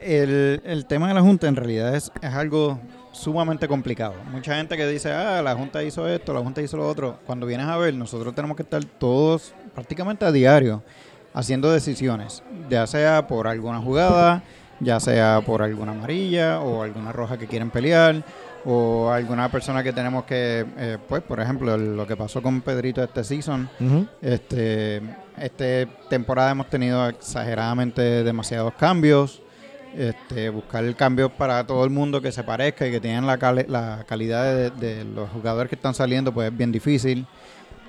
el, 0.00 0.60
el 0.64 0.86
tema 0.86 1.08
de 1.08 1.14
la 1.14 1.20
Junta 1.20 1.48
en 1.48 1.56
realidad 1.56 1.94
es, 1.94 2.10
es 2.20 2.32
algo 2.34 2.78
sumamente 3.12 3.68
complicado. 3.68 4.14
Mucha 4.30 4.56
gente 4.56 4.76
que 4.76 4.86
dice, 4.86 5.12
ah, 5.12 5.42
la 5.42 5.54
Junta 5.54 5.82
hizo 5.82 6.08
esto, 6.08 6.32
la 6.32 6.40
Junta 6.40 6.62
hizo 6.62 6.76
lo 6.76 6.88
otro. 6.88 7.18
Cuando 7.26 7.46
vienes 7.46 7.66
a 7.66 7.76
ver, 7.76 7.94
nosotros 7.94 8.34
tenemos 8.34 8.56
que 8.56 8.62
estar 8.62 8.84
todos 8.84 9.52
prácticamente 9.74 10.24
a 10.24 10.32
diario 10.32 10.82
haciendo 11.32 11.70
decisiones, 11.70 12.42
ya 12.68 12.86
sea 12.86 13.26
por 13.26 13.46
alguna 13.46 13.78
jugada, 13.78 14.42
ya 14.80 14.98
sea 14.98 15.40
por 15.44 15.62
alguna 15.62 15.92
amarilla 15.92 16.60
o 16.60 16.82
alguna 16.82 17.12
roja 17.12 17.38
que 17.38 17.46
quieren 17.46 17.70
pelear 17.70 18.24
o 18.64 19.10
alguna 19.10 19.50
persona 19.50 19.82
que 19.82 19.92
tenemos 19.92 20.24
que, 20.24 20.66
eh, 20.76 20.98
pues, 21.08 21.22
por 21.22 21.40
ejemplo, 21.40 21.76
lo 21.76 22.06
que 22.06 22.16
pasó 22.16 22.42
con 22.42 22.60
Pedrito 22.60 23.02
este 23.02 23.24
season, 23.24 23.68
este, 24.20 25.00
este 25.40 25.86
temporada 26.08 26.50
hemos 26.52 26.68
tenido 26.70 27.08
exageradamente 27.08 28.02
demasiados 28.24 28.74
cambios. 28.74 29.42
Este, 29.96 30.50
buscar 30.50 30.84
el 30.84 30.94
cambio 30.94 31.30
para 31.30 31.66
todo 31.66 31.82
el 31.84 31.90
mundo 31.90 32.22
que 32.22 32.30
se 32.30 32.44
parezca 32.44 32.86
y 32.86 32.92
que 32.92 33.00
tengan 33.00 33.26
la, 33.26 33.38
cali- 33.38 33.66
la 33.66 34.04
calidad 34.06 34.44
de, 34.44 34.70
de 34.70 35.04
los 35.04 35.28
jugadores 35.30 35.68
que 35.68 35.74
están 35.74 35.94
saliendo, 35.94 36.32
pues 36.32 36.50
es 36.52 36.56
bien 36.56 36.70
difícil. 36.70 37.26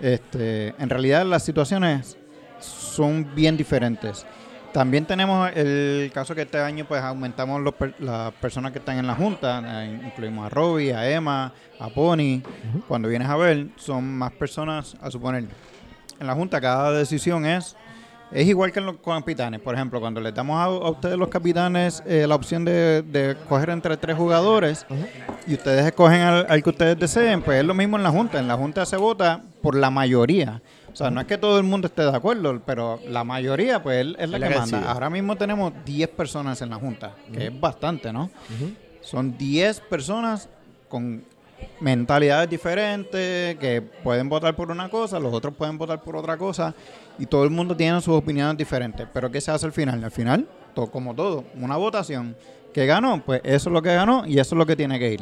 Este, 0.02 0.74
en 0.80 0.90
realidad 0.90 1.24
las 1.26 1.44
situaciones 1.44 2.18
son 2.60 3.36
bien 3.36 3.56
diferentes. 3.56 4.26
También 4.74 5.06
tenemos 5.06 5.52
el 5.54 6.10
caso 6.14 6.34
que 6.34 6.44
este 6.44 6.58
año 6.60 6.86
pues 6.88 7.02
aumentamos 7.04 7.62
los 7.62 7.74
per- 7.76 7.94
las 8.00 8.32
personas 8.34 8.72
que 8.72 8.80
están 8.80 8.98
en 8.98 9.06
la 9.06 9.14
junta, 9.14 9.62
eh, 9.84 10.00
incluimos 10.06 10.46
a 10.46 10.50
Robbie, 10.50 10.94
a 10.94 11.08
Emma, 11.12 11.54
a 11.80 11.90
Pony. 11.90 12.42
Cuando 12.88 13.10
vienes 13.10 13.28
a 13.28 13.36
ver, 13.36 13.68
son 13.76 14.18
más 14.18 14.32
personas, 14.32 14.96
a 15.02 15.12
suponer, 15.12 15.44
en 16.22 16.28
la 16.28 16.34
junta 16.34 16.62
cada 16.62 16.92
decisión 16.94 17.46
es 17.46 17.76
es 18.32 18.48
igual 18.48 18.72
que 18.72 18.80
en 18.80 18.86
los 18.86 18.96
capitanes. 18.98 19.60
Por 19.60 19.76
ejemplo, 19.76 20.00
cuando 20.00 20.22
les 20.22 20.34
damos 20.34 20.58
a, 20.58 20.64
a 20.64 20.90
ustedes 20.90 21.18
los 21.18 21.28
capitanes 21.28 22.02
eh, 22.06 22.26
la 22.26 22.36
opción 22.36 22.64
de, 22.64 23.02
de 23.02 23.32
escoger 23.32 23.72
entre 23.72 23.98
tres 23.98 24.16
jugadores 24.16 24.86
y 25.46 25.54
ustedes 25.56 25.86
escogen 25.86 26.22
al, 26.22 26.46
al 26.48 26.64
que 26.64 26.70
ustedes 26.70 26.98
deseen, 26.98 27.42
pues 27.42 27.60
es 27.60 27.66
lo 27.66 27.74
mismo 27.74 27.98
en 27.98 28.04
la 28.04 28.10
Junta. 28.10 28.40
En 28.40 28.48
la 28.48 28.56
Junta 28.56 28.86
se 28.86 28.96
vota 28.96 29.42
por 29.62 29.76
la 29.76 29.90
mayoría. 29.90 30.62
O 30.94 30.96
sea, 30.96 31.12
no 31.12 31.20
es 31.20 31.28
que 31.28 31.38
todo 31.38 31.58
el 31.58 31.66
mundo 31.66 31.88
esté 31.88 32.04
de 32.04 32.16
acuerdo, 32.16 32.62
pero 32.66 33.02
la 33.06 33.26
mayoría 33.26 33.84
pues 33.84 34.06
es, 34.06 34.16
es 34.18 34.30
la 34.30 34.40
que 34.40 34.48
que 34.48 34.60
manda. 34.60 34.92
Ahora 34.92 35.10
mismo 35.10 35.36
tenemos 35.36 35.74
10 35.84 36.10
personas 36.10 36.62
en 36.62 36.70
la 36.70 36.78
Junta, 36.78 37.12
que 37.34 37.48
es 37.48 37.60
bastante, 37.60 38.14
¿no? 38.14 38.30
Son 39.02 39.38
10 39.38 39.82
personas 39.82 40.48
con 40.88 41.24
mentalidades 41.80 42.50
diferentes, 42.50 43.58
que 43.58 43.82
pueden 43.82 44.30
votar 44.30 44.56
por 44.56 44.72
una 44.72 44.90
cosa, 44.90 45.20
los 45.20 45.34
otros 45.34 45.54
pueden 45.56 45.78
votar 45.78 46.02
por 46.02 46.16
otra 46.16 46.38
cosa, 46.38 46.74
y 47.18 47.26
todo 47.26 47.44
el 47.44 47.50
mundo 47.50 47.76
tiene 47.76 48.00
sus 48.02 48.16
opiniones 48.16 48.58
diferentes. 48.58 49.08
Pero 49.14 49.32
¿qué 49.32 49.42
se 49.42 49.52
hace 49.52 49.66
al 49.66 49.72
final? 49.72 50.04
Al 50.04 50.12
final, 50.12 50.48
to- 50.74 50.88
como 50.92 51.14
todo, 51.16 51.44
una 51.56 51.78
votación. 51.78 52.36
que 52.74 52.86
ganó? 52.86 53.22
Pues 53.26 53.42
eso 53.44 53.68
es 53.70 53.74
lo 53.74 53.82
que 53.82 53.94
ganó 53.94 54.26
y 54.26 54.40
eso 54.40 54.56
es 54.56 54.58
lo 54.58 54.66
que 54.66 54.78
tiene 54.78 54.98
que 54.98 55.12
ir. 55.12 55.22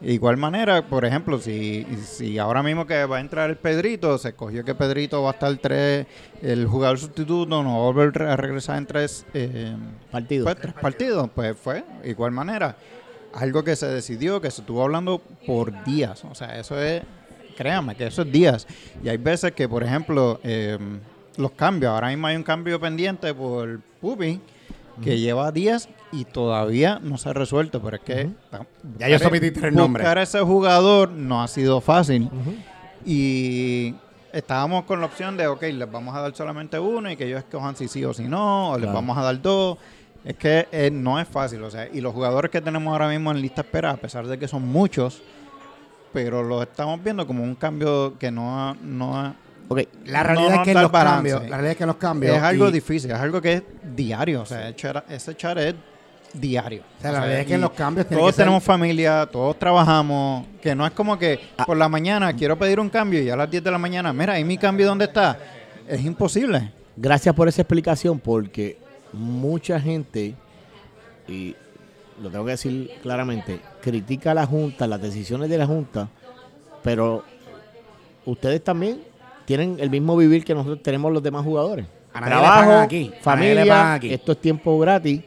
De 0.00 0.12
igual 0.14 0.36
manera, 0.38 0.80
por 0.86 1.04
ejemplo, 1.04 1.38
si, 1.38 1.86
si 2.04 2.38
ahora 2.38 2.62
mismo 2.62 2.86
que 2.86 3.04
va 3.04 3.18
a 3.18 3.20
entrar 3.20 3.50
el 3.50 3.56
Pedrito, 3.56 4.16
se 4.18 4.28
escogió 4.28 4.64
que 4.64 4.74
Pedrito 4.74 5.22
va 5.22 5.30
a 5.30 5.32
estar 5.32 5.54
tres, 5.58 6.06
el 6.42 6.66
jugador 6.66 6.98
sustituto 6.98 7.62
no 7.62 7.70
va 7.70 7.76
a 7.88 7.92
volver 7.92 8.22
a 8.22 8.36
regresar 8.36 8.78
en 8.78 8.86
tres 8.86 9.26
eh, 9.34 9.74
partidos. 10.10 10.44
pues, 10.46 10.56
tres 10.60 10.72
partidos, 10.74 11.28
pues 11.34 11.54
fue 11.56 11.84
de 12.02 12.08
igual 12.10 12.30
manera. 12.32 12.76
Algo 13.34 13.62
que 13.64 13.76
se 13.76 13.86
decidió, 13.86 14.40
que 14.40 14.50
se 14.50 14.60
estuvo 14.62 14.82
hablando 14.82 15.20
por 15.46 15.84
días. 15.84 16.24
O 16.24 16.34
sea, 16.34 16.58
eso 16.58 16.80
es, 16.80 17.02
créanme, 17.56 17.94
que 17.94 18.06
eso 18.06 18.22
es 18.22 18.32
días. 18.32 18.66
Y 19.04 19.08
hay 19.08 19.16
veces 19.18 19.52
que, 19.52 19.68
por 19.68 19.82
ejemplo, 19.84 20.40
eh, 20.42 20.78
los 21.36 21.50
cambios, 21.52 21.92
ahora 21.92 22.08
mismo 22.08 22.26
hay 22.28 22.36
un 22.36 22.42
cambio 22.42 22.80
pendiente 22.80 23.34
por 23.34 23.80
Pupi, 24.00 24.40
que 25.02 25.18
lleva 25.18 25.52
días 25.52 25.90
y 26.12 26.24
todavía 26.24 26.98
no 27.02 27.18
se 27.18 27.28
ha 27.28 27.32
resuelto, 27.34 27.82
pero 27.82 27.96
es 27.98 28.02
que 28.02 28.30
Ya 28.98 29.08
yo 29.10 29.18
sometiste 29.18 29.68
el 29.68 29.74
nombre. 29.74 30.02
buscar 30.02 30.16
a 30.18 30.22
ese 30.22 30.40
jugador 30.40 31.10
no 31.10 31.42
ha 31.42 31.48
sido 31.48 31.82
fácil. 31.82 32.30
Y 33.04 33.94
estábamos 34.32 34.84
con 34.84 35.00
la 35.00 35.06
opción 35.06 35.36
de, 35.36 35.46
ok, 35.46 35.62
les 35.62 35.90
vamos 35.90 36.14
a 36.14 36.20
dar 36.20 36.34
solamente 36.34 36.78
uno 36.78 37.10
y 37.10 37.16
que 37.16 37.26
ellos 37.26 37.38
escojan 37.40 37.76
si 37.76 37.88
sí 37.88 38.04
o 38.04 38.14
si 38.14 38.24
no, 38.24 38.70
o 38.70 38.74
les 38.74 38.82
Claro. 38.84 38.94
vamos 38.94 39.18
a 39.18 39.22
dar 39.22 39.40
dos. 39.42 39.76
Es 40.26 40.34
que 40.36 40.66
eh, 40.72 40.90
no 40.92 41.20
es 41.20 41.28
fácil, 41.28 41.62
o 41.62 41.70
sea, 41.70 41.88
y 41.92 42.00
los 42.00 42.12
jugadores 42.12 42.50
que 42.50 42.60
tenemos 42.60 42.90
ahora 42.92 43.08
mismo 43.08 43.30
en 43.30 43.40
lista 43.40 43.60
espera, 43.60 43.92
a 43.92 43.96
pesar 43.96 44.26
de 44.26 44.36
que 44.38 44.48
son 44.48 44.66
muchos, 44.66 45.22
pero 46.12 46.42
los 46.42 46.62
estamos 46.62 47.02
viendo 47.02 47.26
como 47.26 47.42
un 47.44 47.54
cambio 47.54 48.18
que 48.18 48.30
no 48.30 48.58
ha- 48.58 48.74
no 48.82 49.16
ha- 49.18 49.34
La 50.04 50.22
no 50.22 50.28
realidad 50.28 50.54
es 50.56 50.60
que 50.64 50.74
los 50.74 50.90
cambios, 50.92 51.42
la 51.42 51.48
realidad 51.48 51.70
es 51.72 51.76
que 51.76 51.86
los 51.86 51.96
cambios 51.96 52.36
es 52.36 52.42
algo 52.42 52.68
y- 52.68 52.72
difícil, 52.72 53.10
es 53.10 53.16
algo 53.18 53.40
que 53.40 53.52
es 53.54 53.62
diario, 53.94 54.42
o 54.42 54.46
sea, 54.46 54.68
ese 54.68 55.34
chat 55.36 55.58
es 55.58 55.74
diario. 56.32 56.82
O 56.98 57.02
sea, 57.02 57.12
la 57.12 57.18
realidad 57.20 57.40
es 57.42 57.46
que 57.46 57.58
los 57.58 57.70
cambios 57.70 58.06
todos 58.08 58.26
que 58.26 58.32
ser- 58.32 58.44
tenemos 58.44 58.62
familia, 58.64 59.26
todos 59.30 59.58
trabajamos, 59.58 60.44
que 60.60 60.74
no 60.74 60.84
es 60.86 60.92
como 60.92 61.18
que 61.18 61.38
Ah. 61.56 61.64
por 61.64 61.76
la 61.76 61.88
mañana 61.88 62.32
quiero 62.34 62.56
pedir 62.58 62.78
un 62.80 62.88
cambio 62.90 63.22
y 63.22 63.30
a 63.30 63.36
las 63.36 63.50
10 63.50 63.62
de 63.62 63.70
la 63.70 63.78
mañana, 63.78 64.12
mira, 64.12 64.38
¿y 64.38 64.44
mi 64.44 64.56
cambio 64.58 64.86
dónde 64.86 65.04
está? 65.06 65.36
Es 65.88 66.04
imposible. 66.04 66.72
Gracias 66.96 67.34
por 67.34 67.46
esa 67.48 67.62
explicación, 67.62 68.18
porque 68.18 68.78
mucha 69.16 69.80
gente, 69.80 70.34
y 71.28 71.54
lo 72.22 72.30
tengo 72.30 72.44
que 72.44 72.52
decir 72.52 72.90
claramente, 73.02 73.60
critica 73.80 74.30
a 74.30 74.34
la 74.34 74.46
Junta, 74.46 74.86
las 74.86 75.00
decisiones 75.02 75.48
de 75.50 75.58
la 75.58 75.66
Junta, 75.66 76.08
pero 76.82 77.24
ustedes 78.24 78.62
también 78.62 79.00
tienen 79.44 79.76
el 79.80 79.90
mismo 79.90 80.16
vivir 80.16 80.44
que 80.44 80.54
nosotros 80.54 80.82
tenemos 80.82 81.12
los 81.12 81.22
demás 81.22 81.44
jugadores. 81.44 81.86
A 82.12 82.20
nadie 82.20 82.34
le 82.34 82.40
pagan 82.40 82.58
Trabajo, 82.64 82.82
aquí, 82.84 82.96
a 82.96 83.00
nadie 83.08 83.14
le 83.14 83.20
familia, 83.22 83.66
pagan 83.66 83.92
aquí. 83.94 84.12
esto 84.14 84.32
es 84.32 84.38
tiempo 84.40 84.78
gratis. 84.78 85.20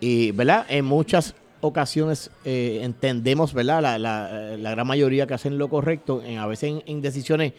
Y, 0.00 0.30
¿verdad? 0.32 0.66
En 0.68 0.84
muchas 0.84 1.34
ocasiones 1.60 2.30
eh, 2.44 2.80
entendemos, 2.82 3.52
¿verdad? 3.52 3.82
La, 3.82 3.98
la- 3.98 4.56
la 4.56 4.70
gran 4.70 4.86
mayoría 4.86 5.26
que 5.26 5.34
hacen 5.34 5.58
lo 5.58 5.68
correcto, 5.68 6.22
en, 6.24 6.38
a 6.38 6.46
veces 6.46 6.70
en, 6.70 6.82
en 6.86 7.00
decisiones 7.02 7.52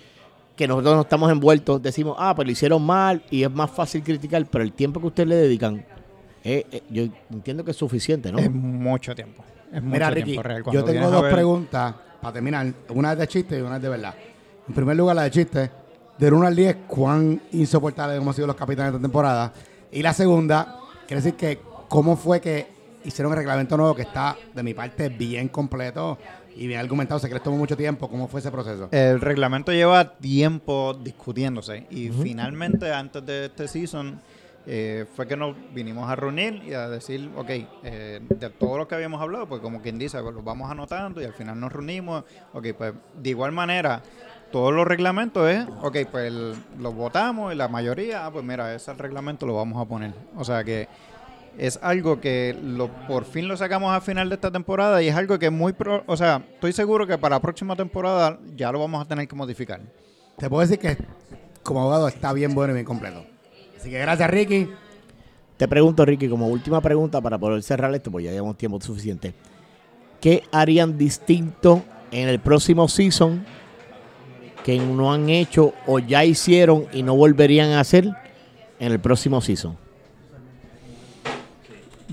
que 0.59 0.67
nosotros 0.67 0.93
no 0.93 1.01
estamos 1.03 1.31
envueltos, 1.31 1.81
decimos, 1.81 2.17
ah, 2.19 2.35
pues 2.35 2.45
lo 2.45 2.51
hicieron 2.51 2.85
mal 2.85 3.23
y 3.31 3.43
es 3.43 3.49
más 3.49 3.71
fácil 3.71 4.03
criticar, 4.03 4.45
pero 4.45 4.61
el 4.61 4.73
tiempo 4.73 4.99
que 4.99 5.07
ustedes 5.07 5.29
le 5.29 5.35
dedican, 5.37 5.85
eh, 6.43 6.65
eh, 6.69 6.83
yo 6.89 7.03
entiendo 7.31 7.63
que 7.63 7.71
es 7.71 7.77
suficiente, 7.77 8.29
¿no? 8.29 8.39
Es 8.39 8.51
mucho 8.51 9.15
tiempo. 9.15 9.41
Es 9.71 9.81
Mira, 9.81 10.07
mucho 10.07 10.15
Ricky, 10.15 10.31
tiempo 10.31 10.43
real. 10.43 10.63
Cuando 10.63 10.81
yo 10.81 10.85
tengo 10.85 11.09
dos 11.09 11.21
ver- 11.21 11.31
preguntas 11.33 11.95
para 12.21 12.33
terminar. 12.33 12.73
Una 12.89 13.13
es 13.13 13.19
de 13.19 13.27
chiste 13.29 13.57
y 13.57 13.61
una 13.61 13.77
es 13.77 13.81
de 13.81 13.87
verdad. 13.87 14.13
En 14.67 14.73
primer 14.75 14.97
lugar, 14.97 15.15
la 15.15 15.23
de 15.23 15.31
chiste. 15.31 15.71
Del 16.17 16.33
1 16.33 16.47
al 16.47 16.55
10, 16.57 16.75
¿cuán 16.87 17.41
insoportables 17.53 18.17
hemos 18.17 18.35
sido 18.35 18.45
los 18.47 18.57
capitanes 18.57 18.91
de 18.91 18.97
esta 18.97 19.01
temporada? 19.07 19.53
Y 19.93 20.01
la 20.01 20.11
segunda, 20.11 20.75
quiere 21.07 21.21
decir 21.21 21.35
que, 21.37 21.59
¿cómo 21.87 22.17
fue 22.17 22.41
que 22.41 22.67
hicieron 23.05 23.31
el 23.31 23.37
reglamento 23.37 23.77
nuevo 23.77 23.95
que 23.95 24.01
está, 24.01 24.35
de 24.53 24.61
mi 24.61 24.73
parte, 24.73 25.07
bien 25.07 25.47
completo 25.47 26.17
y 26.59 26.67
bien 26.67 26.79
argumentado? 26.79 27.19
Sé 27.19 27.29
que 27.29 27.35
les 27.35 27.43
tomó 27.43 27.57
mucho 27.57 27.77
tiempo. 27.77 28.09
¿Cómo 28.09 28.27
fue 28.27 28.41
ese 28.41 28.51
proceso? 28.51 28.89
El 28.91 29.21
reglamento 29.21 29.71
lleva 29.71 30.17
tiempo 30.17 30.93
discutiéndose 30.93 31.87
y 31.89 32.09
finalmente 32.09 32.91
antes 32.91 33.25
de 33.25 33.45
este 33.45 33.67
season 33.69 34.19
eh, 34.67 35.05
fue 35.15 35.25
que 35.25 35.37
nos 35.37 35.55
vinimos 35.73 36.09
a 36.09 36.17
reunir 36.17 36.61
y 36.65 36.73
a 36.73 36.89
decir, 36.89 37.31
ok, 37.37 37.49
eh, 37.49 38.19
de 38.29 38.49
todo 38.49 38.77
lo 38.77 38.87
que 38.89 38.95
habíamos 38.95 39.21
hablado, 39.21 39.47
pues 39.47 39.61
como 39.61 39.81
quien 39.81 39.97
dice, 39.97 40.21
pues, 40.21 40.35
lo 40.35 40.43
vamos 40.43 40.69
anotando 40.69 41.21
y 41.21 41.25
al 41.25 41.33
final 41.33 41.57
nos 41.57 41.71
reunimos, 41.71 42.25
ok, 42.53 42.67
pues 42.77 42.93
de 43.17 43.29
igual 43.29 43.53
manera, 43.53 44.03
todos 44.51 44.73
los 44.73 44.85
reglamentos 44.85 45.49
es, 45.49 45.65
ok, 45.81 45.97
pues 46.11 46.33
los 46.77 46.93
votamos 46.93 47.53
y 47.53 47.55
la 47.55 47.69
mayoría, 47.69 48.25
ah, 48.25 48.31
pues 48.31 48.43
mira, 48.43 48.75
ese 48.75 48.93
reglamento, 48.93 49.45
lo 49.45 49.55
vamos 49.55 49.81
a 49.81 49.87
poner. 49.87 50.13
O 50.35 50.43
sea 50.43 50.63
que 50.63 50.89
es 51.59 51.77
algo 51.81 52.21
que 52.21 52.57
lo, 52.63 52.87
por 53.07 53.25
fin 53.25 53.47
lo 53.47 53.57
sacamos 53.57 53.93
a 53.93 54.01
final 54.01 54.29
de 54.29 54.35
esta 54.35 54.49
temporada 54.49 55.01
y 55.03 55.09
es 55.09 55.15
algo 55.15 55.37
que 55.37 55.47
es 55.47 55.51
muy, 55.51 55.73
pro- 55.73 56.03
o 56.07 56.15
sea, 56.17 56.41
estoy 56.53 56.71
seguro 56.73 57.05
que 57.05 57.17
para 57.17 57.35
la 57.35 57.41
próxima 57.41 57.75
temporada 57.75 58.39
ya 58.55 58.71
lo 58.71 58.79
vamos 58.79 59.03
a 59.03 59.07
tener 59.07 59.27
que 59.27 59.35
modificar. 59.35 59.81
Te 60.37 60.49
puedo 60.49 60.61
decir 60.61 60.79
que, 60.79 60.97
como 61.63 61.81
abogado, 61.81 62.07
está 62.07 62.31
bien 62.33 62.55
bueno 62.55 62.71
y 62.71 62.75
bien 62.75 62.85
completo. 62.85 63.25
Así 63.77 63.89
que 63.89 63.99
gracias, 63.99 64.29
Ricky. 64.29 64.69
Te 65.57 65.67
pregunto, 65.67 66.05
Ricky, 66.05 66.29
como 66.29 66.47
última 66.47 66.79
pregunta 66.79 67.19
para 67.19 67.37
poder 67.37 67.61
cerrar 67.61 67.93
esto, 67.93 68.09
pues 68.09 68.23
ya 68.23 68.31
llevamos 68.31 68.57
tiempo 68.57 68.79
suficiente. 68.79 69.33
¿Qué 70.21 70.43
harían 70.51 70.97
distinto 70.97 71.83
en 72.11 72.29
el 72.29 72.39
próximo 72.39 72.87
season 72.87 73.45
que 74.63 74.77
no 74.77 75.11
han 75.13 75.29
hecho 75.29 75.73
o 75.85 75.99
ya 75.99 76.23
hicieron 76.23 76.85
y 76.93 77.03
no 77.03 77.15
volverían 77.15 77.71
a 77.71 77.81
hacer 77.81 78.05
en 78.79 78.91
el 78.91 78.99
próximo 78.99 79.41
season? 79.41 79.77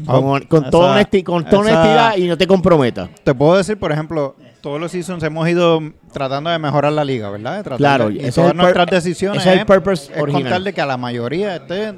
Con, 0.05 0.41
con 0.47 0.63
Esa- 0.63 0.71
toda, 0.71 0.95
honesti- 1.01 1.23
con 1.25 1.45
toda 1.45 1.69
esa- 1.69 1.81
honestidad 1.81 2.17
y 2.17 2.29
no 2.29 2.37
te 2.37 2.47
comprometas. 2.47 3.09
Te 3.25 3.35
puedo 3.35 3.57
decir, 3.57 3.79
por 3.79 3.93
ejemplo, 3.93 4.37
todos 4.61 4.79
los 4.81 4.91
seasons 4.93 5.23
hemos 5.23 5.49
ido 5.49 5.81
tratando 6.13 6.51
de 6.51 6.59
mejorar 6.59 6.93
la 6.93 7.05
liga, 7.05 7.31
¿verdad? 7.31 7.65
Claro, 7.77 8.09
de- 8.11 8.27
y 8.29 8.31
todas 8.31 8.55
nuestras 8.55 8.87
decisiones 8.91 9.41
ese 9.43 9.55
es 9.55 9.61
el 9.61 9.67
purpose 9.67 10.13
es 10.13 10.21
original. 10.21 10.43
contarle 10.43 10.73
que 10.75 10.81
a 10.81 10.87
la 10.87 10.97
mayoría 10.97 11.57
esté 11.57 11.95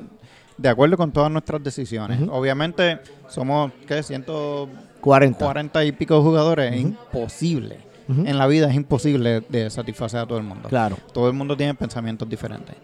de 0.56 0.68
acuerdo 0.68 0.96
con 0.96 1.10
todas 1.12 1.30
nuestras 1.30 1.62
decisiones. 1.62 2.20
Obviamente 2.30 2.98
somos, 3.28 3.72
¿qué? 3.86 4.02
140 4.02 5.44
40. 5.44 5.84
y 5.84 5.92
pico 5.92 6.22
jugadores. 6.22 6.72
Es 6.74 6.80
Ujú. 6.80 6.88
imposible. 6.88 7.78
En 8.08 8.38
la 8.38 8.46
vida 8.46 8.68
es 8.70 8.74
imposible 8.74 9.42
de 9.50 9.68
satisfacer 9.68 10.20
a 10.20 10.26
todo 10.26 10.38
el 10.38 10.44
mundo. 10.44 10.68
Claro. 10.70 10.96
Todo 11.12 11.26
el 11.28 11.34
mundo 11.34 11.54
tiene 11.58 11.74
pensamientos 11.74 12.26
diferentes. 12.26 12.74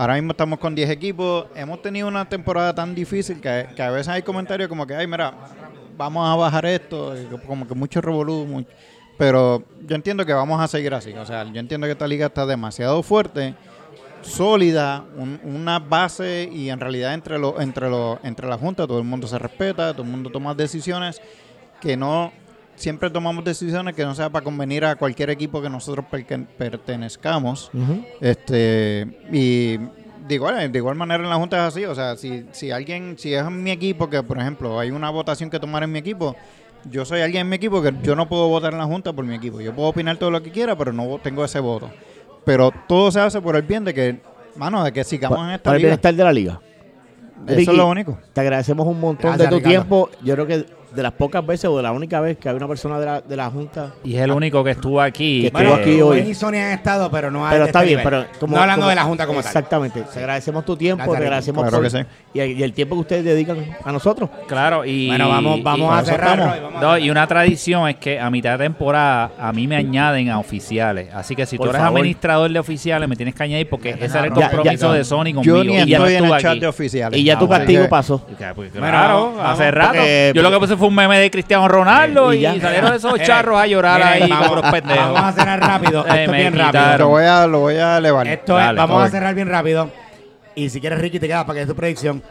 Ahora 0.00 0.14
mismo 0.14 0.30
estamos 0.30 0.58
con 0.58 0.74
10 0.74 0.88
equipos. 0.88 1.44
Hemos 1.54 1.82
tenido 1.82 2.08
una 2.08 2.26
temporada 2.26 2.74
tan 2.74 2.94
difícil 2.94 3.38
que, 3.38 3.66
que 3.76 3.82
a 3.82 3.90
veces 3.90 4.08
hay 4.08 4.22
comentarios 4.22 4.66
como 4.66 4.86
que, 4.86 4.94
ay, 4.94 5.06
mira, 5.06 5.34
vamos 5.94 6.26
a 6.26 6.34
bajar 6.36 6.64
esto, 6.64 7.14
como 7.46 7.68
que 7.68 7.74
mucho 7.74 8.00
revolú. 8.00 8.46
mu- 8.46 8.64
Pero 9.18 9.62
yo 9.86 9.94
entiendo 9.94 10.24
que 10.24 10.32
vamos 10.32 10.58
a 10.58 10.66
seguir 10.68 10.94
así. 10.94 11.12
O 11.12 11.26
sea, 11.26 11.44
yo 11.44 11.60
entiendo 11.60 11.86
que 11.86 11.90
esta 11.92 12.08
liga 12.08 12.28
está 12.28 12.46
demasiado 12.46 13.02
fuerte, 13.02 13.54
sólida, 14.22 15.04
un- 15.18 15.38
una 15.44 15.78
base 15.78 16.48
y 16.50 16.70
en 16.70 16.80
realidad 16.80 17.12
entre, 17.12 17.38
lo, 17.38 17.60
entre, 17.60 17.90
lo, 17.90 18.20
entre 18.22 18.48
la 18.48 18.56
Junta 18.56 18.86
todo 18.86 19.00
el 19.00 19.04
mundo 19.04 19.26
se 19.26 19.38
respeta, 19.38 19.92
todo 19.92 20.04
el 20.04 20.08
mundo 20.08 20.30
toma 20.30 20.54
decisiones 20.54 21.20
que 21.78 21.98
no 21.98 22.32
siempre 22.80 23.10
tomamos 23.10 23.44
decisiones 23.44 23.94
que 23.94 24.04
no 24.04 24.14
sea 24.14 24.30
para 24.30 24.42
convenir 24.42 24.84
a 24.84 24.96
cualquier 24.96 25.30
equipo 25.30 25.60
que 25.62 25.68
nosotros 25.70 26.06
pertenezcamos. 26.58 27.70
Este, 28.20 29.06
y 29.32 29.76
de 29.76 30.34
igual, 30.34 30.72
de 30.72 30.78
igual 30.78 30.96
manera 30.96 31.22
en 31.22 31.30
la 31.30 31.36
Junta 31.36 31.58
es 31.58 31.74
así. 31.74 31.84
O 31.84 31.94
sea, 31.94 32.16
si, 32.16 32.46
si 32.52 32.70
alguien, 32.70 33.16
si 33.18 33.34
es 33.34 33.44
en 33.46 33.62
mi 33.62 33.70
equipo, 33.70 34.08
que 34.08 34.22
por 34.22 34.38
ejemplo 34.38 34.78
hay 34.78 34.90
una 34.90 35.10
votación 35.10 35.50
que 35.50 35.60
tomar 35.60 35.82
en 35.82 35.92
mi 35.92 35.98
equipo, 35.98 36.34
yo 36.90 37.04
soy 37.04 37.20
alguien 37.20 37.42
en 37.42 37.48
mi 37.50 37.56
equipo 37.56 37.82
que 37.82 37.92
yo 38.02 38.16
no 38.16 38.28
puedo 38.28 38.48
votar 38.48 38.72
en 38.72 38.78
la 38.78 38.86
Junta 38.86 39.12
por 39.12 39.24
mi 39.24 39.34
equipo. 39.34 39.60
Yo 39.60 39.74
puedo 39.74 39.88
opinar 39.88 40.16
todo 40.16 40.30
lo 40.30 40.42
que 40.42 40.50
quiera, 40.50 40.76
pero 40.76 40.92
no 40.92 41.18
tengo 41.22 41.44
ese 41.44 41.60
voto. 41.60 41.90
Pero 42.44 42.72
todo 42.88 43.10
se 43.12 43.20
hace 43.20 43.40
por 43.40 43.54
el 43.56 43.62
bien 43.62 43.84
de 43.84 43.92
que, 43.92 44.20
mano, 44.56 44.82
de 44.82 44.92
que 44.92 45.04
sigamos 45.04 45.38
en 45.40 45.50
esta 45.50 45.64
para 45.64 45.76
el 45.76 45.82
liga. 45.82 45.88
bienestar 45.90 46.14
de 46.14 46.24
la 46.24 46.32
liga. 46.32 46.60
Eso 47.46 47.56
Ricky, 47.56 47.70
es 47.70 47.76
lo 47.76 47.88
único. 47.88 48.18
Te 48.32 48.40
agradecemos 48.40 48.86
un 48.86 49.00
montón 49.00 49.30
Gracias, 49.30 49.50
de 49.50 49.50
tu 49.50 49.56
Ricardo. 49.56 49.70
tiempo. 49.70 50.10
Yo 50.22 50.34
creo 50.34 50.46
que 50.46 50.66
de 50.94 51.02
las 51.02 51.12
pocas 51.12 51.44
veces 51.46 51.66
o 51.66 51.76
de 51.76 51.82
la 51.82 51.92
única 51.92 52.20
vez 52.20 52.36
que 52.38 52.48
hay 52.48 52.54
una 52.56 52.66
persona 52.68 52.98
de 52.98 53.06
la, 53.06 53.20
de 53.20 53.36
la 53.36 53.50
Junta. 53.50 53.90
Y 54.04 54.16
es 54.16 54.22
el 54.22 54.32
único 54.32 54.62
que 54.64 54.70
estuvo 54.72 55.00
aquí. 55.00 55.42
Que 55.42 55.50
que- 55.50 55.58
estuvo 55.58 55.74
aquí 55.74 56.00
hoy. 56.00 56.18
Y 56.20 56.34
Sonia 56.34 56.66
han 56.68 56.72
estado, 56.72 57.10
pero 57.10 57.30
no 57.30 57.44
Pero 57.50 57.64
este 57.64 57.66
está 57.66 57.80
bien, 57.82 57.98
nivel. 57.98 58.04
pero 58.04 58.26
como, 58.40 58.56
no 58.56 58.62
hablando 58.62 58.82
como- 58.82 58.90
de 58.90 58.96
la 58.96 59.02
Junta 59.04 59.26
como 59.26 59.40
tal. 59.40 59.46
Exactamente. 59.48 60.02
Te 60.02 60.18
agradecemos 60.18 60.64
tu 60.64 60.76
tiempo, 60.76 60.98
Gracias, 61.04 61.18
te 61.18 61.24
agradecemos 61.24 61.62
Claro 61.62 61.76
por- 61.76 61.84
que 61.84 61.90
sí. 61.90 62.06
y, 62.34 62.40
y 62.40 62.62
el 62.62 62.72
tiempo 62.72 62.94
que 62.96 63.00
ustedes 63.00 63.24
dedican 63.24 63.58
a 63.84 63.92
nosotros. 63.92 64.30
Claro, 64.48 64.84
y. 64.84 65.06
Bueno, 65.08 65.28
vamos, 65.28 65.62
vamos 65.62 65.94
y- 65.96 65.98
a 66.00 66.04
cerrar. 66.04 66.30
estamos. 66.38 66.52
Roy, 66.54 66.60
vamos 66.64 66.76
a 66.78 66.80
No, 66.80 66.88
cerrar. 66.92 67.00
y 67.06 67.10
una 67.10 67.26
tradición 67.26 67.88
es 67.88 67.96
que 67.96 68.18
a 68.20 68.30
mitad 68.30 68.58
de 68.58 68.64
temporada 68.64 69.32
a 69.38 69.52
mí 69.52 69.66
me 69.66 69.76
añaden 69.76 70.30
a 70.30 70.38
oficiales. 70.38 71.08
Así 71.14 71.34
que 71.36 71.46
si 71.46 71.56
Por 71.56 71.66
tú 71.66 71.70
eres 71.70 71.82
favor. 71.82 71.98
administrador 72.00 72.50
de 72.50 72.58
oficiales, 72.58 73.08
me 73.08 73.16
tienes 73.16 73.34
que 73.34 73.42
añadir 73.42 73.68
porque 73.68 73.90
ese 73.90 74.04
era 74.06 74.24
el 74.24 74.30
Ya, 74.34 74.40
ya, 74.40 74.50
compromiso 74.50 74.88
ya. 74.88 74.98
de 74.98 75.04
Sony 75.04 75.24
conmigo. 75.34 75.42
Yo 75.42 75.64
ni 75.64 75.76
y 75.78 75.86
ya 75.86 75.96
estoy 75.98 76.14
en 76.14 76.16
estuvo 76.24 76.34
el 76.36 76.42
chat 76.42 76.58
de 76.58 76.66
oficiales. 76.66 77.18
Y 77.18 77.24
ya 77.24 77.38
tu 77.38 77.48
castigo 77.48 77.88
pasó. 77.88 78.18
Pues, 78.54 78.72
Bueno, 78.72 78.88
claro, 78.88 79.34
hace 79.42 79.70
rato. 79.70 79.98
Yo 80.34 80.42
lo 80.42 80.50
que 80.50 80.58
puse 80.58 80.76
fue 80.80 80.88
un 80.88 80.94
meme 80.96 81.18
de 81.18 81.30
Cristiano 81.30 81.68
Ronaldo 81.68 82.32
Y 82.32 82.44
y, 82.44 82.60
salieron 82.60 82.92
esos 82.94 83.12
Miren, 83.12 83.26
charros 83.28 83.60
a 83.60 83.66
llorar 83.68 84.02
ahí 84.02 84.28
vamos- 84.28 84.48
como 84.48 84.60
los 84.62 84.70
pendejos. 84.72 85.12
Vamos 85.12 85.22
a 85.22 85.32
cerrar 85.32 85.60
rápido. 85.60 86.04
Eh, 86.12 86.20
Esto 86.24 86.32
bien 86.32 86.58
rápido. 86.58 86.98
Lo 86.98 87.08
voy 87.08 87.24
a, 87.24 87.46
lo 87.46 87.60
voy 87.60 87.76
a 87.76 87.98
elevar. 87.98 88.26
Esto 88.26 88.58
es, 88.58 88.64
Dale, 88.66 88.78
vamos 88.78 89.04
a 89.04 89.08
cerrar 89.10 89.34
bien 89.34 89.48
rápido. 89.48 89.90
Y 90.56 90.68
si 90.68 90.80
quieres, 90.80 90.98
Ricky, 91.00 91.20
te 91.20 91.28
quedas 91.28 91.44
para 91.44 91.58
que 91.58 91.62
es 91.62 91.68
tu 91.68 91.76
predicción. 91.76 92.22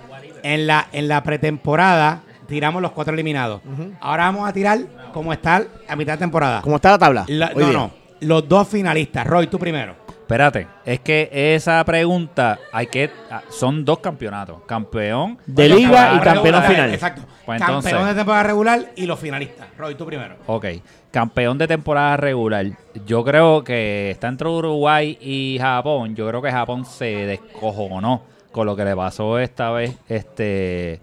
En 0.43 0.68
la, 0.68 0.88
en 0.91 1.08
la 1.08 1.24
pretemporada 1.24 2.20
tiramos 2.47 2.82
los 2.82 2.91
cuatro 2.91 3.14
eliminados. 3.14 3.62
Ahora 4.02 4.26
vamos 4.26 4.47
a 4.50 4.52
tirar 4.54 4.80
como 5.14 5.32
está 5.32 5.64
a 5.88 5.95
mitad 5.95 6.14
de 6.14 6.18
temporada. 6.20 6.62
¿Cómo 6.62 6.76
está 6.78 6.91
la 6.91 6.97
tabla? 6.97 7.26
La- 7.28 7.52
no, 7.52 7.60
día. 7.60 7.72
no. 7.74 7.91
Los 8.22 8.47
dos 8.50 8.68
finalistas. 8.68 9.26
Roy, 9.26 9.47
tú 9.47 9.58
primero. 9.58 9.95
Espérate, 10.30 10.67
es 10.86 10.99
que 10.99 11.27
esa 11.55 11.84
pregunta 11.84 12.59
hay 12.71 12.86
que 12.86 13.09
ah, 13.32 13.41
son 13.49 13.84
dos 13.84 13.97
campeonatos, 13.97 14.61
campeón 14.67 15.39
De 15.47 15.67
Bueno, 15.67 15.75
liga 15.75 16.13
y 16.13 16.19
campeón 16.19 16.45
regular. 16.45 16.67
final. 16.71 16.93
Exacto. 16.93 17.21
Pues 17.47 17.59
Campeón 17.59 17.77
entonces- 17.80 18.07
de 18.09 18.13
temporada 18.13 18.43
regular 18.43 18.80
y 18.95 19.07
los 19.07 19.19
finalistas. 19.19 19.67
Roy, 19.75 19.95
tú 19.95 20.05
primero. 20.05 20.36
Ok, 20.45 20.65
campeón 21.09 21.57
de 21.57 21.67
temporada 21.67 22.15
regular. 22.17 22.63
Yo 23.07 23.23
creo 23.23 23.63
que 23.63 24.11
está 24.11 24.27
entre 24.27 24.47
Uruguay 24.49 25.17
y 25.19 25.57
Japón. 25.59 26.15
Yo 26.15 26.27
creo 26.27 26.43
que 26.43 26.51
Japón 26.51 26.86
se 26.86 27.05
descojonó 27.25 28.21
con 28.51 28.67
lo 28.67 28.75
que 28.75 28.86
le 28.86 28.95
pasó 28.95 29.39
esta 29.39 29.71
vez. 29.71 29.95
Este, 30.07 30.99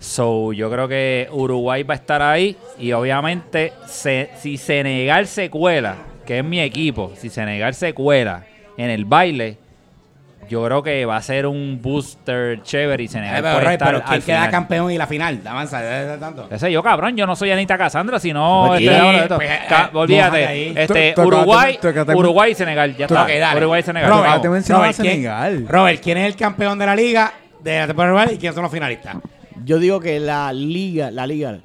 so, 0.00 0.52
yo 0.52 0.68
creo 0.72 0.88
que 0.88 1.28
Uruguay 1.30 1.84
va 1.84 1.94
a 1.94 1.98
estar 1.98 2.20
ahí 2.20 2.56
y 2.80 2.90
obviamente 2.90 3.72
se- 3.86 4.30
si 4.38 4.56
Senegal 4.56 5.28
se 5.28 5.48
cuela, 5.50 5.94
que 6.24 6.38
es 6.38 6.44
mi 6.44 6.60
equipo, 6.60 7.12
si 7.16 7.30
Senegal 7.30 7.74
se 7.74 7.92
cuela 7.94 8.44
en 8.76 8.90
el 8.90 9.04
baile. 9.04 9.58
Yo 10.46 10.62
creo 10.66 10.82
que 10.82 11.06
va 11.06 11.16
a 11.16 11.22
ser 11.22 11.46
un 11.46 11.80
booster 11.80 12.62
chévere 12.62 13.02
y 13.04 13.08
Senegal 13.08 13.38
Eh, 13.38 13.42
pero, 13.42 13.60
puede 13.60 13.72
estar 13.72 13.88
pero 13.88 14.00
¿quién 14.02 14.12
al 14.14 14.22
queda 14.22 14.36
final. 14.36 14.50
campeón 14.50 14.90
y 14.90 14.98
la 14.98 15.06
final? 15.06 15.40
Avanza, 15.46 16.18
tanto. 16.20 16.48
Ese 16.50 16.70
yo, 16.70 16.82
cabrón, 16.82 17.16
yo 17.16 17.26
no 17.26 17.34
soy 17.34 17.50
Anita 17.50 17.78
Cassandra, 17.78 18.18
sino 18.18 18.64
Pues, 18.68 18.82
este. 18.82 19.34
Pues, 19.34 19.50
eh, 19.50 19.88
olvídate, 19.94 20.82
este, 20.82 21.14
Uruguay, 21.18 21.78
Uruguay 22.14 22.52
y 22.52 22.54
Senegal, 22.54 22.94
ya 22.94 23.06
está. 23.06 23.22
Ok, 23.22 23.30
dale. 23.40 23.60
Uruguay 23.60 23.80
y 23.80 23.82
Senegal. 23.84 24.10
Robert, 24.10 24.44
mencionar 24.44 24.82
Robert, 24.82 25.00
a 25.00 25.02
¿quién-. 25.02 25.66
Robert, 25.68 26.00
¿quién 26.02 26.18
es 26.18 26.26
el 26.26 26.36
campeón 26.36 26.78
de 26.78 26.86
la 26.86 26.94
liga 26.96 27.32
de 27.62 27.78
la 27.78 27.86
temporada 27.86 28.12
regular 28.12 28.34
y 28.34 28.38
quiénes 28.38 28.54
son 28.54 28.64
los 28.64 28.72
finalistas? 28.72 29.16
Yo 29.64 29.78
digo 29.78 29.98
que 29.98 30.20
la 30.20 30.52
liga, 30.52 31.10
la 31.10 31.26
liga, 31.26 31.58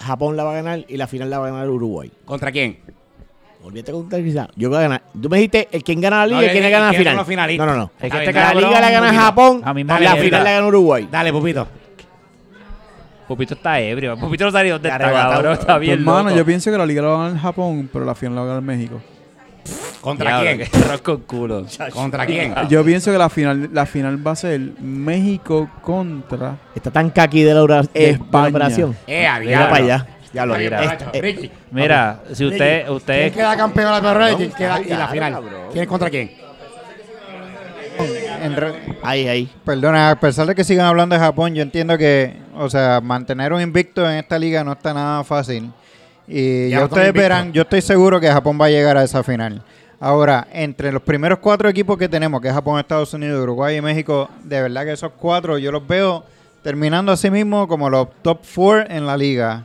Japón 0.00 0.36
la 0.36 0.42
va 0.42 0.50
a 0.50 0.54
ganar 0.62 0.84
y 0.88 0.96
la 0.96 1.06
final 1.06 1.30
la 1.30 1.38
va 1.38 1.46
a 1.46 1.50
ganar 1.52 1.70
Uruguay. 1.70 2.10
¿Contra 2.24 2.50
quién? 2.50 2.78
Olvídate 3.66 3.90
con 3.90 4.08
quizá. 4.08 4.46
Yo 4.54 4.68
voy 4.68 4.78
a 4.78 4.82
ganar. 4.82 5.02
Tú 5.20 5.28
me 5.28 5.38
dijiste 5.38 5.68
el 5.72 5.82
quién 5.82 6.00
gana 6.00 6.18
la 6.18 6.26
liga 6.28 6.40
No, 6.40 6.46
y 6.46 6.50
quién 6.50 6.64
¿y 6.64 6.70
gana 6.70 6.86
la 6.86 7.24
final. 7.24 7.56
No, 7.56 7.66
no, 7.66 7.76
no. 7.76 7.90
Que 8.00 8.08
bien, 8.08 8.32
La 8.32 8.54
liga 8.54 8.80
la 8.80 8.90
gana. 8.92 9.12
Japón, 9.12 9.62
A 9.64 9.74
mí 9.74 9.82
me 9.82 10.00
la 10.00 10.14
final 10.14 10.44
la 10.44 10.50
gana 10.52 10.66
Uruguay. 10.68 11.08
Dale, 11.10 11.32
Pupito. 11.32 11.66
Pupito 13.26 13.54
está 13.54 13.80
ebrio. 13.80 14.16
Pupito 14.16 14.44
no 14.44 14.52
sabe 14.52 14.70
dónde 14.70 14.88
Está 14.88 14.96
está, 14.98 15.06
arrebatado. 15.08 15.32
cabrón. 15.34 15.52
Está 15.54 15.78
bien 15.78 15.94
hermano, 15.98 16.30
yo 16.36 16.44
pienso 16.46 16.70
que 16.70 16.78
la 16.78 16.86
liga 16.86 17.02
la 17.02 17.08
va 17.08 17.14
a 17.24 17.28
ganar 17.28 17.42
Japón, 17.42 17.90
pero 17.92 18.04
la 18.04 18.14
final 18.14 18.36
la 18.36 18.40
va 18.42 18.46
a 18.46 18.48
ganar 18.50 18.62
México. 18.62 19.00
¿Contra 20.00 20.40
quién? 20.42 20.62
con 21.02 21.22
culo. 21.22 21.66
¿Contra 21.92 22.24
quién? 22.24 22.54
Yo 22.68 22.84
pienso 22.84 23.10
que 23.10 23.18
la 23.18 23.28
final, 23.28 23.70
la 23.72 23.84
final 23.84 24.24
va 24.24 24.30
a 24.30 24.36
ser 24.36 24.60
México 24.80 25.68
contra 25.82 26.56
Está 26.72 26.92
tan 26.92 27.10
caqui 27.10 27.42
de 27.42 27.52
la, 27.52 27.80
eh, 27.80 27.88
de 27.92 28.10
España. 28.10 28.48
operación. 28.48 28.96
Eh, 29.08 29.26
para 29.26 29.74
allá. 29.76 30.06
Ya 30.32 30.44
lo 30.46 30.56
mira. 30.56 30.82
macho, 30.82 31.06
Eh, 31.12 31.20
Ricky. 31.20 31.50
Mira, 31.70 32.20
si 32.32 32.44
usted, 32.44 32.82
¿Quién 32.84 32.96
usted, 32.96 33.32
queda 33.32 33.56
campeón 33.56 33.86
de 33.86 34.00
la 34.00 34.12
regular 34.14 34.32
y 34.32 34.36
quién 34.36 34.52
queda 34.52 34.80
y 34.80 34.88
la 34.88 35.08
final? 35.08 35.42
¿Quién 35.72 35.86
contra 35.86 36.10
quién? 36.10 36.30
Ahí, 39.02 39.28
ahí. 39.28 39.50
Perdona, 39.64 40.10
a 40.10 40.20
pesar 40.20 40.46
de 40.46 40.54
que 40.54 40.64
sigan 40.64 40.86
hablando 40.86 41.14
de 41.14 41.20
Japón, 41.20 41.54
yo 41.54 41.62
entiendo 41.62 41.96
que, 41.96 42.36
o 42.56 42.68
sea, 42.68 43.00
mantener 43.00 43.52
un 43.52 43.60
invicto 43.60 44.08
en 44.08 44.18
esta 44.18 44.38
liga 44.38 44.62
no 44.62 44.72
está 44.72 44.92
nada 44.92 45.24
fácil. 45.24 45.70
Y 46.28 46.70
Ya 46.70 46.84
ustedes 46.84 47.12
verán, 47.12 47.52
yo 47.52 47.62
estoy 47.62 47.80
seguro 47.80 48.20
que 48.20 48.28
Japón 48.30 48.58
va 48.60 48.66
a 48.66 48.70
llegar 48.70 48.96
a 48.96 49.04
esa 49.04 49.22
final. 49.22 49.62
Ahora, 49.98 50.46
entre 50.52 50.92
los 50.92 51.00
primeros 51.02 51.38
cuatro 51.38 51.68
equipos 51.68 51.96
que 51.96 52.08
tenemos, 52.08 52.40
que 52.40 52.48
es 52.48 52.54
Japón, 52.54 52.78
Estados 52.78 53.14
Unidos, 53.14 53.42
Uruguay 53.42 53.76
y 53.76 53.80
México, 53.80 54.28
de 54.42 54.60
verdad 54.60 54.84
que 54.84 54.92
esos 54.92 55.12
cuatro 55.18 55.56
yo 55.56 55.72
los 55.72 55.86
veo 55.86 56.24
terminando 56.62 57.12
así 57.12 57.30
mismo 57.30 57.66
como 57.66 57.88
los 57.88 58.08
top 58.22 58.44
four 58.44 58.86
en 58.90 59.06
la 59.06 59.16
liga. 59.16 59.64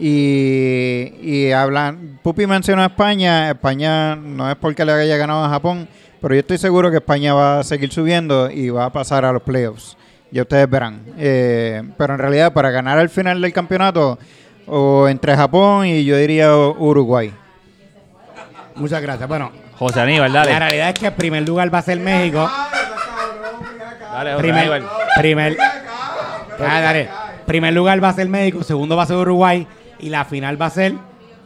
Y, 0.00 1.12
y 1.20 1.52
hablan, 1.52 2.20
Pupi 2.22 2.46
mencionó 2.46 2.82
a 2.82 2.86
España, 2.86 3.50
España 3.50 4.14
no 4.16 4.48
es 4.48 4.56
porque 4.56 4.84
le 4.84 4.92
haya 4.92 5.16
ganado 5.16 5.44
a 5.44 5.48
Japón, 5.48 5.88
pero 6.20 6.34
yo 6.34 6.40
estoy 6.40 6.56
seguro 6.58 6.90
que 6.90 6.98
España 6.98 7.34
va 7.34 7.58
a 7.60 7.64
seguir 7.64 7.90
subiendo 7.92 8.48
y 8.50 8.70
va 8.70 8.84
a 8.86 8.92
pasar 8.92 9.24
a 9.24 9.32
los 9.32 9.42
playoffs. 9.42 9.96
Ya 10.30 10.42
ustedes 10.42 10.68
verán. 10.70 11.00
Eh, 11.18 11.82
pero 11.96 12.12
en 12.14 12.20
realidad 12.20 12.52
para 12.52 12.70
ganar 12.70 12.98
al 12.98 13.08
final 13.08 13.40
del 13.40 13.52
campeonato, 13.52 14.18
o 14.66 15.08
entre 15.08 15.34
Japón 15.34 15.86
y 15.86 16.04
yo 16.04 16.16
diría 16.16 16.54
Uruguay. 16.56 17.32
Muchas 18.76 19.02
gracias. 19.02 19.28
Bueno, 19.28 19.50
José 19.78 20.00
Aníbal, 20.00 20.32
la 20.32 20.40
dale. 20.44 20.58
realidad 20.58 20.88
es 20.90 20.94
que 20.98 21.06
el 21.06 21.12
primer 21.14 21.48
lugar 21.48 21.72
va 21.74 21.78
a 21.78 21.82
ser 21.82 21.98
México. 21.98 22.48
Dale, 24.12 24.30
José 24.32 24.42
Primer, 24.42 24.60
Aníbal. 24.60 24.84
primer, 25.16 25.56
Ah, 26.60 26.80
dale. 26.80 27.08
primer 27.46 27.72
lugar 27.72 28.02
va 28.02 28.10
a 28.10 28.12
ser 28.12 28.28
México, 28.28 28.62
segundo 28.62 28.96
va 28.96 29.04
a 29.04 29.06
ser 29.06 29.16
Uruguay 29.16 29.66
y 29.98 30.08
la 30.10 30.24
final 30.24 30.60
va 30.60 30.66
a 30.66 30.70
ser 30.70 30.94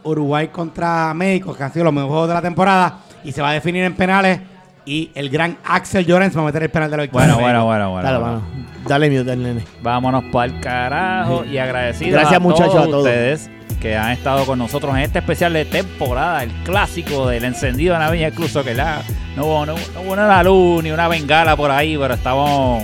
Uruguay 0.03 0.49
contra 0.49 1.13
México, 1.13 1.55
que 1.55 1.63
han 1.63 1.71
sido 1.71 1.85
los 1.85 1.93
mejores 1.93 2.11
juegos 2.11 2.27
de 2.29 2.33
la 2.33 2.41
temporada 2.41 2.99
y 3.23 3.31
se 3.31 3.41
va 3.41 3.49
a 3.49 3.53
definir 3.53 3.83
en 3.83 3.95
penales 3.95 4.39
y 4.85 5.11
el 5.15 5.29
gran 5.29 5.57
Axel 5.63 6.05
Llorens 6.05 6.35
va 6.35 6.41
a 6.41 6.45
meter 6.45 6.63
el 6.63 6.69
penal 6.69 6.91
de 6.91 6.97
la 6.97 7.03
victoria. 7.03 7.33
Bueno, 7.35 7.65
bueno, 7.65 7.65
bueno, 7.65 7.91
bueno. 7.91 8.07
Dale, 8.07 8.19
bueno. 8.19 8.41
mano. 8.41 8.65
Dale 8.87 9.09
mute 9.09 9.31
al 9.31 9.43
nene. 9.43 9.65
Vámonos 9.81 10.25
para 10.25 10.45
el 10.45 10.59
carajo 10.59 11.45
y 11.45 11.57
agradecidos 11.57 12.13
Gracias, 12.13 12.35
a 12.35 12.39
muchachos, 12.39 12.73
todos 12.73 12.87
a 12.87 12.89
todos. 12.89 13.05
ustedes 13.05 13.49
que 13.79 13.97
han 13.97 14.11
estado 14.11 14.45
con 14.45 14.59
nosotros 14.59 14.95
en 14.95 15.01
este 15.01 15.19
especial 15.19 15.51
de 15.53 15.65
temporada, 15.65 16.43
el 16.43 16.51
clásico 16.63 17.27
del 17.27 17.43
encendido 17.43 17.93
de 17.93 17.99
Naviña, 17.99 18.29
incluso 18.29 18.63
que 18.63 18.73
la, 18.73 19.01
no, 19.35 19.45
hubo, 19.45 19.65
no, 19.65 19.75
no 19.75 20.01
hubo 20.01 20.13
una 20.13 20.41
luz 20.41 20.83
ni 20.83 20.91
una 20.91 21.09
bengala 21.09 21.57
por 21.57 21.69
ahí, 21.69 21.97
pero 21.97 22.13
estamos, 22.13 22.81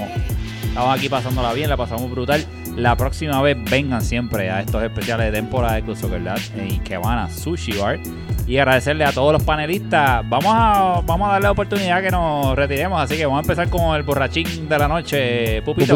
estamos 0.64 0.98
aquí 0.98 1.08
pasándola 1.08 1.54
bien, 1.54 1.70
la 1.70 1.78
pasamos 1.78 2.12
brutal. 2.12 2.46
La 2.80 2.95
próxima 2.95 3.41
vez 3.41 3.57
vengan 3.69 4.01
siempre 4.01 4.49
a 4.49 4.61
estos 4.61 4.81
especiales 4.84 5.27
de 5.31 5.31
temporada 5.34 5.76
de 5.76 5.81
Club 5.84 5.97
Soccer 5.97 6.23
Dad 6.23 6.38
y 6.68 6.80
que 6.80 6.97
van 6.97 7.19
a 7.19 7.30
Sushi 7.30 7.73
Bar. 7.77 7.99
Y 8.47 8.57
agradecerle 8.57 9.03
a 9.06 9.11
todos 9.11 9.34
los 9.34 9.43
panelistas. 9.43 10.27
Vamos 10.30 10.51
a, 10.56 11.01
vamos 11.06 11.27
a 11.27 11.34
darle 11.34 11.43
la 11.47 11.51
oportunidad 11.51 12.01
que 12.01 12.10
nos 12.10 12.56
retiremos, 12.56 12.99
así 13.01 13.15
que 13.18 13.26
vamos 13.26 13.39
a 13.39 13.41
empezar 13.41 13.69
con 13.69 13.95
el 13.95 14.03
borrachín 14.03 14.68
de 14.69 14.77
la 14.80 14.88
noche, 14.88 15.61
Pupito. 15.64 15.93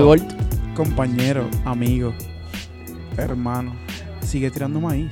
Compañero, 0.76 1.47
amigo, 1.65 2.14
hermano, 3.18 3.73
sigue 4.22 4.51
tirando 4.51 4.80
maíz. 4.81 5.11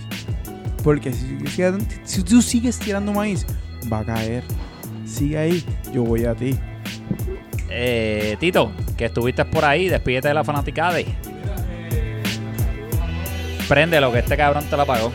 Porque 0.84 1.14
si, 1.14 1.38
si- 1.48 1.64
si 2.04 2.24
tú 2.24 2.42
sigues 2.42 2.80
tirando 2.80 3.14
maíz, 3.14 3.46
va 3.92 4.00
a 4.00 4.04
caer. 4.06 4.44
Sigue 5.06 5.38
ahí, 5.38 5.64
yo 5.94 6.04
voy 6.04 6.26
a 6.26 6.34
ti. 6.36 6.58
Eh, 7.70 8.36
Tito, 8.40 8.72
que 8.98 9.06
estuviste 9.06 9.46
por 9.46 9.64
ahí, 9.64 9.88
despídete 9.88 10.28
de 10.28 10.34
la 10.34 10.44
fanaticada. 10.44 11.00
Prende 13.72 14.02
lo 14.02 14.12
que 14.12 14.20
este 14.20 14.36
cabrón 14.36 14.66
te 14.66 14.76
lo 14.76 14.86
pagó. 14.86 15.14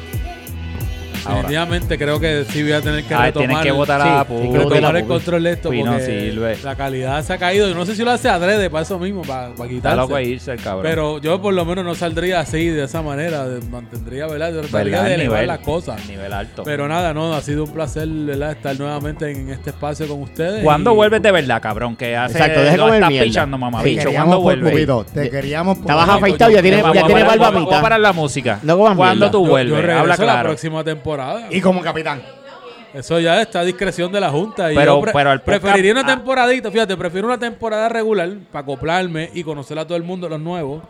Ahora. 1.26 1.36
Definitivamente 1.48 1.98
creo 1.98 2.20
que 2.20 2.44
sí 2.48 2.62
voy 2.62 2.72
a 2.72 2.80
tener 2.80 3.04
que 3.04 3.14
Ah, 3.14 3.22
retomar, 3.26 3.48
tienes 3.48 3.64
que 3.66 3.72
votar 3.72 4.00
a 4.00 4.04
sí, 4.20 4.26
Pupi. 4.28 4.42
retomar 4.46 4.64
Votar 4.64 4.94
a 4.94 4.98
el 4.98 5.06
control 5.06 5.42
de 5.42 5.50
esto 5.52 5.68
Pupi 5.68 5.82
no 5.82 5.92
porque 5.92 6.04
sirve. 6.06 6.58
la 6.62 6.74
calidad 6.76 7.22
se 7.24 7.32
ha 7.32 7.38
caído. 7.38 7.68
Yo 7.68 7.74
no 7.74 7.84
sé 7.86 7.94
si 7.96 8.04
lo 8.04 8.10
hace 8.10 8.28
adrede 8.28 8.70
para 8.70 8.82
eso 8.82 8.98
mismo, 8.98 9.22
para, 9.22 9.48
para 9.54 9.68
quitarse. 9.68 9.76
Está 9.76 9.94
loco 9.96 10.18
irse 10.20 10.52
el 10.52 10.60
cabrón. 10.62 10.82
Pero 10.84 11.20
yo 11.20 11.40
por 11.42 11.54
lo 11.54 11.64
menos 11.64 11.84
no 11.84 11.94
saldría 11.94 12.40
así, 12.40 12.68
de 12.68 12.84
esa 12.84 13.02
manera. 13.02 13.44
mantendría, 13.70 14.26
¿verdad? 14.26 14.52
Yo 14.52 14.60
trataría 14.62 14.84
¿Verdad? 14.92 15.04
de 15.08 15.14
El 15.14 15.20
elevar 15.20 15.38
nivel. 15.40 15.46
las 15.48 15.58
cosas. 15.60 16.06
Nivel 16.08 16.32
alto. 16.32 16.62
Pero 16.64 16.88
nada, 16.88 17.12
no, 17.14 17.32
ha 17.34 17.40
sido 17.42 17.64
un 17.64 17.72
placer, 17.72 18.06
¿verdad? 18.08 18.52
Estar 18.52 18.78
nuevamente 18.78 19.30
en 19.30 19.50
este 19.50 19.70
espacio 19.70 20.06
con 20.08 20.22
ustedes. 20.22 20.62
¿Cuándo 20.62 20.92
y- 20.92 20.94
vuelves 20.96 21.22
de 21.22 21.32
verdad, 21.32 21.60
cabrón? 21.60 21.96
Que 21.96 22.16
hace 22.16 22.38
Exacto, 22.38 22.60
deja 22.60 22.76
comer 22.76 22.94
estás 22.94 23.08
mierda. 23.10 23.26
pichando, 23.26 23.58
mamabicho. 23.58 24.02
queríamos 24.04 24.26
¿Cuándo 24.26 24.40
vuelves? 24.40 25.06
Te 25.12 25.30
queríamos 25.30 25.78
Estabas 25.78 26.08
afeitado, 26.08 26.50
ya 26.50 26.62
tiene, 26.62 26.82
Vamos 26.82 26.94
ya 26.94 27.02
a 27.02 27.06
tiene 27.06 27.20
parar- 27.22 27.38
barba 27.38 27.46
a 27.46 27.50
vamos 27.50 27.62
a 27.62 27.70
mitad. 27.70 27.82
parar 27.82 28.00
la 28.00 28.12
música. 28.12 28.60
¿Cuándo 28.96 29.30
tú 29.30 29.46
vuelves? 29.46 29.78
Habla 29.84 30.06
la 30.06 30.16
claro. 30.16 30.48
próxima 30.50 30.84
temporada. 30.84 31.15
Y 31.50 31.60
como 31.60 31.80
capitán. 31.82 32.22
Eso 32.94 33.20
ya 33.20 33.42
está 33.42 33.60
a 33.60 33.64
discreción 33.64 34.10
de 34.10 34.20
la 34.20 34.30
Junta. 34.30 34.72
Y 34.72 34.74
Pero- 34.74 34.96
yo 34.96 35.00
pre- 35.02 35.12
pero 35.12 35.32
el 35.32 35.40
preferiría 35.40 35.92
una 35.92 36.06
temporadita, 36.06 36.70
fíjate, 36.70 36.96
prefiero 36.96 37.26
una 37.26 37.38
temporada 37.38 37.88
regular 37.88 38.30
para 38.50 38.62
acoplarme 38.62 39.30
y 39.34 39.42
conocer 39.42 39.78
a 39.78 39.84
todo 39.86 39.96
el 39.98 40.02
mundo, 40.04 40.28
los 40.30 40.40
nuevos, 40.40 40.82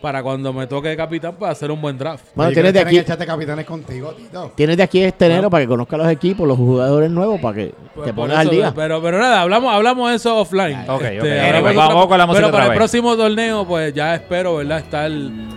para 0.00 0.24
cuando 0.24 0.52
me 0.52 0.66
toque 0.66 0.88
de 0.88 0.96
capitán, 0.96 1.36
para 1.36 1.52
hacer 1.52 1.70
un 1.70 1.80
buen 1.80 1.96
draft. 1.96 2.24
Bueno, 2.34 2.50
tienes 2.50 2.72
de 2.72 2.80
estar 2.80 2.88
aquí, 3.14 3.20
de 3.20 3.26
capitanes 3.26 3.64
contigo, 3.64 4.10
Tito. 4.12 4.52
tienes 4.56 4.76
de 4.76 4.82
aquí 4.82 5.04
este 5.04 5.26
enero 5.26 5.48
para 5.48 5.62
que 5.62 5.68
conozcas 5.68 5.96
los 6.00 6.08
equipos, 6.10 6.48
los 6.48 6.56
jugadores 6.56 7.08
nuevos, 7.08 7.40
para 7.40 7.54
que 7.54 7.74
Pues 7.94 8.06
te 8.06 8.12
pongas 8.12 8.38
al 8.38 8.48
día. 8.50 8.72
Pero, 8.74 9.00
pero 9.00 9.20
nada, 9.20 9.42
hablamos, 9.42 9.72
hablamos 9.72 10.10
de 10.10 10.16
eso 10.16 10.36
offline. 10.38 10.80
Este, 10.80 10.90
Ok, 10.90 11.00
ok. 11.00 11.04
hablamos 11.04 11.38
Anyway, 11.54 11.72
de 11.74 11.76
vamos 11.78 12.06
con 12.08 12.18
la 12.18 12.26
música 12.26 12.38
Pero 12.40 12.48
otra 12.48 12.60
para 12.62 12.72
el 12.72 12.76
próximo 12.78 13.16
torneo, 13.16 13.64
pues 13.68 13.94
ya 13.94 14.16
espero, 14.16 14.56
¿verdad? 14.56 14.78
Estar, 14.78 15.08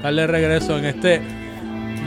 darle 0.03 0.27
regreso 0.27 0.77
en 0.77 0.85
este 0.85 1.21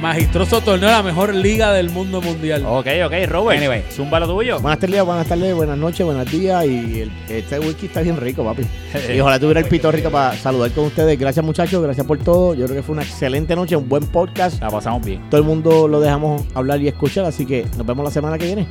magistroso 0.00 0.60
torneo, 0.60 0.88
la 0.90 1.02
mejor 1.02 1.34
liga 1.34 1.72
del 1.72 1.90
mundo 1.90 2.20
mundial. 2.22 2.64
Ok, 2.66 2.86
ok, 3.04 3.12
Robert. 3.28 3.58
Anyway, 3.58 3.82
zumba 3.90 4.20
lo 4.20 4.28
tuyo. 4.28 4.60
Buenas 4.60 4.78
tardes, 4.78 5.02
buenas 5.04 5.26
tardes, 5.26 5.54
buenas 5.54 5.76
noches, 5.76 6.06
buenos 6.06 6.30
días. 6.30 6.64
Y 6.66 7.00
el- 7.02 7.12
este 7.28 7.58
whisky 7.58 7.86
está 7.86 8.00
bien 8.02 8.16
rico, 8.16 8.44
papi. 8.44 8.62
y 9.14 9.18
ojalá 9.20 9.40
tuviera 9.40 9.60
el 9.60 9.66
pitorrito 9.66 10.10
para 10.10 10.34
saludar 10.36 10.70
con 10.70 10.84
ustedes. 10.84 11.18
Gracias, 11.18 11.44
muchachos, 11.44 11.82
gracias 11.82 12.06
por 12.06 12.18
todo. 12.18 12.54
Yo 12.54 12.66
creo 12.66 12.76
que 12.76 12.82
fue 12.82 12.92
una 12.92 13.02
excelente 13.02 13.56
noche, 13.56 13.74
un 13.74 13.88
buen 13.88 14.04
podcast. 14.06 14.60
La 14.60 14.70
pasamos 14.70 15.04
bien. 15.04 15.28
Todo 15.30 15.40
el 15.40 15.46
mundo 15.46 15.88
lo 15.88 15.98
dejamos 16.00 16.42
hablar 16.54 16.80
y 16.80 16.88
escuchar, 16.88 17.24
así 17.24 17.44
que 17.44 17.66
nos 17.76 17.84
vemos 17.86 18.04
la 18.04 18.10
semana 18.12 18.38
que 18.38 18.46
viene. 18.46 18.68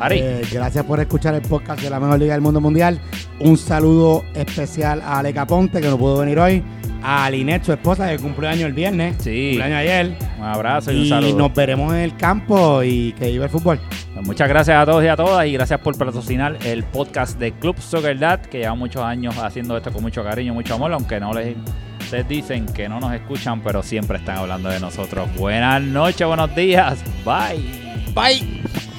Ari. 0.00 0.18
Eh, 0.18 0.42
gracias 0.52 0.84
por 0.84 1.00
escuchar 1.00 1.34
el 1.34 1.42
podcast 1.42 1.80
de 1.80 1.88
la 1.88 1.98
mejor 2.00 2.18
liga 2.18 2.32
del 2.34 2.42
mundo 2.42 2.60
mundial. 2.60 3.00
Un 3.40 3.56
saludo 3.56 4.24
especial 4.34 5.00
a 5.00 5.20
Ale 5.20 5.32
Caponte, 5.32 5.80
que 5.80 5.88
no 5.88 5.96
pudo 5.96 6.18
venir 6.18 6.38
hoy. 6.38 6.62
A 7.08 7.30
Linet, 7.30 7.62
su 7.62 7.72
esposa, 7.72 8.08
que 8.10 8.18
cumplió 8.18 8.48
año 8.50 8.66
el 8.66 8.72
viernes. 8.72 9.14
Sí. 9.20 9.50
Cumpleaños 9.52 9.78
ayer. 9.78 10.16
Un 10.38 10.44
abrazo 10.44 10.90
y 10.90 10.96
un 10.96 11.02
Y 11.02 11.08
saludo. 11.08 11.38
nos 11.38 11.54
veremos 11.54 11.92
en 11.94 12.00
el 12.00 12.16
campo 12.16 12.82
y 12.82 13.12
que 13.12 13.30
viva 13.30 13.44
el 13.44 13.50
fútbol. 13.50 13.78
Pues 14.12 14.26
muchas 14.26 14.48
gracias 14.48 14.76
a 14.76 14.84
todos 14.84 15.04
y 15.04 15.06
a 15.06 15.14
todas 15.14 15.46
y 15.46 15.52
gracias 15.52 15.78
por 15.80 15.96
patrocinar 15.96 16.58
el 16.64 16.82
podcast 16.82 17.38
de 17.38 17.52
Club 17.52 17.78
Soccer 17.78 18.18
Dad, 18.18 18.40
que 18.40 18.58
lleva 18.58 18.74
muchos 18.74 19.02
años 19.04 19.36
haciendo 19.38 19.76
esto 19.76 19.92
con 19.92 20.02
mucho 20.02 20.24
cariño, 20.24 20.52
mucho 20.52 20.74
amor, 20.74 20.92
aunque 20.92 21.20
no 21.20 21.32
les 21.32 21.56
ustedes 22.00 22.28
dicen 22.28 22.66
que 22.66 22.88
no 22.88 22.98
nos 23.00 23.12
escuchan, 23.14 23.60
pero 23.62 23.82
siempre 23.82 24.18
están 24.18 24.38
hablando 24.38 24.68
de 24.68 24.80
nosotros. 24.80 25.28
Buenas 25.36 25.82
noches, 25.82 26.26
buenos 26.26 26.54
días. 26.56 26.98
Bye. 27.24 27.62
Bye. 28.14 28.95